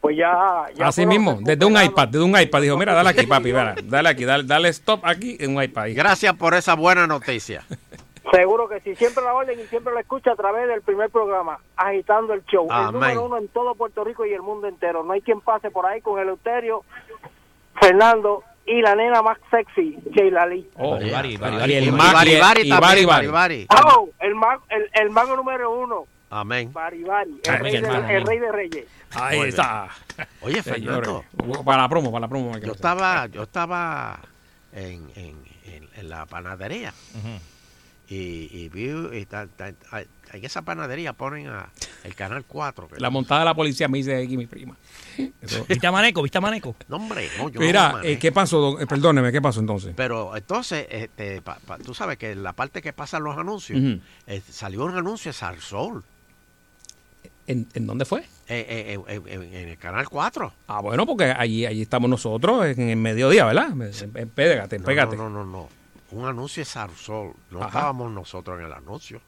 pues 0.00 0.16
ya, 0.16 0.66
ya 0.76 0.86
Así 0.88 1.04
mismo, 1.04 1.38
desde 1.40 1.64
un 1.64 1.72
iPad, 1.82 2.06
desde 2.08 2.24
un 2.24 2.38
iPad. 2.40 2.62
Dijo, 2.62 2.76
mira, 2.76 2.94
dale 2.94 3.08
aquí, 3.08 3.26
papi, 3.26 3.46
mira, 3.46 3.74
dale 3.82 4.08
aquí, 4.10 4.24
dale, 4.24 4.44
dale 4.44 4.68
stop 4.68 5.00
aquí 5.04 5.36
en 5.40 5.56
un 5.56 5.62
iPad. 5.62 5.86
Gracias 5.94 6.32
por 6.36 6.54
esa 6.54 6.74
buena 6.74 7.06
noticia. 7.08 7.64
Seguro 8.32 8.68
que 8.68 8.80
sí, 8.80 8.94
siempre 8.96 9.22
la 9.22 9.34
orden 9.34 9.58
y 9.60 9.64
siempre 9.64 9.94
la 9.94 10.00
escucha 10.00 10.32
a 10.32 10.36
través 10.36 10.66
del 10.68 10.82
primer 10.82 11.10
programa, 11.10 11.58
agitando 11.76 12.32
el 12.32 12.44
show. 12.46 12.66
Amén. 12.70 12.86
El 12.88 12.92
número 12.94 13.24
uno 13.24 13.36
en 13.38 13.48
todo 13.48 13.74
Puerto 13.74 14.02
Rico 14.02 14.26
y 14.26 14.32
el 14.32 14.42
mundo 14.42 14.66
entero. 14.66 15.04
No 15.04 15.12
hay 15.12 15.20
quien 15.22 15.40
pase 15.40 15.70
por 15.70 15.86
ahí 15.86 16.00
con 16.00 16.18
Eleuterio, 16.18 16.82
Fernando 17.80 18.42
y 18.66 18.82
la 18.82 18.96
nena 18.96 19.22
más 19.22 19.38
sexy, 19.50 19.96
Sheila 20.10 20.44
Lee. 20.46 20.68
Oh, 20.76 20.92
Bari, 20.92 21.10
bari, 21.12 21.36
bari, 21.36 21.74
y 21.74 21.90
bari. 21.90 22.32
el 22.32 23.30
Bari 23.30 23.60
el-. 23.62 23.66
Oh, 23.96 24.08
el, 24.18 24.34
mago, 24.34 24.62
el, 24.70 24.90
el 24.92 25.10
mago 25.10 25.36
número 25.36 25.70
uno, 25.70 26.06
Amén. 26.30 26.72
Bari 26.72 27.04
Bari, 27.04 27.40
el, 27.44 27.58
rey, 27.60 27.80
de, 27.80 28.16
el 28.16 28.26
rey 28.26 28.38
de 28.40 28.52
reyes. 28.52 28.86
Ahí 29.14 29.40
está. 29.42 29.88
Oye, 30.40 30.62
Señores, 30.64 31.08
Fernando, 31.08 31.64
para 31.64 31.82
la 31.82 31.88
promo, 31.88 32.10
para 32.10 32.22
la 32.22 32.28
promo. 32.28 32.58
yo 32.58 32.72
estaba, 32.72 33.26
yo 33.26 33.44
estaba 33.44 34.18
en, 34.72 35.08
en, 35.14 35.36
en, 35.66 35.88
en 35.94 36.08
la 36.08 36.26
panadería 36.26 36.92
y, 38.08 38.48
y 38.52 38.68
vi, 38.68 38.88
y 39.18 39.26
ta- 39.26 39.46
ta- 39.48 39.72
ta- 39.72 40.02
en 40.32 40.44
esa 40.44 40.62
panadería 40.62 41.12
ponen 41.12 41.48
a 41.48 41.70
el 42.04 42.14
canal 42.14 42.44
4. 42.46 42.88
que- 42.88 43.00
La 43.00 43.10
montada 43.10 43.40
de 43.40 43.44
la 43.46 43.54
policía 43.54 43.88
me 43.88 43.98
dice 43.98 44.16
aquí 44.16 44.36
mi 44.36 44.46
prima. 44.46 44.76
¿Viste 45.68 45.86
a 45.86 45.92
Maneco? 45.92 46.22
¿Viste 46.22 46.38
a 46.38 46.40
Maneco? 46.40 46.76
No, 46.88 46.96
hombre, 46.96 47.28
no, 47.38 47.48
yo 47.48 47.60
Mira, 47.60 48.00
eh, 48.02 48.18
¿qué 48.18 48.32
pasó? 48.32 48.58
don- 48.60 48.82
eh, 48.82 48.86
perdóneme, 48.86 49.32
¿qué 49.32 49.40
pasó 49.40 49.60
entonces? 49.60 49.92
Pero 49.96 50.36
entonces, 50.36 50.86
este, 50.90 51.42
pa- 51.42 51.58
pa- 51.66 51.78
tú 51.78 51.94
sabes 51.94 52.18
que 52.18 52.34
la 52.34 52.52
parte 52.52 52.82
que 52.82 52.92
pasan 52.92 53.22
los 53.24 53.36
anuncios, 53.38 54.00
eh, 54.26 54.42
salió 54.50 54.84
un 54.84 54.96
anuncio 54.96 55.30
de 55.30 55.32
Sarsol 55.34 56.04
¿En, 57.48 57.68
en 57.74 57.86
dónde 57.86 58.04
fue? 58.04 58.20
eh, 58.48 58.96
eh, 58.98 58.98
eh, 59.08 59.20
en, 59.26 59.42
en 59.42 59.68
el 59.68 59.78
canal 59.78 60.08
4. 60.08 60.52
Ah, 60.66 60.80
bueno, 60.80 61.06
porque 61.06 61.24
allí, 61.26 61.64
allí 61.66 61.82
estamos 61.82 62.10
nosotros 62.10 62.66
en 62.66 62.88
el 62.88 62.96
mediodía, 62.96 63.44
¿verdad? 63.44 63.68
Pégate, 64.34 64.78
No, 64.80 64.84
pégate. 64.84 65.16
No, 65.16 65.28
no, 65.30 65.44
no, 65.44 65.50
no. 65.52 65.68
Un 66.10 66.26
anuncio 66.26 66.60
de 66.60 66.64
Sarsol. 66.64 67.32
No 67.50 67.58
Ajá. 67.58 67.68
estábamos 67.68 68.12
nosotros 68.12 68.58
en 68.58 68.66
el 68.66 68.72
anuncio. 68.72 69.20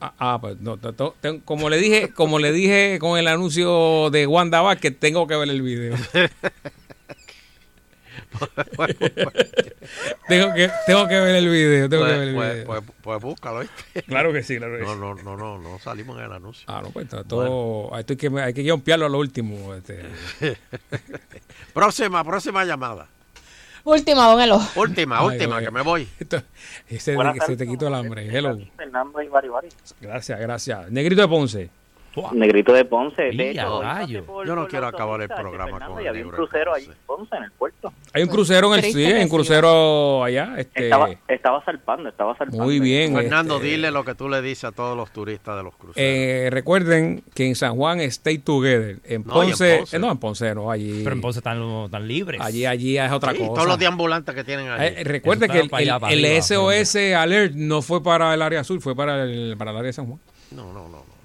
Ah, 0.00 0.12
ah, 0.18 0.38
pues 0.40 0.58
no, 0.60 0.78
como 1.44 1.70
le 1.70 1.78
dije, 1.78 2.12
como 2.12 2.38
le 2.38 2.52
dije 2.52 2.98
con 3.00 3.18
el 3.18 3.26
anuncio 3.28 4.10
de 4.10 4.26
Wanda 4.26 4.60
Vázquez, 4.60 4.98
tengo 4.98 5.26
que 5.26 5.36
ver 5.36 5.48
el 5.48 5.62
video. 5.62 5.96
tengo 10.28 10.52
que 10.54 10.70
tengo 10.86 11.08
que 11.08 11.20
ver 11.20 11.36
el 11.36 11.48
video, 11.48 11.88
tengo 11.88 12.04
que 12.04 12.10
ver 12.12 12.18
Pues, 12.18 12.28
el 12.28 12.34
pues, 12.34 12.52
video. 12.54 12.66
pues, 12.66 12.82
pues 13.02 13.22
búscalo, 13.22 13.60
¿viste? 13.60 14.02
Claro 14.02 14.32
que 14.32 14.42
sí, 14.42 14.58
claro 14.58 14.76
que 14.76 14.84
no, 14.84 14.92
sí. 14.94 15.00
No, 15.00 15.14
no, 15.14 15.36
no, 15.36 15.58
no 15.58 15.78
salimos 15.78 16.18
en 16.18 16.24
el 16.24 16.32
anuncio. 16.32 16.64
Ah, 16.68 16.82
no, 16.82 16.90
pues 16.90 17.08
todo, 17.08 17.96
esto 17.98 18.12
hay 18.12 18.16
que 18.18 18.40
hay 18.40 18.52
que 18.82 18.92
a 18.92 18.96
lo 18.98 19.18
último, 19.18 19.74
este. 19.74 20.02
próxima, 21.72 22.22
próxima 22.22 22.64
llamada. 22.64 23.08
Última, 23.86 24.26
don 24.26 24.40
Elo. 24.40 24.60
Última, 24.74 25.20
Ay, 25.20 25.26
última, 25.26 25.60
que 25.60 25.70
me 25.70 25.80
voy. 25.80 26.08
Esto- 26.18 26.42
ese 26.88 27.16
se 27.46 27.56
te 27.56 27.66
quitó 27.68 27.86
el 27.86 27.94
hambre. 27.94 28.26
Hello. 28.36 28.58
Fernando 28.76 29.22
y 29.22 29.28
Bari 29.28 29.48
Bari. 29.48 29.68
Gracias, 30.00 30.40
gracias. 30.40 30.90
Negrito 30.90 31.22
de 31.22 31.28
Ponce. 31.28 31.70
Negrito 32.32 32.72
de 32.72 32.84
Ponce. 32.84 33.22
De 33.30 33.50
hecho, 33.50 33.82
por- 34.26 34.46
Yo 34.46 34.54
no 34.56 34.66
quiero 34.68 34.86
acabar 34.86 35.20
el 35.22 35.28
programa 35.28 35.64
Fernando, 35.72 35.94
con 35.94 36.02
y 36.02 36.06
el 36.06 36.10
había 36.10 36.24
un 36.24 36.30
crucero 36.30 36.74
allí 36.74 36.86
Ponce. 36.86 36.98
en 37.00 37.06
Ponce, 37.06 37.36
en 37.36 37.42
el 37.44 37.52
puerto. 37.52 37.92
Hay 38.12 38.22
un 38.22 38.28
crucero 38.28 38.74
en 38.74 38.84
el 38.84 38.92
sí, 38.92 39.04
hay 39.04 39.22
un 39.22 39.28
crucero 39.28 40.24
allá, 40.24 40.54
este 40.58 40.84
Estaba, 40.84 41.10
estaba 41.28 41.60
zarpando, 41.62 42.08
estaba 42.08 42.34
zarpando. 42.34 42.64
muy 42.64 42.80
bien. 42.80 43.14
Fernando, 43.14 43.56
este, 43.56 43.66
dile 43.68 43.90
lo 43.90 44.04
que 44.04 44.14
tú 44.14 44.28
le 44.28 44.40
dices 44.42 44.64
a 44.64 44.72
todos 44.72 44.96
los 44.96 45.10
turistas 45.12 45.56
de 45.56 45.62
los 45.62 45.74
cruceros. 45.74 45.96
Eh, 45.96 46.48
recuerden 46.50 47.22
que 47.34 47.46
en 47.46 47.54
San 47.54 47.76
Juan 47.76 48.00
Stay 48.00 48.38
Together. 48.38 48.98
En 49.04 49.22
No, 49.24 49.42
y 49.42 49.46
en 49.46 49.50
Ponce, 49.50 49.76
Ponce. 49.78 49.96
eh, 49.96 50.00
no, 50.00 50.10
en 50.12 50.18
Ponce 50.18 50.54
no, 50.54 50.70
allí. 50.70 51.02
Pero 51.04 51.14
en 51.16 51.20
Ponce 51.20 51.40
están, 51.40 51.62
están 51.84 52.08
libres. 52.08 52.40
allí, 52.40 52.64
allí 52.66 52.98
es 52.98 53.12
otra 53.12 53.32
Sí, 53.32 53.38
cosa. 53.38 53.52
todos 53.54 53.66
los 53.68 53.78
deambulantes 53.78 54.34
que 54.34 54.44
tienen 54.44 54.68
ahí. 54.70 54.94
Eh, 54.96 55.04
recuerden 55.04 55.44
Eso 55.50 55.52
que 55.52 55.58
el, 55.58 55.64
está 55.66 55.70
para 55.76 55.82
allá, 55.82 55.94
el- 55.96 56.00
para 56.00 56.12
el 56.14 56.24
arriba, 56.24 56.42
SOS 56.42 56.96
Alert 57.14 57.54
no 57.54 57.82
fue 57.82 58.02
para 58.02 58.32
el 58.32 58.42
área 58.42 58.64
sur, 58.64 58.80
fue 58.80 58.94
para 58.96 59.22
el, 59.24 59.54
para 59.58 59.70
el 59.72 59.76
área 59.76 59.86
de 59.88 59.92
San 59.92 60.06
Juan. 60.06 60.18
No, 60.52 60.72
no, 60.72 60.88
no, 60.88 60.88
no. 60.88 61.15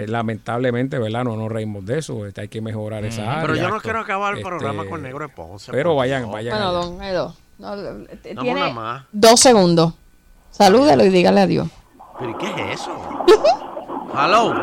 Eh, 0.00 0.06
lamentablemente, 0.08 0.98
¿verdad? 0.98 1.24
No 1.24 1.36
nos 1.36 1.50
reímos 1.52 1.84
de 1.84 1.98
eso. 1.98 2.24
este, 2.26 2.40
hay 2.42 2.48
que 2.48 2.60
mejorar 2.60 3.04
esa 3.04 3.22
área. 3.30 3.42
Pero 3.42 3.54
yo 3.56 3.68
no 3.68 3.80
quiero 3.80 4.00
acabar 4.00 4.32
el 4.34 4.38
Este, 4.38 4.48
programa 4.48 4.84
con 4.86 5.02
Negro 5.02 5.18
de 5.26 5.28
Ponce. 5.28 5.70
Pero 5.72 5.94
vayan, 5.94 6.30
vayan. 6.30 6.54
Bueno, 6.56 6.68
allá. 6.68 6.86
don 6.86 7.02
Elo. 7.02 7.34
no, 7.58 7.74
eh, 7.74 7.78
Dame 7.82 8.40
tiene 8.40 8.52
una 8.64 8.70
más. 8.72 9.04
dos 9.12 9.38
segundos. 9.40 9.94
Salúdelo 10.50 11.04
y 11.04 11.10
dígale 11.10 11.42
adiós. 11.42 11.68
¿Pero 12.18 12.38
qué 12.38 12.46
es 12.72 12.80
eso? 12.80 12.90
Hello. 14.14 14.54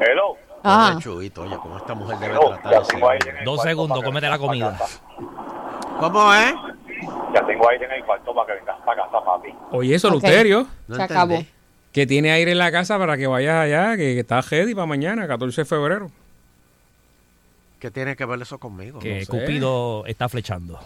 Hello. 0.00 0.36
Ah. 0.64 0.92
Oye, 0.94 1.02
Chuito, 1.02 1.42
oye, 1.42 1.56
¿cómo 1.62 1.76
esta 1.76 1.94
mujer 1.94 2.18
debe 2.18 2.34
No, 2.34 2.40
tratar 2.48 2.82
ese 2.82 3.44
Dos 3.44 3.62
segundos, 3.62 4.02
cómete 4.02 4.28
la 4.28 4.38
comida. 4.38 4.76
¿Cómo 6.00 6.34
es? 6.34 6.54
Ya 7.32 7.46
tengo 7.46 7.68
aire 7.68 7.84
en 7.86 7.92
el 7.92 8.04
cuarto 8.04 8.34
para 8.34 8.46
que 8.48 8.52
vengas 8.60 8.76
para 8.84 9.04
casa, 9.04 9.24
papi. 9.24 9.48
Oye, 9.70 9.94
eso, 9.94 10.08
Ok. 10.08 10.14
Luterio, 10.14 10.66
No 10.88 10.96
Se 10.96 11.02
entendí. 11.02 11.14
acabó. 11.14 11.55
Que 11.96 12.06
tiene 12.06 12.30
aire 12.30 12.52
en 12.52 12.58
la 12.58 12.70
casa 12.70 12.98
para 12.98 13.16
que 13.16 13.26
vayas 13.26 13.54
allá, 13.54 13.92
que, 13.96 14.12
que 14.12 14.20
está 14.20 14.42
ready 14.42 14.74
para 14.74 14.84
mañana, 14.84 15.26
14 15.26 15.62
de 15.62 15.64
febrero. 15.64 16.10
¿Qué 17.80 17.90
tiene 17.90 18.14
que 18.16 18.26
ver 18.26 18.42
eso 18.42 18.58
conmigo? 18.58 18.98
Que 18.98 19.20
No 19.20 19.20
sé. 19.20 19.26
Cupido 19.26 20.04
está 20.06 20.28
flechando. 20.28 20.78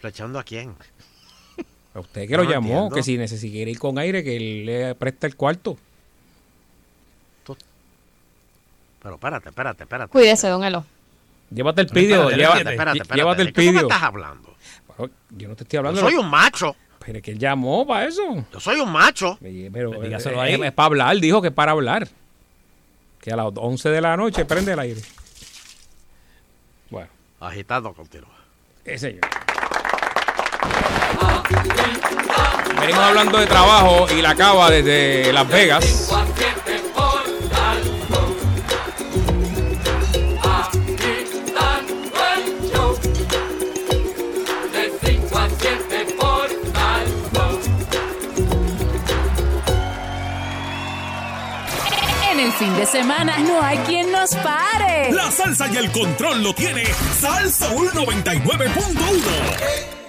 ¿Flechando 0.00 0.38
a 0.38 0.42
quién? 0.42 0.74
A 1.92 2.00
usted 2.00 2.26
que 2.26 2.38
lo 2.38 2.44
llamó, 2.44 2.68
entiendo. 2.68 2.94
que 2.96 3.02
si 3.02 3.18
necesita 3.18 3.68
ir 3.68 3.78
con 3.78 3.98
aire, 3.98 4.24
que 4.24 4.34
él 4.38 4.64
le 4.64 4.94
presta 4.94 5.26
el 5.26 5.36
cuarto. 5.36 5.76
Pero 9.02 9.14
espérate, 9.16 9.48
espérate, 9.50 9.82
espérate. 9.82 10.10
Cuídese, 10.10 10.48
don 10.48 10.64
Elo. 10.64 10.86
Llévate 11.50 11.82
el 11.82 11.86
pidio, 11.88 12.30
espérate, 12.30 12.36
llévate, 12.38 12.58
espérate, 12.60 12.70
Espérate, 12.70 12.98
espérate. 13.02 13.18
llévate 13.20 13.42
el 13.42 13.46
¿De 13.48 13.52
qué 13.52 13.60
tú 13.60 13.66
me 13.66 13.72
pidio. 13.72 13.88
estás 13.88 14.02
hablando? 14.02 14.56
Bueno, 14.96 15.12
Yo 15.36 15.48
no 15.48 15.54
te 15.56 15.64
estoy 15.64 15.76
Yo 15.76 15.80
hablando. 15.80 16.00
soy 16.00 16.14
un 16.14 16.30
macho. 16.30 16.76
Pero 17.04 17.20
que 17.22 17.30
él 17.32 17.38
llamó 17.38 17.86
para 17.86 18.06
eso. 18.06 18.22
Yo 18.52 18.60
soy 18.60 18.78
un 18.78 18.92
macho. 18.92 19.38
Pero 19.40 19.92
Pues 19.92 20.12
eh, 20.12 20.16
es, 20.54 20.60
es 20.62 20.72
para 20.72 20.86
hablar, 20.86 21.16
dijo 21.16 21.40
que 21.42 21.48
es 21.48 21.54
para 21.54 21.72
hablar. 21.72 22.06
Que 23.20 23.32
a 23.32 23.36
las 23.36 23.46
11 23.54 23.88
de 23.88 24.00
la 24.00 24.16
noche 24.16 24.44
prende 24.44 24.72
el 24.72 24.78
aire. 24.78 25.00
Bueno, 26.90 27.08
Agitando 27.40 27.92
continúa. 27.94 28.30
ese 28.84 29.10
señor. 29.10 29.20
Venimos 32.80 33.02
hablando 33.02 33.38
de 33.38 33.46
trabajo 33.46 34.06
y 34.16 34.22
la 34.22 34.30
acaba 34.30 34.70
desde 34.70 35.32
Las 35.32 35.48
Vegas. 35.48 36.10
Fin 52.60 52.76
de 52.76 52.84
semana 52.84 53.38
no 53.38 53.62
hay 53.62 53.78
quien 53.78 54.12
nos 54.12 54.34
pare. 54.34 55.10
La 55.12 55.30
salsa 55.30 55.66
y 55.72 55.78
el 55.78 55.90
control 55.90 56.42
lo 56.42 56.52
tiene 56.52 56.84
Salsa 57.18 57.72
99.1. 57.72 59.99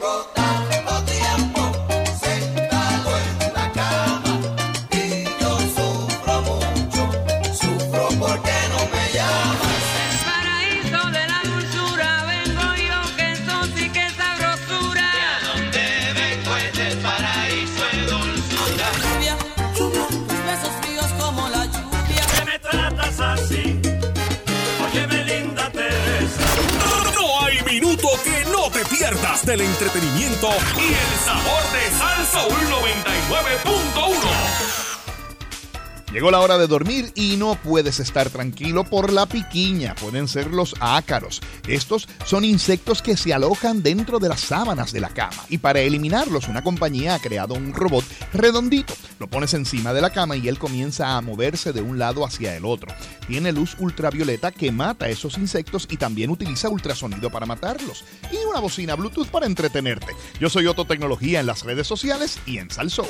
del 29.51 29.61
entretenimiento 29.61 30.49
y 30.77 30.93
el 30.93 31.19
sabor 31.25 31.63
de 31.73 31.91
Salsa 31.91 32.45
99.1. 32.69 34.80
Llegó 36.11 36.29
la 36.29 36.41
hora 36.41 36.57
de 36.57 36.67
dormir 36.67 37.09
y 37.15 37.37
no 37.37 37.55
puedes 37.55 38.01
estar 38.01 38.29
tranquilo 38.29 38.83
por 38.83 39.13
la 39.13 39.27
piquiña. 39.27 39.95
Pueden 39.95 40.27
ser 40.27 40.47
los 40.47 40.75
ácaros. 40.81 41.39
Estos 41.69 42.09
son 42.25 42.43
insectos 42.43 43.01
que 43.01 43.15
se 43.15 43.33
alojan 43.33 43.81
dentro 43.81 44.19
de 44.19 44.27
las 44.27 44.41
sábanas 44.41 44.91
de 44.91 44.99
la 44.99 45.07
cama. 45.07 45.45
Y 45.47 45.59
para 45.59 45.79
eliminarlos, 45.79 46.49
una 46.49 46.63
compañía 46.63 47.15
ha 47.15 47.19
creado 47.19 47.53
un 47.53 47.73
robot 47.73 48.03
redondito. 48.33 48.93
Lo 49.19 49.29
pones 49.29 49.53
encima 49.53 49.93
de 49.93 50.01
la 50.01 50.09
cama 50.09 50.35
y 50.35 50.49
él 50.49 50.59
comienza 50.59 51.15
a 51.15 51.21
moverse 51.21 51.71
de 51.71 51.81
un 51.81 51.97
lado 51.97 52.25
hacia 52.25 52.57
el 52.57 52.65
otro. 52.65 52.93
Tiene 53.25 53.53
luz 53.53 53.77
ultravioleta 53.79 54.51
que 54.51 54.69
mata 54.69 55.05
a 55.05 55.09
esos 55.09 55.37
insectos 55.37 55.87
y 55.89 55.95
también 55.95 56.29
utiliza 56.29 56.67
ultrasonido 56.67 57.29
para 57.29 57.45
matarlos. 57.45 58.03
Y 58.29 58.35
una 58.49 58.59
bocina 58.59 58.95
Bluetooth 58.95 59.29
para 59.29 59.45
entretenerte. 59.45 60.13
Yo 60.41 60.49
soy 60.49 60.67
Otto 60.67 60.83
Tecnología 60.83 61.39
en 61.39 61.45
las 61.45 61.63
redes 61.63 61.87
sociales 61.87 62.37
y 62.45 62.57
en 62.57 62.69
Salsoul. 62.69 63.07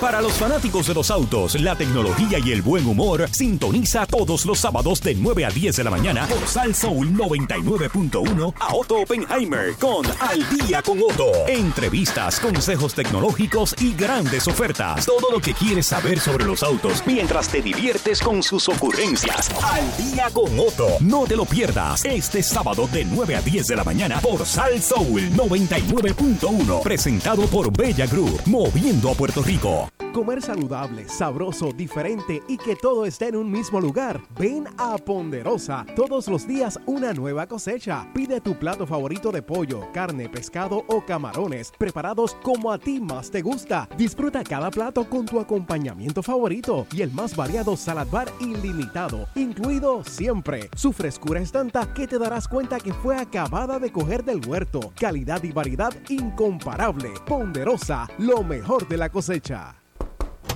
Para 0.00 0.20
los 0.20 0.32
fanáticos 0.34 0.86
de 0.86 0.94
los 0.94 1.10
autos, 1.10 1.58
la 1.60 1.76
tecnología 1.76 2.38
y 2.38 2.52
el 2.52 2.62
buen 2.62 2.86
humor, 2.86 3.28
sintoniza 3.30 4.06
todos 4.06 4.44
los 4.44 4.58
sábados 4.58 5.00
de 5.00 5.14
9 5.14 5.44
a 5.44 5.50
10 5.50 5.76
de 5.76 5.84
la 5.84 5.90
mañana 5.90 6.26
por 6.26 6.46
Sal 6.46 6.74
Soul 6.74 7.12
99.1 7.14 8.54
a 8.60 8.74
Otto 8.74 8.96
Oppenheimer 9.00 9.74
con 9.76 10.04
Al 10.20 10.46
Día 10.50 10.82
con 10.82 10.98
Otto. 11.00 11.32
Entrevistas, 11.46 12.40
consejos 12.40 12.94
tecnológicos 12.94 13.74
y 13.80 13.94
grandes 13.94 14.46
ofertas. 14.48 15.06
Todo 15.06 15.30
lo 15.30 15.40
que 15.40 15.54
quieres 15.54 15.86
saber 15.86 16.20
sobre 16.20 16.44
los 16.44 16.62
autos 16.62 17.02
mientras 17.06 17.48
te 17.48 17.62
diviertes 17.62 18.20
con 18.20 18.42
sus 18.42 18.68
ocurrencias. 18.68 19.50
Al 19.62 19.96
Día 19.96 20.28
con 20.32 20.58
Otto. 20.58 20.88
No 21.00 21.24
te 21.24 21.36
lo 21.36 21.44
pierdas 21.44 22.04
este 22.04 22.42
sábado 22.42 22.88
de 22.92 23.04
9 23.04 23.36
a 23.36 23.40
10 23.40 23.66
de 23.68 23.76
la 23.76 23.84
mañana 23.84 24.20
por 24.20 24.44
Sal 24.44 24.82
Soul 24.82 25.30
99.1. 25.30 26.82
Presentado 26.82 27.46
por 27.46 27.72
Bella 27.72 28.06
Group, 28.06 28.42
moviendo 28.46 29.10
a 29.10 29.14
Puerto 29.14 29.42
Rico. 29.42 29.83
Comer 30.14 30.40
saludable, 30.40 31.08
sabroso, 31.08 31.72
diferente 31.72 32.40
y 32.46 32.56
que 32.56 32.76
todo 32.76 33.04
esté 33.04 33.28
en 33.28 33.36
un 33.36 33.50
mismo 33.50 33.80
lugar. 33.80 34.20
Ven 34.38 34.68
a 34.78 34.96
Ponderosa. 34.96 35.84
Todos 35.96 36.28
los 36.28 36.46
días 36.46 36.78
una 36.86 37.12
nueva 37.12 37.48
cosecha. 37.48 38.08
Pide 38.14 38.40
tu 38.40 38.56
plato 38.56 38.86
favorito 38.86 39.32
de 39.32 39.42
pollo, 39.42 39.88
carne, 39.92 40.28
pescado 40.28 40.84
o 40.86 41.04
camarones, 41.04 41.72
preparados 41.76 42.36
como 42.44 42.70
a 42.70 42.78
ti 42.78 43.00
más 43.00 43.28
te 43.28 43.42
gusta. 43.42 43.88
Disfruta 43.98 44.44
cada 44.44 44.70
plato 44.70 45.10
con 45.10 45.26
tu 45.26 45.40
acompañamiento 45.40 46.22
favorito 46.22 46.86
y 46.92 47.02
el 47.02 47.10
más 47.10 47.34
variado 47.34 47.76
salad 47.76 48.06
bar 48.08 48.30
ilimitado, 48.38 49.26
incluido 49.34 50.04
siempre. 50.04 50.70
Su 50.76 50.92
frescura 50.92 51.40
es 51.40 51.50
tanta 51.50 51.92
que 51.92 52.06
te 52.06 52.18
darás 52.18 52.46
cuenta 52.46 52.78
que 52.78 52.92
fue 52.92 53.16
acabada 53.16 53.80
de 53.80 53.90
coger 53.90 54.24
del 54.24 54.46
huerto. 54.46 54.92
Calidad 54.94 55.42
y 55.42 55.50
variedad 55.50 55.92
incomparable. 56.08 57.10
Ponderosa, 57.26 58.08
lo 58.18 58.44
mejor 58.44 58.86
de 58.86 58.96
la 58.96 59.08
cosecha. 59.08 59.73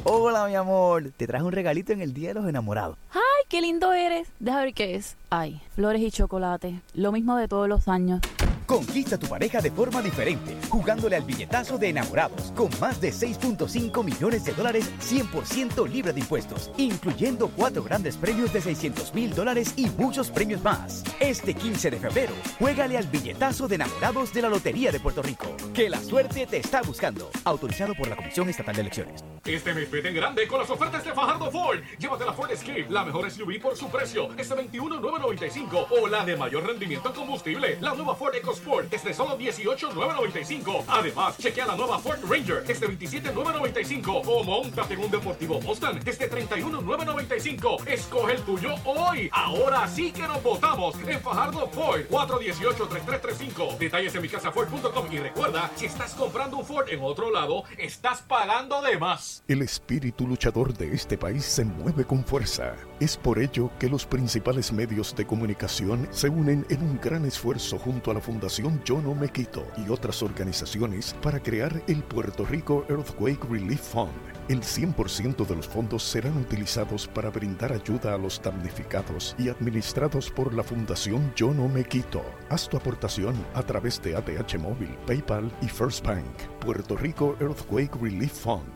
Hola, 0.04 0.46
mi 0.46 0.54
amor. 0.54 1.10
Te 1.16 1.26
traje 1.26 1.44
un 1.44 1.52
regalito 1.52 1.92
en 1.92 2.00
el 2.00 2.14
Día 2.14 2.28
de 2.28 2.34
los 2.34 2.48
Enamorados. 2.48 2.96
¡Ay, 3.12 3.20
qué 3.48 3.60
lindo 3.60 3.92
eres! 3.92 4.28
Deja 4.38 4.60
ver 4.60 4.72
qué 4.72 4.94
es. 4.94 5.16
Ay, 5.30 5.60
flores 5.74 6.00
y 6.02 6.10
chocolate. 6.10 6.80
Lo 6.94 7.10
mismo 7.12 7.36
de 7.36 7.48
todos 7.48 7.68
los 7.68 7.88
años. 7.88 8.20
Conquista 8.68 9.14
a 9.16 9.18
tu 9.18 9.26
pareja 9.26 9.62
de 9.62 9.70
forma 9.70 10.02
diferente, 10.02 10.54
jugándole 10.68 11.16
al 11.16 11.22
billetazo 11.22 11.78
de 11.78 11.88
enamorados, 11.88 12.52
con 12.54 12.68
más 12.78 13.00
de 13.00 13.14
6.5 13.14 14.04
millones 14.04 14.44
de 14.44 14.52
dólares 14.52 14.90
100% 15.00 15.88
libre 15.88 16.12
de 16.12 16.20
impuestos, 16.20 16.70
incluyendo 16.76 17.48
cuatro 17.48 17.82
grandes 17.82 18.18
premios 18.18 18.52
de 18.52 18.60
600 18.60 19.14
mil 19.14 19.34
dólares 19.34 19.72
y 19.76 19.88
muchos 19.96 20.30
premios 20.30 20.62
más. 20.62 21.02
Este 21.18 21.54
15 21.54 21.92
de 21.92 21.96
febrero, 21.96 22.34
juégale 22.58 22.98
al 22.98 23.06
billetazo 23.06 23.68
de 23.68 23.76
enamorados 23.76 24.34
de 24.34 24.42
la 24.42 24.50
Lotería 24.50 24.92
de 24.92 25.00
Puerto 25.00 25.22
Rico. 25.22 25.46
Que 25.72 25.88
la 25.88 26.02
suerte 26.02 26.46
te 26.46 26.58
está 26.58 26.82
buscando. 26.82 27.30
Autorizado 27.44 27.94
por 27.94 28.08
la 28.08 28.16
Comisión 28.16 28.50
Estatal 28.50 28.74
de 28.74 28.82
Elecciones. 28.82 29.24
Este 29.46 29.72
mes 29.72 29.90
vete 29.90 30.08
en 30.08 30.14
grande 30.14 30.46
con 30.46 30.60
las 30.60 30.68
ofertas 30.68 31.02
de 31.06 31.14
Fajardo 31.14 31.50
Ford. 31.50 31.78
Llévate 31.98 32.26
la 32.26 32.34
Ford 32.34 32.50
Escape, 32.50 32.84
la 32.90 33.02
mejor 33.02 33.30
SUV 33.30 33.62
por 33.62 33.74
su 33.78 33.88
precio, 33.88 34.28
este 34.36 34.54
21,995 34.54 35.86
o 36.02 36.06
la 36.06 36.22
de 36.22 36.36
mayor 36.36 36.66
rendimiento 36.66 37.08
en 37.08 37.14
combustible, 37.14 37.78
la 37.80 37.94
nueva 37.94 38.14
Ford 38.14 38.34
EcoSport, 38.58 38.92
este 38.92 39.14
solo 39.14 39.36
18,995. 39.36 40.84
Además, 40.88 41.38
chequea 41.38 41.66
la 41.66 41.76
nueva 41.76 41.98
Ford 41.98 42.18
Ranger, 42.28 42.64
este 42.68 42.86
27,995 42.86 44.12
o 44.12 44.44
montate 44.44 44.94
en 44.94 45.00
un 45.00 45.10
deportivo 45.10 45.60
Mustang, 45.60 46.00
este 46.04 46.28
31,995. 46.28 47.78
Escoge 47.86 48.34
el 48.34 48.42
tuyo 48.42 48.74
hoy. 48.84 49.30
Ahora 49.32 49.86
sí 49.88 50.12
que 50.12 50.22
nos 50.22 50.42
votamos 50.42 50.96
en 51.06 51.20
Fajardo 51.20 51.68
Ford 51.68 52.02
418-3335. 52.10 53.78
Detalles 53.78 54.14
en 54.14 54.22
micasaford.com 54.22 55.06
y 55.12 55.18
recuerda, 55.18 55.70
si 55.76 55.86
estás 55.86 56.14
comprando 56.14 56.58
un 56.58 56.64
Ford 56.64 56.88
en 56.88 57.00
otro 57.02 57.30
lado, 57.30 57.64
estás 57.76 58.22
pagando 58.22 58.82
de 58.82 58.98
más. 58.98 59.42
El 59.48 59.62
espíritu 59.62 60.26
luchador 60.26 60.74
de 60.76 60.94
este 60.94 61.16
país 61.16 61.44
se 61.44 61.64
mueve 61.64 62.04
con 62.04 62.24
fuerza. 62.24 62.74
Es 63.00 63.16
por 63.16 63.38
ello 63.38 63.70
que 63.78 63.88
los 63.88 64.06
principales 64.06 64.72
medios 64.72 65.14
de 65.14 65.26
comunicación 65.26 66.08
se 66.10 66.28
unen 66.28 66.66
en 66.68 66.82
un 66.82 67.00
gran 67.00 67.24
esfuerzo 67.24 67.78
junto 67.78 68.10
a 68.10 68.14
la 68.14 68.20
Fundación 68.20 68.47
Yo 68.48 69.02
No 69.02 69.14
Me 69.14 69.28
Quito 69.28 69.66
y 69.76 69.90
otras 69.90 70.22
organizaciones 70.22 71.14
para 71.22 71.38
crear 71.38 71.82
el 71.86 72.02
Puerto 72.02 72.46
Rico 72.46 72.86
Earthquake 72.88 73.44
Relief 73.50 73.80
Fund. 73.80 74.10
El 74.48 74.62
100% 74.62 75.46
de 75.46 75.56
los 75.56 75.68
fondos 75.68 76.02
serán 76.02 76.38
utilizados 76.38 77.06
para 77.06 77.28
brindar 77.28 77.72
ayuda 77.72 78.14
a 78.14 78.18
los 78.18 78.40
damnificados 78.40 79.36
y 79.38 79.50
administrados 79.50 80.30
por 80.30 80.54
la 80.54 80.62
Fundación 80.62 81.30
Yo 81.36 81.52
No 81.52 81.68
Me 81.68 81.84
Quito. 81.84 82.24
Haz 82.48 82.68
tu 82.68 82.78
aportación 82.78 83.36
a 83.52 83.62
través 83.62 84.00
de 84.00 84.16
ATH 84.16 84.58
Móvil, 84.58 84.96
PayPal 85.06 85.52
y 85.60 85.68
First 85.68 86.06
Bank. 86.06 86.24
Puerto 86.60 86.96
Rico 86.96 87.36
Earthquake 87.40 87.94
Relief 88.00 88.32
Fund. 88.32 88.72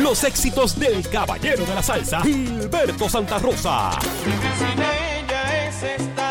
Los 0.00 0.24
éxitos 0.24 0.78
del 0.78 1.08
caballero 1.08 1.64
de 1.64 1.74
la 1.74 1.82
salsa, 1.82 2.20
Gilberto 2.22 3.08
Santa 3.08 3.38
Rosa. 3.38 3.92
Sin 4.58 4.82
ella 4.82 5.68
es 5.68 6.25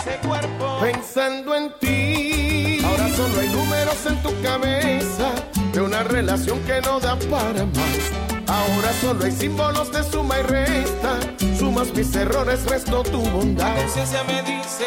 ese 0.00 0.16
cuerpo. 0.26 0.78
Pensando 0.80 1.54
en 1.54 1.72
ti. 1.78 2.82
Ahora 2.84 3.08
solo 3.10 3.40
hay 3.40 3.48
números 3.48 4.06
en 4.06 4.22
tu 4.22 4.42
cabeza 4.42 5.32
de 5.72 5.80
una 5.80 6.02
relación 6.02 6.58
que 6.60 6.80
no 6.80 7.00
da 7.00 7.16
para 7.30 7.64
más. 7.66 8.02
Ahora 8.46 8.92
solo 9.00 9.24
hay 9.24 9.32
símbolos 9.32 9.92
de 9.92 10.02
suma 10.02 10.38
y 10.38 10.42
resta. 10.42 11.18
Sumas 11.58 11.92
mis 11.94 12.14
errores, 12.14 12.64
resto 12.66 13.02
tu 13.02 13.20
bondad. 13.30 13.74
La 13.74 13.82
conciencia 13.82 14.24
me 14.24 14.42
dice 14.42 14.86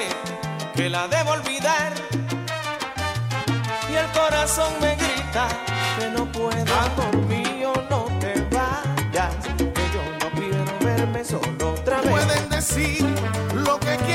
que 0.76 0.90
la 0.90 1.08
debo 1.08 1.32
olvidar. 1.32 1.94
Y 3.92 3.96
el 3.96 4.08
corazón 4.08 4.74
me 4.82 4.96
grita 4.96 5.48
que 6.00 6.10
no 6.10 6.32
puedo. 6.32 6.74
Amor 6.74 7.33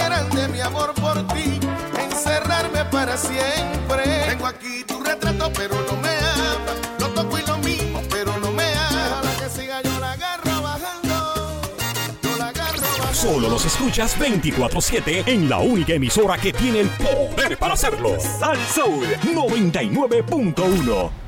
quieran 0.09 0.31
de 0.31 0.49
mi 0.49 0.61
amor 0.61 0.95
por 0.95 1.27
ti. 1.29 1.61
Encerrarme 1.99 2.85
para 2.87 3.17
siempre. 3.17 4.27
Tengo 4.29 4.47
aquí 4.47 4.85
tu 4.87 5.03
retrato, 5.03 5.51
pero 5.55 5.75
no 5.75 5.97
me 6.01 6.09
ama. 6.09 6.73
Lo 6.99 7.09
toco 7.09 7.39
y 7.39 7.47
lo 7.47 7.59
mismo, 7.59 8.01
pero 8.11 8.37
no 8.39 8.51
me 8.53 8.75
ama. 8.75 9.21
Para 9.23 9.37
que 9.37 9.51
siga 9.51 9.83
yo 9.83 10.01
la 10.01 10.13
agarro 10.13 10.63
bajando. 10.63 11.61
Yo 12.23 12.37
la 12.39 12.49
agarro 12.49 12.81
bajando. 12.81 13.15
Solo 13.15 13.49
los 13.49 13.65
escuchas 13.65 14.19
24-7 14.19 15.25
en 15.27 15.49
la 15.49 15.59
única 15.59 15.93
emisora 15.93 16.39
que 16.39 16.53
tiene 16.53 16.81
el 16.81 16.89
poder 16.89 17.59
para 17.59 17.75
hacerlo. 17.75 18.17
Sal 18.19 18.59
Soul 18.75 19.07
99.1. 19.25 21.28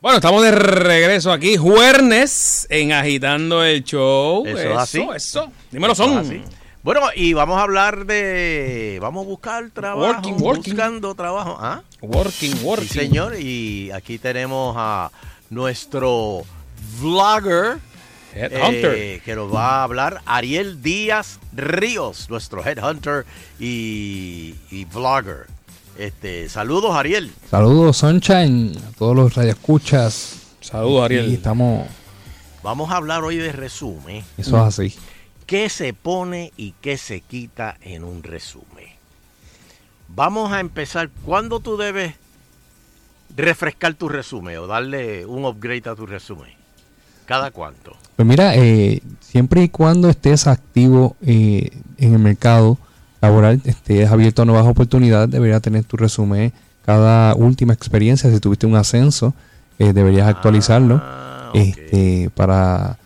Bueno, 0.00 0.18
estamos 0.18 0.42
de 0.44 0.52
regreso 0.52 1.32
aquí, 1.32 1.56
jueves 1.56 2.66
en 2.70 2.92
Agitando 2.92 3.64
el 3.64 3.82
Show. 3.82 4.46
Eso 4.46 4.58
Eso, 4.58 4.70
es 4.70 4.76
así. 4.78 5.06
eso. 5.16 5.52
Dímelo, 5.72 5.92
Eso 5.92 6.04
es 6.04 6.08
son. 6.10 6.18
así. 6.18 6.42
Bueno, 6.84 7.00
y 7.16 7.32
vamos 7.32 7.58
a 7.58 7.62
hablar 7.62 8.06
de. 8.06 8.98
Vamos 9.02 9.24
a 9.24 9.28
buscar 9.28 9.70
trabajo. 9.70 10.06
Working, 10.06 10.40
working. 10.40 10.74
Buscando 10.74 11.14
trabajo. 11.16 11.56
¿Ah? 11.60 11.82
Working, 12.00 12.54
working. 12.62 12.88
Sí, 12.88 12.98
señor. 13.00 13.34
Y 13.40 13.90
aquí 13.90 14.18
tenemos 14.18 14.74
a 14.78 15.10
nuestro 15.50 16.44
vlogger. 17.00 17.78
Headhunter. 18.34 18.94
eh, 18.94 19.22
que 19.24 19.34
nos 19.34 19.52
va 19.52 19.80
a 19.80 19.82
hablar 19.82 20.20
Ariel 20.26 20.80
Díaz 20.80 21.40
Ríos, 21.52 22.30
nuestro 22.30 22.64
headhunter 22.64 23.26
y, 23.58 24.54
y 24.70 24.84
vlogger. 24.84 25.46
Este, 25.98 26.48
saludos, 26.48 26.94
Ariel. 26.94 27.32
Saludos, 27.50 27.96
Sunshine, 27.96 28.72
a 28.88 28.96
todos 28.96 29.16
los 29.16 29.34
radioescuchas. 29.34 30.54
Saludos, 30.60 31.04
Ariel. 31.04 31.28
Y 31.28 31.34
estamos. 31.34 31.88
Vamos 32.62 32.92
a 32.92 32.96
hablar 32.98 33.24
hoy 33.24 33.36
de 33.36 33.50
resumen. 33.50 34.22
Eso 34.36 34.56
es 34.58 34.62
así. 34.62 34.94
¿Qué 35.44 35.68
se 35.68 35.92
pone 35.94 36.52
y 36.56 36.74
qué 36.80 36.98
se 36.98 37.20
quita 37.20 37.76
en 37.80 38.04
un 38.04 38.22
resumen? 38.22 38.86
Vamos 40.06 40.52
a 40.52 40.60
empezar. 40.60 41.10
¿Cuándo 41.24 41.58
tú 41.58 41.76
debes 41.76 42.14
refrescar 43.36 43.94
tu 43.94 44.08
resumen 44.08 44.56
o 44.58 44.68
darle 44.68 45.26
un 45.26 45.44
upgrade 45.46 45.90
a 45.90 45.96
tu 45.96 46.06
resumen? 46.06 46.52
¿Cada 47.26 47.50
cuánto? 47.50 47.96
Pues 48.14 48.28
mira, 48.28 48.54
eh, 48.54 49.02
siempre 49.20 49.64
y 49.64 49.68
cuando 49.68 50.08
estés 50.08 50.46
activo 50.46 51.16
eh, 51.22 51.70
en 51.96 52.12
el 52.12 52.20
mercado 52.20 52.78
laboral, 53.20 53.60
estés 53.64 54.10
abierto 54.10 54.42
a 54.42 54.44
nuevas 54.44 54.66
oportunidades, 54.66 55.30
deberías 55.30 55.62
tener 55.62 55.84
tu 55.84 55.96
resumen. 55.96 56.52
Cada 56.84 57.34
última 57.34 57.72
experiencia, 57.72 58.30
si 58.30 58.40
tuviste 58.40 58.66
un 58.66 58.76
ascenso, 58.76 59.34
eh, 59.78 59.92
deberías 59.92 60.28
actualizarlo. 60.28 61.02
este, 61.54 62.30
para 62.34 62.98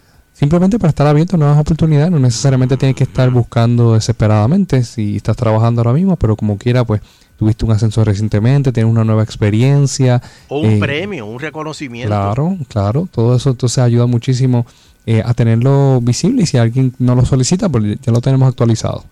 simplemente 0.42 0.76
para 0.76 0.88
estar 0.88 1.06
abierto 1.06 1.36
a 1.36 1.38
nuevas 1.38 1.58
oportunidades. 1.58 2.10
No 2.10 2.18
necesariamente 2.18 2.76
tienes 2.76 2.96
que 2.96 3.04
estar 3.04 3.30
buscando 3.30 3.94
desesperadamente 3.94 4.82
si 4.82 5.16
estás 5.16 5.36
trabajando 5.36 5.80
ahora 5.80 5.92
mismo, 5.92 6.16
pero 6.16 6.34
como 6.34 6.58
quiera, 6.58 6.84
pues 6.84 7.00
tuviste 7.36 7.64
un 7.64 7.70
ascenso 7.70 8.04
recientemente, 8.04 8.72
tienes 8.72 8.90
una 8.90 9.04
nueva 9.04 9.22
experiencia. 9.22 10.20
O 10.48 10.58
un 10.58 10.70
eh, 10.70 10.78
premio, 10.80 11.26
un 11.26 11.38
reconocimiento. 11.38 12.08
Claro, 12.08 12.56
claro, 12.66 13.08
todo 13.08 13.36
eso 13.36 13.50
entonces 13.50 13.78
ayuda 13.78 14.06
muchísimo 14.06 14.66
eh, 15.06 15.22
a 15.24 15.32
tenerlo 15.32 16.00
visible 16.00 16.42
y 16.42 16.46
si 16.46 16.58
alguien 16.58 16.92
no 16.98 17.14
lo 17.14 17.24
solicita, 17.24 17.68
pues 17.68 18.00
ya 18.00 18.12
lo 18.12 18.20
tenemos 18.20 18.48
actualizado. 18.48 19.04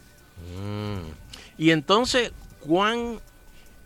Y 1.61 1.73
entonces, 1.73 2.33
¿cuán 2.61 3.19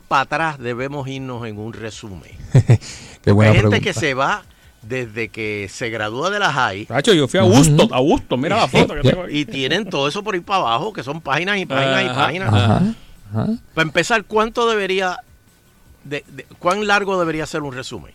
para 0.06 0.22
atrás 0.22 0.58
debemos 0.60 1.08
irnos 1.08 1.44
en 1.46 1.58
un 1.58 1.72
resumen? 1.72 2.30
Qué 3.22 3.32
buena 3.32 3.50
Hay 3.50 3.56
gente 3.58 3.68
pregunta. 3.70 3.80
que 3.80 3.92
se 3.98 4.14
va 4.14 4.44
desde 4.82 5.28
que 5.28 5.68
se 5.72 5.90
gradúa 5.90 6.30
de 6.30 6.38
la 6.38 6.52
high. 6.52 6.86
Nacho, 6.88 7.12
yo 7.14 7.26
fui 7.26 7.40
a 7.40 7.42
Gusto, 7.42 7.88
a 7.92 7.98
Gusto, 7.98 8.36
mira 8.36 8.56
la 8.56 8.68
foto 8.68 8.94
que 8.94 9.00
tengo 9.00 9.24
aquí. 9.24 9.40
Y 9.40 9.44
tienen 9.44 9.90
todo 9.90 10.06
eso 10.06 10.22
por 10.22 10.34
ahí 10.34 10.40
para 10.40 10.60
abajo, 10.60 10.92
que 10.92 11.02
son 11.02 11.20
páginas 11.20 11.58
y 11.58 11.66
páginas 11.66 12.04
y 12.04 12.08
páginas. 12.14 12.48
Ajá, 12.54 12.82
ajá. 13.32 13.48
Para 13.74 13.86
empezar, 13.88 14.24
¿cuánto 14.24 14.68
debería, 14.70 15.16
de, 16.04 16.22
de- 16.32 16.44
cuán 16.60 16.86
largo 16.86 17.18
debería 17.18 17.44
ser 17.46 17.62
un 17.62 17.74
resumen? 17.74 18.12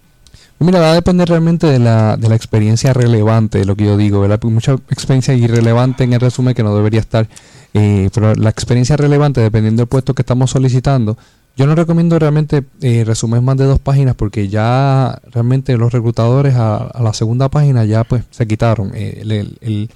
Mira, 0.60 0.80
va 0.80 0.92
a 0.92 0.94
depender 0.94 1.28
realmente 1.28 1.68
de 1.68 1.80
la, 1.80 2.16
de 2.18 2.30
la 2.30 2.36
experiencia 2.36 2.94
relevante, 2.94 3.58
de 3.60 3.66
lo 3.66 3.76
que 3.76 3.86
yo 3.86 3.98
digo, 3.98 4.22
¿verdad? 4.22 4.40
Porque 4.40 4.54
mucha 4.54 4.74
experiencia 4.90 5.34
irrelevante 5.34 6.04
en 6.06 6.14
el 6.14 6.20
resumen 6.22 6.54
que 6.54 6.64
no 6.64 6.76
debería 6.76 7.00
estar, 7.00 7.28
eh, 7.74 8.10
pero 8.14 8.34
la 8.36 8.50
experiencia 8.50 8.98
relevante, 8.98 9.42
dependiendo 9.42 9.82
del 9.82 9.88
puesto 9.88 10.14
que 10.14 10.22
estamos 10.22 10.52
solicitando, 10.52 11.18
yo 11.58 11.68
no 11.68 11.76
recomiendo 11.76 12.18
realmente 12.18 12.64
eh, 12.82 13.04
resúmenes 13.06 13.44
más 13.44 13.58
de 13.58 13.66
dos 13.66 13.80
páginas 13.80 14.16
porque 14.16 14.48
ya 14.48 15.20
realmente 15.32 15.76
los 15.78 15.92
reclutadores 15.92 16.56
a, 16.56 16.92
la 17.02 17.14
segunda 17.14 17.50
página 17.50 17.84
ya 17.86 18.04
pues 18.06 18.24
se 18.32 18.48
quitaron. 18.48 18.92
Eh, 18.94 19.22
el, 19.62 19.90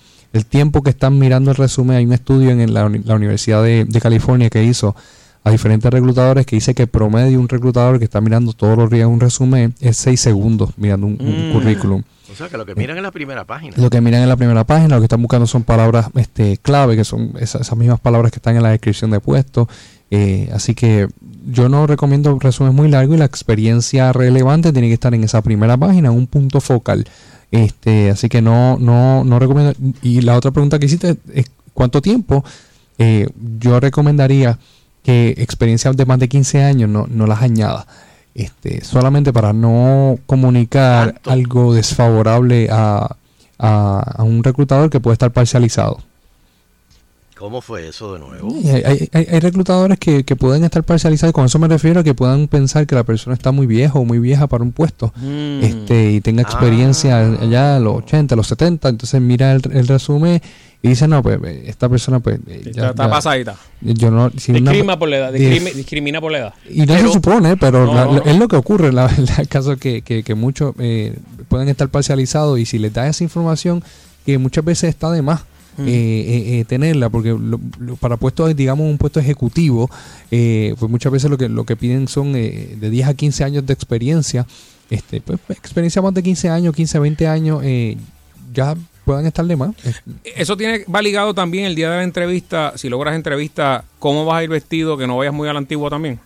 tiempo 0.50 0.82
que 0.82 0.90
están 0.90 1.18
mirando 1.20 1.52
el 1.52 1.58
resumen, 1.58 1.98
hay 1.98 2.06
un 2.06 2.14
estudio 2.14 2.50
en 2.50 2.74
la, 2.74 2.86
uni- 2.86 3.04
la 3.04 3.16
Universidad 3.16 3.64
de 3.64 4.00
California 4.02 4.50
que 4.50 4.64
hizo 4.64 4.95
a 5.44 5.52
diferentes 5.52 5.91
reclutadores 5.91 6.45
que 6.45 6.56
dice 6.56 6.74
que 6.74 6.88
promedio 6.88 7.40
un 7.40 7.49
reclutador 7.49 7.99
que 7.99 8.06
está 8.06 8.22
mirando 8.22 8.53
todos 8.53 8.78
los 8.78 8.90
días 8.90 9.07
un 9.07 9.20
resumen 9.20 9.76
es 9.82 9.98
6 9.98 10.20
segundos 10.20 10.72
mirando 10.78 11.07
un, 11.07 11.18
un 11.20 11.49
Mm. 11.49 11.53
currículum. 11.53 12.03
O 12.32 12.36
sea, 12.36 12.48
que 12.49 12.57
lo 12.57 12.65
que 12.65 12.74
miran 12.74 12.98
en 12.98 13.03
la 13.03 13.11
primera 13.11 13.44
página. 13.45 13.76
Lo 13.78 13.90
que 13.90 14.02
miran 14.02 14.24
en 14.24 14.30
la 14.30 14.38
primera 14.38 14.64
página, 14.64 14.95
lo 14.95 15.02
que 15.02 15.06
están 15.06 15.22
buscando 15.22 15.45
son 15.45 15.64
palabras 15.64 16.07
este, 16.15 16.57
clave, 16.57 16.95
que 16.95 17.03
son 17.03 17.34
esas, 17.40 17.61
esas 17.61 17.78
mismas 17.78 17.99
palabras 17.99 18.32
que 18.32 18.38
están 18.38 18.56
en 18.56 18.64
la 18.64 18.70
descripción 18.70 19.11
de 19.11 19.20
puesto. 19.20 19.68
Eh, 20.10 20.49
así 20.53 20.74
que 20.74 21.07
yo 21.45 21.70
no 21.70 21.86
recomiendo 21.86 22.38
resúmenes 22.40 22.76
muy 22.76 22.88
largos 22.90 23.15
y 23.15 23.20
la 23.20 23.26
experiencia 23.26 24.14
relevante 24.14 24.72
tiene 24.72 24.88
que 24.88 24.94
estar 24.95 25.14
en 25.14 25.24
esa 25.24 25.41
primera 25.41 25.76
página, 25.78 26.10
un 26.11 26.26
punto 26.28 26.61
focal. 26.61 27.06
Este, 27.52 28.10
así 28.10 28.30
que 28.30 28.41
no, 28.41 28.78
no, 28.80 29.24
no 29.24 29.38
recomiendo. 29.38 29.74
Y 30.02 30.22
la 30.22 30.36
otra 30.36 30.49
pregunta 30.52 30.80
que 30.80 30.88
hiciste 30.88 31.18
es 31.34 31.52
¿cuánto 31.74 32.02
tiempo? 32.02 32.44
Eh, 32.98 33.28
yo 33.60 33.80
recomendaría 33.80 34.57
que 35.03 35.35
experiencias 35.38 35.95
de 35.95 36.05
más 36.05 36.19
de 36.19 36.30
15 36.30 36.63
años 36.63 36.89
no, 36.89 37.05
no 37.09 37.27
las 37.27 37.41
añada. 37.41 37.85
Este, 38.34 38.84
solamente 38.84 39.31
para 39.31 39.53
no 39.53 40.17
comunicar 40.25 41.21
algo 41.25 41.73
desfavorable 41.73 42.67
a, 42.71 43.15
a, 43.59 43.99
a 44.17 44.23
un 44.23 44.43
reclutador 44.43 44.89
que 44.89 44.99
puede 44.99 45.13
estar 45.13 45.31
parcializado. 45.31 45.99
¿Cómo 47.38 47.61
fue 47.61 47.88
eso 47.89 48.14
de 48.14 48.19
nuevo? 48.19 48.53
Hay, 48.85 49.10
hay- 49.11 49.39
reclutadores 49.39 49.97
que, 49.99 50.23
que 50.23 50.35
pueden 50.35 50.64
estar 50.64 50.84
parcializados, 50.84 51.31
y 51.31 51.34
con 51.34 51.45
eso 51.45 51.60
me 51.60 51.68
refiero 51.68 51.99
a 51.99 52.03
que 52.03 52.14
puedan 52.14 52.47
pensar 52.47 52.85
que 52.88 52.95
la 52.95 53.03
persona 53.03 53.34
está 53.34 53.51
muy 53.51 53.65
vieja 53.65 53.97
o 53.99 54.05
muy 54.05 54.19
vieja 54.19 54.47
para 54.47 54.64
un 54.64 54.72
puesto 54.72 55.11
Mm. 55.18 55.64
este 55.64 56.11
y 56.11 56.22
tenga 56.22 56.41
experiencia 56.43 57.19
allá 57.19 57.77
a 57.77 57.80
los 57.80 57.97
80, 57.97 58.35
a 58.35 58.38
los 58.38 58.47
70, 58.47 58.89
entonces 58.89 59.19
mira 59.19 59.51
el, 59.53 59.61
el 59.73 59.88
resumen 59.88 60.41
y 60.81 60.89
dice, 60.89 61.07
no, 61.07 61.23
pues 61.23 61.39
eh, 61.43 61.64
esta 61.68 61.89
persona 61.89 62.19
pues 62.19 62.39
eh, 62.47 62.61
ya- 62.65 62.69
Está, 62.69 62.89
está 62.91 63.03
ya- 63.05 63.10
pasadita. 63.10 63.55
Yo 63.81 64.11
no, 64.11 64.30
si 64.38 64.51
una- 64.51 64.60
discrimina 64.72 64.99
por 64.99 65.10
la 65.10 65.18
edad. 65.18 65.34
Discrimina 65.34 66.22
por 66.22 66.31
la 66.31 66.38
edad. 66.38 66.53
y 66.69 66.85
no 66.85 66.97
se 66.97 67.07
supone, 67.10 67.57
pero 67.57 67.85
No, 67.85 67.93
la- 67.95 68.05
no, 68.05 68.14
la- 68.14 68.19
no. 68.19 68.31
es 68.31 68.38
lo 68.38 68.47
que 68.47 68.55
ocurre. 68.57 68.93
La, 68.93 69.07
el 69.39 69.47
caso 69.47 69.76
que, 69.77 70.01
que, 70.01 70.23
que 70.23 70.35
muchos 70.35 70.76
eh, 70.80 71.15
pueden 71.47 71.68
estar 71.68 71.89
parcializados 71.89 72.60
y 72.60 72.65
si 72.65 72.77
les 72.80 72.93
da 72.93 73.07
esa 73.07 73.23
información, 73.23 73.84
que 74.26 74.38
muchas 74.38 74.64
veces 74.64 74.89
está 74.89 75.10
de 75.11 75.22
más. 75.22 75.41
Eh, 75.80 75.84
eh, 75.88 76.60
eh, 76.60 76.66
tenerla 76.66 77.10
porque 77.10 77.30
lo- 77.30 77.60
lo- 77.80 77.95
para 77.95 78.18
puestos 78.18 78.56
digamos 78.56 78.88
un 78.90 78.98
puesto 78.98 79.20
ejecutivo 79.20 79.90
eh, 80.30 80.76
pues 80.80 80.91
muchas 80.91 81.12
veces 81.12 81.30
lo 81.32 81.38
que 81.38 81.50
lo 81.50 81.66
que 81.66 81.76
piden 81.76 82.08
son 82.08 82.36
eh, 82.36 82.76
de 82.80 82.90
10 82.91 83.08
a 83.08 83.14
15 83.16 83.44
años 83.44 83.66
de 83.66 83.74
experiencia 83.74 84.45
este 84.91 85.20
pues 85.22 85.40
experiencia 85.50 86.02
más 86.02 86.14
de 86.14 86.22
15 86.22 86.50
años 86.50 86.76
15 86.76 87.00
20 87.00 87.28
años 87.28 87.64
ya 88.54 88.76
puedan 89.06 89.26
estar 89.26 89.45
de 89.45 89.56
más 89.56 89.72
Eso 90.36 90.56
tiene, 90.56 90.86
va 90.86 91.02
ligado 91.02 91.34
también 91.34 91.66
el 91.66 91.76
día 91.76 91.90
de 91.90 91.98
la 91.98 92.04
entrevista. 92.04 92.74
Si 92.78 92.88
logras 92.88 93.16
entrevista, 93.16 93.84
¿cómo 94.00 94.24
vas 94.26 94.38
a 94.40 94.44
ir 94.44 94.50
vestido? 94.50 94.98
Que 94.98 95.08
no 95.08 95.18
vayas 95.18 95.34
muy 95.34 95.50
a 95.50 95.54
la 95.54 95.60
antigua 95.60 95.90
también. 95.90 96.20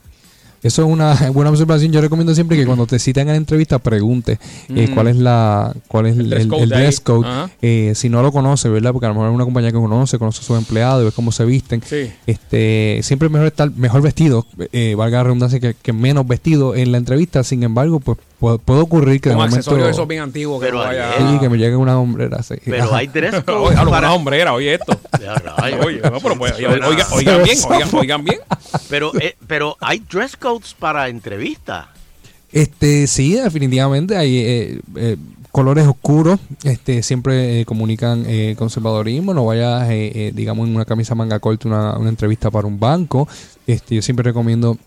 Eso 0.67 0.83
es 0.83 0.87
una 0.89 1.13
buena 1.33 1.49
observación. 1.49 1.91
Yo 1.91 2.01
recomiendo 2.01 2.33
siempre 2.35 2.57
que 2.57 2.65
cuando 2.65 2.85
te 2.85 2.99
citan 2.99 3.23
en 3.23 3.33
la 3.33 3.35
entrevista 3.37 3.79
pregunte 3.79 4.39
eh, 4.69 4.87
Mm. 4.89 4.93
cuál 4.93 5.07
es 5.07 5.15
la 5.15 5.73
cuál 5.87 6.05
es 6.07 6.17
el, 6.17 6.29
dress 6.29 6.47
el- 6.51 6.69
dress 6.69 6.99
code. 6.99 7.27
Eh, 7.61 7.93
si 7.95 8.09
no 8.09 8.21
lo 8.21 8.31
conoce, 8.31 8.69
¿verdad? 8.69 8.91
Porque 8.91 9.05
a 9.05 9.09
lo 9.09 9.15
mejor 9.15 9.29
es 9.29 9.35
una 9.35 9.43
compañía 9.45 9.71
que 9.71 9.77
conoce, 9.77 10.19
conoce 10.19 10.41
a 10.41 10.43
sus 10.43 10.57
empleados 10.57 11.01
y 11.01 11.05
ve 11.05 11.11
cómo 11.11 11.31
se 11.31 11.45
visten. 11.45 11.81
Sí. 11.85 12.11
Este, 12.27 12.99
siempre 13.03 13.27
es 13.27 13.31
mejor 13.31 13.47
estar 13.47 13.71
mejor 13.75 14.01
vestido, 14.01 14.45
eh, 14.71 14.95
valga 14.95 15.17
la 15.19 15.23
redundancia, 15.25 15.59
que, 15.59 15.73
que 15.81 15.93
menos 15.93 16.27
vestido 16.27 16.75
en 16.75 16.91
la 16.91 16.97
entrevista. 16.97 17.43
Sin 17.43 17.63
embargo, 17.63 17.99
pues 17.99 18.17
puede, 18.39 18.59
puede 18.59 18.81
ocurrir 18.81 19.19
que 19.21 19.29
de 19.29 19.35
Con 19.35 19.43
momento 19.45 19.57
accesorios 19.57 19.89
esos 19.89 20.07
bien 20.07 20.21
antiguos. 20.23 20.59
Que 20.59 20.65
Pero 20.67 20.77
no 20.79 20.83
vaya 20.85 21.11
sí, 21.17 21.39
que 21.39 21.49
me 21.49 21.57
llegue 21.57 21.75
una 21.75 21.99
hombrera. 21.99 22.41
sí. 22.43 22.55
Pero 22.65 22.83
Ajá. 22.85 22.97
hay 22.97 23.07
dress 23.13 23.43
code 23.43 23.57
Oye, 23.57 23.67
hablo 23.77 23.83
con 23.85 23.91
para- 23.91 24.07
una 24.07 24.15
hombrera, 24.15 24.53
oye 24.53 24.73
esto. 24.75 24.99
Ya, 25.21 25.35
rayos. 25.35 25.85
Oye, 25.85 26.01
no, 26.01 26.19
pero 26.19 26.37
pues, 26.37 26.53
oigan 26.53 27.43
bien, 27.43 27.57
oigan, 27.69 27.89
oigan 27.95 28.23
bien. 28.23 28.39
Pero, 28.89 29.11
eh, 29.19 29.35
pero 29.47 29.75
hay 29.81 29.99
dress 29.99 30.35
codes 30.37 30.73
para 30.77 31.09
entrevistas. 31.09 31.87
Este, 32.51 33.07
sí, 33.07 33.33
definitivamente 33.33 34.15
hay 34.15 34.37
eh, 34.37 34.79
eh, 34.95 35.17
colores 35.51 35.85
oscuros, 35.85 36.39
este, 36.63 37.03
siempre 37.03 37.59
eh, 37.61 37.65
comunican 37.65 38.23
eh, 38.25 38.55
conservadorismo, 38.57 39.33
no 39.33 39.45
vayas, 39.45 39.89
eh, 39.89 40.11
eh, 40.13 40.31
digamos, 40.33 40.67
en 40.67 40.75
una 40.75 40.85
camisa 40.85 41.13
manga 41.13 41.39
corta, 41.39 41.67
una, 41.67 41.97
una 41.97 42.09
entrevista 42.09 42.49
para 42.49 42.65
un 42.67 42.79
banco, 42.79 43.27
este, 43.65 43.95
yo 43.95 44.01
siempre 44.01 44.23
recomiendo 44.23 44.77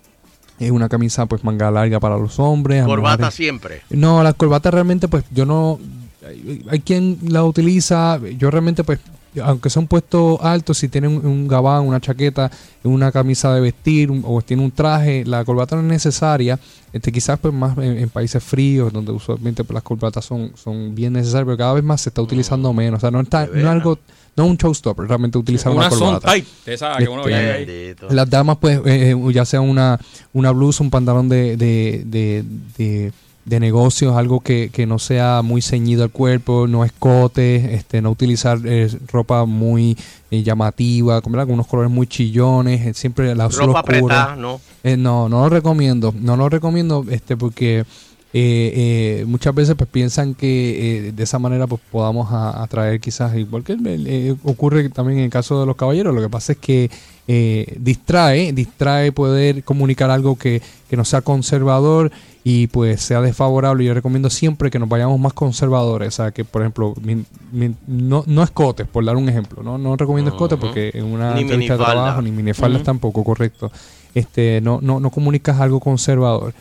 eh, 0.60 0.70
una 0.70 0.88
camisa 0.88 1.26
pues 1.26 1.42
manga 1.42 1.70
larga 1.70 1.98
para 1.98 2.16
los 2.16 2.38
hombres. 2.38 2.84
Corbata 2.84 3.30
siempre. 3.32 3.82
No, 3.90 4.22
las 4.22 4.34
corbatas 4.34 4.72
realmente 4.72 5.08
pues 5.08 5.24
yo 5.32 5.44
no, 5.46 5.80
hay, 6.26 6.64
hay 6.70 6.80
quien 6.80 7.18
la 7.28 7.42
utiliza, 7.44 8.20
yo 8.38 8.50
realmente 8.50 8.84
pues 8.84 9.00
aunque 9.44 9.70
sea 9.70 9.78
un 9.80 9.86
puesto 9.86 10.42
alto, 10.42 10.74
si 10.74 10.88
tiene 10.88 11.06
un, 11.06 11.24
un 11.24 11.46
gabán, 11.46 11.84
una 11.86 12.00
chaqueta, 12.00 12.50
una 12.82 13.12
camisa 13.12 13.54
de 13.54 13.60
vestir 13.60 14.10
un- 14.10 14.24
o 14.26 14.42
tiene 14.42 14.64
un 14.64 14.72
traje, 14.72 15.24
la 15.24 15.44
corbata 15.44 15.76
no 15.76 15.82
es 15.82 15.88
necesaria. 15.88 16.58
Este, 16.92 17.12
quizás 17.12 17.38
pues 17.38 17.54
más 17.54 17.78
en, 17.78 17.96
en 17.98 18.08
países 18.08 18.42
fríos, 18.42 18.92
donde 18.92 19.12
usualmente 19.12 19.62
pues, 19.62 19.72
las 19.74 19.84
corbatas 19.84 20.24
son, 20.24 20.50
son 20.56 20.96
bien 20.96 21.12
necesarias, 21.12 21.44
pero 21.46 21.56
cada 21.56 21.74
vez 21.74 21.84
más 21.84 22.00
se 22.00 22.08
está 22.08 22.20
utilizando 22.22 22.72
menos. 22.72 22.98
O 22.98 23.00
sea, 23.02 23.12
no, 23.12 23.20
está, 23.20 23.46
no 23.46 23.54
es 23.60 23.64
algo, 23.66 24.00
no 24.40 24.46
un 24.46 24.56
showstopper, 24.56 25.06
realmente 25.06 25.38
utilizar 25.38 25.70
una, 25.72 25.86
Una 25.86 25.90
son 25.90 26.14
corbata. 26.14 26.32
de 26.32 26.74
esa 26.74 26.96
que 26.96 27.08
uno 27.08 27.22
ve 27.24 27.34
ahí. 27.34 27.94
Las 28.10 28.28
damas, 28.28 28.56
pues, 28.60 28.78
eh, 28.86 29.10
eh, 29.12 29.32
ya 29.32 29.44
sea 29.44 29.60
una, 29.60 29.98
una 30.32 30.50
blusa, 30.50 30.82
un 30.82 30.90
pantalón 30.90 31.28
de, 31.28 31.56
de, 31.56 32.02
de, 32.06 32.44
de, 32.78 33.12
de 33.44 33.60
negocios, 33.60 34.16
algo 34.16 34.40
que, 34.40 34.70
que 34.72 34.86
no 34.86 34.98
sea 34.98 35.42
muy 35.42 35.60
ceñido 35.62 36.02
al 36.04 36.10
cuerpo, 36.10 36.66
no 36.66 36.84
escote, 36.84 37.74
este, 37.74 38.00
no 38.00 38.10
utilizar 38.10 38.58
eh, 38.64 38.88
ropa 39.12 39.44
muy 39.44 39.96
eh, 40.30 40.42
llamativa, 40.42 41.20
con, 41.20 41.34
unos 41.34 41.66
colores 41.66 41.90
muy 41.90 42.06
chillones, 42.06 42.86
eh, 42.86 42.94
siempre 42.94 43.34
la 43.34 43.48
Ropa 43.48 43.80
oscura. 43.80 43.80
apretada, 43.80 44.36
¿no? 44.36 44.60
Eh, 44.84 44.96
no, 44.96 45.28
no 45.28 45.40
lo 45.42 45.48
recomiendo, 45.48 46.14
no 46.18 46.36
lo 46.36 46.48
recomiendo, 46.48 47.04
este, 47.10 47.36
porque 47.36 47.84
eh, 48.32 49.20
eh, 49.22 49.24
muchas 49.26 49.54
veces 49.54 49.74
pues 49.76 49.90
piensan 49.90 50.34
que 50.34 51.08
eh, 51.08 51.12
de 51.12 51.22
esa 51.24 51.38
manera 51.38 51.66
pues 51.66 51.80
podamos 51.90 52.30
a- 52.32 52.62
atraer 52.62 53.00
quizás 53.00 53.36
igual 53.36 53.64
que 53.64 53.76
eh, 53.84 54.34
ocurre 54.44 54.88
también 54.88 55.18
en 55.18 55.24
el 55.24 55.30
caso 55.30 55.58
de 55.60 55.66
los 55.66 55.76
caballeros. 55.76 56.14
Lo 56.14 56.20
que 56.22 56.28
pasa 56.28 56.52
es 56.52 56.58
que 56.58 56.90
eh, 57.26 57.76
distrae 57.78 58.52
distrae 58.52 59.12
poder 59.12 59.62
comunicar 59.64 60.10
algo 60.10 60.36
que, 60.36 60.62
que 60.88 60.96
no 60.96 61.04
sea 61.04 61.22
conservador 61.22 62.10
y 62.42 62.68
pues 62.68 63.02
sea 63.02 63.20
desfavorable. 63.20 63.84
Yo 63.84 63.94
recomiendo 63.94 64.30
siempre 64.30 64.70
que 64.70 64.78
nos 64.78 64.88
vayamos 64.88 65.18
más 65.20 65.32
conservadores. 65.32 66.08
O 66.08 66.10
sea 66.12 66.30
que 66.30 66.44
por 66.44 66.62
ejemplo 66.62 66.94
mi- 67.02 67.24
mi- 67.52 67.74
no, 67.88 68.22
no 68.26 68.42
escotes 68.44 68.86
por 68.86 69.04
dar 69.04 69.16
un 69.16 69.28
ejemplo 69.28 69.62
no 69.64 69.76
no 69.76 69.96
recomiendo 69.96 70.30
escotes 70.30 70.56
porque 70.58 70.90
en 70.94 71.04
una 71.06 71.34
Ni 71.34 71.42
entrevista 71.42 71.76
de 71.76 71.84
trabajo 71.84 72.22
ni 72.22 72.30
minifaldas 72.30 72.82
Ujú. 72.82 72.86
tampoco 72.86 73.24
correcto. 73.24 73.72
Este 74.14 74.60
no 74.60 74.78
no 74.80 75.00
no 75.00 75.10
comunicas 75.10 75.60
algo 75.60 75.80
conservador 75.80 76.54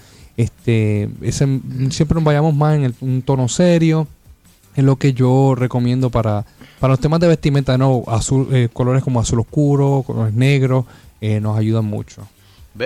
este 0.44 1.10
ese- 1.22 1.60
siempre 1.92 2.20
vayamos 2.22 2.54
más 2.56 2.76
en 2.78 2.84
el- 2.86 2.96
un 3.02 3.22
tono 3.22 3.48
serio 3.50 4.08
es 4.76 4.84
lo 4.84 4.96
que 4.96 5.14
yo 5.14 5.54
recomiendo 5.56 6.10
para 6.10 6.46
para 6.80 6.92
los 6.92 7.00
temas 7.00 7.20
de 7.20 7.28
vestimenta 7.28 7.78
no 7.78 8.04
azul 8.08 8.48
eh, 8.52 8.70
colores 8.72 9.04
como 9.04 9.20
azul 9.20 9.40
oscuro 9.42 10.04
colores 10.08 10.34
negros 10.34 10.86
eh, 11.22 11.40
nos 11.42 11.58
ayudan 11.58 11.86
mucho 11.86 12.22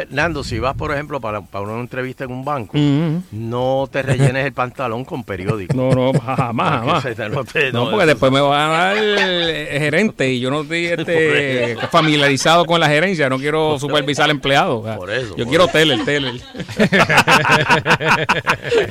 Nando, 0.10 0.44
si 0.44 0.58
vas, 0.60 0.76
por 0.76 0.92
ejemplo, 0.92 1.20
para, 1.22 1.42
para 1.42 1.66
una 1.66 1.80
entrevista 1.80 2.24
en 2.24 2.32
un 2.32 2.44
banco, 2.44 2.76
Ujú. 2.78 3.22
no 3.32 3.88
te 3.92 4.02
rellenes 4.02 4.46
el 4.46 4.54
pantalón 4.54 5.06
con 5.06 5.24
periódico. 5.24 5.74
No, 5.76 5.92
no, 5.92 6.20
jamás, 6.20 6.80
jamás. 6.80 7.04
te- 7.04 7.30
no 7.30 7.44
te- 7.44 7.72
No, 7.72 7.86
no, 7.86 7.92
porque 7.92 8.06
después 8.08 8.32
me 8.32 8.42
van 8.42 8.72
a 8.72 8.74
dar 8.74 8.96
eh, 9.00 9.78
gerente 9.80 10.32
y 10.32 10.40
yo 10.40 10.50
no 10.50 10.62
estoy 10.62 10.86
este, 10.88 11.78
familiarizado 11.92 12.66
con 12.66 12.80
la 12.80 12.88
gerencia, 12.88 13.30
no 13.30 13.38
quiero 13.38 13.78
supervisar 13.80 14.26
al 14.26 14.32
empleado. 14.32 14.80
o 14.80 14.84
sea, 14.84 14.96
Por 14.98 15.12
eso, 15.12 15.36
Yo 15.38 15.46
por 15.46 15.50
quiero 15.50 15.64
eso. 15.66 15.74
teler, 15.74 16.04
teler. 16.06 16.34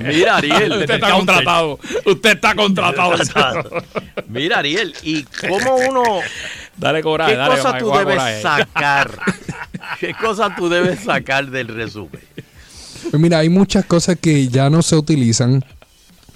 Mira, 0.03 0.37
Ariel. 0.37 0.73
Usted 0.73 0.95
está 0.95 1.11
contratado. 1.11 1.79
Usted 2.07 2.31
está 2.31 2.55
contratado. 2.55 3.15
Mira, 4.29 4.59
Ariel, 4.59 4.95
¿y 5.03 5.25
cómo 5.25 5.77
uno... 5.77 6.03
Dale 6.77 7.03
coraje, 7.03 7.33
¿Qué 7.33 7.37
dale, 7.39 7.57
cosa 7.57 7.79
tú 7.79 7.91
debes 7.91 8.05
coraje. 8.17 8.43
sacar? 8.43 9.19
¿Qué 10.01 10.15
cosa 10.15 10.55
tú 10.57 10.69
debes 10.69 11.01
sacar 11.01 11.51
del 11.51 11.69
resumen? 11.69 12.21
Pues 13.11 13.21
mira, 13.21 13.39
hay 13.39 13.49
muchas 13.49 13.85
cosas 13.85 14.17
que 14.21 14.49
ya 14.49 14.71
no 14.71 14.83
se 14.83 14.97
utilizan. 14.97 15.65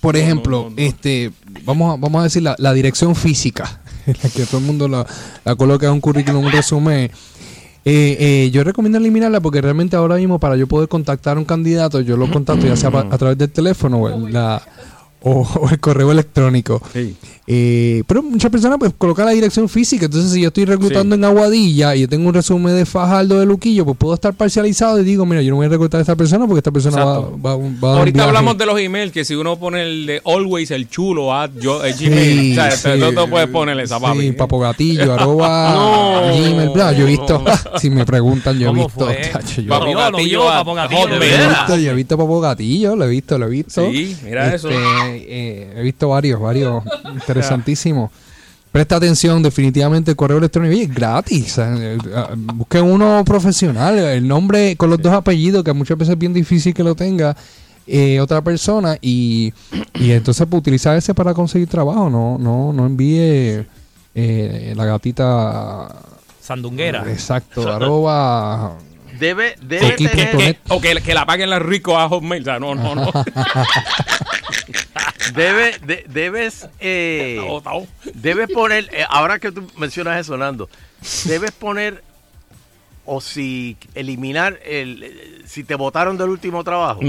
Por 0.01 0.17
ejemplo, 0.17 0.71
este, 0.77 1.33
vamos 1.65 1.95
a, 1.95 2.01
vamos 2.01 2.21
a 2.21 2.25
decir 2.25 2.43
la, 2.43 2.55
la 2.59 2.73
dirección 2.75 3.17
física, 3.17 3.81
en 4.07 4.15
la 4.23 4.29
que 4.31 4.45
todo 4.47 4.59
el 4.59 4.65
mundo 4.67 4.89
la, 4.89 5.07
la 5.45 5.55
coloca 5.57 5.87
en 5.87 5.93
un 5.93 6.01
currículum, 6.01 6.45
un 6.45 6.53
resumen. 6.53 7.11
Eh, 7.89 8.17
eh, 8.19 8.51
yo 8.53 8.65
recomiendo 8.65 8.99
eliminarla 8.99 9.41
porque 9.41 9.61
realmente 9.61 9.95
ahora 9.97 10.17
mismo 10.17 10.39
para 10.41 10.57
yo 10.57 10.67
poder 10.67 10.89
contactar 10.89 11.37
a 11.37 11.41
un 11.41 11.47
candidato, 11.47 12.01
yo 12.01 12.17
lo 12.17 12.29
contacto 12.31 12.67
ya 12.67 12.77
sea 12.77 12.91
pa- 12.91 13.07
a 13.11 13.17
través 13.19 13.39
del 13.39 13.51
teléfono 13.51 14.29
la- 14.29 14.61
o- 15.23 15.41
o 15.61 15.69
el 15.71 15.81
correo 15.81 16.13
electrónico. 16.13 16.81
Eh, 17.49 18.03
pero 18.09 18.23
muchas 18.25 18.51
personas 18.51 18.77
pues 18.79 18.93
colocan 18.99 19.25
la 19.27 19.31
dirección 19.33 19.69
física. 19.69 20.07
Entonces, 20.07 20.33
si 20.33 20.41
yo 20.41 20.49
estoy 20.49 20.65
reclutando 20.65 21.15
en 21.15 21.25
Aguadilla 21.25 21.95
y 21.95 22.01
yo 22.01 22.09
tengo 22.09 22.29
un 22.29 22.35
resumen 22.35 22.75
de 22.75 22.85
Fajardo 22.85 23.39
de 23.39 23.47
Luquillo, 23.47 23.85
pues 23.85 23.97
puedo 23.97 24.15
estar 24.15 24.35
parcializado 24.35 25.01
y 25.01 25.05
digo, 25.05 25.25
mira, 25.27 25.43
yo 25.43 25.51
no 25.51 25.57
voy 25.57 25.67
a 25.67 25.69
reclutar 25.69 25.99
a 25.99 26.03
esta 26.03 26.17
persona 26.17 26.45
porque 26.47 26.59
esta 26.59 26.73
persona 26.73 27.05
va, 27.05 27.15
Exacto. 27.19 27.39
va, 27.41 27.57
va 27.57 27.57
a 27.57 27.57
dar 27.57 27.61
un 27.69 27.85
Ahorita 27.99 28.17
viaje. 28.17 28.29
hablamos 28.29 28.59
de 28.59 28.67
los 28.67 28.81
emails, 28.81 29.13
que 29.13 29.25
si 29.25 29.35
uno 29.37 29.57
pone 29.59 29.83
el 29.83 30.07
de 30.07 30.23
always, 30.25 30.71
el 30.73 30.89
chulo, 30.89 31.33
at 31.33 31.51
yo, 31.61 31.85
el 31.85 31.95
Sí, 31.95 32.07
Gmail, 32.07 32.53
o 32.59 32.63
sea, 32.71 32.71
sí. 32.73 33.01
no 33.15 33.29
puedes 33.29 33.49
ponerle 33.49 33.85
esa 33.85 34.01
papi. 34.01 34.21
Sí, 34.21 34.33
papogatillo, 34.33 35.13
arroba 35.15 35.73
No. 35.73 36.37
Gmail. 36.37 36.71
Bla, 36.71 36.93
yo 36.95 37.07
he 37.07 37.11
visto, 37.11 37.45
si 37.81 37.91
me 37.91 38.05
preguntan, 38.05 38.59
yo 38.59 38.67
he 38.67 38.71
¿Cómo 38.71 38.87
visto. 38.87 39.07
tacho, 39.33 39.61
yo- 39.63 39.69
Papo 39.69 39.95
Gatillo, 39.95 40.27
Yo 40.43 40.47
Papo 40.47 40.75
Gatillo, 40.75 41.15
he 41.15 41.19
visto, 41.49 41.77
yo 41.77 41.91
he 41.91 41.95
visto 41.95 42.19
Papo 42.19 42.41
Gatillo, 42.41 42.97
lo 42.97 43.05
he 43.05 43.09
visto, 43.09 43.39
lo 43.39 43.47
he 43.47 43.51
visto. 43.51 43.89
Sí, 43.91 44.17
mira 44.25 44.53
eso. 44.53 44.69
Eh, 45.15 45.75
he 45.77 45.83
visto 45.83 46.09
varios, 46.09 46.41
varios 46.41 46.83
interesantísimos. 47.13 48.11
Presta 48.73 48.97
atención, 48.97 49.43
definitivamente 49.43 50.11
el 50.11 50.17
correo 50.17 50.37
electrónico 50.39 50.75
oye, 50.75 50.83
es 50.85 50.95
gratis. 50.95 51.57
eh, 51.59 51.97
eh, 52.05 52.25
Busque 52.37 52.81
uno 52.81 53.23
profesional, 53.25 53.99
el 53.99 54.29
nombre 54.29 54.77
con 54.77 54.91
los 54.91 55.01
dos 55.01 55.13
apellidos, 55.15 55.65
que 55.65 55.73
muchas 55.73 55.97
veces 55.97 56.13
es 56.13 56.19
bien 56.19 56.35
difícil 56.35 56.75
que 56.75 56.83
lo 56.85 56.95
tenga 56.95 57.35
eh, 57.87 58.21
otra 58.21 58.43
persona, 58.43 58.99
y, 59.01 59.55
y 59.95 60.11
entonces 60.11 60.47
pues, 60.51 60.61
utilizar 60.61 60.97
ese 60.97 61.15
para 61.15 61.33
conseguir 61.33 61.69
trabajo. 61.69 62.11
No, 62.11 62.37
no, 62.39 62.73
no 62.75 62.85
envíe 62.85 63.65
eh, 64.15 64.75
la 64.77 64.85
gatita 64.85 65.89
Sandunguera. 66.41 67.05
Exacto, 67.11 67.73
arroba. 67.73 68.75
Debe, 69.19 69.57
debe 69.63 69.93
tener... 69.93 70.37
net. 70.37 70.59
O 70.69 70.81
que, 70.81 70.95
que 70.97 71.15
la 71.15 71.25
paguen 71.25 71.49
la 71.49 71.59
rico 71.59 71.97
a 71.99 72.09
Hotmail. 72.09 72.43
O 72.43 72.45
sea, 72.45 72.59
no, 72.59 72.75
no, 72.75 72.95
no. 72.95 73.11
Debe, 75.35 75.79
de- 75.87 76.05
debes, 76.09 76.69
eh, 76.81 77.41
debes 78.15 78.49
poner, 78.51 78.89
eh, 78.93 79.05
ahora 79.09 79.39
que 79.39 79.51
tú 79.53 79.67
mencionas 79.77 80.21
eso, 80.21 80.37
Nando, 80.37 80.69
debes 81.25 81.53
poner 81.53 82.03
o 83.05 83.21
si 83.21 83.77
eliminar 83.95 84.59
el, 84.65 85.03
eh, 85.05 85.43
si 85.47 85.63
te 85.65 85.75
votaron 85.77 86.19
del 86.19 86.29
último 86.29 86.65
trabajo. 86.65 87.01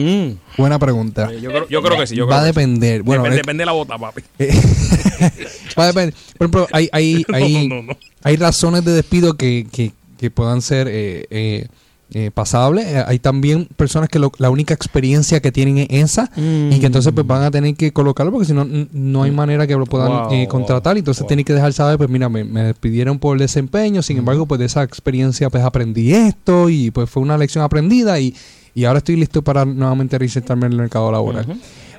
Buena 0.57 0.77
pregunta. 0.77 1.31
Yo 1.34 1.49
creo, 1.49 1.68
yo 1.69 1.81
creo 1.81 1.98
que 1.99 2.07
sí. 2.07 2.15
Yo 2.15 2.27
Va 2.27 2.38
creo 2.38 2.39
a 2.39 2.44
que 2.44 2.53
sí. 2.53 2.56
depender. 2.60 3.02
Bueno, 3.03 3.23
depende, 3.23 3.35
es- 3.39 3.45
depende 3.45 3.61
de 3.61 3.65
la 3.65 3.72
bota, 3.72 3.98
papi. 3.98 4.22
Va 5.77 5.84
a 5.84 5.88
depender. 5.88 6.14
Por 6.38 6.45
ejemplo, 6.45 6.68
hay, 6.72 6.89
hay, 6.91 7.26
No, 7.27 7.35
hay, 7.35 7.68
no, 7.68 7.81
no. 7.84 7.98
hay 8.23 8.35
razones 8.35 8.85
de 8.85 8.91
despido 8.94 9.34
que, 9.35 9.65
que, 9.72 9.91
que 10.19 10.30
puedan 10.30 10.61
ser 10.61 10.88
eh, 10.88 11.26
eh, 11.31 11.68
eh, 12.13 12.31
pasables. 12.34 12.85
Eh, 12.88 13.03
hay 13.05 13.19
también 13.19 13.65
personas 13.75 14.07
que 14.09 14.17
lo- 14.19 14.31
la 14.38 14.49
única 14.49 14.73
experiencia 14.73 15.41
que 15.41 15.51
tienen 15.51 15.77
es 15.79 15.88
esa 15.89 16.31
y 16.38 16.79
que 16.79 16.85
entonces 16.85 17.11
pues 17.13 17.27
van 17.27 17.43
a 17.43 17.51
tener 17.51 17.75
que 17.75 17.91
colocarlo 17.91 18.31
porque 18.31 18.45
si 18.47 18.53
no, 18.53 18.65
no 18.65 19.23
hay 19.23 19.31
manera 19.31 19.67
que 19.67 19.75
lo 19.75 19.85
puedan 19.85 20.09
Wow, 20.11 20.34
eh, 20.34 20.47
contratar. 20.47 20.95
Y 20.95 20.99
entonces 20.99 21.27
tienen 21.27 21.43
que 21.45 21.53
dejar 21.53 21.73
saber, 21.73 21.97
pues 21.97 22.09
mira, 22.09 22.29
me, 22.29 22.43
me 22.43 22.63
despidieron 22.63 23.19
por 23.19 23.38
desempeño, 23.38 24.01
sin 24.01 24.17
embargo, 24.17 24.45
pues 24.45 24.59
de 24.59 24.65
esa 24.65 24.84
experiencia 24.84 25.49
pues 25.49 25.63
aprendí 25.63 26.13
esto 26.13 26.69
y 26.69 26.91
pues 26.91 27.09
fue 27.09 27.21
una 27.23 27.38
lección 27.38 27.63
aprendida 27.63 28.19
y, 28.19 28.34
y 28.73 28.85
ahora 28.85 28.99
estoy 28.99 29.15
listo 29.17 29.41
para 29.43 29.65
nuevamente 29.65 30.17
reinsertarme 30.17 30.65
en 30.67 30.71
el 30.73 30.77
mercado 30.77 31.11
laboral. 31.11 31.45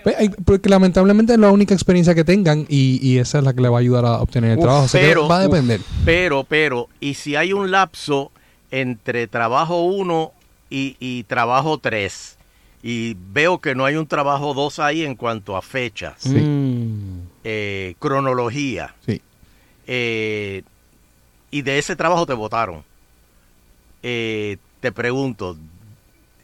Pues, 0.05 0.15
porque 0.45 0.69
lamentablemente 0.69 1.33
es 1.35 1.39
la 1.39 1.51
única 1.51 1.75
experiencia 1.75 2.15
que 2.15 2.25
tengan 2.25 2.65
y, 2.69 2.99
y 3.03 3.19
esa 3.19 3.39
es 3.39 3.45
la 3.45 3.53
que 3.53 3.61
le 3.61 3.69
va 3.69 3.79
a 3.79 3.81
ayudar 3.81 4.05
a 4.07 4.21
obtener 4.23 4.53
el 4.53 4.59
Uf, 4.59 4.63
trabajo. 4.65 4.85
O 4.85 4.89
sea 4.89 5.01
que 5.01 5.07
pero, 5.09 5.29
va 5.29 5.39
a 5.41 5.43
depender. 5.43 5.81
uf, 5.81 5.87
pero, 6.05 6.45
pero, 6.49 6.89
y 7.01 7.15
si 7.15 7.35
hay 7.37 7.53
un 7.53 7.71
lapso 7.71 8.31
entre 8.71 9.27
trabajo 9.27 9.83
1 9.85 10.33
y, 10.71 10.97
y 11.01 11.23
trabajo 11.25 11.79
3, 11.79 12.37
y 12.83 13.17
veo 13.33 13.59
que 13.61 13.75
no 13.75 13.85
hay 13.85 13.97
un 13.97 14.07
trabajo 14.07 14.55
2 14.55 14.79
ahí 14.79 15.05
en 15.05 15.15
cuanto 15.15 15.57
a 15.57 15.63
fechas, 15.63 16.25
eh, 17.45 17.95
cronología, 17.99 18.95
Sí. 19.07 19.21
eh, 19.87 20.63
y 21.51 21.63
de 21.63 21.79
ese 21.79 21.97
trabajo 21.97 22.27
te 22.27 22.35
votaron. 22.35 22.83
Eh, 24.03 24.59
te 24.81 24.93
pregunto, 24.93 25.57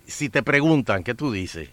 si 0.07 0.29
te 0.29 0.43
preguntan, 0.43 1.03
¿qué 1.05 1.15
tú 1.15 1.31
dices? 1.31 1.69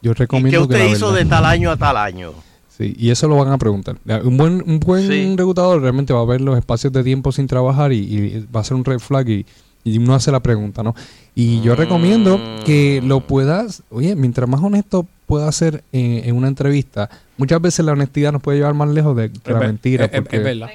Yo 0.00 0.12
¿Y 0.12 0.14
recomiendo 0.14 0.50
qué 0.50 0.56
que 0.68 0.74
usted 0.74 0.88
la 0.90 0.96
hizo 0.96 1.06
verdad- 1.12 1.24
de 1.24 1.30
tal 1.30 1.44
año 1.44 1.70
a 1.70 1.76
tal 1.76 1.96
año? 1.96 2.32
Sí, 2.68 2.94
y 2.96 3.10
eso 3.10 3.26
lo 3.26 3.36
van 3.36 3.48
a 3.52 3.58
preguntar. 3.58 3.96
Un 4.22 4.36
buen, 4.36 4.62
un 4.64 4.78
buen 4.78 5.06
Sí. 5.08 5.34
reclutador 5.36 5.82
realmente 5.82 6.12
va 6.12 6.20
a 6.20 6.24
ver 6.24 6.40
los 6.40 6.56
espacios 6.56 6.92
de 6.92 7.02
tiempo 7.02 7.32
sin 7.32 7.48
trabajar 7.48 7.92
y, 7.92 7.98
y 7.98 8.46
va 8.54 8.60
a 8.60 8.64
ser 8.64 8.76
un 8.76 8.84
red 8.84 9.00
flag 9.00 9.28
y, 9.28 9.46
y 9.84 9.98
uno 9.98 10.14
hace 10.14 10.30
la 10.32 10.40
pregunta, 10.40 10.82
¿no? 10.82 10.94
Y 11.34 11.60
yo 11.62 11.74
recomiendo 11.76 12.40
que 12.66 13.00
lo 13.04 13.20
puedas, 13.20 13.82
oye, 13.90 14.14
mientras 14.16 14.48
más 14.48 14.60
honesto 14.62 15.06
pueda 15.26 15.50
ser 15.52 15.84
eh, 15.92 16.22
en 16.24 16.36
una 16.36 16.48
entrevista, 16.48 17.08
muchas 17.36 17.60
veces 17.60 17.84
la 17.84 17.92
honestidad 17.92 18.32
nos 18.32 18.42
puede 18.42 18.58
llevar 18.58 18.74
más 18.74 18.88
lejos 18.88 19.16
de 19.16 19.30
que 19.30 19.52
la 19.52 19.60
mentira. 19.60 20.04
es- 20.06 20.12
es- 20.12 20.20
porque- 20.22 20.36
es 20.38 20.42
verdad. 20.44 20.68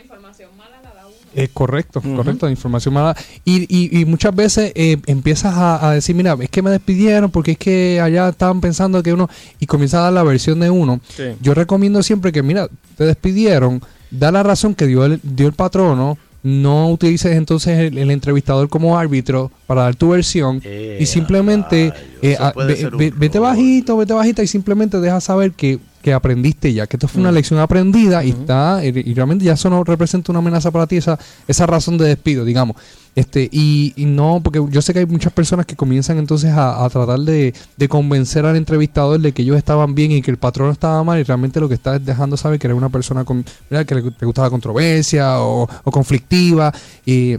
Es 1.36 1.50
correcto, 1.50 2.00
correcto, 2.16 2.48
información 2.48 2.94
mala. 2.94 3.18
Y, 3.44 3.64
y, 3.68 4.00
y 4.02 4.06
muchas 4.06 4.36
veces 4.36 4.72
eh, 4.76 4.98
empiezas 5.08 5.56
a, 5.56 5.90
a 5.90 5.94
decir, 5.96 6.16
mira, 6.16 6.38
es 6.40 6.50
que 6.50 6.62
me 6.62 6.70
despidieron 6.70 7.32
porque 7.32 7.54
es 7.54 7.58
que 7.58 8.00
allá 8.00 8.30
estaban 8.30 8.62
pensando 8.62 9.02
que 9.02 9.12
uno... 9.14 9.28
Y 9.60 9.66
comienza 9.66 9.98
a 9.98 10.02
dar 10.04 10.14
la 10.14 10.22
versión 10.22 10.60
de 10.60 10.70
uno. 10.70 11.02
Sí. 11.10 11.24
Yo 11.42 11.56
recomiendo 11.56 12.04
siempre 12.04 12.32
que, 12.32 12.44
mira, 12.44 12.68
te 12.98 13.06
despidieron, 13.06 13.82
da 14.12 14.32
la 14.32 14.44
razón 14.44 14.76
que 14.76 14.86
dio 14.86 15.06
el, 15.06 15.20
dio 15.24 15.48
el 15.48 15.54
patrono, 15.54 16.20
no 16.44 16.90
utilices 16.92 17.36
entonces 17.38 17.80
el, 17.80 17.98
el 17.98 18.12
entrevistador 18.12 18.68
como 18.70 18.98
árbitro 18.98 19.50
para 19.66 19.84
dar 19.84 19.96
tu 19.96 20.10
versión 20.10 20.62
y 21.02 21.06
simplemente 21.06 21.94
eh, 22.22 22.34
eso 22.34 22.44
a- 22.44 22.52
puede 22.54 22.68
ve- 22.74 22.76
ser 22.76 22.94
un 22.94 23.00
ve- 23.00 23.14
vete 23.16 23.40
bajito, 23.40 23.96
vete 23.98 24.14
bajita 24.14 24.44
y 24.44 24.48
simplemente 24.48 25.00
deja 25.00 25.22
saber 25.22 25.54
que, 25.54 25.80
que 26.04 26.14
aprendiste 26.14 26.72
ya, 26.74 26.86
que 26.86 26.98
esto 26.98 27.08
fue 27.08 27.22
una 27.22 27.32
lección 27.32 27.60
aprendida 27.60 28.24
y 28.24 28.30
está, 28.32 28.82
y, 28.84 28.90
y 29.10 29.14
realmente 29.14 29.46
ya 29.46 29.54
eso 29.54 29.70
no 29.70 29.84
representa 29.84 30.32
una 30.32 30.40
amenaza 30.40 30.70
para 30.70 30.86
ti, 30.86 30.98
esa, 30.98 31.18
esa 31.48 31.66
razón 31.66 31.98
de 31.98 32.06
despido, 32.06 32.44
digamos. 32.46 32.76
Este, 33.16 33.48
y, 33.52 33.94
y 33.96 34.06
no, 34.06 34.42
porque 34.44 34.60
yo 34.70 34.82
sé 34.82 34.92
que 34.92 35.00
hay 35.00 35.06
muchas 35.06 35.32
personas 35.32 35.66
que 35.66 35.76
comienzan 35.76 36.18
entonces 36.18 36.52
a, 36.52 36.84
a 36.84 36.90
tratar 36.90 37.20
de, 37.20 37.54
de 37.78 37.88
convencer 37.88 38.46
al 38.46 38.56
entrevistador 38.58 39.20
de 39.20 39.32
que 39.32 39.44
ellos 39.44 39.56
estaban 39.58 39.96
bien 39.96 40.12
y 40.12 40.22
que 40.22 40.32
el 40.32 40.38
patrón 40.38 40.72
estaba 40.72 41.04
mal 41.04 41.20
y 41.20 41.24
realmente 41.24 41.60
lo 41.60 41.70
que 41.70 41.76
está 41.76 41.96
es 41.96 42.06
dejando 42.06 42.36
saber 42.38 42.60
que 42.60 42.68
eres 42.68 42.78
una 42.78 42.90
persona 42.90 43.24
con, 43.24 43.46
¿verdad? 43.70 43.86
que 43.86 43.96
le, 43.96 44.12
te 44.12 44.26
gusta 44.26 44.42
la 44.42 44.50
controversia 44.50 45.40
o, 45.42 45.70
o 45.84 45.92
conflictiva 45.92 46.74
y 47.06 47.38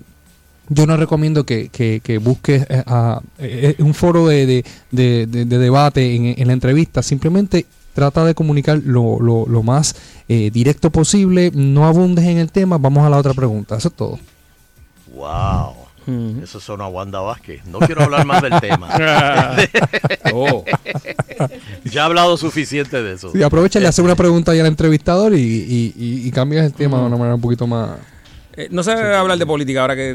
yo 0.68 0.86
no 0.86 0.96
recomiendo 0.96 1.44
que, 1.44 1.68
que, 1.68 2.00
que 2.02 2.16
busques 2.18 2.62
eh, 2.70 2.82
a- 2.86 3.20
eh, 3.38 3.74
eh, 3.78 3.82
un 3.82 3.92
foro 3.94 4.26
de, 4.28 4.46
de, 4.46 4.64
de- 4.92 5.26
de- 5.26 5.44
de 5.44 5.58
debate 5.58 6.14
en, 6.14 6.34
en 6.38 6.46
la 6.46 6.52
entrevista. 6.54 7.02
Simplemente 7.02 7.66
trata 7.94 8.24
de 8.24 8.34
comunicar 8.34 8.80
lo, 8.84 9.18
lo, 9.20 9.46
lo 9.46 9.62
más 9.62 9.96
eh, 10.28 10.50
directo 10.52 10.90
posible. 10.90 11.50
No 11.54 11.86
abundes 11.86 12.24
en 12.26 12.38
el 12.38 12.50
tema. 12.52 12.76
Vamos 12.78 13.04
a 13.06 13.10
la 13.10 13.16
otra 13.16 13.32
pregunta. 13.34 13.76
Eso 13.76 13.88
es 13.88 13.94
todo. 13.94 14.18
Wow. 15.14 15.74
Eso 16.42 16.60
suena 16.60 16.84
a 16.84 16.88
Wanda 16.88 17.20
Vázquez. 17.20 17.64
No 17.64 17.78
quiero 17.78 18.02
hablar 18.02 18.26
más 18.26 18.42
del 18.42 18.60
tema. 18.60 18.90
Oh. 20.36 20.64
Ya 21.84 22.02
he 22.02 22.04
hablado 22.04 22.36
suficiente 22.36 23.02
de 23.02 23.12
eso. 23.14 23.30
Sí, 23.32 23.42
aprovecha 23.42 23.78
y 23.80 23.84
hace 23.84 24.02
una 24.02 24.16
pregunta 24.16 24.52
ahí 24.52 24.58
al 24.60 24.66
entrevistador 24.66 25.32
y, 25.34 25.38
y, 25.40 25.94
y- 25.96 26.26
y 26.26 26.30
cambias 26.30 26.66
el 26.66 26.72
tema 26.72 26.98
de 26.98 27.04
una 27.06 27.16
manera 27.16 27.34
un 27.36 27.40
poquito 27.40 27.66
más. 27.66 27.90
Eh, 28.56 28.68
no 28.70 28.82
se 28.82 28.94
debe 28.94 29.14
hablar 29.16 29.38
de 29.38 29.46
política 29.46 29.80
ahora 29.82 29.94
que, 29.96 30.10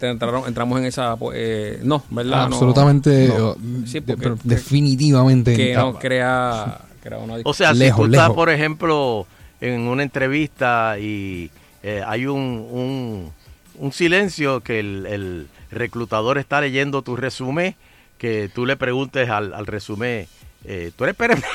entraron- 0.00 0.46
entramos 0.46 0.78
en 0.78 0.86
esa. 0.86 1.16
pues, 1.16 1.36
eh, 1.40 1.80
no, 1.82 2.02
¿verdad? 2.10 2.48
No, 2.48 2.54
Absolutamente, 2.54 3.28
no. 3.28 3.48
oh, 3.50 3.56
Sí, 3.86 4.00
de- 4.00 4.36
definitivamente. 4.44 5.54
Que 5.56 5.74
no 5.74 5.98
Ah, 6.24 6.80
una 7.04 7.36
O 7.44 7.54
sea, 7.54 7.72
si 7.72 7.78
Lejos, 7.80 8.06
tú 8.08 8.12
estás, 8.12 8.30
por 8.30 8.50
ejemplo, 8.50 9.26
en 9.60 9.80
una 9.82 10.02
entrevista 10.02 10.96
y 10.98 11.50
eh, 11.82 12.02
hay 12.06 12.26
un, 12.26 12.66
un, 12.70 13.32
un 13.76 13.92
silencio 13.92 14.60
que 14.60 14.80
el, 14.80 15.06
el 15.06 15.48
reclutador 15.70 16.38
está 16.38 16.60
leyendo 16.60 17.02
tu 17.02 17.16
resumen, 17.16 17.74
que 18.18 18.48
tú 18.54 18.66
le 18.66 18.76
preguntes 18.76 19.28
al, 19.28 19.52
al 19.54 19.66
resumen, 19.66 20.26
eh, 20.64 20.92
¿tú 20.96 21.04
eres 21.04 21.16
Pérez? 21.16 21.42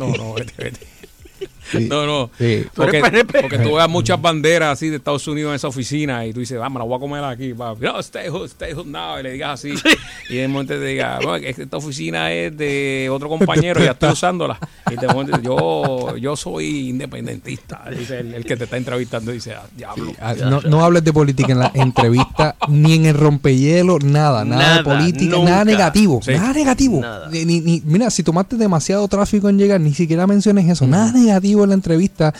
No, 0.00 0.08
no, 0.16 0.34
vete, 0.34 0.52
vete. 0.58 0.93
Sí. 1.70 1.86
No, 1.88 2.06
no. 2.06 2.30
Sí. 2.38 2.64
Porque, 2.74 3.00
porque 3.40 3.58
tú 3.58 3.74
veas 3.74 3.88
muchas 3.88 4.20
banderas 4.20 4.72
así 4.74 4.88
de 4.90 4.96
Estados 4.96 5.26
Unidos 5.28 5.50
en 5.50 5.56
esa 5.56 5.68
oficina 5.68 6.24
y 6.26 6.32
tú 6.32 6.40
dices, 6.40 6.58
ah, 6.62 6.68
me 6.68 6.78
la 6.78 6.84
voy 6.84 6.96
a 6.96 7.00
comer 7.00 7.24
aquí. 7.24 7.54
papi. 7.54 7.84
No, 7.84 7.98
stay 8.00 8.28
hood, 8.28 8.46
stay 8.46 8.72
hood 8.74 8.86
now. 8.86 9.18
Y 9.18 9.22
le 9.22 9.32
digas 9.32 9.60
así. 9.60 9.74
Y 10.30 10.36
de 10.36 10.48
momento 10.48 10.74
te 10.74 10.84
diga, 10.84 11.18
que 11.40 11.50
esta 11.50 11.76
oficina 11.76 12.32
es 12.32 12.56
de 12.56 13.08
otro 13.10 13.28
compañero 13.34 13.80
y 13.80 13.84
ya 13.84 13.92
estoy 13.92 14.10
usándola. 14.12 14.58
Y 14.90 14.96
de 14.96 15.06
momento 15.08 15.40
yo, 15.40 16.16
yo 16.16 16.36
soy 16.36 16.88
independentista. 16.90 17.84
Dice 17.96 18.20
el, 18.20 18.34
el 18.34 18.44
que 18.44 18.56
te 18.56 18.64
está 18.64 18.76
entrevistando 18.76 19.32
dice, 19.32 19.54
ah, 19.54 19.64
diablo. 19.76 20.12
Ah, 20.20 20.34
No, 20.34 20.60
no 20.62 20.84
hables 20.84 21.04
de 21.04 21.12
política 21.12 21.52
en 21.52 21.58
la 21.60 21.70
entrevista, 21.74 22.56
ni 22.68 22.94
en 22.94 23.06
el 23.06 23.14
rompehielo, 23.14 23.98
nada, 24.00 24.44
nada, 24.44 24.62
Nada, 24.62 24.76
de 24.78 24.84
política, 24.84 25.36
nunca. 25.36 25.50
nada 25.50 25.64
negativo, 25.64 26.20
Sí. 26.22 26.32
nada 26.32 26.52
negativo. 26.52 27.00
Nada. 27.00 27.28
Ni- 27.30 27.44
ni- 27.44 27.60
ni- 27.60 27.82
mira, 27.84 28.10
si 28.10 28.22
tomaste 28.22 28.56
demasiado 28.56 29.06
tráfico 29.08 29.48
en 29.48 29.58
llegar, 29.58 29.80
ni 29.80 29.94
siquiera 29.94 30.26
menciones 30.26 30.68
eso, 30.68 30.86
nada 30.86 31.12
negativo 31.12 31.53
en 31.62 31.68
la 31.70 31.74
entrevista 31.74 32.34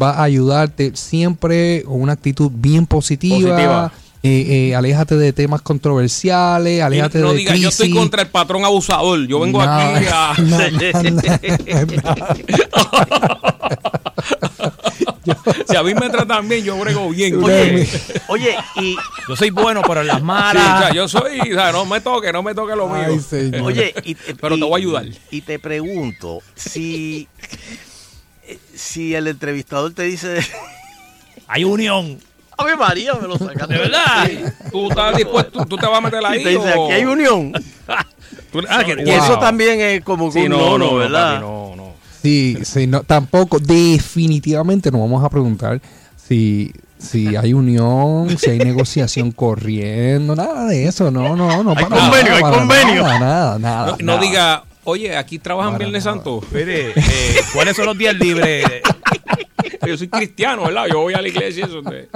va 0.00 0.12
a 0.12 0.22
ayudarte 0.22 0.92
siempre 0.94 1.82
con 1.84 2.00
una 2.00 2.12
actitud 2.12 2.50
bien 2.54 2.86
positiva. 2.86 3.50
Positiva. 3.50 3.92
Eh, 4.22 4.68
eh, 4.68 4.74
aléjate 4.76 5.16
de 5.16 5.32
temas 5.32 5.62
controversiales, 5.62 6.76
Y 6.76 6.80
aléjate 6.80 7.20
no 7.20 7.32
de 7.32 7.38
diga, 7.38 7.56
yo 7.56 7.70
estoy 7.70 7.90
contra 7.90 8.20
el 8.20 8.28
patrón 8.28 8.66
abusador. 8.66 9.26
Yo 9.26 9.40
vengo 9.40 9.62
aquí 9.62 10.06
a. 10.12 10.34
nada, 10.42 10.70
si 15.68 15.76
a 15.76 15.82
mí 15.82 15.94
me 15.94 16.08
tratan 16.10 16.48
bien, 16.48 16.64
yo 16.64 16.78
brego 16.78 17.08
bien. 17.10 17.42
Oye, 17.42 17.88
oye, 18.28 18.56
y 18.76 18.96
Yo 19.28 19.36
soy 19.36 19.50
bueno, 19.50 19.82
pero 19.86 20.00
en 20.02 20.08
las 20.08 20.16
Sí, 20.16 20.22
o 20.22 20.26
malas. 20.26 20.80
sea, 20.80 20.92
yo 20.92 21.08
soy, 21.08 21.40
o 21.40 21.54
sea, 21.54 21.72
no 21.72 21.84
me 21.86 22.00
toque, 22.00 22.32
no 22.32 22.42
me 22.42 22.54
toque 22.54 22.76
lo 22.76 22.88
mío. 22.88 23.20
Señor. 23.20 23.62
Oye, 23.62 23.94
y, 24.04 24.14
Pero 24.40 24.56
te 24.56 24.64
voy 24.64 24.72
a 24.72 24.76
ayudar. 24.76 25.06
Y 25.30 25.40
te 25.42 25.58
pregunto, 25.58 26.40
si, 26.54 27.28
si 28.80 29.14
el 29.14 29.26
entrevistador 29.28 29.92
te 29.92 30.02
dice, 30.04 30.38
Hay 31.46 31.64
unión. 31.64 32.18
Ave 32.56 32.76
María, 32.76 33.14
me 33.14 33.26
lo 33.26 33.36
sacaste. 33.38 33.72
De 33.74 33.78
verdad. 33.80 34.28
¿Tú 34.70 34.88
estás 34.88 35.16
dispuesto? 35.16 35.64
¿Tú 35.66 35.76
te 35.76 35.86
vas 35.86 35.98
a 35.98 36.00
meter 36.00 36.20
ahí? 36.26 36.40
Y 36.40 36.44
te 36.44 36.50
dice, 36.50 36.74
o- 36.74 36.84
aquí 36.84 36.92
hay 36.94 37.04
unión. 37.04 37.52
Ah, 38.68 38.82
que- 38.84 38.96
Que 38.96 39.16
eso 39.16 39.38
también 39.38 39.80
es 39.80 40.02
como 40.04 40.26
que 40.32 40.40
Sí, 40.40 40.46
un 40.46 40.50
no, 40.52 40.76
no, 40.76 40.78
no, 40.78 40.94
¿verdad? 40.96 41.40
no, 41.40 41.74
no. 41.76 41.92
Sí, 42.20 42.58
sí, 42.64 42.86
no, 42.88 43.02
tampoco, 43.04 43.58
definitivamente 43.60 44.90
no 44.90 45.00
vamos 45.00 45.24
a 45.24 45.28
preguntar 45.28 45.80
si, 46.16 46.72
si 46.98 47.36
hay 47.36 47.52
unión, 47.54 48.36
si 48.38 48.50
hay 48.50 48.58
negociación 48.58 49.30
corriendo, 49.32 50.34
nada 50.34 50.66
de 50.66 50.86
eso, 50.86 51.10
no, 51.12 51.36
no, 51.36 51.62
no. 51.62 51.70
Hay 51.76 51.84
para 51.84 51.96
convenio, 51.96 52.22
nada, 52.32 52.34
hay 52.36 52.42
para 52.42 52.56
convenio. 52.58 53.02
Nada, 53.04 53.18
nada, 53.20 53.58
nada. 53.58 53.86
No, 53.92 53.96
no 53.98 54.04
nada. 54.04 54.20
diga, 54.20 54.64
oye, 54.84 55.16
aquí 55.16 55.38
trabajan 55.38 55.78
Viernes. 55.78 56.04
Santo. 56.04 56.40
Mire, 56.50 56.90
eh, 56.90 57.40
¿cuáles 57.52 57.76
son 57.76 57.86
los 57.86 57.98
días 57.98 58.14
libres? 58.14 58.64
Yo 59.86 59.96
soy 59.96 60.08
cristiano, 60.08 60.64
¿verdad? 60.64 60.86
Yo 60.90 61.00
voy 61.00 61.14
a 61.14 61.20
la 61.22 61.28
iglesia 61.28 61.66
eso. 61.66 61.82
te- 61.82 62.08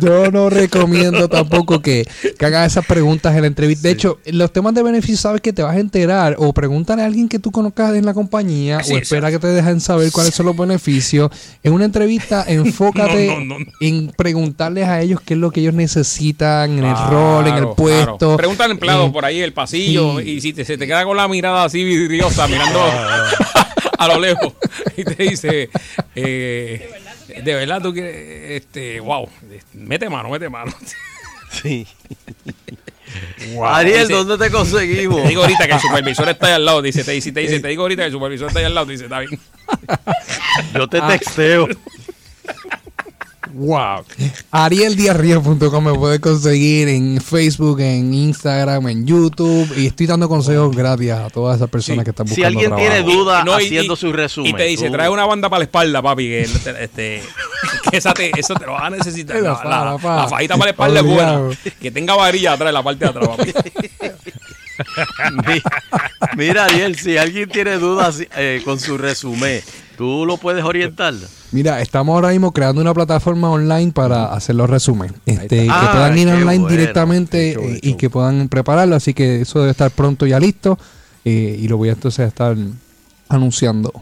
Yo 0.00 0.30
no 0.30 0.50
recomiendo 0.50 1.28
tampoco 1.28 1.80
que, 1.80 2.06
que 2.38 2.46
hagas 2.46 2.72
esas 2.72 2.86
preguntas 2.86 3.34
en 3.34 3.42
la 3.42 3.46
entrevista. 3.46 3.88
De 3.88 3.94
hecho, 3.94 4.18
los 4.26 4.52
temas 4.52 4.74
de 4.74 4.82
beneficio 4.82 5.16
sabes 5.16 5.40
que 5.40 5.52
te 5.52 5.62
vas 5.62 5.76
a 5.76 5.80
enterar 5.80 6.36
o 6.38 6.52
pregúntale 6.52 7.02
a 7.02 7.06
alguien 7.06 7.28
que 7.28 7.38
tú 7.38 7.50
conozcas 7.50 7.94
en 7.94 8.06
la 8.06 8.14
compañía 8.14 8.78
o 8.90 8.96
espera 8.98 9.30
que 9.30 9.38
te 9.38 9.46
dejen 9.48 9.80
saber 9.80 10.10
cuáles 10.12 10.34
son 10.34 10.46
los 10.46 10.56
beneficios. 10.56 11.30
En 11.62 11.72
una 11.72 11.84
entrevista, 11.84 12.44
enfócate 12.48 13.26
No, 13.28 13.40
no, 13.40 13.44
no, 13.44 13.58
no. 13.60 13.66
en 13.80 14.08
preguntarles 14.16 14.86
a 14.88 15.00
ellos 15.00 15.20
qué 15.24 15.34
es 15.34 15.40
lo 15.40 15.50
que 15.50 15.60
ellos 15.60 15.74
necesitan 15.74 16.70
en 16.78 16.84
el 16.84 16.94
Claro, 16.94 17.10
rol, 17.10 17.46
en 17.46 17.54
el 17.54 17.60
claro. 17.60 17.74
puesto. 17.76 18.36
Pregunta 18.36 18.64
al 18.64 18.70
empleado 18.72 19.06
Eh, 19.06 19.10
por 19.10 19.24
ahí, 19.24 19.40
el 19.40 19.52
pasillo, 19.52 20.18
sí. 20.20 20.30
y 20.30 20.40
si 20.40 20.52
te- 20.52 20.64
se 20.64 20.76
te 20.78 20.86
queda 20.86 21.04
con 21.04 21.16
la 21.16 21.28
mirada 21.28 21.64
así 21.64 21.84
vidriosa, 21.84 22.46
mirando 22.48 22.80
a 24.00 24.08
lo 24.08 24.18
lejos, 24.18 24.54
y 24.96 25.04
te 25.04 25.22
dice, 25.22 25.68
eh, 26.14 26.90
de 27.44 27.54
verdad 27.54 27.82
tú 27.82 27.92
quieres, 27.92 28.62
este, 28.62 28.98
wow, 29.00 29.28
mete 29.74 30.08
mano, 30.08 30.30
mete 30.30 30.48
mano. 30.48 30.72
Sí. 31.50 31.84
Ariel, 33.60 34.06
Dice- 34.06 34.12
¿dónde 34.14 34.38
te 34.38 34.52
conseguimos? 34.52 35.20
Te 35.22 35.28
digo 35.30 35.42
ahorita 35.42 35.66
que 35.66 35.72
el 35.74 35.80
supervisor 35.80 36.28
está 36.28 36.46
ahí 36.46 36.52
al 36.52 36.64
lado, 36.64 36.80
dice, 36.80 37.02
te, 37.02 37.20
si 37.20 37.32
te 37.32 37.40
dice, 37.40 37.58
te 37.58 37.66
digo 37.68 37.82
ahorita 37.82 38.02
que 38.02 38.06
el 38.06 38.12
supervisor 38.12 38.46
está 38.48 38.60
ahí 38.60 38.66
al 38.66 38.74
lado, 38.74 38.86
dice, 38.86 39.04
está 39.04 39.18
bien. 39.18 39.38
Yo 40.74 40.86
te 40.88 41.00
texteo. 41.00 41.66
Wow. 43.52 44.04
ArielDiarriel.com 44.50 45.84
me 45.84 45.94
puede 45.94 46.20
conseguir 46.20 46.88
en 46.88 47.20
Facebook, 47.20 47.80
en 47.80 48.12
Instagram, 48.14 48.88
en 48.88 49.06
YouTube. 49.06 49.68
Y 49.76 49.86
estoy 49.86 50.06
dando 50.06 50.28
consejos 50.28 50.74
gratis 50.74 51.10
a 51.12 51.28
todas 51.30 51.56
esas 51.56 51.68
personas 51.68 52.04
que 52.04 52.10
están 52.10 52.26
Si 52.28 52.34
buscando 52.36 52.58
alguien 52.60 52.76
tiene 52.76 52.96
trabajo. 53.02 53.18
duda 53.24 53.44
No, 53.44 53.60
y- 53.60 53.64
haciendo 53.66 53.94
y- 53.94 53.96
su 53.96 54.12
resumen. 54.12 54.50
Y 54.50 54.56
te 54.56 54.64
dice, 54.64 54.86
tú- 54.86 54.92
trae 54.92 55.08
una 55.08 55.26
banda 55.26 55.48
para 55.48 55.58
la 55.60 55.64
espalda, 55.64 56.00
papi, 56.02 56.28
que 56.28 56.42
este, 56.42 57.22
que 57.90 57.96
esa 57.96 58.12
te, 58.14 58.30
eso 58.38 58.54
te 58.54 58.66
lo 58.66 58.72
vas 58.72 58.84
a 58.84 58.90
necesitar. 58.90 59.36
La 59.42 59.50
La, 59.50 59.56
fa- 59.56 59.68
la- 59.68 59.84
la 59.92 59.98
fa- 59.98 60.16
la 60.16 60.28
fajita 60.28 60.54
para 60.54 60.64
la 60.66 60.70
espalda 60.70 61.00
es 61.00 61.06
buena. 61.06 61.40
Que 61.80 61.90
tenga 61.90 62.14
varilla 62.14 62.52
atrás, 62.52 62.68
en 62.68 62.74
la 62.74 62.82
parte 62.82 63.04
de 63.04 63.10
atrás, 63.10 63.28
papi. 63.28 63.52
Mi- 65.46 65.62
Mira, 66.36 66.64
Ariel, 66.64 66.96
si 66.96 67.16
alguien 67.18 67.48
tiene 67.50 67.76
dudas 67.78 68.22
eh, 68.36 68.62
con 68.64 68.80
su 68.80 68.96
resumen, 68.96 69.60
¿tú 70.00 70.24
lo 70.24 70.38
puedes 70.38 70.64
orientar? 70.64 71.12
Mira, 71.52 71.82
estamos 71.82 72.14
ahora 72.14 72.30
mismo 72.30 72.52
creando 72.52 72.80
una 72.80 72.94
plataforma 72.94 73.50
online 73.50 73.92
para 73.92 74.32
hacer 74.32 74.54
los 74.54 74.70
resúmenes. 74.70 75.14
Este, 75.26 75.64
que 75.64 75.68
Ah, 75.70 75.90
puedan 75.92 76.16
ir 76.16 76.26
online 76.28 76.60
bueno. 76.62 76.68
directamente 76.68 77.52
show, 77.52 77.62
eh, 77.64 77.80
y 77.82 77.94
que 77.94 78.08
puedan 78.08 78.48
prepararlo. 78.48 78.96
Así 78.96 79.12
que 79.12 79.42
eso 79.42 79.58
debe 79.58 79.72
estar 79.72 79.90
pronto 79.90 80.26
ya 80.26 80.40
listo. 80.40 80.78
eh, 81.26 81.54
y 81.60 81.68
lo 81.68 81.76
voy 81.76 81.90
a 81.90 81.92
entonces 81.92 82.26
estar 82.26 82.56
anunciando. 83.28 83.92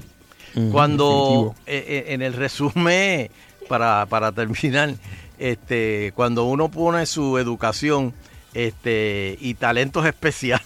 Cuando 0.70 1.54
eh, 1.66 2.04
en 2.10 2.22
el 2.22 2.32
resumen, 2.32 3.28
para, 3.68 4.06
para 4.06 4.30
terminar, 4.30 4.94
este, 5.36 6.12
cuando 6.14 6.44
uno 6.44 6.68
pone 6.70 7.06
su 7.06 7.38
educación 7.38 8.12
este, 8.54 9.36
y 9.40 9.54
talentos 9.54 10.06
especiales, 10.06 10.64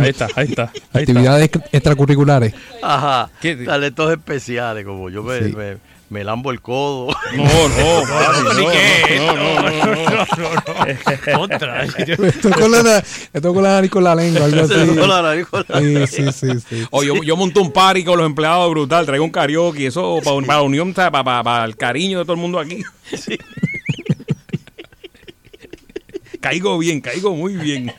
Ahí 0.00 0.08
está, 0.10 0.28
ahí 0.36 0.46
está. 0.48 0.62
Ahí 0.72 0.74
está. 0.74 0.98
Actividades 0.98 1.50
extracurriculares. 1.72 2.54
ajá, 2.82 3.30
¿Qué? 3.40 3.56
talentos 3.56 4.10
especiales, 4.12 4.84
como 4.84 5.10
yo 5.10 5.22
me, 5.22 5.38
Sí. 5.44 5.54
me, 5.56 5.76
me 6.10 6.24
lambo 6.24 6.50
el 6.50 6.60
codo. 6.60 7.14
No, 7.34 7.44
no, 7.44 8.02
papi, 8.08 8.58
¿Ni 8.58 8.64
no, 8.66 8.70
qué? 8.70 9.16
no, 9.18 9.34
no, 9.34 9.86
no, 9.86 10.54
no. 11.34 11.38
Contra. 11.38 11.86
Me 12.18 12.32
tocó 12.32 12.68
la, 12.68 13.02
tocó 13.40 13.62
la 13.62 13.68
nariz 13.74 13.90
con 13.90 14.04
la 14.04 14.14
lengua, 14.14 14.44
algo 14.44 14.60
así. 14.62 14.74
Se 14.74 14.86
tocó 14.86 15.06
la 15.06 15.22
nariz 15.22 15.46
con 15.46 15.64
la 15.68 15.78
Sí, 15.78 15.84
lengua. 15.84 16.06
sí, 16.06 16.24
sí, 16.32 16.48
sí. 16.68 16.86
O 16.90 17.02
yo, 17.02 17.14
yo 17.22 17.36
monto 17.36 17.60
un 17.62 17.72
party 17.72 18.04
con 18.04 18.18
los 18.18 18.26
empleados 18.26 18.70
brutal, 18.70 19.06
traigo 19.06 19.24
un 19.24 19.30
karaoke, 19.30 19.86
eso 19.86 20.18
para, 20.22 20.36
para 20.46 20.58
la 20.58 20.62
unión, 20.62 20.92
para, 20.92 21.10
para, 21.10 21.42
para 21.42 21.64
el 21.64 21.76
cariño 21.76 22.18
de 22.18 22.24
todo 22.24 22.34
el 22.34 22.40
mundo 22.40 22.58
aquí. 22.58 22.82
caigo 26.40 26.78
bien, 26.78 27.00
caigo 27.00 27.34
muy 27.34 27.54
bien. 27.56 27.92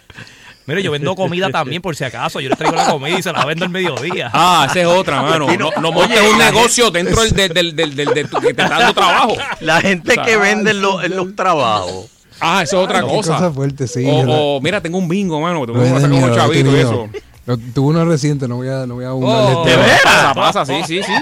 Mire, 0.65 0.81
yo 0.81 0.91
vendo 0.91 1.13
comida 1.15 1.49
también, 1.49 1.81
por 1.81 1.95
si 1.95 2.03
acaso. 2.05 2.39
Yo 2.39 2.47
les 2.49 2.57
traigo 2.57 2.75
la 2.75 2.85
comida 2.89 3.19
y 3.19 3.21
se 3.21 3.31
la 3.33 3.43
vendo 3.45 3.65
al 3.65 3.71
mediodía. 3.71 4.29
Ah, 4.33 4.65
esa 4.69 4.79
es 4.81 4.87
otra, 4.87 5.21
mano. 5.21 5.47
No, 5.57 5.69
no- 5.81 5.91
montes 5.91 6.21
un 6.21 6.37
negocio 6.37 6.89
dentro 6.91 7.21
del, 7.21 7.33
del, 7.33 7.53
del, 7.53 7.75
del, 7.75 7.95
del- 7.95 8.13
del- 8.13 8.29
que 8.29 8.53
te 8.53 8.61
está 8.63 8.69
dando 8.79 8.93
trabajo. 8.93 9.35
La 9.59 9.81
gente 9.81 10.15
que 10.17 10.37
vende 10.37 10.71
en 10.71 10.81
los, 10.81 11.07
los 11.09 11.35
trabajos. 11.35 12.07
Ah, 12.39 12.61
eso 12.63 12.77
es 12.79 12.83
otra 12.85 13.01
cosa. 13.01 13.33
cosa 13.35 13.51
fuerte, 13.51 13.87
sí. 13.87 14.03
O, 14.07 14.59
mira, 14.61 14.81
tengo 14.81 14.97
un 14.97 15.07
bingo, 15.07 15.39
mano. 15.39 15.65
Tengo 15.65 15.81
he 15.83 16.35
chavitos 16.35 16.73
y 16.73 16.77
eso. 16.77 17.09
Lo- 17.45 17.57
Tuve 17.57 17.89
uno 17.89 18.05
reciente, 18.05 18.47
no 18.47 18.55
voy 18.55 18.69
a, 18.69 18.85
no 18.85 18.95
voy 18.95 19.03
a 19.05 19.09
abundar 19.09 19.41
Oh, 19.55 19.65
del 19.65 19.75
tema. 19.75 19.85
Pasa, 20.03 20.33
pasa, 20.33 20.65
sí, 20.65 20.81
sí, 20.87 21.01
sí. 21.03 21.13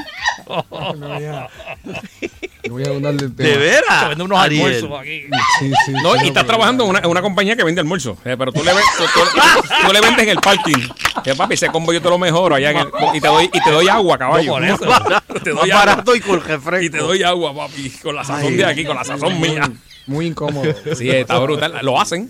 No 2.67 2.73
voy 2.73 2.83
a- 2.83 2.89
abundar 2.89 3.13
del 3.15 3.35
¿De 3.35 3.43
tema. 3.43 3.59
veras? 3.59 4.01
Te 4.03 4.07
venden 4.09 4.25
unos 4.25 4.39
Ariel. 4.39 4.65
almuerzos 4.65 4.99
aquí. 4.99 5.21
Sí, 5.59 5.71
sí, 5.85 5.91
No, 6.03 6.13
sí, 6.15 6.25
y 6.25 6.27
estás 6.27 6.45
trabajando 6.45 6.83
en 6.83 6.89
una, 6.91 6.99
en 6.99 7.05
una 7.07 7.21
compañía 7.21 7.55
que 7.55 7.63
vende 7.63 7.81
almuerzo. 7.81 8.17
eh, 8.25 8.35
pero 8.37 8.51
tú 8.51 8.63
le, 8.63 8.73
ven- 8.73 8.83
tú, 8.97 9.03
tú- 9.13 9.87
tú 9.87 9.93
le 9.93 10.01
vendes 10.01 10.23
en 10.23 10.29
el 10.29 10.37
parking. 10.37 10.77
Eh, 11.25 11.35
papi, 11.35 11.53
ese 11.55 11.67
combo 11.69 11.91
yo 11.93 12.01
te 12.01 12.09
lo 12.09 12.17
mejoro 12.17 12.55
allá 12.55 12.71
en 12.71 12.77
el, 12.77 12.87
y 13.15 13.19
te 13.21 13.27
doy 13.27 13.45
y 13.51 13.61
te 13.63 13.71
doy 13.71 13.87
agua, 13.89 14.17
caballo. 14.17 14.59
No, 14.59 14.77
por 14.77 14.87
eso. 14.87 14.99
te 15.43 15.53
Más 15.53 15.61
doy 15.63 15.71
agua. 15.71 15.85
barato 15.85 16.15
y 16.15 16.19
con 16.21 16.41
refresco. 16.43 16.85
Y 16.85 16.89
te 16.89 16.97
doy 16.99 17.23
agua, 17.23 17.53
papi, 17.55 17.89
con 18.01 18.15
la 18.15 18.23
sazón 18.23 18.47
Ay. 18.47 18.55
de 18.57 18.65
aquí, 18.65 18.85
con 18.85 18.95
la 18.95 19.03
sazón 19.03 19.39
mía. 19.41 19.71
Muy 20.07 20.27
incómodo. 20.27 20.73
Sí, 20.95 21.09
está 21.09 21.37
brutal. 21.39 21.79
Lo 21.81 21.99
hacen. 21.99 22.29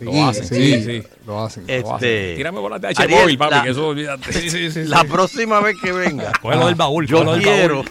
Lo 0.00 0.26
hacen, 0.28 0.46
sí, 0.48 0.82
sí. 0.84 1.02
Lo 1.26 1.44
hacen. 1.44 1.64
Lo 1.66 1.94
hacen. 1.94 2.08
Este, 2.08 2.34
Tírame 2.36 2.58
bolas 2.58 2.80
de 2.80 2.88
H 2.88 3.06
móvil, 3.06 3.38
papi, 3.38 3.54
la- 3.54 3.62
que 3.62 3.70
eso 3.70 3.86
olvídate. 3.88 4.32
Sí, 4.32 4.50
sí, 4.50 4.70
sí. 4.72 4.84
La 4.84 5.04
próxima 5.04 5.60
vez 5.60 5.76
que 5.80 5.92
venga, 5.92 6.32
Cógelo 6.42 6.66
del 6.66 6.74
baúl, 6.74 7.06
yo 7.06 7.18
quiero, 7.38 7.74
baúl. 7.76 7.90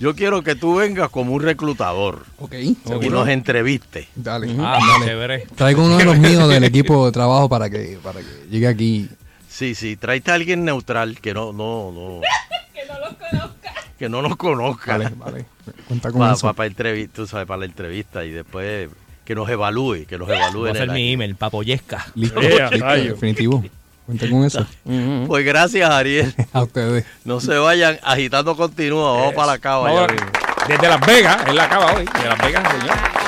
Yo 0.00 0.16
quiero 0.16 0.42
que 0.42 0.56
tú 0.56 0.74
vengas 0.76 1.08
como 1.10 1.32
un 1.34 1.42
reclutador 1.42 2.24
Ok. 2.38 2.54
y 2.54 3.08
nos 3.08 3.28
entrevistes. 3.28 4.08
Dale. 4.16 4.52
Ah, 4.58 4.78
dale. 5.06 5.46
Traigo 5.54 5.84
uno 5.84 5.98
de 5.98 6.04
los 6.04 6.18
míos 6.18 6.48
del 6.48 6.64
equipo 6.64 7.06
de 7.06 7.12
trabajo 7.12 7.48
para 7.48 7.70
que, 7.70 7.98
para 8.02 8.18
que 8.20 8.26
llegue 8.50 8.66
aquí. 8.66 9.08
Sí, 9.48 9.74
sí, 9.74 9.96
tráete 9.96 10.30
a 10.30 10.34
alguien 10.34 10.64
neutral 10.64 11.20
que 11.20 11.32
no, 11.34 11.52
no, 11.52 11.92
no. 11.92 12.20
Que 12.74 12.86
no 12.86 12.98
los 12.98 13.14
conozca. 13.14 13.72
Que 13.98 14.08
no 14.08 14.22
nos 14.22 14.36
conozca. 14.36 14.92
Vale, 14.98 15.10
vale. 15.16 15.44
Cuenta 15.86 16.10
con 16.10 16.20
Para, 16.20 16.32
eso. 16.32 16.54
entrevista, 16.64 17.12
tú 17.16 17.26
sabes, 17.26 17.46
para 17.46 17.58
la 17.60 17.64
entrevista 17.66 18.24
y 18.24 18.30
después 18.30 18.88
que 19.24 19.34
nos 19.34 19.48
evalúe, 19.50 20.06
que 20.08 20.16
nos 20.18 20.28
evalúe. 20.28 20.60
Voy 20.60 20.68
a 20.70 20.72
hacer 20.72 20.90
mi 20.90 21.12
email, 21.12 21.36
papoyesca. 21.36 22.06
Listo, 22.14 22.40
Yeah, 22.40 22.70
listo, 22.70 22.86
rayo. 22.86 23.12
definitivo. 23.14 23.62
Cuenta 24.10 24.28
con 24.30 24.44
eso. 24.44 24.66
Pues 25.28 25.44
gracias, 25.44 25.88
Ariel. 25.88 26.34
A 26.52 26.62
ustedes. 26.62 27.04
No 27.24 27.40
se 27.40 27.56
vayan, 27.56 27.98
agitando 28.02 28.56
continúa, 28.56 29.12
vamos 29.12 29.34
para 29.34 29.52
la 29.52 29.58
cava. 29.58 30.06
desde 30.66 30.88
Las 30.88 31.00
Vegas, 31.06 31.38
él 31.46 31.56
la 31.56 31.64
acaba 31.64 31.92
hoy. 31.94 32.04
De 32.04 32.28
Las 32.28 32.38
Vegas, 32.38 32.68
señor. 32.72 33.19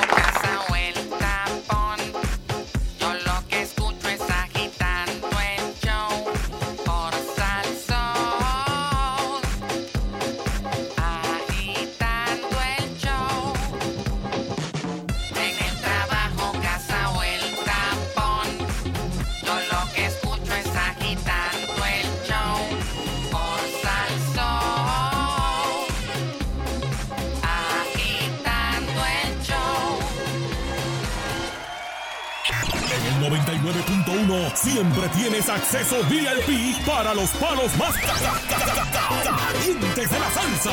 Siempre 34.62 35.09
tienes 35.10 35.48
acceso 35.48 35.97
VIP 36.09 36.84
para 36.86 37.14
los 37.14 37.30
palos 37.30 37.76
más 37.76 37.94
ca- 37.94 38.14
ca- 38.14 38.40
ca- 38.48 38.72
ca- 38.74 39.22
ca- 39.24 39.36
calientes 39.52 40.10
de 40.10 40.18
la 40.20 40.30
salsa. 40.30 40.72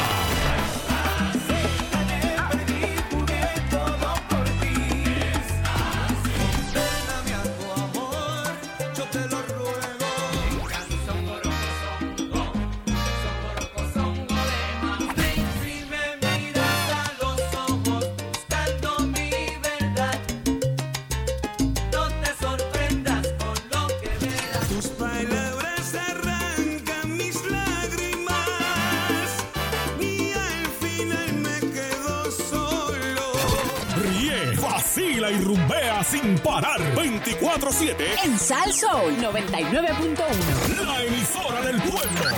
24-7. 37.34 38.26
En 38.26 38.40
Sal 38.40 38.74
Soul 38.74 39.16
99.1. 39.18 40.86
La 40.86 41.04
emisora 41.04 41.62
del 41.62 41.82
pueblo. 41.82 42.36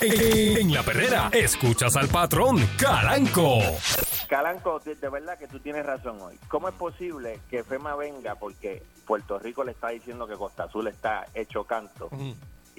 En, 0.00 0.56
en 0.56 0.74
la 0.74 0.82
perrera, 0.82 1.28
escuchas 1.32 1.94
al 1.96 2.08
patrón 2.08 2.66
Calanco. 2.78 3.58
Calanco, 4.28 4.78
de, 4.80 4.94
de 4.94 5.08
verdad 5.10 5.36
que 5.38 5.46
tú 5.48 5.58
tienes 5.58 5.84
razón 5.84 6.18
hoy. 6.22 6.38
¿Cómo 6.48 6.68
es 6.68 6.74
posible 6.76 7.40
que 7.50 7.62
FEMA 7.62 7.94
venga 7.96 8.36
porque 8.36 8.82
Puerto 9.06 9.38
Rico 9.38 9.64
le 9.64 9.72
está 9.72 9.88
diciendo 9.88 10.26
que 10.26 10.34
Costa 10.36 10.64
Azul 10.64 10.86
está 10.86 11.26
hecho 11.34 11.64
canto 11.64 12.08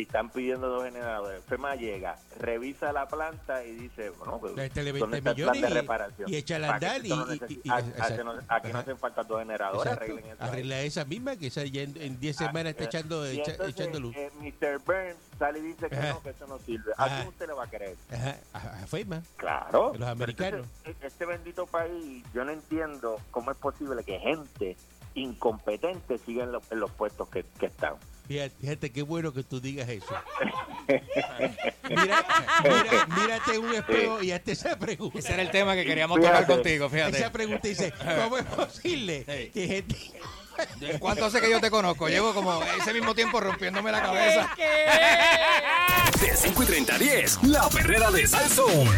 y 0.02 0.04
están 0.04 0.30
pidiendo 0.32 0.68
dos 0.68 0.84
generadores? 0.84 1.44
FEMA 1.46 1.76
llega, 1.76 2.18
revisa 2.40 2.92
la 2.92 3.08
planta 3.08 3.64
y 3.64 3.72
dice, 3.76 4.10
bueno, 4.12 4.40
pues, 4.40 4.56
Métele 4.56 4.92
¿dónde 4.98 5.22
20 5.22 5.30
está 5.30 5.30
el 5.30 5.36
plan 5.36 5.54
de 5.54 5.60
millones 5.60 5.72
y- 5.72 5.74
reparación? 5.74 6.30
y 6.30 6.36
échala 6.36 6.68
a 6.68 6.70
¿Para 6.72 6.80
qué 6.80 6.86
andar 6.88 7.06
y- 7.06 7.12
a- 7.70 7.80
exacto. 7.80 8.04
hace 8.04 8.24
no- 8.24 8.32
Aquí 8.48 8.68
no 8.68 8.74
Ajá. 8.74 8.80
hacen 8.80 8.98
falta 8.98 9.24
dos 9.24 9.40
generadores, 9.40 9.94
arreglen 9.94 10.26
eso. 10.26 10.36
Arregla 10.44 10.82
esa 10.82 11.06
misma 11.06 11.36
que 11.36 11.48
esa 11.48 11.64
ya 11.66 11.82
en 11.84 12.02
en 12.02 12.20
10 12.20 12.36
semanas 12.36 12.72
está 12.72 12.84
Ah, 12.84 12.88
echando, 12.88 13.26
echa- 13.28 13.52
entonces, 13.52 13.76
echando 13.80 14.00
luz. 14.00 14.16
eh, 14.16 14.32
Mr. 14.40 14.80
Burns 14.80 15.16
sale 15.38 15.60
y 15.60 15.62
dice 15.62 15.88
que 15.90 15.96
Ajá. 15.96 16.10
no, 16.14 16.24
que 16.24 16.30
eso 16.32 16.48
no 16.48 16.58
sirve. 16.60 16.92
¿A 16.98 17.08
quién 17.18 17.28
usted 17.28 17.48
le 17.48 17.54
va 17.54 17.64
a 17.66 17.70
creer? 17.70 17.96
Ajá, 18.12 18.38
a, 18.54 18.58
a 18.84 18.88
FEMA. 18.88 19.22
Claro. 19.38 19.94
Los 19.98 20.08
americanos. 20.10 20.66
Entonces, 20.84 21.04
e- 21.04 21.08
este 21.08 21.26
bendito 21.26 21.68
país, 21.68 22.24
yo 22.34 22.44
no 22.44 22.52
entiendo 22.52 23.20
cómo 23.30 23.52
es 23.52 23.58
posible 23.58 24.04
que 24.04 24.18
gente 24.20 24.76
incompetente 25.14 26.18
siga 26.20 26.44
en, 26.44 26.52
los- 26.54 26.72
en 26.72 26.80
los 26.80 26.92
puestos 26.92 27.30
que, 27.30 27.44
que 27.60 27.68
están. 27.68 27.96
Fíjate, 28.28 28.56
fíjate 28.62 28.92
qué 28.92 29.02
bueno 29.02 29.34
que 29.34 29.44
tú 29.44 29.60
digas 29.60 29.90
eso. 29.90 30.06
Mira, 31.90 32.26
mira, 32.64 33.06
mírate 33.18 33.58
un 33.58 33.74
espejo 33.74 34.24
y 34.24 34.32
hazte 34.32 34.54
esa 34.54 34.78
pregunta. 34.80 35.20
Ese 35.20 35.34
era 35.34 35.42
el 35.42 35.52
tema 35.52 35.76
que 35.76 35.86
queríamos 35.86 36.18
tocar 36.18 36.38
Fíjate. 36.38 36.54
contigo, 36.54 36.90
fíjate. 36.90 37.18
Esa 37.18 37.32
pregunta 37.32 37.68
dice, 37.68 37.94
¿cómo 38.24 38.38
es 38.38 38.46
posible 38.46 39.26
que 39.54 39.68
gente... 39.68 39.96
¿Cuánto 41.00 41.26
hace 41.26 41.42
que 41.42 41.50
yo 41.50 41.60
te 41.60 41.70
conozco? 41.72 42.08
Llevo 42.08 42.34
como 42.34 42.62
ese 42.64 42.94
mismo 42.94 43.16
tiempo 43.16 43.40
rompiéndome 43.40 43.92
la 43.92 44.02
cabeza. 44.02 44.50
De 46.22 46.36
5 46.36 46.64
y 46.64 46.66
30 46.66 46.96
a 46.96 46.98
10, 47.00 47.44
la 47.44 47.70
perrera 47.70 48.12
de 48.12 48.28
Salsoul. 48.28 48.90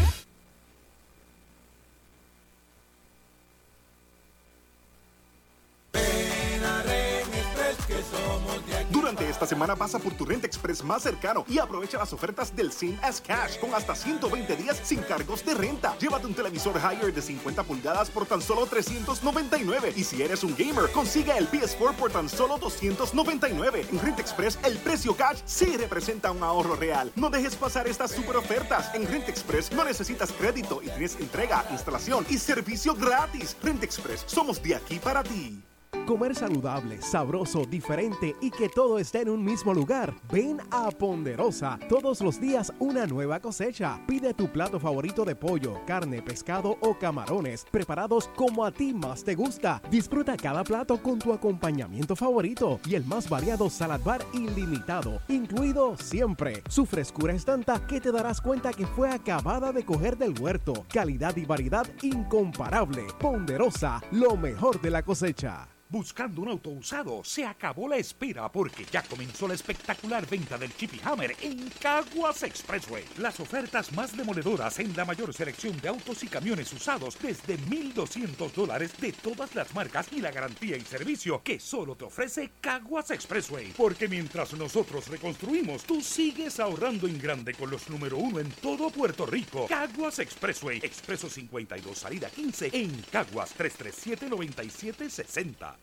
Esta 9.43 9.55
semana 9.55 9.75
pasa 9.75 9.99
por 9.99 10.13
tu 10.13 10.23
Rent 10.23 10.45
Express 10.45 10.81
más 10.85 11.03
cercano 11.03 11.43
y 11.49 11.59
aprovecha 11.59 11.97
las 11.97 12.13
ofertas 12.13 12.55
del 12.55 12.71
Sin 12.71 12.97
as 13.01 13.19
Cash 13.19 13.59
con 13.59 13.73
hasta 13.73 13.93
120 13.93 14.55
días 14.55 14.79
sin 14.81 15.01
cargos 15.01 15.43
de 15.43 15.53
renta. 15.53 15.97
Llévate 15.97 16.27
un 16.27 16.33
televisor 16.33 16.77
Higher 16.77 17.13
de 17.13 17.21
50 17.21 17.63
pulgadas 17.63 18.09
por 18.09 18.25
tan 18.25 18.41
solo 18.41 18.65
399 18.65 19.95
y 19.97 20.03
si 20.05 20.21
eres 20.21 20.45
un 20.45 20.55
gamer, 20.55 20.89
consigue 20.91 21.37
el 21.37 21.49
PS4 21.51 21.93
por 21.95 22.09
tan 22.09 22.29
solo 22.29 22.57
299. 22.57 23.87
En 23.91 23.99
Rent 23.99 24.19
Express 24.21 24.57
el 24.63 24.77
precio 24.77 25.13
cash 25.13 25.41
sí 25.43 25.75
representa 25.75 26.31
un 26.31 26.41
ahorro 26.41 26.77
real. 26.77 27.11
No 27.17 27.29
dejes 27.29 27.57
pasar 27.57 27.85
estas 27.85 28.11
super 28.11 28.37
ofertas. 28.37 28.95
En 28.95 29.05
Rent 29.05 29.27
Express 29.27 29.73
no 29.73 29.83
necesitas 29.83 30.31
crédito 30.31 30.81
y 30.81 30.85
tienes 30.85 31.19
entrega, 31.19 31.65
instalación 31.69 32.25
y 32.29 32.37
servicio 32.37 32.95
gratis. 32.95 33.57
Rent 33.61 33.83
Express, 33.83 34.23
somos 34.25 34.63
de 34.63 34.75
aquí 34.75 34.99
para 34.99 35.21
ti. 35.21 35.61
Comer 36.05 36.35
saludable, 36.35 37.01
sabroso, 37.01 37.63
diferente 37.63 38.35
y 38.41 38.51
que 38.51 38.67
todo 38.67 38.99
esté 38.99 39.21
en 39.21 39.29
un 39.29 39.41
mismo 39.41 39.73
lugar. 39.73 40.13
Ven 40.29 40.59
a 40.69 40.91
Ponderosa. 40.91 41.79
Todos 41.87 42.19
los 42.19 42.41
días 42.41 42.73
una 42.79 43.07
nueva 43.07 43.39
cosecha. 43.39 44.01
Pide 44.05 44.33
tu 44.33 44.51
plato 44.51 44.81
favorito 44.81 45.23
de 45.23 45.35
pollo, 45.35 45.79
carne, 45.87 46.21
pescado 46.21 46.77
o 46.81 46.97
camarones, 46.99 47.65
preparados 47.71 48.27
como 48.35 48.65
a 48.65 48.71
ti 48.71 48.93
más 48.93 49.23
te 49.23 49.35
gusta. 49.35 49.81
Disfruta 49.89 50.35
cada 50.35 50.65
plato 50.65 51.01
con 51.01 51.19
tu 51.19 51.31
acompañamiento 51.31 52.17
favorito 52.17 52.81
y 52.85 52.95
el 52.95 53.05
más 53.05 53.29
variado 53.29 53.69
salad 53.69 54.01
bar 54.03 54.25
ilimitado, 54.33 55.21
incluido 55.29 55.95
siempre. 55.95 56.63
Su 56.67 56.85
frescura 56.85 57.33
es 57.33 57.45
tanta 57.45 57.87
que 57.87 58.01
te 58.01 58.11
darás 58.11 58.41
cuenta 58.41 58.73
que 58.73 58.85
fue 58.85 59.09
acabada 59.09 59.71
de 59.71 59.85
coger 59.85 60.17
del 60.17 60.37
huerto. 60.37 60.85
Calidad 60.93 61.37
y 61.37 61.45
variedad 61.45 61.87
incomparable. 62.01 63.05
Ponderosa, 63.21 64.01
lo 64.11 64.35
mejor 64.35 64.81
de 64.81 64.89
la 64.89 65.01
cosecha. 65.01 65.72
Buscando 65.93 66.41
un 66.41 66.49
auto 66.49 66.71
usado, 66.71 67.23
se 67.23 67.45
acabó 67.45 67.87
la 67.87 67.97
espera 67.97 68.51
porque 68.51 68.83
ya 68.91 69.03
comenzó 69.03 69.47
la 69.47 69.53
espectacular 69.53 70.27
venta 70.27 70.57
del 70.57 70.75
Chip 70.75 70.95
y 70.95 71.01
Hammer 71.03 71.35
en 71.39 71.69
Caguas 71.79 72.41
Expressway. 72.41 73.05
Las 73.19 73.39
ofertas 73.39 73.93
más 73.93 74.17
demoledoras 74.17 74.79
en 74.79 74.97
la 74.97 75.05
mayor 75.05 75.31
selección 75.35 75.79
de 75.81 75.89
autos 75.89 76.23
y 76.23 76.27
camiones 76.27 76.73
usados 76.73 77.15
desde 77.21 77.59
1.200 77.59 78.51
dólares 78.53 78.99
de 78.99 79.11
todas 79.11 79.53
las 79.53 79.71
marcas 79.75 80.07
y 80.11 80.19
la 80.19 80.31
garantía 80.31 80.77
y 80.77 80.81
servicio 80.81 81.43
que 81.43 81.59
solo 81.59 81.95
te 81.95 82.05
ofrece 82.05 82.53
Caguas 82.59 83.11
Expressway. 83.11 83.73
Porque 83.77 84.07
mientras 84.07 84.51
nosotros 84.53 85.09
reconstruimos, 85.09 85.83
tú 85.83 86.01
sigues 86.01 86.59
ahorrando 86.59 87.07
en 87.07 87.21
grande 87.21 87.53
con 87.53 87.69
los 87.69 87.87
número 87.87 88.17
uno 88.17 88.39
en 88.39 88.49
todo 88.49 88.89
Puerto 88.89 89.27
Rico. 89.27 89.67
Caguas 89.67 90.17
Expressway, 90.17 90.79
Expreso 90.79 91.29
52, 91.29 91.95
salida 91.95 92.31
15 92.31 92.71
en 92.73 92.89
Caguas 93.11 93.55
337-9760. 93.55 95.43
Ya 95.43 95.43
tú 95.43 95.43
sabes 95.43 95.73
que 95.73 95.82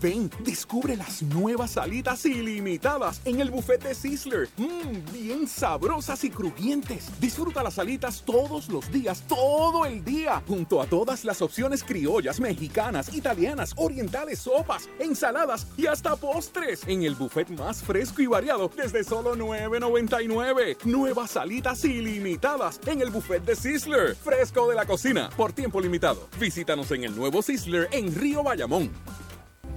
Ven, 0.00 0.30
descubre 0.44 0.96
las 0.96 1.22
nuevas 1.22 1.72
salitas 1.72 2.24
ilimitadas 2.24 3.20
en 3.26 3.40
el 3.40 3.50
buffet 3.50 3.82
de 3.82 3.94
Sizzler. 3.94 4.48
Mmm, 4.56 5.12
bien 5.12 5.46
sabrosas 5.46 6.24
y 6.24 6.30
crujientes. 6.30 7.08
Disfruta 7.20 7.62
las 7.62 7.74
salitas 7.74 8.22
todos 8.24 8.70
los 8.70 8.90
días, 8.90 9.22
todo 9.28 9.84
el 9.84 10.02
día, 10.02 10.42
junto 10.48 10.80
a 10.80 10.86
todas 10.86 11.24
las 11.26 11.42
opciones 11.42 11.84
criollas, 11.84 12.40
mexicanas, 12.40 13.14
italianas, 13.14 13.74
orientales, 13.76 14.38
sopas, 14.38 14.88
ensaladas 14.98 15.66
y 15.76 15.86
hasta 15.86 16.16
postres. 16.16 16.80
En 16.86 17.02
el 17.02 17.14
buffet 17.14 17.50
más 17.50 17.82
fresco 17.82 18.22
y 18.22 18.26
variado 18.26 18.70
desde 18.74 19.04
solo 19.04 19.36
$9.99. 19.36 20.78
Nuevas 20.84 21.32
salitas 21.32 21.84
ilimitadas 21.84 22.80
en 22.86 23.02
el 23.02 23.10
buffet 23.10 23.44
de 23.44 23.54
Sizzler. 23.54 24.16
Fresco 24.16 24.66
de 24.70 24.76
la 24.76 24.86
cocina, 24.86 25.28
por 25.36 25.52
tiempo 25.52 25.78
limitado. 25.78 26.26
Visítanos 26.38 26.90
en 26.92 27.04
el 27.04 27.14
nuevo 27.14 27.42
Sizzler 27.42 27.88
en 27.92 28.14
Río 28.14 28.42
Bayamón. 28.42 28.90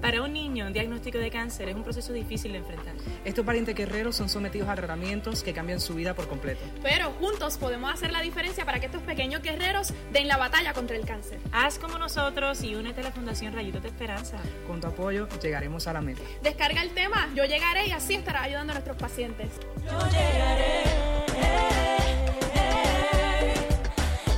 Para 0.04 0.22
un 0.22 0.34
niño, 0.34 0.68
un 0.68 0.74
diagnóstico 0.74 1.18
de 1.18 1.32
cáncer 1.32 1.70
es 1.70 1.76
un 1.78 1.84
proceso 1.84 2.12
difícil 2.12 2.52
de 2.52 2.58
enfrentar. 2.58 2.94
Estos 3.24 3.46
parientes 3.46 3.74
guerreros 3.74 4.18
son 4.18 4.28
sometidos 4.28 4.68
a 4.68 4.76
tratamientos 4.76 5.44
que 5.44 5.54
cambian 5.54 5.80
su 5.80 5.96
vida 5.96 6.14
por 6.14 6.28
completo. 6.28 6.60
Pero 6.82 7.12
juntos 7.12 7.58
podemos 7.58 7.90
hacer 7.90 8.12
la 8.12 8.20
diferencia 8.20 8.66
para 8.66 8.82
que 8.82 8.88
estos 8.88 9.02
pequeños 9.04 9.42
guerreros 9.42 9.94
den 10.12 10.28
la 10.28 10.36
batalla 10.36 10.74
contra 10.74 10.98
el 10.98 11.06
cáncer. 11.06 11.40
Haz 11.54 11.80
como 11.80 11.98
nosotros 11.98 12.62
y 12.64 12.76
únete 12.76 13.00
a 13.00 13.06
la 13.06 13.12
Fundación 13.12 13.54
Rayitos 13.54 13.82
de 13.82 13.88
Esperanza. 13.88 14.40
Con 14.68 14.82
tu 14.82 14.88
apoyo 14.88 15.30
llegaremos 15.42 15.88
a 15.88 15.94
la 15.94 16.02
meta. 16.02 16.22
Descarga 16.42 16.82
el 16.82 16.90
tema, 16.90 17.30
yo 17.34 17.46
llegaré 17.46 17.88
y 17.88 17.92
así 17.92 18.16
estará 18.16 18.44
ayudando 18.44 18.72
a 18.72 18.74
nuestros 18.74 18.98
pacientes. 18.98 19.54
Yo 19.86 20.00
llegaré. 20.10 20.84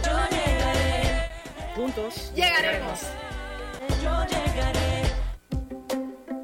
Yo 0.04 0.30
llegaré. 0.30 1.30
Juntos 1.76 2.32
llegaremos. 2.36 3.00
Yo 4.04 4.26
llegaré. 4.28 4.95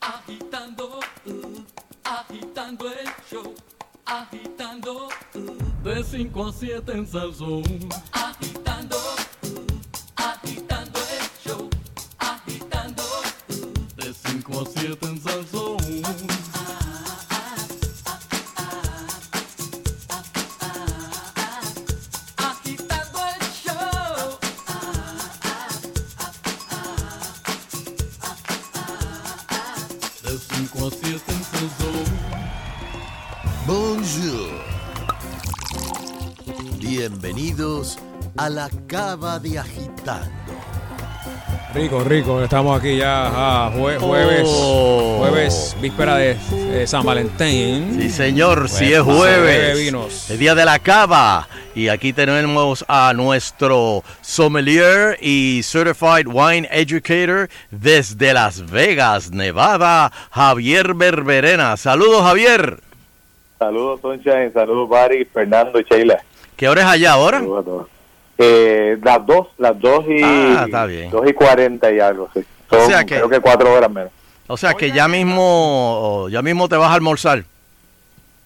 Agitando, 0.00 1.00
uh, 1.26 1.64
agitando 2.04 2.88
el 2.88 3.06
show. 3.30 3.54
Agitando, 4.06 5.08
uh, 5.34 5.82
de 5.82 6.02
5 6.02 6.48
a 6.48 6.52
7 6.52 6.92
en 6.92 7.06
Salsón. 7.06 7.62
Agitando, 8.12 8.96
uh, 8.96 9.66
agitando 10.16 11.00
el 11.00 11.48
show. 11.48 11.70
Agitando, 12.18 13.02
de 13.96 14.14
5 14.14 14.60
a 14.60 14.66
7 14.66 15.06
en 15.06 15.20
Salsón. 15.20 15.29
Bienvenidos 37.00 37.98
a 38.36 38.50
la 38.50 38.68
cava 38.86 39.38
de 39.38 39.58
agitando. 39.58 40.28
Rico, 41.72 42.04
rico. 42.04 42.42
Estamos 42.42 42.78
aquí 42.78 42.98
ya 42.98 43.22
ah, 43.66 43.72
jue- 43.74 43.98
jueves, 43.98 44.42
Oh. 44.44 45.16
jueves, 45.20 45.74
víspera 45.80 46.16
de 46.18 46.86
San 46.86 47.02
Valentín. 47.02 47.96
Sí, 48.02 48.10
señor, 48.10 48.68
si 48.68 48.92
es 48.92 49.02
se 49.02 49.02
bebe 49.02 49.16
jueves. 49.16 49.78
vinos. 49.78 50.30
El 50.30 50.38
día 50.40 50.54
de 50.54 50.66
la 50.66 50.78
cava. 50.78 51.48
Y 51.74 51.88
aquí 51.88 52.12
tenemos 52.12 52.84
a 52.86 53.14
nuestro 53.14 54.04
sommelier 54.20 55.16
y 55.22 55.62
certified 55.62 56.26
wine 56.26 56.68
educator 56.70 57.48
desde 57.70 58.34
Las 58.34 58.70
Vegas, 58.70 59.30
Nevada, 59.30 60.12
Javier 60.32 60.92
Berberena. 60.92 61.78
Saludos, 61.78 62.20
Javier. 62.24 62.78
Saludos, 63.58 64.00
Sunshine. 64.02 64.52
Saludos, 64.52 64.86
Barry, 64.90 65.24
Fernando 65.24 65.80
y 65.80 65.84
Sheila. 65.84 66.22
¿Qué 66.60 66.68
hora 66.68 66.82
es 66.82 66.86
allá 66.88 67.12
ahora? 67.12 67.42
Eh, 68.36 68.98
las 69.02 69.24
dos, 69.24 69.46
las 69.56 69.80
dos 69.80 70.04
y... 70.06 70.22
Ah, 70.22 70.64
está 70.66 70.84
bien. 70.84 71.10
Dos 71.10 71.26
y 71.26 71.32
cuarenta 71.32 71.90
y 71.90 71.98
algo, 72.00 72.28
sí. 72.34 72.44
O 72.68 72.84
sea 72.86 73.02
que- 73.02 73.14
creo 73.14 73.30
que 73.30 73.40
cuatro 73.40 73.72
horas 73.72 73.90
menos. 73.90 74.10
O 74.46 74.58
sea 74.58 74.74
que 74.74 74.92
ya 74.92 75.08
mismo, 75.08 76.26
ya 76.30 76.42
mismo 76.42 76.68
te 76.68 76.76
vas 76.76 76.90
a 76.90 76.94
almorzar. 76.94 77.44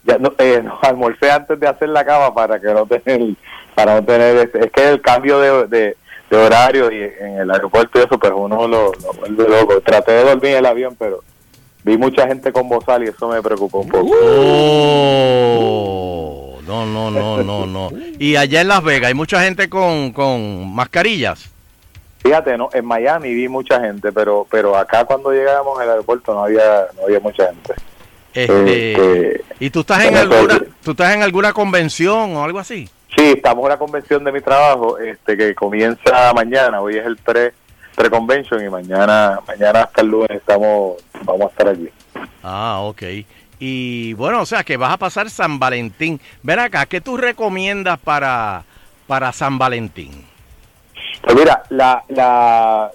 Ya 0.05 0.17
no, 0.19 0.33
eh, 0.39 0.61
no, 0.63 0.79
almorcé 0.83 1.29
antes 1.29 1.59
de 1.59 1.67
hacer 1.67 1.89
la 1.89 2.05
cama 2.05 2.33
para 2.33 2.61
que 2.61 2.69
no 2.69 2.87
tener... 3.05 3.35
Para 3.75 3.97
no 3.97 4.05
tener... 4.07 4.37
este- 4.37 4.65
es 4.67 4.71
que 4.71 4.89
el 4.91 5.01
cambio 5.03 5.41
de, 5.41 5.67
de, 5.67 5.97
de 6.31 6.37
horario 6.37 6.93
y 6.93 7.03
en 7.21 7.39
el 7.41 7.51
aeropuerto 7.51 7.99
y 7.99 8.03
eso, 8.05 8.17
pues 8.17 8.33
uno 8.37 8.69
lo, 8.69 8.93
lo 8.93 9.13
vuelve 9.19 9.49
loco. 9.49 9.81
Traté 9.81 10.13
de 10.13 10.23
dormir 10.23 10.53
en 10.53 10.59
el 10.59 10.67
avión, 10.67 10.95
pero 10.97 11.25
vi 11.83 11.97
mucha 11.99 12.29
gente 12.29 12.53
con 12.53 12.69
bozal 12.69 13.03
y 13.03 13.09
eso 13.09 13.27
me 13.27 13.43
preocupó 13.43 13.81
un 13.81 13.89
poco. 13.89 14.09
Oh, 15.57 16.44
no, 16.67 16.87
no, 16.87 17.11
no, 17.11 17.43
no, 17.43 17.67
no. 17.67 17.91
Y 18.19 18.37
allá 18.37 18.61
en 18.61 18.69
Las 18.69 18.83
Vegas 18.83 19.09
hay 19.09 19.15
mucha 19.15 19.43
gente 19.43 19.69
con, 19.69 20.13
con 20.13 20.75
mascarillas. 20.75 21.51
Fíjate, 22.23 22.57
no, 22.57 22.71
en 22.73 22.87
Miami 22.87 23.35
vi 23.35 23.49
mucha 23.49 23.81
gente, 23.81 24.11
pero 24.11 24.47
pero 24.51 24.77
acá 24.77 25.05
cuando 25.05 25.31
llegamos 25.31 25.79
al 25.79 25.91
aeropuerto 25.91 26.33
no 26.33 26.45
había 26.45 26.87
no 26.97 27.03
había 27.05 27.21
mucha 27.21 27.47
gente. 27.47 27.75
Este, 28.33 28.93
Este, 28.93 29.45
¿Y 29.61 29.71
tú 29.71 29.81
estás 29.81 30.05
en 30.07 30.17
alguna, 30.17 30.59
tú 30.83 30.93
estás 30.93 31.15
en 31.15 31.23
alguna 31.23 31.53
convención 31.53 32.35
o 32.35 32.43
algo 32.43 32.59
así? 32.59 32.89
Sí, 33.15 33.35
estamos 33.37 33.61
en 33.61 33.67
una 33.67 33.77
convención 33.77 34.25
de 34.25 34.33
mi 34.33 34.41
trabajo, 34.41 34.99
este 34.99 35.37
que 35.37 35.55
comienza 35.55 36.33
mañana. 36.35 36.81
Hoy 36.81 36.97
es 36.97 37.07
el 37.07 37.17
pre 37.19 37.53
pre 37.95 38.11
convention 38.11 38.65
y 38.65 38.71
mañana 38.71 39.39
mañana 39.47 39.83
hasta 39.83 40.01
el 40.01 40.09
lunes 40.09 40.31
estamos 40.31 40.97
vamos 41.25 41.43
a 41.43 41.51
estar 41.51 41.69
allí. 41.69 41.91
Ah, 42.43 42.81
ok. 42.83 43.03
Y 43.59 44.15
bueno, 44.15 44.43
o 44.43 44.47
sea 44.47 44.65
que 44.65 44.77
vas 44.77 44.93
a 44.93 44.99
pasar 44.99 45.31
San 45.31 45.59
Valentín. 45.59 46.21
Ven 46.43 46.59
acá, 46.59 46.87
¿qué 46.87 47.01
tú 47.01 47.17
recomiendas 47.17 47.99
para, 47.99 48.65
para 49.07 49.33
San 49.33 49.59
Valentín? 49.59 50.25
Pues 51.23 51.37
mira, 51.37 51.63
la, 51.71 52.03
la, 52.09 52.91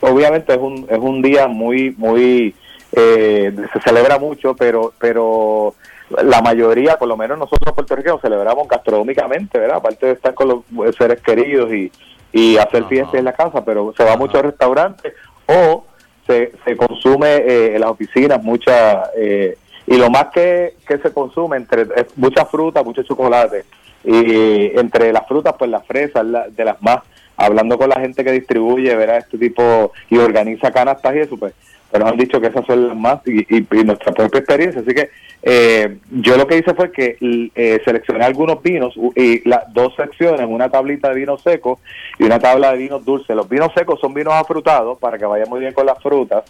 obviamente 0.00 0.52
es 0.52 0.58
un, 0.60 0.86
es 0.88 0.98
un 0.98 1.22
día 1.22 1.48
muy, 1.48 1.94
muy, 1.96 2.54
eh, 2.92 3.54
se 3.72 3.80
celebra 3.80 4.18
mucho, 4.18 4.54
pero, 4.54 4.92
pero 4.98 5.74
la 6.22 6.42
mayoría, 6.42 6.96
por 6.96 7.08
lo 7.08 7.16
menos 7.16 7.38
nosotros 7.38 7.74
puertorriqueños, 7.74 8.20
celebramos 8.20 8.68
gastronómicamente, 8.68 9.58
¿verdad? 9.58 9.78
Aparte 9.78 10.06
de 10.06 10.12
estar 10.12 10.34
con 10.34 10.48
los 10.48 10.96
seres 10.96 11.20
queridos 11.22 11.72
y, 11.72 11.90
y 12.32 12.56
hacer 12.58 12.84
fiestas 12.84 13.14
en 13.14 13.24
la 13.24 13.32
casa, 13.32 13.64
pero 13.64 13.92
se 13.96 14.04
va 14.04 14.16
mucho 14.16 14.38
a 14.38 14.42
restaurantes 14.42 15.14
o 15.46 15.84
se, 16.26 16.52
se 16.64 16.76
consume 16.76 17.36
eh, 17.36 17.74
en 17.74 17.80
las 17.80 17.90
oficinas 17.90 18.42
mucha 18.42 19.10
eh, 19.16 19.56
y 19.86 19.96
lo 19.96 20.10
más 20.10 20.26
que, 20.28 20.74
que 20.86 20.98
se 20.98 21.12
consume 21.12 21.56
entre 21.56 21.82
es 21.82 22.16
mucha 22.16 22.44
fruta, 22.44 22.82
mucho 22.82 23.02
chocolate. 23.02 23.64
Y 24.04 24.78
entre 24.78 25.12
las 25.12 25.26
frutas 25.28 25.54
pues 25.58 25.70
las 25.70 25.86
fresas 25.86 26.24
de 26.50 26.64
las 26.64 26.80
más 26.82 27.02
hablando 27.36 27.78
con 27.78 27.88
la 27.88 28.00
gente 28.00 28.24
que 28.24 28.32
distribuye 28.32 28.94
verá 28.96 29.18
este 29.18 29.38
tipo 29.38 29.92
y 30.10 30.18
organiza 30.18 30.70
canastas 30.70 31.14
y 31.14 31.18
eso 31.20 31.36
pues 31.36 31.54
pero 31.92 32.04
nos 32.04 32.12
han 32.14 32.18
dicho 32.18 32.40
que 32.40 32.46
esas 32.48 32.66
son 32.66 32.88
las 32.88 32.96
más 32.96 33.20
y, 33.26 33.40
y- 33.54 33.66
y 33.70 33.84
nuestra 33.84 34.12
propia 34.12 34.38
experiencia. 34.40 34.80
Así 34.80 34.94
que 34.94 35.10
eh, 35.44 35.98
yo 36.10 36.36
lo 36.36 36.46
que 36.46 36.56
hice 36.56 36.72
fue 36.74 36.90
que 36.90 37.16
eh, 37.54 37.80
seleccioné 37.84 38.24
algunos 38.24 38.62
vinos 38.62 38.94
y 39.14 39.46
las 39.48 39.72
dos 39.74 39.94
secciones 39.96 40.46
una 40.48 40.70
tablita 40.70 41.08
de 41.10 41.16
vinos 41.16 41.42
secos 41.42 41.78
y 42.18 42.24
una 42.24 42.38
tabla 42.38 42.72
de 42.72 42.78
vinos 42.78 43.04
dulces. 43.04 43.36
Los 43.36 43.48
vinos 43.48 43.70
secos 43.76 44.00
son 44.00 44.14
vinos 44.14 44.32
afrutados 44.34 44.98
para 44.98 45.18
que 45.18 45.26
vaya 45.26 45.44
muy 45.46 45.60
bien 45.60 45.72
con 45.74 45.84
las 45.86 46.00
frutas 46.02 46.44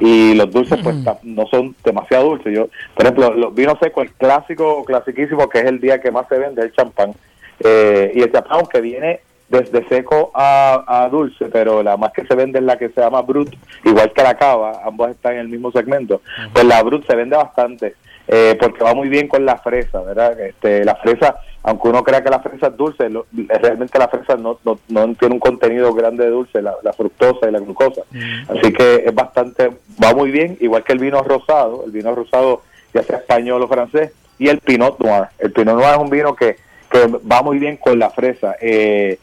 y 0.00 0.34
los 0.34 0.50
dulces 0.50 0.78
pues 0.82 0.96
no 1.24 1.46
son 1.48 1.74
demasiado 1.84 2.24
dulces. 2.30 2.54
Yo 2.54 2.68
por 2.94 3.04
ejemplo 3.04 3.34
los 3.34 3.54
vinos 3.54 3.76
secos 3.80 4.04
el 4.04 4.12
clásico 4.12 4.84
clasiquísimo 4.84 5.48
que 5.48 5.58
es 5.58 5.64
el 5.66 5.80
día 5.80 6.00
que 6.00 6.10
más 6.10 6.26
se 6.28 6.38
vende 6.38 6.62
es 6.62 6.66
el 6.68 6.72
champán 6.72 7.12
Eh, 7.60 8.12
y 8.14 8.20
el 8.22 8.30
champán 8.32 8.58
aunque 8.60 8.80
viene 8.80 9.20
desde 9.48 9.86
seco 9.88 10.30
a, 10.34 10.84
a 11.04 11.08
dulce 11.08 11.46
pero 11.46 11.82
la 11.82 11.96
más 11.96 12.12
que 12.12 12.26
se 12.26 12.34
vende 12.34 12.58
es 12.58 12.64
la 12.64 12.76
que 12.78 12.88
se 12.88 13.00
llama 13.00 13.22
brut 13.22 13.54
igual 13.84 14.12
que 14.12 14.22
la 14.22 14.34
cava 14.36 14.80
ambos 14.84 15.10
están 15.10 15.34
en 15.34 15.40
el 15.40 15.48
mismo 15.48 15.70
segmento. 15.70 16.20
Pues 16.52 16.64
la 16.64 16.82
brut 16.82 17.06
se 17.06 17.14
vende 17.14 17.36
bastante 17.36 17.94
eh, 18.28 18.56
porque 18.60 18.82
va 18.82 18.92
muy 18.94 19.08
bien 19.08 19.28
con 19.28 19.44
la 19.46 19.56
fresa 19.58 20.00
verdad 20.00 20.38
este 20.40 20.84
la 20.84 20.96
fresa 20.96 21.36
aunque 21.62 21.88
uno 21.88 22.02
crea 22.02 22.22
que 22.24 22.30
la 22.30 22.40
fresa 22.40 22.68
es 22.68 22.76
dulce 22.76 23.08
lo- 23.08 23.26
realmente 23.48 23.98
la 23.98 24.08
fresa 24.08 24.36
no, 24.36 24.58
no, 24.64 24.78
no 24.88 25.14
tiene 25.14 25.34
un 25.34 25.40
contenido 25.40 25.92
grande 25.94 26.24
de 26.24 26.30
dulce 26.30 26.60
la, 26.62 26.74
la 26.82 26.92
fructosa 26.92 27.48
y 27.48 27.52
la 27.52 27.58
glucosa. 27.58 28.02
Así 28.48 28.72
que 28.72 29.02
es 29.04 29.12
bastante, 29.14 29.70
va 30.02 30.14
muy 30.14 30.30
bien, 30.30 30.56
igual 30.60 30.84
que 30.84 30.92
el 30.92 31.00
vino 31.00 31.22
rosado, 31.24 31.82
el 31.84 31.90
vino 31.90 32.14
rosado 32.14 32.62
ya 32.94 33.02
sea 33.02 33.16
español 33.16 33.62
o 33.62 33.68
francés, 33.68 34.12
y 34.38 34.46
el 34.48 34.58
Pinot 34.60 35.00
Noir. 35.00 35.26
El 35.40 35.50
Pinot 35.52 35.74
Noir 35.74 35.90
es 35.94 35.98
un 35.98 36.08
vino 36.10 36.36
que, 36.36 36.56
que 36.88 37.06
va 37.30 37.42
muy 37.42 37.58
bien 37.58 37.76
con 37.78 37.98
la 37.98 38.10
fresa. 38.10 38.54
Eh, 38.60 39.18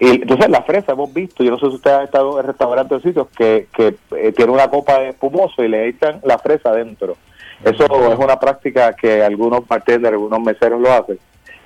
entonces 0.00 0.48
la 0.50 0.62
fresa 0.62 0.92
hemos 0.92 1.12
visto, 1.12 1.42
yo 1.44 1.50
no 1.52 1.58
sé 1.58 1.66
si 1.68 1.74
ustedes 1.76 1.96
han 1.98 2.04
estado 2.04 2.38
en 2.40 2.46
restaurantes 2.46 2.98
o 2.98 3.00
sitios 3.00 3.28
que, 3.36 3.68
que 3.74 3.94
eh, 4.16 4.32
tiene 4.32 4.52
una 4.52 4.68
copa 4.68 4.98
de 4.98 5.10
espumoso 5.10 5.62
y 5.64 5.68
le 5.68 5.88
echan 5.88 6.20
la 6.24 6.38
fresa 6.38 6.70
adentro. 6.70 7.16
Eso 7.64 7.84
es 8.12 8.18
una 8.18 8.38
práctica 8.40 8.92
que 8.94 9.22
algunos 9.22 9.66
bartenders, 9.68 10.12
algunos 10.14 10.40
meseros 10.40 10.80
lo 10.80 10.92
hacen. 10.92 11.18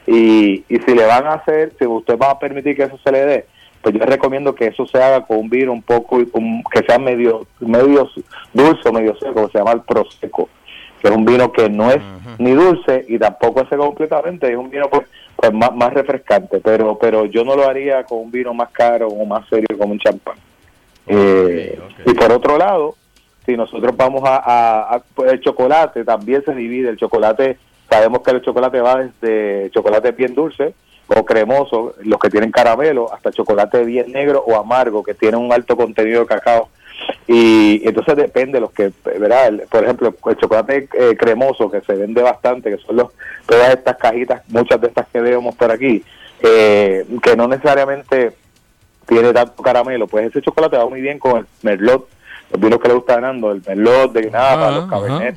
Y, 0.06 0.62
y 0.68 0.78
si 0.84 0.94
le 0.94 1.06
van 1.06 1.26
a 1.26 1.32
hacer, 1.34 1.72
si 1.78 1.86
usted 1.86 2.18
va 2.18 2.32
a 2.32 2.38
permitir 2.38 2.76
que 2.76 2.84
eso 2.84 2.98
se 3.02 3.10
le 3.10 3.24
dé, 3.24 3.46
pues 3.82 3.94
yo 3.94 4.04
recomiendo 4.04 4.54
que 4.54 4.66
eso 4.66 4.86
se 4.86 5.02
haga 5.02 5.24
con 5.26 5.38
un 5.38 5.48
vino 5.50 5.72
un 5.72 5.82
poco, 5.82 6.16
un- 6.32 6.62
que 6.70 6.82
sea 6.84 6.98
medio, 6.98 7.46
medio 7.60 8.08
dulce 8.52 8.88
o 8.88 8.92
medio 8.92 9.16
seco, 9.16 9.46
que 9.46 9.52
se 9.52 9.58
llama 9.58 9.72
el 9.72 9.80
prosecco, 9.82 10.48
que 11.00 11.08
es 11.08 11.14
un 11.14 11.24
vino 11.24 11.50
que 11.50 11.68
no 11.70 11.90
es 11.90 11.98
ni 12.38 12.52
dulce 12.52 13.04
y 13.08 13.18
tampoco 13.18 13.62
es 13.62 13.68
completamente, 13.68 14.50
es 14.50 14.56
un 14.58 14.68
vino 14.70 14.88
pues, 14.90 15.06
pues 15.36 15.52
más, 15.52 15.74
más 15.76 15.92
refrescante, 15.92 16.60
pero 16.60 16.98
pero 16.98 17.26
yo 17.26 17.44
no 17.44 17.54
lo 17.54 17.68
haría 17.68 18.04
con 18.04 18.18
un 18.18 18.30
vino 18.30 18.54
más 18.54 18.70
caro 18.70 19.08
o 19.08 19.24
más 19.26 19.46
serio 19.48 19.66
como 19.78 19.92
un 19.92 19.98
champán. 19.98 20.36
Eh, 21.06 21.78
Y 22.04 22.14
por 22.14 22.32
otro 22.32 22.58
lado, 22.58 22.94
si 23.44 23.56
nosotros 23.56 23.96
vamos 23.96 24.22
a, 24.24 24.36
a- 24.36 24.94
a- 24.96 25.02
pues, 25.14 25.32
el 25.32 25.40
chocolate, 25.40 26.04
también 26.04 26.42
se 26.44 26.54
divide, 26.54 26.88
el 26.88 26.96
chocolate, 26.96 27.58
sabemos 27.88 28.22
que 28.22 28.32
el 28.32 28.42
chocolate 28.42 28.80
va 28.80 29.04
desde 29.04 29.70
chocolate 29.70 30.10
bien 30.12 30.34
dulce 30.34 30.74
o 31.08 31.24
cremoso, 31.24 31.94
los 32.02 32.18
que 32.18 32.30
tienen 32.30 32.50
caramelo, 32.50 33.12
hasta 33.12 33.30
chocolate 33.30 33.84
bien 33.84 34.10
negro 34.10 34.42
o 34.44 34.56
amargo, 34.56 35.04
que 35.04 35.14
tiene 35.14 35.36
un 35.36 35.52
alto 35.52 35.76
contenido 35.76 36.20
de 36.22 36.26
cacao. 36.26 36.68
Y 37.28 37.86
entonces 37.86 38.16
depende 38.16 38.60
los 38.60 38.70
que, 38.72 38.92
¿verdad? 39.04 39.48
El- 39.48 39.60
por 39.62 39.82
ejemplo, 39.84 40.14
el 40.26 40.36
chocolate 40.36 40.88
eh, 40.96 41.16
cremoso 41.18 41.70
que 41.70 41.80
se 41.80 41.94
vende 41.94 42.22
bastante, 42.22 42.70
que 42.70 42.82
son 42.82 42.96
los, 42.96 43.08
todas 43.46 43.70
estas 43.74 43.96
cajitas, 43.96 44.42
muchas 44.48 44.80
de 44.80 44.86
estas 44.88 45.06
que 45.08 45.20
vemos 45.20 45.54
por 45.56 45.70
aquí, 45.72 46.04
eh, 46.42 47.04
que 47.22 47.36
no 47.36 47.48
necesariamente 47.48 48.32
tiene 49.06 49.32
tanto 49.32 49.62
caramelo, 49.62 50.06
pues 50.06 50.26
ese 50.26 50.42
chocolate 50.42 50.76
va 50.76 50.86
muy 50.88 51.00
bien 51.00 51.18
con 51.18 51.38
el 51.38 51.46
merlot, 51.62 52.08
los 52.52 52.60
vinos 52.60 52.80
que 52.80 52.88
le 52.88 52.94
gusta 52.94 53.14
ganando, 53.16 53.50
el 53.52 53.62
merlot 53.66 54.12
de 54.12 54.30
Napa, 54.30 54.70
los 54.70 54.90
cabernet, 54.90 55.36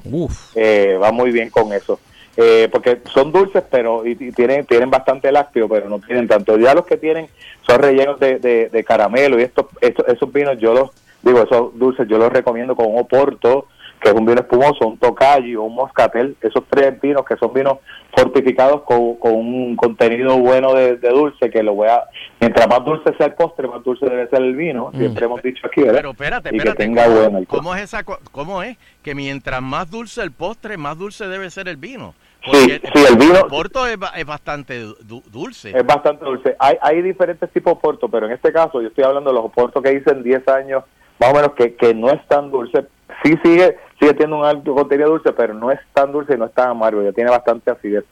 eh, 0.55 0.97
va 1.01 1.11
muy 1.11 1.31
bien 1.31 1.49
con 1.49 1.73
eso. 1.73 1.99
Eh, 2.37 2.69
porque 2.71 2.99
son 3.11 3.31
dulces, 3.33 3.63
pero 3.69 4.05
y, 4.05 4.11
y 4.11 4.31
tienen 4.31 4.65
tienen 4.65 4.89
bastante 4.89 5.29
lácteo, 5.31 5.67
pero 5.67 5.89
no 5.89 5.99
tienen 5.99 6.25
tanto. 6.27 6.57
Ya 6.57 6.73
los 6.73 6.85
que 6.85 6.95
tienen 6.95 7.27
son 7.67 7.81
rellenos 7.81 8.17
de, 8.19 8.39
de, 8.39 8.69
de 8.69 8.83
caramelo 8.85 9.37
y 9.39 9.43
estos, 9.43 9.65
estos 9.81 10.07
esos 10.07 10.31
vinos 10.31 10.57
yo 10.57 10.73
los 10.73 10.91
digo 11.21 11.41
esos 11.41 11.77
dulces 11.77 12.07
yo 12.07 12.17
los 12.17 12.31
recomiendo 12.31 12.75
con 12.75 12.87
un 12.87 12.99
oporto 12.99 13.67
que 14.01 14.07
es 14.07 14.15
un 14.15 14.25
vino 14.25 14.39
espumoso, 14.39 14.87
un 14.87 14.97
tocayo, 14.97 15.61
un 15.61 15.75
moscatel, 15.75 16.37
esos 16.39 16.63
tres 16.69 17.01
vinos 17.01 17.25
que 17.25 17.35
son 17.35 17.53
vinos 17.53 17.79
fortificados 18.15 18.83
con, 18.83 19.15
con 19.15 19.33
un 19.33 19.75
contenido 19.75 20.37
bueno 20.37 20.73
de, 20.73 20.95
de 20.95 21.09
dulce 21.09 21.49
que 21.49 21.61
lo 21.61 21.73
voy 21.75 21.89
a 21.89 22.03
mientras 22.39 22.67
más 22.69 22.83
dulce 22.85 23.13
sea 23.17 23.27
el 23.27 23.33
postre 23.33 23.67
más 23.67 23.83
dulce 23.83 24.05
debe 24.05 24.27
ser 24.29 24.41
el 24.41 24.55
vino 24.55 24.91
siempre 24.95 25.25
hemos 25.25 25.41
dicho 25.41 25.67
aquí 25.67 25.81
¿verdad? 25.81 25.95
Pero 25.97 26.11
espérate, 26.11 26.49
y 26.53 26.57
espérate. 26.57 26.77
que 26.77 26.83
tenga 26.85 27.03
¿cómo, 27.05 27.15
buen 27.17 27.35
alcohol 27.35 27.59
cómo 27.59 27.75
es 27.75 27.81
esa, 27.81 28.03
¿Cómo 28.03 28.63
es 28.63 28.77
que 29.03 29.13
mientras 29.15 29.61
más 29.61 29.91
dulce 29.91 30.21
el 30.23 30.31
postre, 30.31 30.77
más 30.77 30.97
dulce 30.97 31.27
debe 31.27 31.49
ser 31.49 31.67
el 31.67 31.77
vino? 31.77 32.13
Sí, 32.51 32.79
sí, 32.93 33.03
el 33.09 33.17
vino- 33.17 33.47
Porto 33.49 33.85
es, 33.85 33.97
es 34.15 34.25
bastante 34.25 34.79
du- 34.79 35.23
dulce. 35.29 35.77
Es 35.77 35.85
bastante 35.85 36.23
dulce. 36.23 36.55
Hay, 36.57 36.77
hay 36.81 37.01
diferentes 37.01 37.49
tipos 37.51 37.73
de 37.73 37.77
oporto, 37.79 38.07
pero 38.07 38.27
en 38.27 38.31
este 38.31 38.53
caso 38.53 38.81
yo 38.81 38.87
estoy 38.87 39.03
hablando 39.03 39.29
de 39.31 39.35
los 39.35 39.43
oportos 39.43 39.83
que 39.83 39.91
hice 39.93 40.11
en 40.11 40.23
10 40.23 40.47
años, 40.47 40.83
más 41.19 41.31
o 41.31 41.35
menos, 41.35 41.53
que, 41.53 41.75
que 41.75 41.93
no 41.93 42.09
es 42.09 42.25
tan 42.27 42.49
dulce. 42.51 42.85
Sí 43.23 43.33
sigue 43.43 43.77
sigue 43.99 44.13
teniendo 44.13 44.37
un 44.37 44.45
alto 44.45 44.73
contenido 44.73 45.09
dulce, 45.09 45.33
pero 45.33 45.53
no 45.53 45.71
es 45.71 45.79
tan 45.93 46.11
dulce 46.11 46.33
y 46.33 46.37
no 46.37 46.45
es 46.45 46.53
tan 46.53 46.69
amargo, 46.69 47.03
ya 47.03 47.11
tiene 47.11 47.29
bastante 47.29 47.69
acidez. 47.69 48.05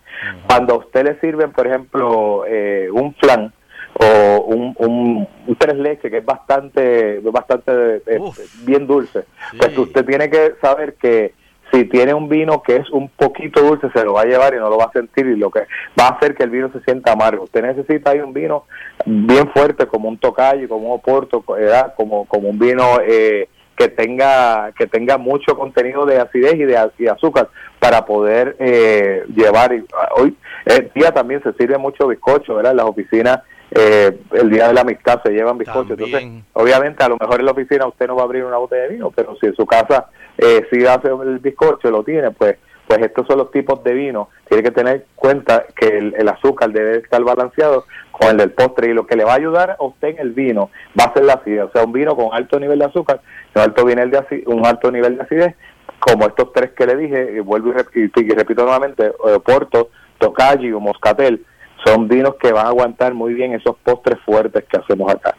Cuando 0.48 0.74
a 0.74 0.78
usted 0.78 1.06
le 1.06 1.20
sirven, 1.20 1.52
por 1.52 1.66
ejemplo, 1.66 2.44
eh, 2.46 2.90
un 2.92 3.14
flan 3.16 3.54
o 3.94 4.42
un, 4.48 4.76
un, 4.80 5.28
un 5.48 5.56
tres 5.56 5.78
leche 5.78 6.10
que 6.12 6.18
es 6.18 6.26
bastante, 6.26 7.20
bastante 7.20 8.02
eh, 8.06 8.20
bien 8.64 8.86
dulce, 8.86 9.24
pues 9.58 9.78
usted 9.78 10.06
tiene 10.06 10.30
que 10.30 10.56
saber 10.62 10.96
que 10.96 11.34
si 11.72 11.86
tiene 11.86 12.14
un 12.14 12.30
vino 12.30 12.62
que 12.62 12.78
es 12.78 12.90
un 12.92 13.10
poquito 13.10 13.62
dulce, 13.62 13.90
se 13.94 14.04
lo 14.04 14.14
va 14.14 14.22
a 14.22 14.26
llevar 14.26 14.54
y 14.54 14.58
no 14.58 14.70
lo 14.70 14.78
va 14.78 14.86
a 14.86 14.92
sentir 14.92 15.26
y 15.28 15.36
lo 15.36 15.52
que 15.52 15.62
va 16.00 16.08
a 16.08 16.12
hacer 16.12 16.36
que 16.36 16.44
el 16.44 16.50
vino 16.50 16.72
se 16.72 16.82
sienta 16.82 17.14
amargo. 17.14 17.44
Usted 17.44 17.62
necesita 17.62 18.12
ahí 18.12 18.20
un 18.20 18.34
vino 18.34 18.66
bien 19.06 19.50
fuerte 19.54 19.86
como 19.88 20.10
un 20.10 20.18
tocayo, 20.18 20.68
como 20.70 20.88
un 20.88 20.96
oporto, 20.96 21.42
como 21.42 22.26
como 22.26 22.50
un 22.50 22.60
vino 22.60 23.00
eh, 23.06 23.50
que 23.76 23.90
tenga 23.90 24.72
que 24.78 24.88
tenga 24.88 25.18
mucho 25.18 25.58
contenido 25.58 26.06
de 26.06 26.20
acidez 26.20 26.56
y 26.56 26.64
de, 26.64 26.90
y 26.98 27.08
azúcar 27.08 27.50
para 27.80 28.06
poder 28.06 28.56
eh, 28.60 29.24
llevar. 29.36 29.72
ah, 29.94 30.10
hoy 30.18 30.36
el 30.66 30.92
día 30.96 31.12
también 31.12 31.42
se 31.44 31.54
sirve 31.54 31.78
mucho 31.78 32.08
bizcocho, 32.08 32.56
¿verdad? 32.56 32.72
En 32.72 32.78
las 32.78 32.88
oficinas 32.88 33.40
eh, 33.72 34.18
el 34.32 34.50
día 34.50 34.68
de 34.68 34.74
la 34.74 34.82
amistad 34.82 35.22
se 35.24 35.32
llevan 35.32 35.58
bizcocho. 35.58 35.94
Entonces, 35.94 36.24
obviamente, 36.54 37.04
a 37.04 37.10
lo 37.10 37.18
mejor 37.20 37.40
en 37.40 37.46
la 37.46 37.52
oficina 37.52 37.86
usted 37.88 38.08
no 38.08 38.16
va 38.16 38.22
a 38.22 38.26
abrir 38.26 38.44
una 38.46 38.58
botella 38.58 38.84
de 38.84 38.90
vino, 38.90 39.12
pero 39.12 39.36
si 39.40 39.48
en 39.48 39.56
su 39.56 39.66
casa 39.66 40.08
eh, 40.38 40.66
sí 40.72 40.86
hace 40.86 41.10
el 41.10 41.40
bizcocho, 41.40 41.90
lo 41.92 42.04
tiene, 42.04 42.32
pues 42.32 42.58
pues 42.88 43.02
estos 43.02 43.28
son 43.28 43.40
los 43.40 43.52
tipos 43.52 43.84
de 43.84 43.92
vino. 43.94 44.30
Tiene 44.48 44.64
que 44.64 44.72
tener 44.72 45.08
cuenta 45.14 45.66
que 45.76 45.88
el, 45.98 46.16
el 46.18 46.30
azúcar 46.30 46.70
debe 46.72 47.00
estar 47.00 47.22
balanceado 47.22 47.84
con 48.12 48.30
el 48.30 48.38
del 48.38 48.52
postre 48.52 48.90
y 48.90 48.94
lo 48.94 49.06
que 49.06 49.18
le 49.18 49.26
va 49.26 49.34
a 49.34 49.36
ayudar 49.36 49.72
a 49.78 49.84
usted 49.84 50.08
en 50.08 50.20
el 50.20 50.32
vino 50.32 50.70
va 50.98 51.04
a 51.04 51.14
ser 51.14 51.26
la 51.26 51.34
acidez. 51.34 51.64
O 51.66 51.72
sea, 51.74 51.84
un 51.84 51.92
vino 51.92 52.16
con 52.16 52.30
alto 52.32 52.58
nivel 52.58 52.80
de 52.80 52.86
azúcar, 52.86 53.20
un 53.54 53.62
alto 53.62 53.84
nivel 53.84 54.10
de 54.10 54.18
acidez, 54.20 54.48
un 54.48 54.66
alto 54.66 54.90
nivel 54.90 55.18
de 55.18 55.24
acidez, 55.24 55.56
como 56.00 56.28
estos 56.28 56.54
tres 56.54 56.72
que 56.78 56.86
le 56.88 56.96
dije, 56.96 57.34
y 57.36 57.40
vuelvo 57.42 57.72
y, 57.72 57.74
rep- 57.74 57.92
y- 58.24 58.34
repito 58.34 58.64
nuevamente, 58.64 59.08
eh, 59.08 59.40
Porto, 59.46 59.90
Tocayo, 60.18 60.80
Moscatel, 60.80 61.44
son 61.88 62.08
vinos 62.08 62.36
que 62.36 62.52
van 62.52 62.66
a 62.66 62.70
aguantar 62.70 63.14
muy 63.14 63.34
bien 63.34 63.54
esos 63.54 63.76
postres 63.84 64.20
fuertes 64.26 64.66
que 64.66 64.78
hacemos 64.78 65.12
acá. 65.12 65.36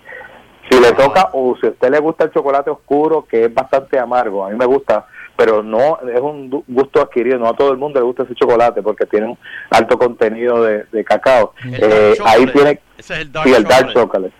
Si 0.70 0.78
le 0.78 0.92
toca, 0.92 1.30
o 1.32 1.56
si 1.60 1.66
a 1.66 1.70
usted 1.70 1.90
le 1.90 1.98
gusta 1.98 2.24
el 2.24 2.30
chocolate 2.30 2.68
oscuro, 2.70 3.24
que 3.26 3.46
es 3.46 3.54
bastante 3.54 3.98
amargo, 3.98 4.44
a 4.44 4.50
mí 4.50 4.56
me 4.56 4.66
gusta, 4.66 5.06
pero 5.34 5.62
no 5.62 5.98
es 6.00 6.20
un 6.20 6.50
gusto 6.68 7.00
adquirido, 7.00 7.38
no 7.38 7.48
a 7.48 7.56
todo 7.56 7.72
el 7.72 7.78
mundo 7.78 7.98
le 8.00 8.04
gusta 8.04 8.24
ese 8.24 8.34
chocolate 8.34 8.82
porque 8.82 9.06
tiene 9.06 9.28
un 9.28 9.38
alto 9.70 9.98
contenido 9.98 10.62
de, 10.62 10.84
de 10.92 11.04
cacao. 11.04 11.54
Eh, 11.64 12.14
ahí 12.24 12.46
tiene 12.48 12.80
Ese 12.98 13.14
es 13.14 13.20
el 13.20 13.32
dark 13.32 13.48
sí, 13.48 13.54
el 13.54 13.64
dark 13.64 13.92
chocolate. 13.92 14.00
chocolate. 14.00 14.34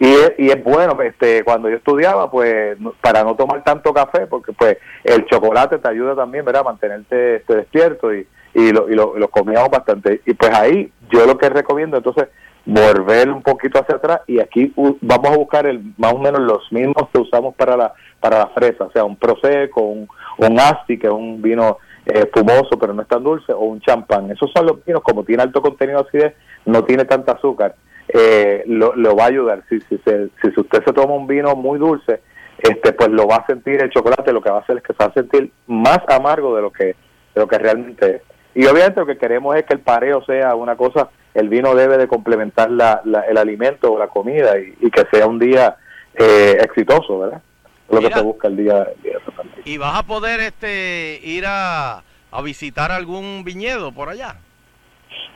Y 0.00 0.06
es, 0.06 0.32
y 0.38 0.48
es 0.48 0.64
bueno, 0.64 1.00
este, 1.02 1.44
cuando 1.44 1.68
yo 1.68 1.76
estudiaba, 1.76 2.30
pues, 2.30 2.76
para 3.02 3.22
no 3.22 3.36
tomar 3.36 3.62
tanto 3.62 3.92
café, 3.92 4.26
porque 4.26 4.52
pues 4.52 4.78
el 5.04 5.26
chocolate 5.26 5.78
te 5.78 5.88
ayuda 5.88 6.16
también, 6.16 6.44
¿verdad? 6.44 6.62
A 6.62 6.70
mantenerte 6.70 7.36
este, 7.36 7.56
despierto 7.56 8.12
y, 8.14 8.26
y, 8.54 8.72
lo, 8.72 8.88
y 8.88 8.94
lo, 8.94 9.18
lo 9.18 9.28
comíamos 9.28 9.68
bastante. 9.68 10.22
Y 10.24 10.32
pues 10.32 10.52
ahí 10.54 10.90
yo 11.10 11.26
lo 11.26 11.36
que 11.36 11.50
recomiendo, 11.50 11.98
entonces, 11.98 12.28
volver 12.64 13.30
un 13.30 13.42
poquito 13.42 13.78
hacia 13.78 13.96
atrás 13.96 14.20
y 14.26 14.40
aquí 14.40 14.72
vamos 15.00 15.30
a 15.30 15.36
buscar 15.36 15.66
el, 15.66 15.82
más 15.96 16.12
o 16.12 16.18
menos 16.18 16.40
los 16.40 16.70
mismos 16.72 17.08
que 17.12 17.18
usamos 17.18 17.54
para 17.54 17.76
la, 17.76 17.92
para 18.20 18.38
la 18.38 18.46
fresa, 18.48 18.84
o 18.84 18.92
sea, 18.92 19.04
un 19.04 19.16
prosecco, 19.16 19.82
un, 19.82 20.08
un 20.38 20.60
asti, 20.60 20.98
que 20.98 21.06
es 21.06 21.12
un 21.12 21.40
vino 21.42 21.78
eh, 22.06 22.20
espumoso 22.20 22.78
pero 22.78 22.92
no 22.92 23.02
es 23.02 23.08
tan 23.08 23.22
dulce, 23.22 23.52
o 23.52 23.60
un 23.60 23.80
champán. 23.80 24.30
Esos 24.30 24.50
son 24.52 24.66
los 24.66 24.84
vinos, 24.84 25.02
como 25.02 25.24
tiene 25.24 25.42
alto 25.42 25.60
contenido 25.62 26.02
de 26.02 26.08
acidez, 26.08 26.34
no 26.64 26.84
tiene 26.84 27.04
tanta 27.04 27.32
azúcar, 27.32 27.74
eh, 28.12 28.62
lo, 28.66 28.94
lo 28.96 29.14
va 29.16 29.24
a 29.24 29.28
ayudar. 29.28 29.62
Si, 29.68 29.80
si, 29.82 29.98
se- 29.98 30.28
si 30.42 30.48
usted 30.60 30.84
se 30.84 30.92
toma 30.92 31.14
un 31.14 31.26
vino 31.26 31.54
muy 31.56 31.78
dulce, 31.78 32.20
este 32.58 32.92
pues 32.92 33.08
lo 33.10 33.26
va 33.26 33.36
a 33.36 33.46
sentir 33.46 33.80
el 33.82 33.90
chocolate, 33.90 34.32
lo 34.32 34.42
que 34.42 34.50
va 34.50 34.58
a 34.58 34.60
hacer 34.60 34.76
es 34.78 34.82
que 34.82 34.92
se 34.92 34.98
va 35.02 35.06
a 35.10 35.14
sentir 35.14 35.50
más 35.66 36.00
amargo 36.08 36.54
de 36.56 36.62
lo 36.62 36.70
que, 36.72 36.84
de 36.84 36.94
lo 37.36 37.46
que 37.48 37.58
realmente 37.58 38.16
es. 38.16 38.22
Y 38.54 38.66
obviamente 38.66 39.00
lo 39.00 39.06
que 39.06 39.16
queremos 39.16 39.54
es 39.56 39.64
que 39.64 39.74
el 39.74 39.80
pareo 39.80 40.24
sea 40.24 40.54
una 40.56 40.76
cosa, 40.76 41.08
el 41.34 41.48
vino 41.48 41.74
debe 41.74 41.96
de 41.98 42.08
complementar 42.08 42.70
la, 42.70 43.00
la- 43.04 43.20
el 43.22 43.38
alimento 43.38 43.92
o 43.92 43.98
la 43.98 44.08
comida 44.08 44.58
y, 44.58 44.74
y 44.80 44.90
que 44.90 45.04
sea 45.12 45.26
un 45.26 45.38
día 45.38 45.76
eh, 46.14 46.58
exitoso, 46.60 47.20
¿verdad? 47.20 47.40
Es 47.88 47.94
lo 47.94 48.00
que 48.00 48.06
se 48.14 48.24
busca 48.24 48.48
el 48.48 48.56
día, 48.56 48.88
el 48.96 49.02
día 49.02 49.12
de. 49.14 49.62
¿Y 49.70 49.78
vas 49.78 49.98
a 49.98 50.02
poder 50.04 50.40
este 50.40 51.18
ir 51.22 51.44
a, 51.46 52.02
a 52.30 52.42
visitar 52.42 52.90
algún 52.92 53.42
viñedo 53.44 53.92
por 53.92 54.08
allá? 54.08 54.36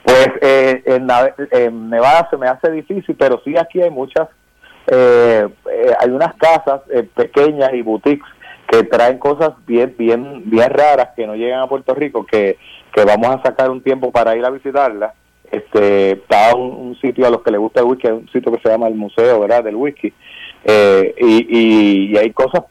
Pues 0.04 0.28
eh, 0.42 0.82
en, 0.86 1.88
Nevada 1.88 2.28
se 2.30 2.36
me 2.36 2.46
hace 2.46 2.70
difícil, 2.70 3.16
pero 3.18 3.40
sí 3.42 3.56
aquí 3.56 3.80
hay 3.80 3.90
muchas, 3.90 4.28
eh, 4.86 5.48
eh, 5.72 5.92
hay 5.98 6.10
unas 6.10 6.34
casas 6.34 6.82
eh, 6.90 7.08
pequeñas 7.14 7.72
y 7.72 7.80
boutiques 7.80 8.28
que 8.68 8.84
traen 8.84 9.18
cosas 9.18 9.52
bien, 9.66 9.94
bien, 9.98 10.42
bien 10.44 10.70
raras 10.70 11.10
que 11.16 11.26
no 11.26 11.34
llegan 11.34 11.60
a 11.60 11.68
Puerto 11.68 11.94
Rico, 11.94 12.26
que, 12.26 12.58
que 12.92 13.04
vamos 13.04 13.28
a 13.28 13.42
sacar 13.42 13.70
un 13.70 13.82
tiempo 13.82 14.12
para 14.12 14.36
ir 14.36 14.44
a 14.44 14.50
visitarlas. 14.50 15.14
Este, 15.50 16.12
está 16.12 16.54
un, 16.54 16.96
sitio 17.00 17.26
a 17.26 17.30
los 17.30 17.42
que 17.42 17.50
les 17.50 17.60
gusta 17.60 17.80
el 17.80 17.86
whisky, 17.86 18.08
un 18.08 18.28
sitio 18.28 18.52
que 18.52 18.60
se 18.60 18.68
llama 18.68 18.88
el 18.88 18.94
Museo, 18.94 19.40
¿verdad? 19.40 19.64
Del 19.64 19.76
whisky. 19.76 20.12
Eh, 20.64 21.14
y, 21.18 21.46
y, 21.48 22.12
y 22.12 22.16
hay 22.16 22.30
cosas 22.32 22.64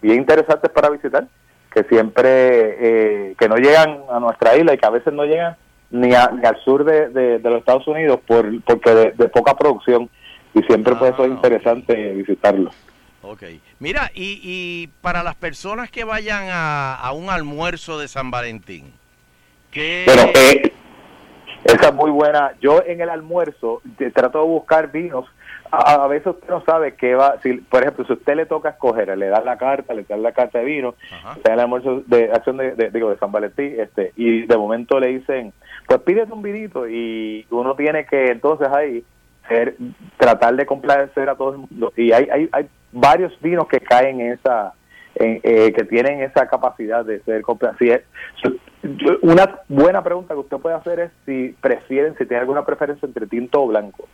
bien 0.00 0.18
interesantes 0.18 0.70
para 0.70 0.90
visitar 0.90 1.26
que 1.72 1.84
siempre 1.84 2.28
eh, 2.30 3.34
que 3.38 3.48
no 3.48 3.56
llegan 3.56 4.00
a 4.10 4.18
nuestra 4.20 4.56
isla 4.56 4.74
y 4.74 4.78
que 4.78 4.86
a 4.86 4.90
veces 4.90 5.12
no 5.12 5.24
llegan 5.24 5.56
ni, 5.90 6.14
a- 6.14 6.30
ni 6.32 6.44
al 6.46 6.56
sur 6.64 6.84
de, 6.84 7.08
de- 7.08 7.38
de 7.38 7.50
los 7.50 7.60
Estados 7.60 7.86
Unidos 7.86 8.20
por 8.26 8.46
porque 8.62 8.90
de, 8.90 9.12
de 9.12 9.28
poca 9.28 9.54
producción 9.54 10.08
y 10.54 10.62
siempre 10.62 10.94
pues 10.96 11.12
eso 11.14 11.24
es 11.24 11.30
interesante 11.30 12.12
visitarlo. 12.12 12.70
Ok. 13.22 13.42
Mira, 13.80 14.10
y, 14.14 14.40
y 14.42 14.86
para 15.02 15.22
las 15.22 15.34
personas 15.34 15.90
que 15.90 16.04
vayan 16.04 16.48
a, 16.50 16.94
a 16.94 17.12
un 17.12 17.30
almuerzo 17.30 17.98
de 17.98 18.08
San 18.08 18.30
Valentín, 18.30 18.92
¿qué, 19.70 20.04
Pero 20.06 20.22
eh, 20.34 20.72
esa 21.64 21.88
es 21.88 21.94
muy 21.94 22.10
buena. 22.10 22.52
Yo 22.60 22.82
en 22.86 23.00
el 23.00 23.10
almuerzo 23.10 23.82
te- 23.98 24.10
trato 24.10 24.38
de 24.40 24.46
buscar 24.46 24.90
vinos. 24.92 25.26
A, 25.70 26.04
a 26.04 26.06
veces 26.08 26.28
usted 26.28 26.48
no 26.48 26.64
sabe 26.64 26.94
qué 26.94 27.14
va. 27.14 27.34
Si, 27.42 27.52
por 27.54 27.82
ejemplo, 27.82 28.06
si 28.06 28.14
usted 28.14 28.36
le 28.36 28.46
toca 28.46 28.70
escoger, 28.70 29.16
le 29.18 29.28
dan 29.28 29.44
la 29.44 29.58
carta, 29.58 29.92
le 29.92 30.04
dan 30.04 30.22
la 30.22 30.32
carta 30.32 30.60
de 30.60 30.64
vino, 30.64 30.94
está 31.36 31.48
en 31.50 31.54
el 31.54 31.60
almuerzo 31.60 32.02
de 32.06 32.30
acción 32.32 32.56
de, 32.56 32.72
de- 32.74 32.90
digo, 32.90 33.10
de 33.10 33.18
San 33.18 33.32
Valentín, 33.32 33.74
este, 33.78 34.12
y 34.16 34.46
de 34.46 34.56
momento 34.56 34.98
le 34.98 35.08
dicen, 35.08 35.52
pues 35.88 36.00
pídete 36.02 36.32
un 36.32 36.42
vinito 36.42 36.86
y 36.86 37.46
uno 37.50 37.74
tiene 37.74 38.04
que 38.04 38.30
entonces 38.30 38.68
ahí 38.68 39.02
ser, 39.48 39.74
tratar 40.18 40.54
de 40.54 40.66
complacer 40.66 41.30
a 41.30 41.34
todo 41.34 41.52
el 41.52 41.58
mundo. 41.58 41.92
Y 41.96 42.12
hay, 42.12 42.28
hay, 42.30 42.48
hay 42.52 42.68
varios 42.92 43.32
vinos 43.40 43.66
que 43.68 43.80
caen 43.80 44.20
en 44.20 44.32
esa, 44.32 44.74
en, 45.14 45.40
eh, 45.42 45.72
que 45.72 45.84
tienen 45.84 46.20
esa 46.20 46.46
capacidad 46.46 47.06
de 47.06 47.20
ser 47.20 47.40
complacidos. 47.40 48.02
Una 49.22 49.60
buena 49.68 50.04
pregunta 50.04 50.34
que 50.34 50.40
usted 50.40 50.58
puede 50.58 50.76
hacer 50.76 51.00
es 51.00 51.10
si 51.24 51.56
prefieren, 51.60 52.14
si 52.18 52.26
tiene 52.26 52.42
alguna 52.42 52.66
preferencia 52.66 53.06
entre 53.06 53.26
tinto 53.26 53.62
o 53.62 53.68
blanco. 53.68 54.06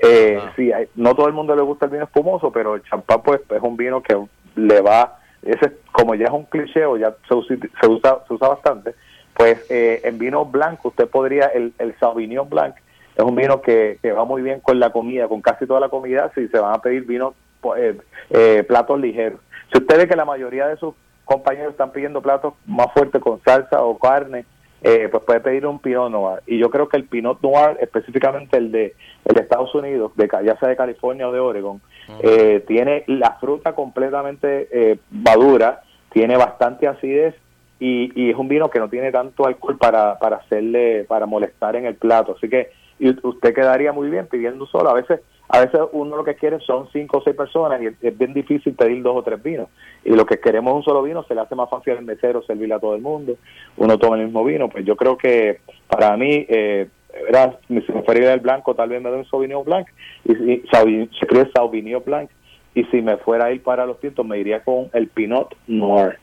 Eh, 0.00 0.40
sí, 0.56 0.72
hay- 0.72 0.88
no 0.96 1.14
todo 1.14 1.28
el 1.28 1.32
mundo 1.32 1.54
le 1.54 1.62
gusta 1.62 1.86
el 1.86 1.92
vino 1.92 2.04
espumoso, 2.04 2.50
pero 2.50 2.74
el 2.74 2.82
champán 2.82 3.22
pues 3.22 3.40
es 3.48 3.62
un 3.62 3.76
vino 3.76 4.02
que 4.02 4.16
le 4.56 4.80
va, 4.80 5.20
ese 5.42 5.78
como 5.92 6.16
ya 6.16 6.24
es 6.24 6.32
un 6.32 6.46
cliché 6.46 6.84
o 6.84 6.96
ya 6.96 7.14
se 7.28 7.34
usa, 7.34 7.56
se 7.80 7.86
usa, 7.88 8.18
se 8.26 8.34
usa 8.34 8.48
bastante, 8.48 8.96
pues 9.34 9.64
eh, 9.70 10.00
en 10.04 10.18
vino 10.18 10.44
blanco 10.44 10.88
usted 10.88 11.08
podría, 11.08 11.46
el, 11.46 11.72
el 11.78 11.94
Sauvignon 11.98 12.48
Blanc 12.48 12.74
es 13.16 13.24
un 13.24 13.34
vino 13.34 13.60
que, 13.60 13.98
que 14.00 14.12
va 14.12 14.24
muy 14.24 14.42
bien 14.42 14.60
con 14.60 14.78
la 14.80 14.90
comida, 14.90 15.28
con 15.28 15.40
casi 15.42 15.66
toda 15.66 15.80
la 15.80 15.88
comida, 15.88 16.30
si 16.34 16.48
se 16.48 16.58
van 16.58 16.74
a 16.74 16.80
pedir 16.80 17.04
vinos, 17.04 17.34
po- 17.60 17.76
eh, 17.76 17.96
eh, 18.30 18.64
platos 18.66 18.98
ligeros. 19.00 19.40
Si 19.72 19.78
usted 19.78 19.98
ve 19.98 20.08
que 20.08 20.16
la 20.16 20.24
mayoría 20.24 20.66
de 20.66 20.76
sus 20.76 20.94
compañeros 21.24 21.72
están 21.72 21.92
pidiendo 21.92 22.20
platos 22.22 22.54
más 22.66 22.92
fuertes 22.92 23.20
con 23.22 23.40
salsa 23.42 23.82
o 23.82 23.98
carne, 23.98 24.44
eh, 24.82 25.08
pues 25.10 25.22
puede 25.24 25.40
pedir 25.40 25.66
un 25.66 25.78
Pinot 25.78 26.10
Noir. 26.10 26.42
Y 26.46 26.58
yo 26.58 26.68
creo 26.70 26.88
que 26.88 26.96
el 26.96 27.04
Pinot 27.04 27.40
Noir, 27.42 27.76
específicamente 27.80 28.56
el 28.56 28.72
de, 28.72 28.94
el 29.24 29.34
de 29.34 29.40
Estados 29.42 29.74
Unidos, 29.74 30.10
de, 30.16 30.28
ya 30.44 30.58
sea 30.58 30.68
de 30.68 30.76
California 30.76 31.28
o 31.28 31.32
de 31.32 31.38
Oregon, 31.38 31.80
eh, 32.20 32.64
tiene 32.66 33.04
la 33.06 33.32
fruta 33.40 33.74
completamente 33.74 34.68
eh, 34.72 34.98
madura, 35.10 35.82
tiene 36.12 36.36
bastante 36.36 36.88
acidez 36.88 37.34
y, 37.82 38.12
y 38.14 38.30
es 38.30 38.36
un 38.36 38.46
vino 38.46 38.70
que 38.70 38.78
no 38.78 38.88
tiene 38.88 39.10
tanto 39.10 39.44
alcohol 39.44 39.76
para, 39.76 40.18
para 40.18 40.36
hacerle, 40.36 41.04
para 41.04 41.26
molestar 41.26 41.74
en 41.74 41.86
el 41.86 41.96
plato. 41.96 42.36
Así 42.36 42.48
que 42.48 42.70
y 43.02 43.10
usted 43.26 43.52
quedaría 43.52 43.92
muy 43.92 44.08
bien 44.10 44.28
pidiendo 44.28 44.64
solo. 44.66 44.90
A 44.90 44.94
veces, 44.94 45.20
a 45.48 45.58
veces 45.58 45.80
uno 45.90 46.16
lo 46.16 46.22
que 46.22 46.36
quiere 46.36 46.60
son 46.60 46.88
cinco 46.92 47.18
o 47.18 47.22
seis 47.22 47.34
personas 47.34 47.82
y 47.82 47.86
es, 47.86 48.16
bien 48.16 48.32
difícil 48.32 48.74
pedir 48.74 49.02
dos 49.02 49.16
o 49.16 49.22
tres 49.24 49.42
vinos. 49.42 49.68
Y 50.04 50.10
lo 50.10 50.24
que 50.24 50.38
queremos 50.38 50.72
un 50.72 50.84
solo 50.84 51.02
vino, 51.02 51.24
se 51.24 51.34
le 51.34 51.40
hace 51.40 51.56
más 51.56 51.68
fácil 51.68 51.94
al 51.94 52.04
mesero 52.04 52.44
servirle 52.44 52.74
a 52.74 52.78
todo 52.78 52.94
el 52.94 53.02
mundo. 53.02 53.34
Uno 53.76 53.98
toma 53.98 54.16
el 54.18 54.26
mismo 54.26 54.44
vino. 54.44 54.68
Pues 54.68 54.84
yo 54.84 54.94
creo 54.94 55.18
que 55.18 55.58
para 55.88 56.16
mí, 56.16 56.46
eh, 56.48 56.88
¿verdad? 57.24 57.58
a 57.68 58.14
ir 58.14 58.28
al 58.28 58.38
blanco, 58.38 58.76
tal 58.76 58.90
vez 58.90 59.02
me 59.02 59.10
dé 59.10 59.16
un 59.16 59.24
Sauvignon 59.24 59.64
Blanc. 59.64 59.88
Y, 60.24 60.34
se 60.70 61.02
escribe 61.20 61.50
Sauvignon 61.52 62.04
Blanc. 62.06 62.30
Y 62.76 62.84
si 62.84 63.02
me 63.02 63.16
fuera 63.16 63.46
a 63.46 63.52
ir 63.52 63.64
para 63.64 63.84
los 63.84 63.98
tintos, 63.98 64.24
me 64.24 64.38
iría 64.38 64.62
con 64.62 64.90
el 64.92 65.08
Pinot 65.08 65.56
Noir. 65.66 66.21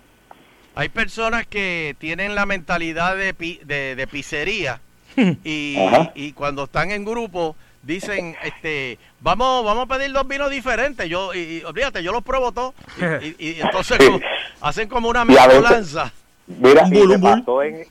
Hay 0.76 0.90
personas 0.90 1.46
que 1.48 1.96
tienen 2.00 2.36
la 2.36 2.46
mentalidad 2.46 3.16
de, 3.18 3.34
pi- 3.34 3.60
de, 3.64 3.96
de 3.96 4.08
pizzería 4.08 4.80
y, 5.44 5.78
y 6.16 6.32
cuando 6.34 6.64
están 6.66 6.92
en 6.92 7.04
grupo 7.06 7.56
dicen, 7.84 8.36
este, 8.44 8.98
vamos, 9.22 9.64
vamos 9.66 9.86
a 9.90 9.98
pedir 9.98 10.12
dos 10.14 10.28
vinos 10.28 10.50
diferentes. 10.50 11.08
Yo, 11.10 11.34
y, 11.34 11.40
y 11.40 11.64
olvídate, 11.64 12.04
yo 12.04 12.12
los 12.12 12.24
pruebo 12.24 12.52
todos. 12.52 12.74
Y, 13.22 13.26
y- 13.28 13.36
y 13.58 13.62
entonces 13.62 13.98
como- 13.98 14.20
hacen 14.62 14.88
como 14.88 15.10
una 15.10 15.26
mezcolanza. 15.26 16.14
Mira, 16.48 16.82
y 16.88 16.90
me 17.08 17.20
pasó 17.38 17.62
en, 17.62 17.86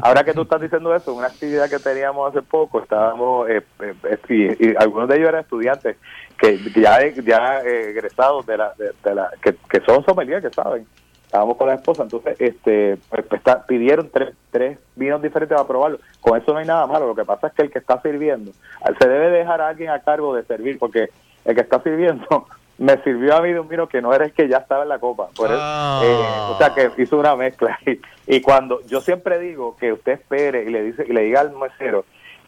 ahora 0.00 0.22
que 0.22 0.32
tú 0.32 0.42
estás 0.42 0.60
diciendo 0.60 0.94
eso, 0.94 1.12
una 1.14 1.26
actividad 1.26 1.68
que 1.68 1.80
teníamos 1.80 2.30
hace 2.30 2.42
poco, 2.42 2.80
estábamos, 2.80 3.50
eh, 3.50 3.60
eh, 3.80 3.94
eh, 4.04 4.18
y, 4.60 4.68
y 4.70 4.74
algunos 4.78 5.08
de 5.08 5.16
ellos 5.16 5.28
eran 5.30 5.40
estudiantes 5.40 5.96
que 6.38 6.56
que 6.72 6.80
ya, 6.80 7.00
ya 7.08 7.60
eh, 7.62 7.90
egresados 7.90 8.46
de 8.46 8.56
la, 8.56 8.72
de, 8.78 8.92
de 9.02 9.14
la 9.16 9.30
que, 9.42 9.56
que 9.68 9.80
son 9.84 10.04
sommeliers, 10.04 10.44
que 10.44 10.50
saben. 10.54 10.86
Estábamos 11.34 11.56
con 11.56 11.66
la 11.66 11.74
esposa, 11.74 12.04
entonces 12.04 12.36
este 12.38 12.96
pues, 13.10 13.24
está- 13.32 13.66
pidieron 13.66 14.08
tres, 14.08 14.36
tres 14.52 14.78
vinos 14.94 15.20
diferentes 15.20 15.56
para 15.56 15.66
probarlo. 15.66 15.98
Con 16.20 16.40
eso 16.40 16.52
no 16.52 16.60
hay 16.60 16.64
nada 16.64 16.86
malo, 16.86 17.08
lo 17.08 17.14
que 17.16 17.24
pasa 17.24 17.48
es 17.48 17.52
que 17.54 17.62
el 17.62 17.72
que 17.72 17.80
está 17.80 18.00
sirviendo, 18.02 18.52
se 19.00 19.08
debe 19.08 19.30
dejar 19.30 19.60
a 19.60 19.66
alguien 19.66 19.90
a 19.90 19.98
cargo 19.98 20.32
de 20.36 20.44
servir, 20.44 20.78
porque 20.78 21.08
el 21.44 21.54
que 21.56 21.60
está 21.60 21.82
sirviendo 21.82 22.46
me 22.78 22.96
sirvió 23.02 23.34
a 23.34 23.40
mí 23.42 23.52
de 23.52 23.58
un 23.58 23.68
vino 23.68 23.88
que 23.88 24.00
no 24.00 24.14
era 24.14 24.26
el 24.26 24.32
que 24.32 24.46
ya 24.46 24.58
estaba 24.58 24.84
en 24.84 24.90
la 24.90 25.00
copa. 25.00 25.26
Por 25.36 25.50
eso, 25.50 25.58
eh, 25.58 26.26
o 26.52 26.56
sea 26.56 26.72
que 26.72 27.02
hizo 27.02 27.18
una 27.18 27.34
mezcla. 27.34 27.76
Y, 28.26 28.36
y 28.36 28.40
cuando 28.40 28.80
yo 28.86 29.00
siempre 29.00 29.40
digo 29.40 29.76
que 29.76 29.92
usted 29.92 30.12
espere 30.12 30.62
y 30.62 30.70
le 30.70 30.84
dice 30.84 31.04
y 31.04 31.12
le 31.12 31.22
diga 31.22 31.40
al 31.40 31.50
mesero 31.56 32.04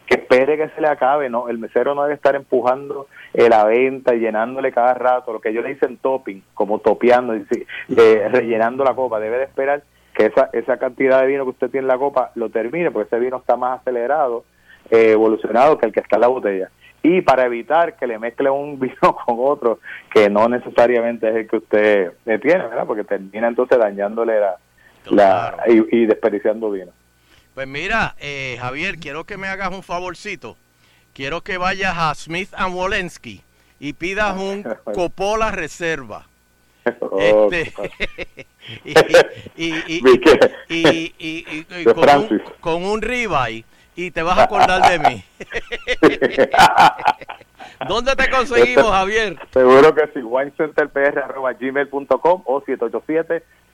que 0.07 0.15
espere 0.15 0.57
que 0.57 0.69
se 0.69 0.81
le 0.81 0.87
acabe, 0.87 1.29
no, 1.29 1.49
el 1.49 1.59
mesero 1.59 1.93
no 1.93 2.03
debe 2.03 2.15
estar 2.15 2.35
empujando 2.35 3.07
eh, 3.33 3.49
la 3.49 3.65
venta 3.65 4.15
y 4.15 4.19
llenándole 4.19 4.71
cada 4.71 4.93
rato, 4.93 5.33
lo 5.33 5.41
que 5.41 5.49
ellos 5.49 5.63
le 5.63 5.73
dicen 5.73 5.97
topping, 5.97 6.41
como 6.53 6.79
topeando, 6.79 7.33
eh, 7.35 8.29
rellenando 8.31 8.85
la 8.85 8.95
copa, 8.95 9.19
debe 9.19 9.37
de 9.37 9.43
esperar 9.43 9.83
que 10.13 10.27
esa, 10.27 10.49
esa 10.53 10.77
cantidad 10.77 11.21
de 11.21 11.27
vino 11.27 11.43
que 11.43 11.51
usted 11.51 11.69
tiene 11.69 11.85
en 11.85 11.89
la 11.89 11.97
copa 11.97 12.31
lo 12.35 12.49
termine, 12.49 12.89
porque 12.89 13.07
ese 13.07 13.19
vino 13.19 13.37
está 13.37 13.57
más 13.57 13.81
acelerado, 13.81 14.45
eh, 14.89 15.11
evolucionado 15.11 15.77
que 15.77 15.87
el 15.87 15.91
que 15.91 15.99
está 15.99 16.15
en 16.15 16.21
la 16.21 16.27
botella. 16.27 16.71
Y 17.03 17.21
para 17.21 17.45
evitar 17.45 17.97
que 17.97 18.07
le 18.07 18.17
mezcle 18.17 18.49
un 18.49 18.79
vino 18.79 19.15
con 19.25 19.35
otro 19.39 19.79
que 20.11 20.29
no 20.29 20.47
necesariamente 20.47 21.29
es 21.29 21.35
el 21.35 21.47
que 21.47 21.57
usted 21.57 22.11
eh, 22.25 22.39
tiene, 22.39 22.63
¿verdad? 22.67 22.87
Porque 22.87 23.03
termina 23.03 23.47
entonces 23.47 23.77
dañándole 23.77 24.39
la, 25.09 25.57
y 25.67 26.05
desperdiciando 26.05 26.71
vino. 26.71 26.91
Pues 27.57 27.67
mira, 27.67 28.13
eh, 28.19 28.57
Javier, 28.61 28.99
quiero 28.99 29.23
que 29.23 29.35
me 29.35 29.47
hagas 29.47 29.73
un 29.73 29.81
favorcito. 29.81 30.55
Quiero 31.15 31.41
que 31.41 31.57
vayas 31.57 31.95
a 31.97 32.13
Smith 32.13 32.53
and 32.55 32.75
Wolensky 32.75 33.41
y 33.79 33.93
pidas 33.93 34.37
un 34.37 34.61
Coppola 34.93 35.49
Reserva. 35.49 36.27
Oh, 36.99 37.49
Este, 37.51 37.73
y, 38.85 38.91
y, 38.91 38.95
y, 39.57 40.03
y- 40.69 40.69
y- 40.69 41.15
y- 41.17 41.65
y 41.67 41.83
De 41.83 41.95
con, 41.95 42.07
un, 42.07 42.43
con 42.61 42.85
un 42.85 43.01
ribeye 43.01 43.65
y 43.95 44.11
te 44.11 44.21
vas 44.21 44.37
a 44.37 44.43
acordar 44.43 44.91
de 44.91 44.99
mí. 45.09 45.23
¿Dónde 47.87 48.15
te 48.15 48.29
conseguimos, 48.29 48.91
Javier? 48.91 49.35
Seguro 49.51 49.95
que 49.95 50.05
sí, 50.13 50.19
winecenterpr.gmail.com 50.19 52.43
o 52.45 52.63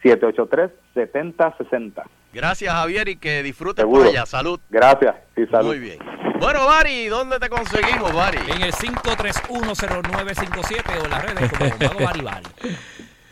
787-783-7060. 0.04 2.04
Gracias, 2.34 2.74
Javier, 2.74 3.08
y 3.10 3.16
que 3.18 3.44
disfrutes 3.44 3.84
Seguro. 3.84 4.02
por 4.04 4.10
allá. 4.10 4.26
Salud. 4.26 4.60
Gracias 4.70 5.16
y 5.38 5.46
salud. 5.48 5.68
Muy 5.70 5.80
bien. 5.80 6.00
Bueno, 6.40 6.66
Bari, 6.66 7.06
¿dónde 7.08 7.40
te 7.40 7.48
conseguimos, 7.50 8.12
Bari? 8.14 8.40
En 8.52 8.62
el 8.64 8.74
5310957 8.74 11.04
o 11.04 11.08
las 11.08 11.24
redes 11.24 11.52
como 11.88 12.00
Bari 12.06 12.22
Bari. 12.22 12.46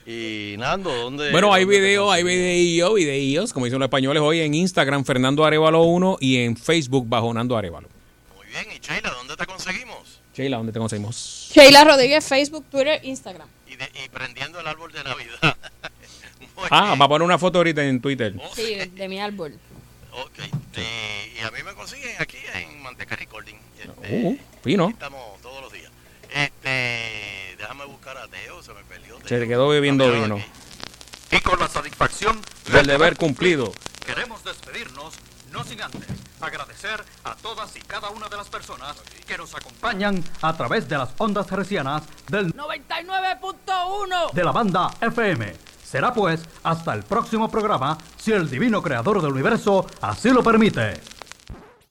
Y 0.04 0.56
Nando, 0.58 0.92
¿dónde? 0.92 1.32
Bueno, 1.32 1.54
hay 1.54 1.64
videos, 1.64 2.12
hay 2.12 2.24
videos, 2.24 2.96
videos, 2.96 3.54
como 3.54 3.66
dicen 3.66 3.78
los 3.80 3.86
españoles 3.86 4.22
hoy 4.24 4.40
en 4.42 4.56
Instagram, 4.56 5.06
Fernando 5.06 5.46
Arevalo 5.46 5.84
1 5.84 6.18
y 6.20 6.44
en 6.44 6.58
Facebook 6.58 7.08
bajo 7.08 7.32
Nando 7.32 7.56
Arevalo. 7.56 7.88
Muy 8.36 8.48
bien, 8.48 8.66
y 8.76 8.80
Sheila, 8.80 9.12
¿dónde 9.12 9.38
te 9.38 9.46
conseguimos? 9.46 10.20
Sheila, 10.34 10.58
¿dónde 10.58 10.72
te 10.74 10.80
conseguimos? 10.80 11.52
Sheila 11.54 11.84
Rodríguez, 11.84 12.28
Facebook, 12.28 12.66
Twitter, 12.72 13.00
Instagram. 13.04 13.48
Y 13.68 13.76
de- 13.76 13.92
y 14.04 14.10
prendiendo 14.10 14.60
el 14.60 14.66
árbol 14.68 14.92
de 14.92 15.04
Navidad. 15.04 15.56
Ah, 16.72 16.96
va 17.00 17.06
a 17.06 17.08
poner 17.08 17.24
una 17.26 17.38
foto 17.38 17.60
ahorita 17.60 17.84
en 17.84 18.00
Twitter. 18.02 18.34
Sí, 18.56 18.76
de 18.76 19.08
mi 19.08 19.20
árbol. 19.20 19.58
Ok, 20.14 20.40
y, 20.78 21.40
y 21.40 21.42
a 21.42 21.52
mí 21.52 21.64
me 21.64 21.74
consiguen 21.74 22.16
aquí 22.20 22.38
en 22.54 22.82
Manteca 22.84 23.16
Recording. 23.16 23.56
Este, 23.80 23.92
Uh, 24.24 24.38
fino. 24.64 24.90
estamos 24.90 25.42
todos 25.42 25.62
los 25.62 25.72
días. 25.74 25.92
Este, 26.34 27.56
déjame 27.58 27.86
buscar 27.86 28.18
a 28.18 28.28
Teo, 28.28 28.62
se 28.62 28.74
me 28.74 28.84
perdió. 28.84 29.18
Se 29.26 29.48
quedó 29.48 29.70
bebiendo 29.70 30.06
Cambiado 30.06 30.36
vino. 30.36 30.46
Y 31.32 31.40
con 31.40 31.60
la 31.60 31.68
satisfacción 31.70 32.42
Del 32.72 32.86
deber 32.88 33.16
cumplido. 33.18 33.72
Queremos 34.06 34.44
despedirnos, 34.44 35.14
no 35.52 35.64
sin 35.64 35.82
antes 35.82 36.02
agradecer 36.42 37.04
a 37.24 37.36
todas 37.36 37.76
y 37.76 37.82
cada 37.82 38.10
una 38.10 38.28
de 38.28 38.36
las 38.36 38.50
personas 38.50 38.98
que 39.28 39.38
nos 39.38 39.54
acompañan 39.56 40.24
a 40.42 40.58
través 40.58 40.90
de 40.90 40.98
las 40.98 41.10
ondas 41.20 41.50
hercianas 41.52 42.04
del 42.30 42.52
99.1. 42.56 44.32
de 44.34 44.44
la 44.44 44.52
banda 44.52 44.90
FM. 45.00 45.54
Será 45.92 46.14
pues 46.14 46.40
hasta 46.64 46.94
el 46.94 47.04
próximo 47.04 47.52
programa, 47.52 47.98
si 48.16 48.32
el 48.32 48.50
divino 48.50 48.82
creador 48.82 49.22
del 49.22 49.34
universo 49.34 49.86
así 50.00 50.30
lo 50.30 50.42
permite. 50.42 50.94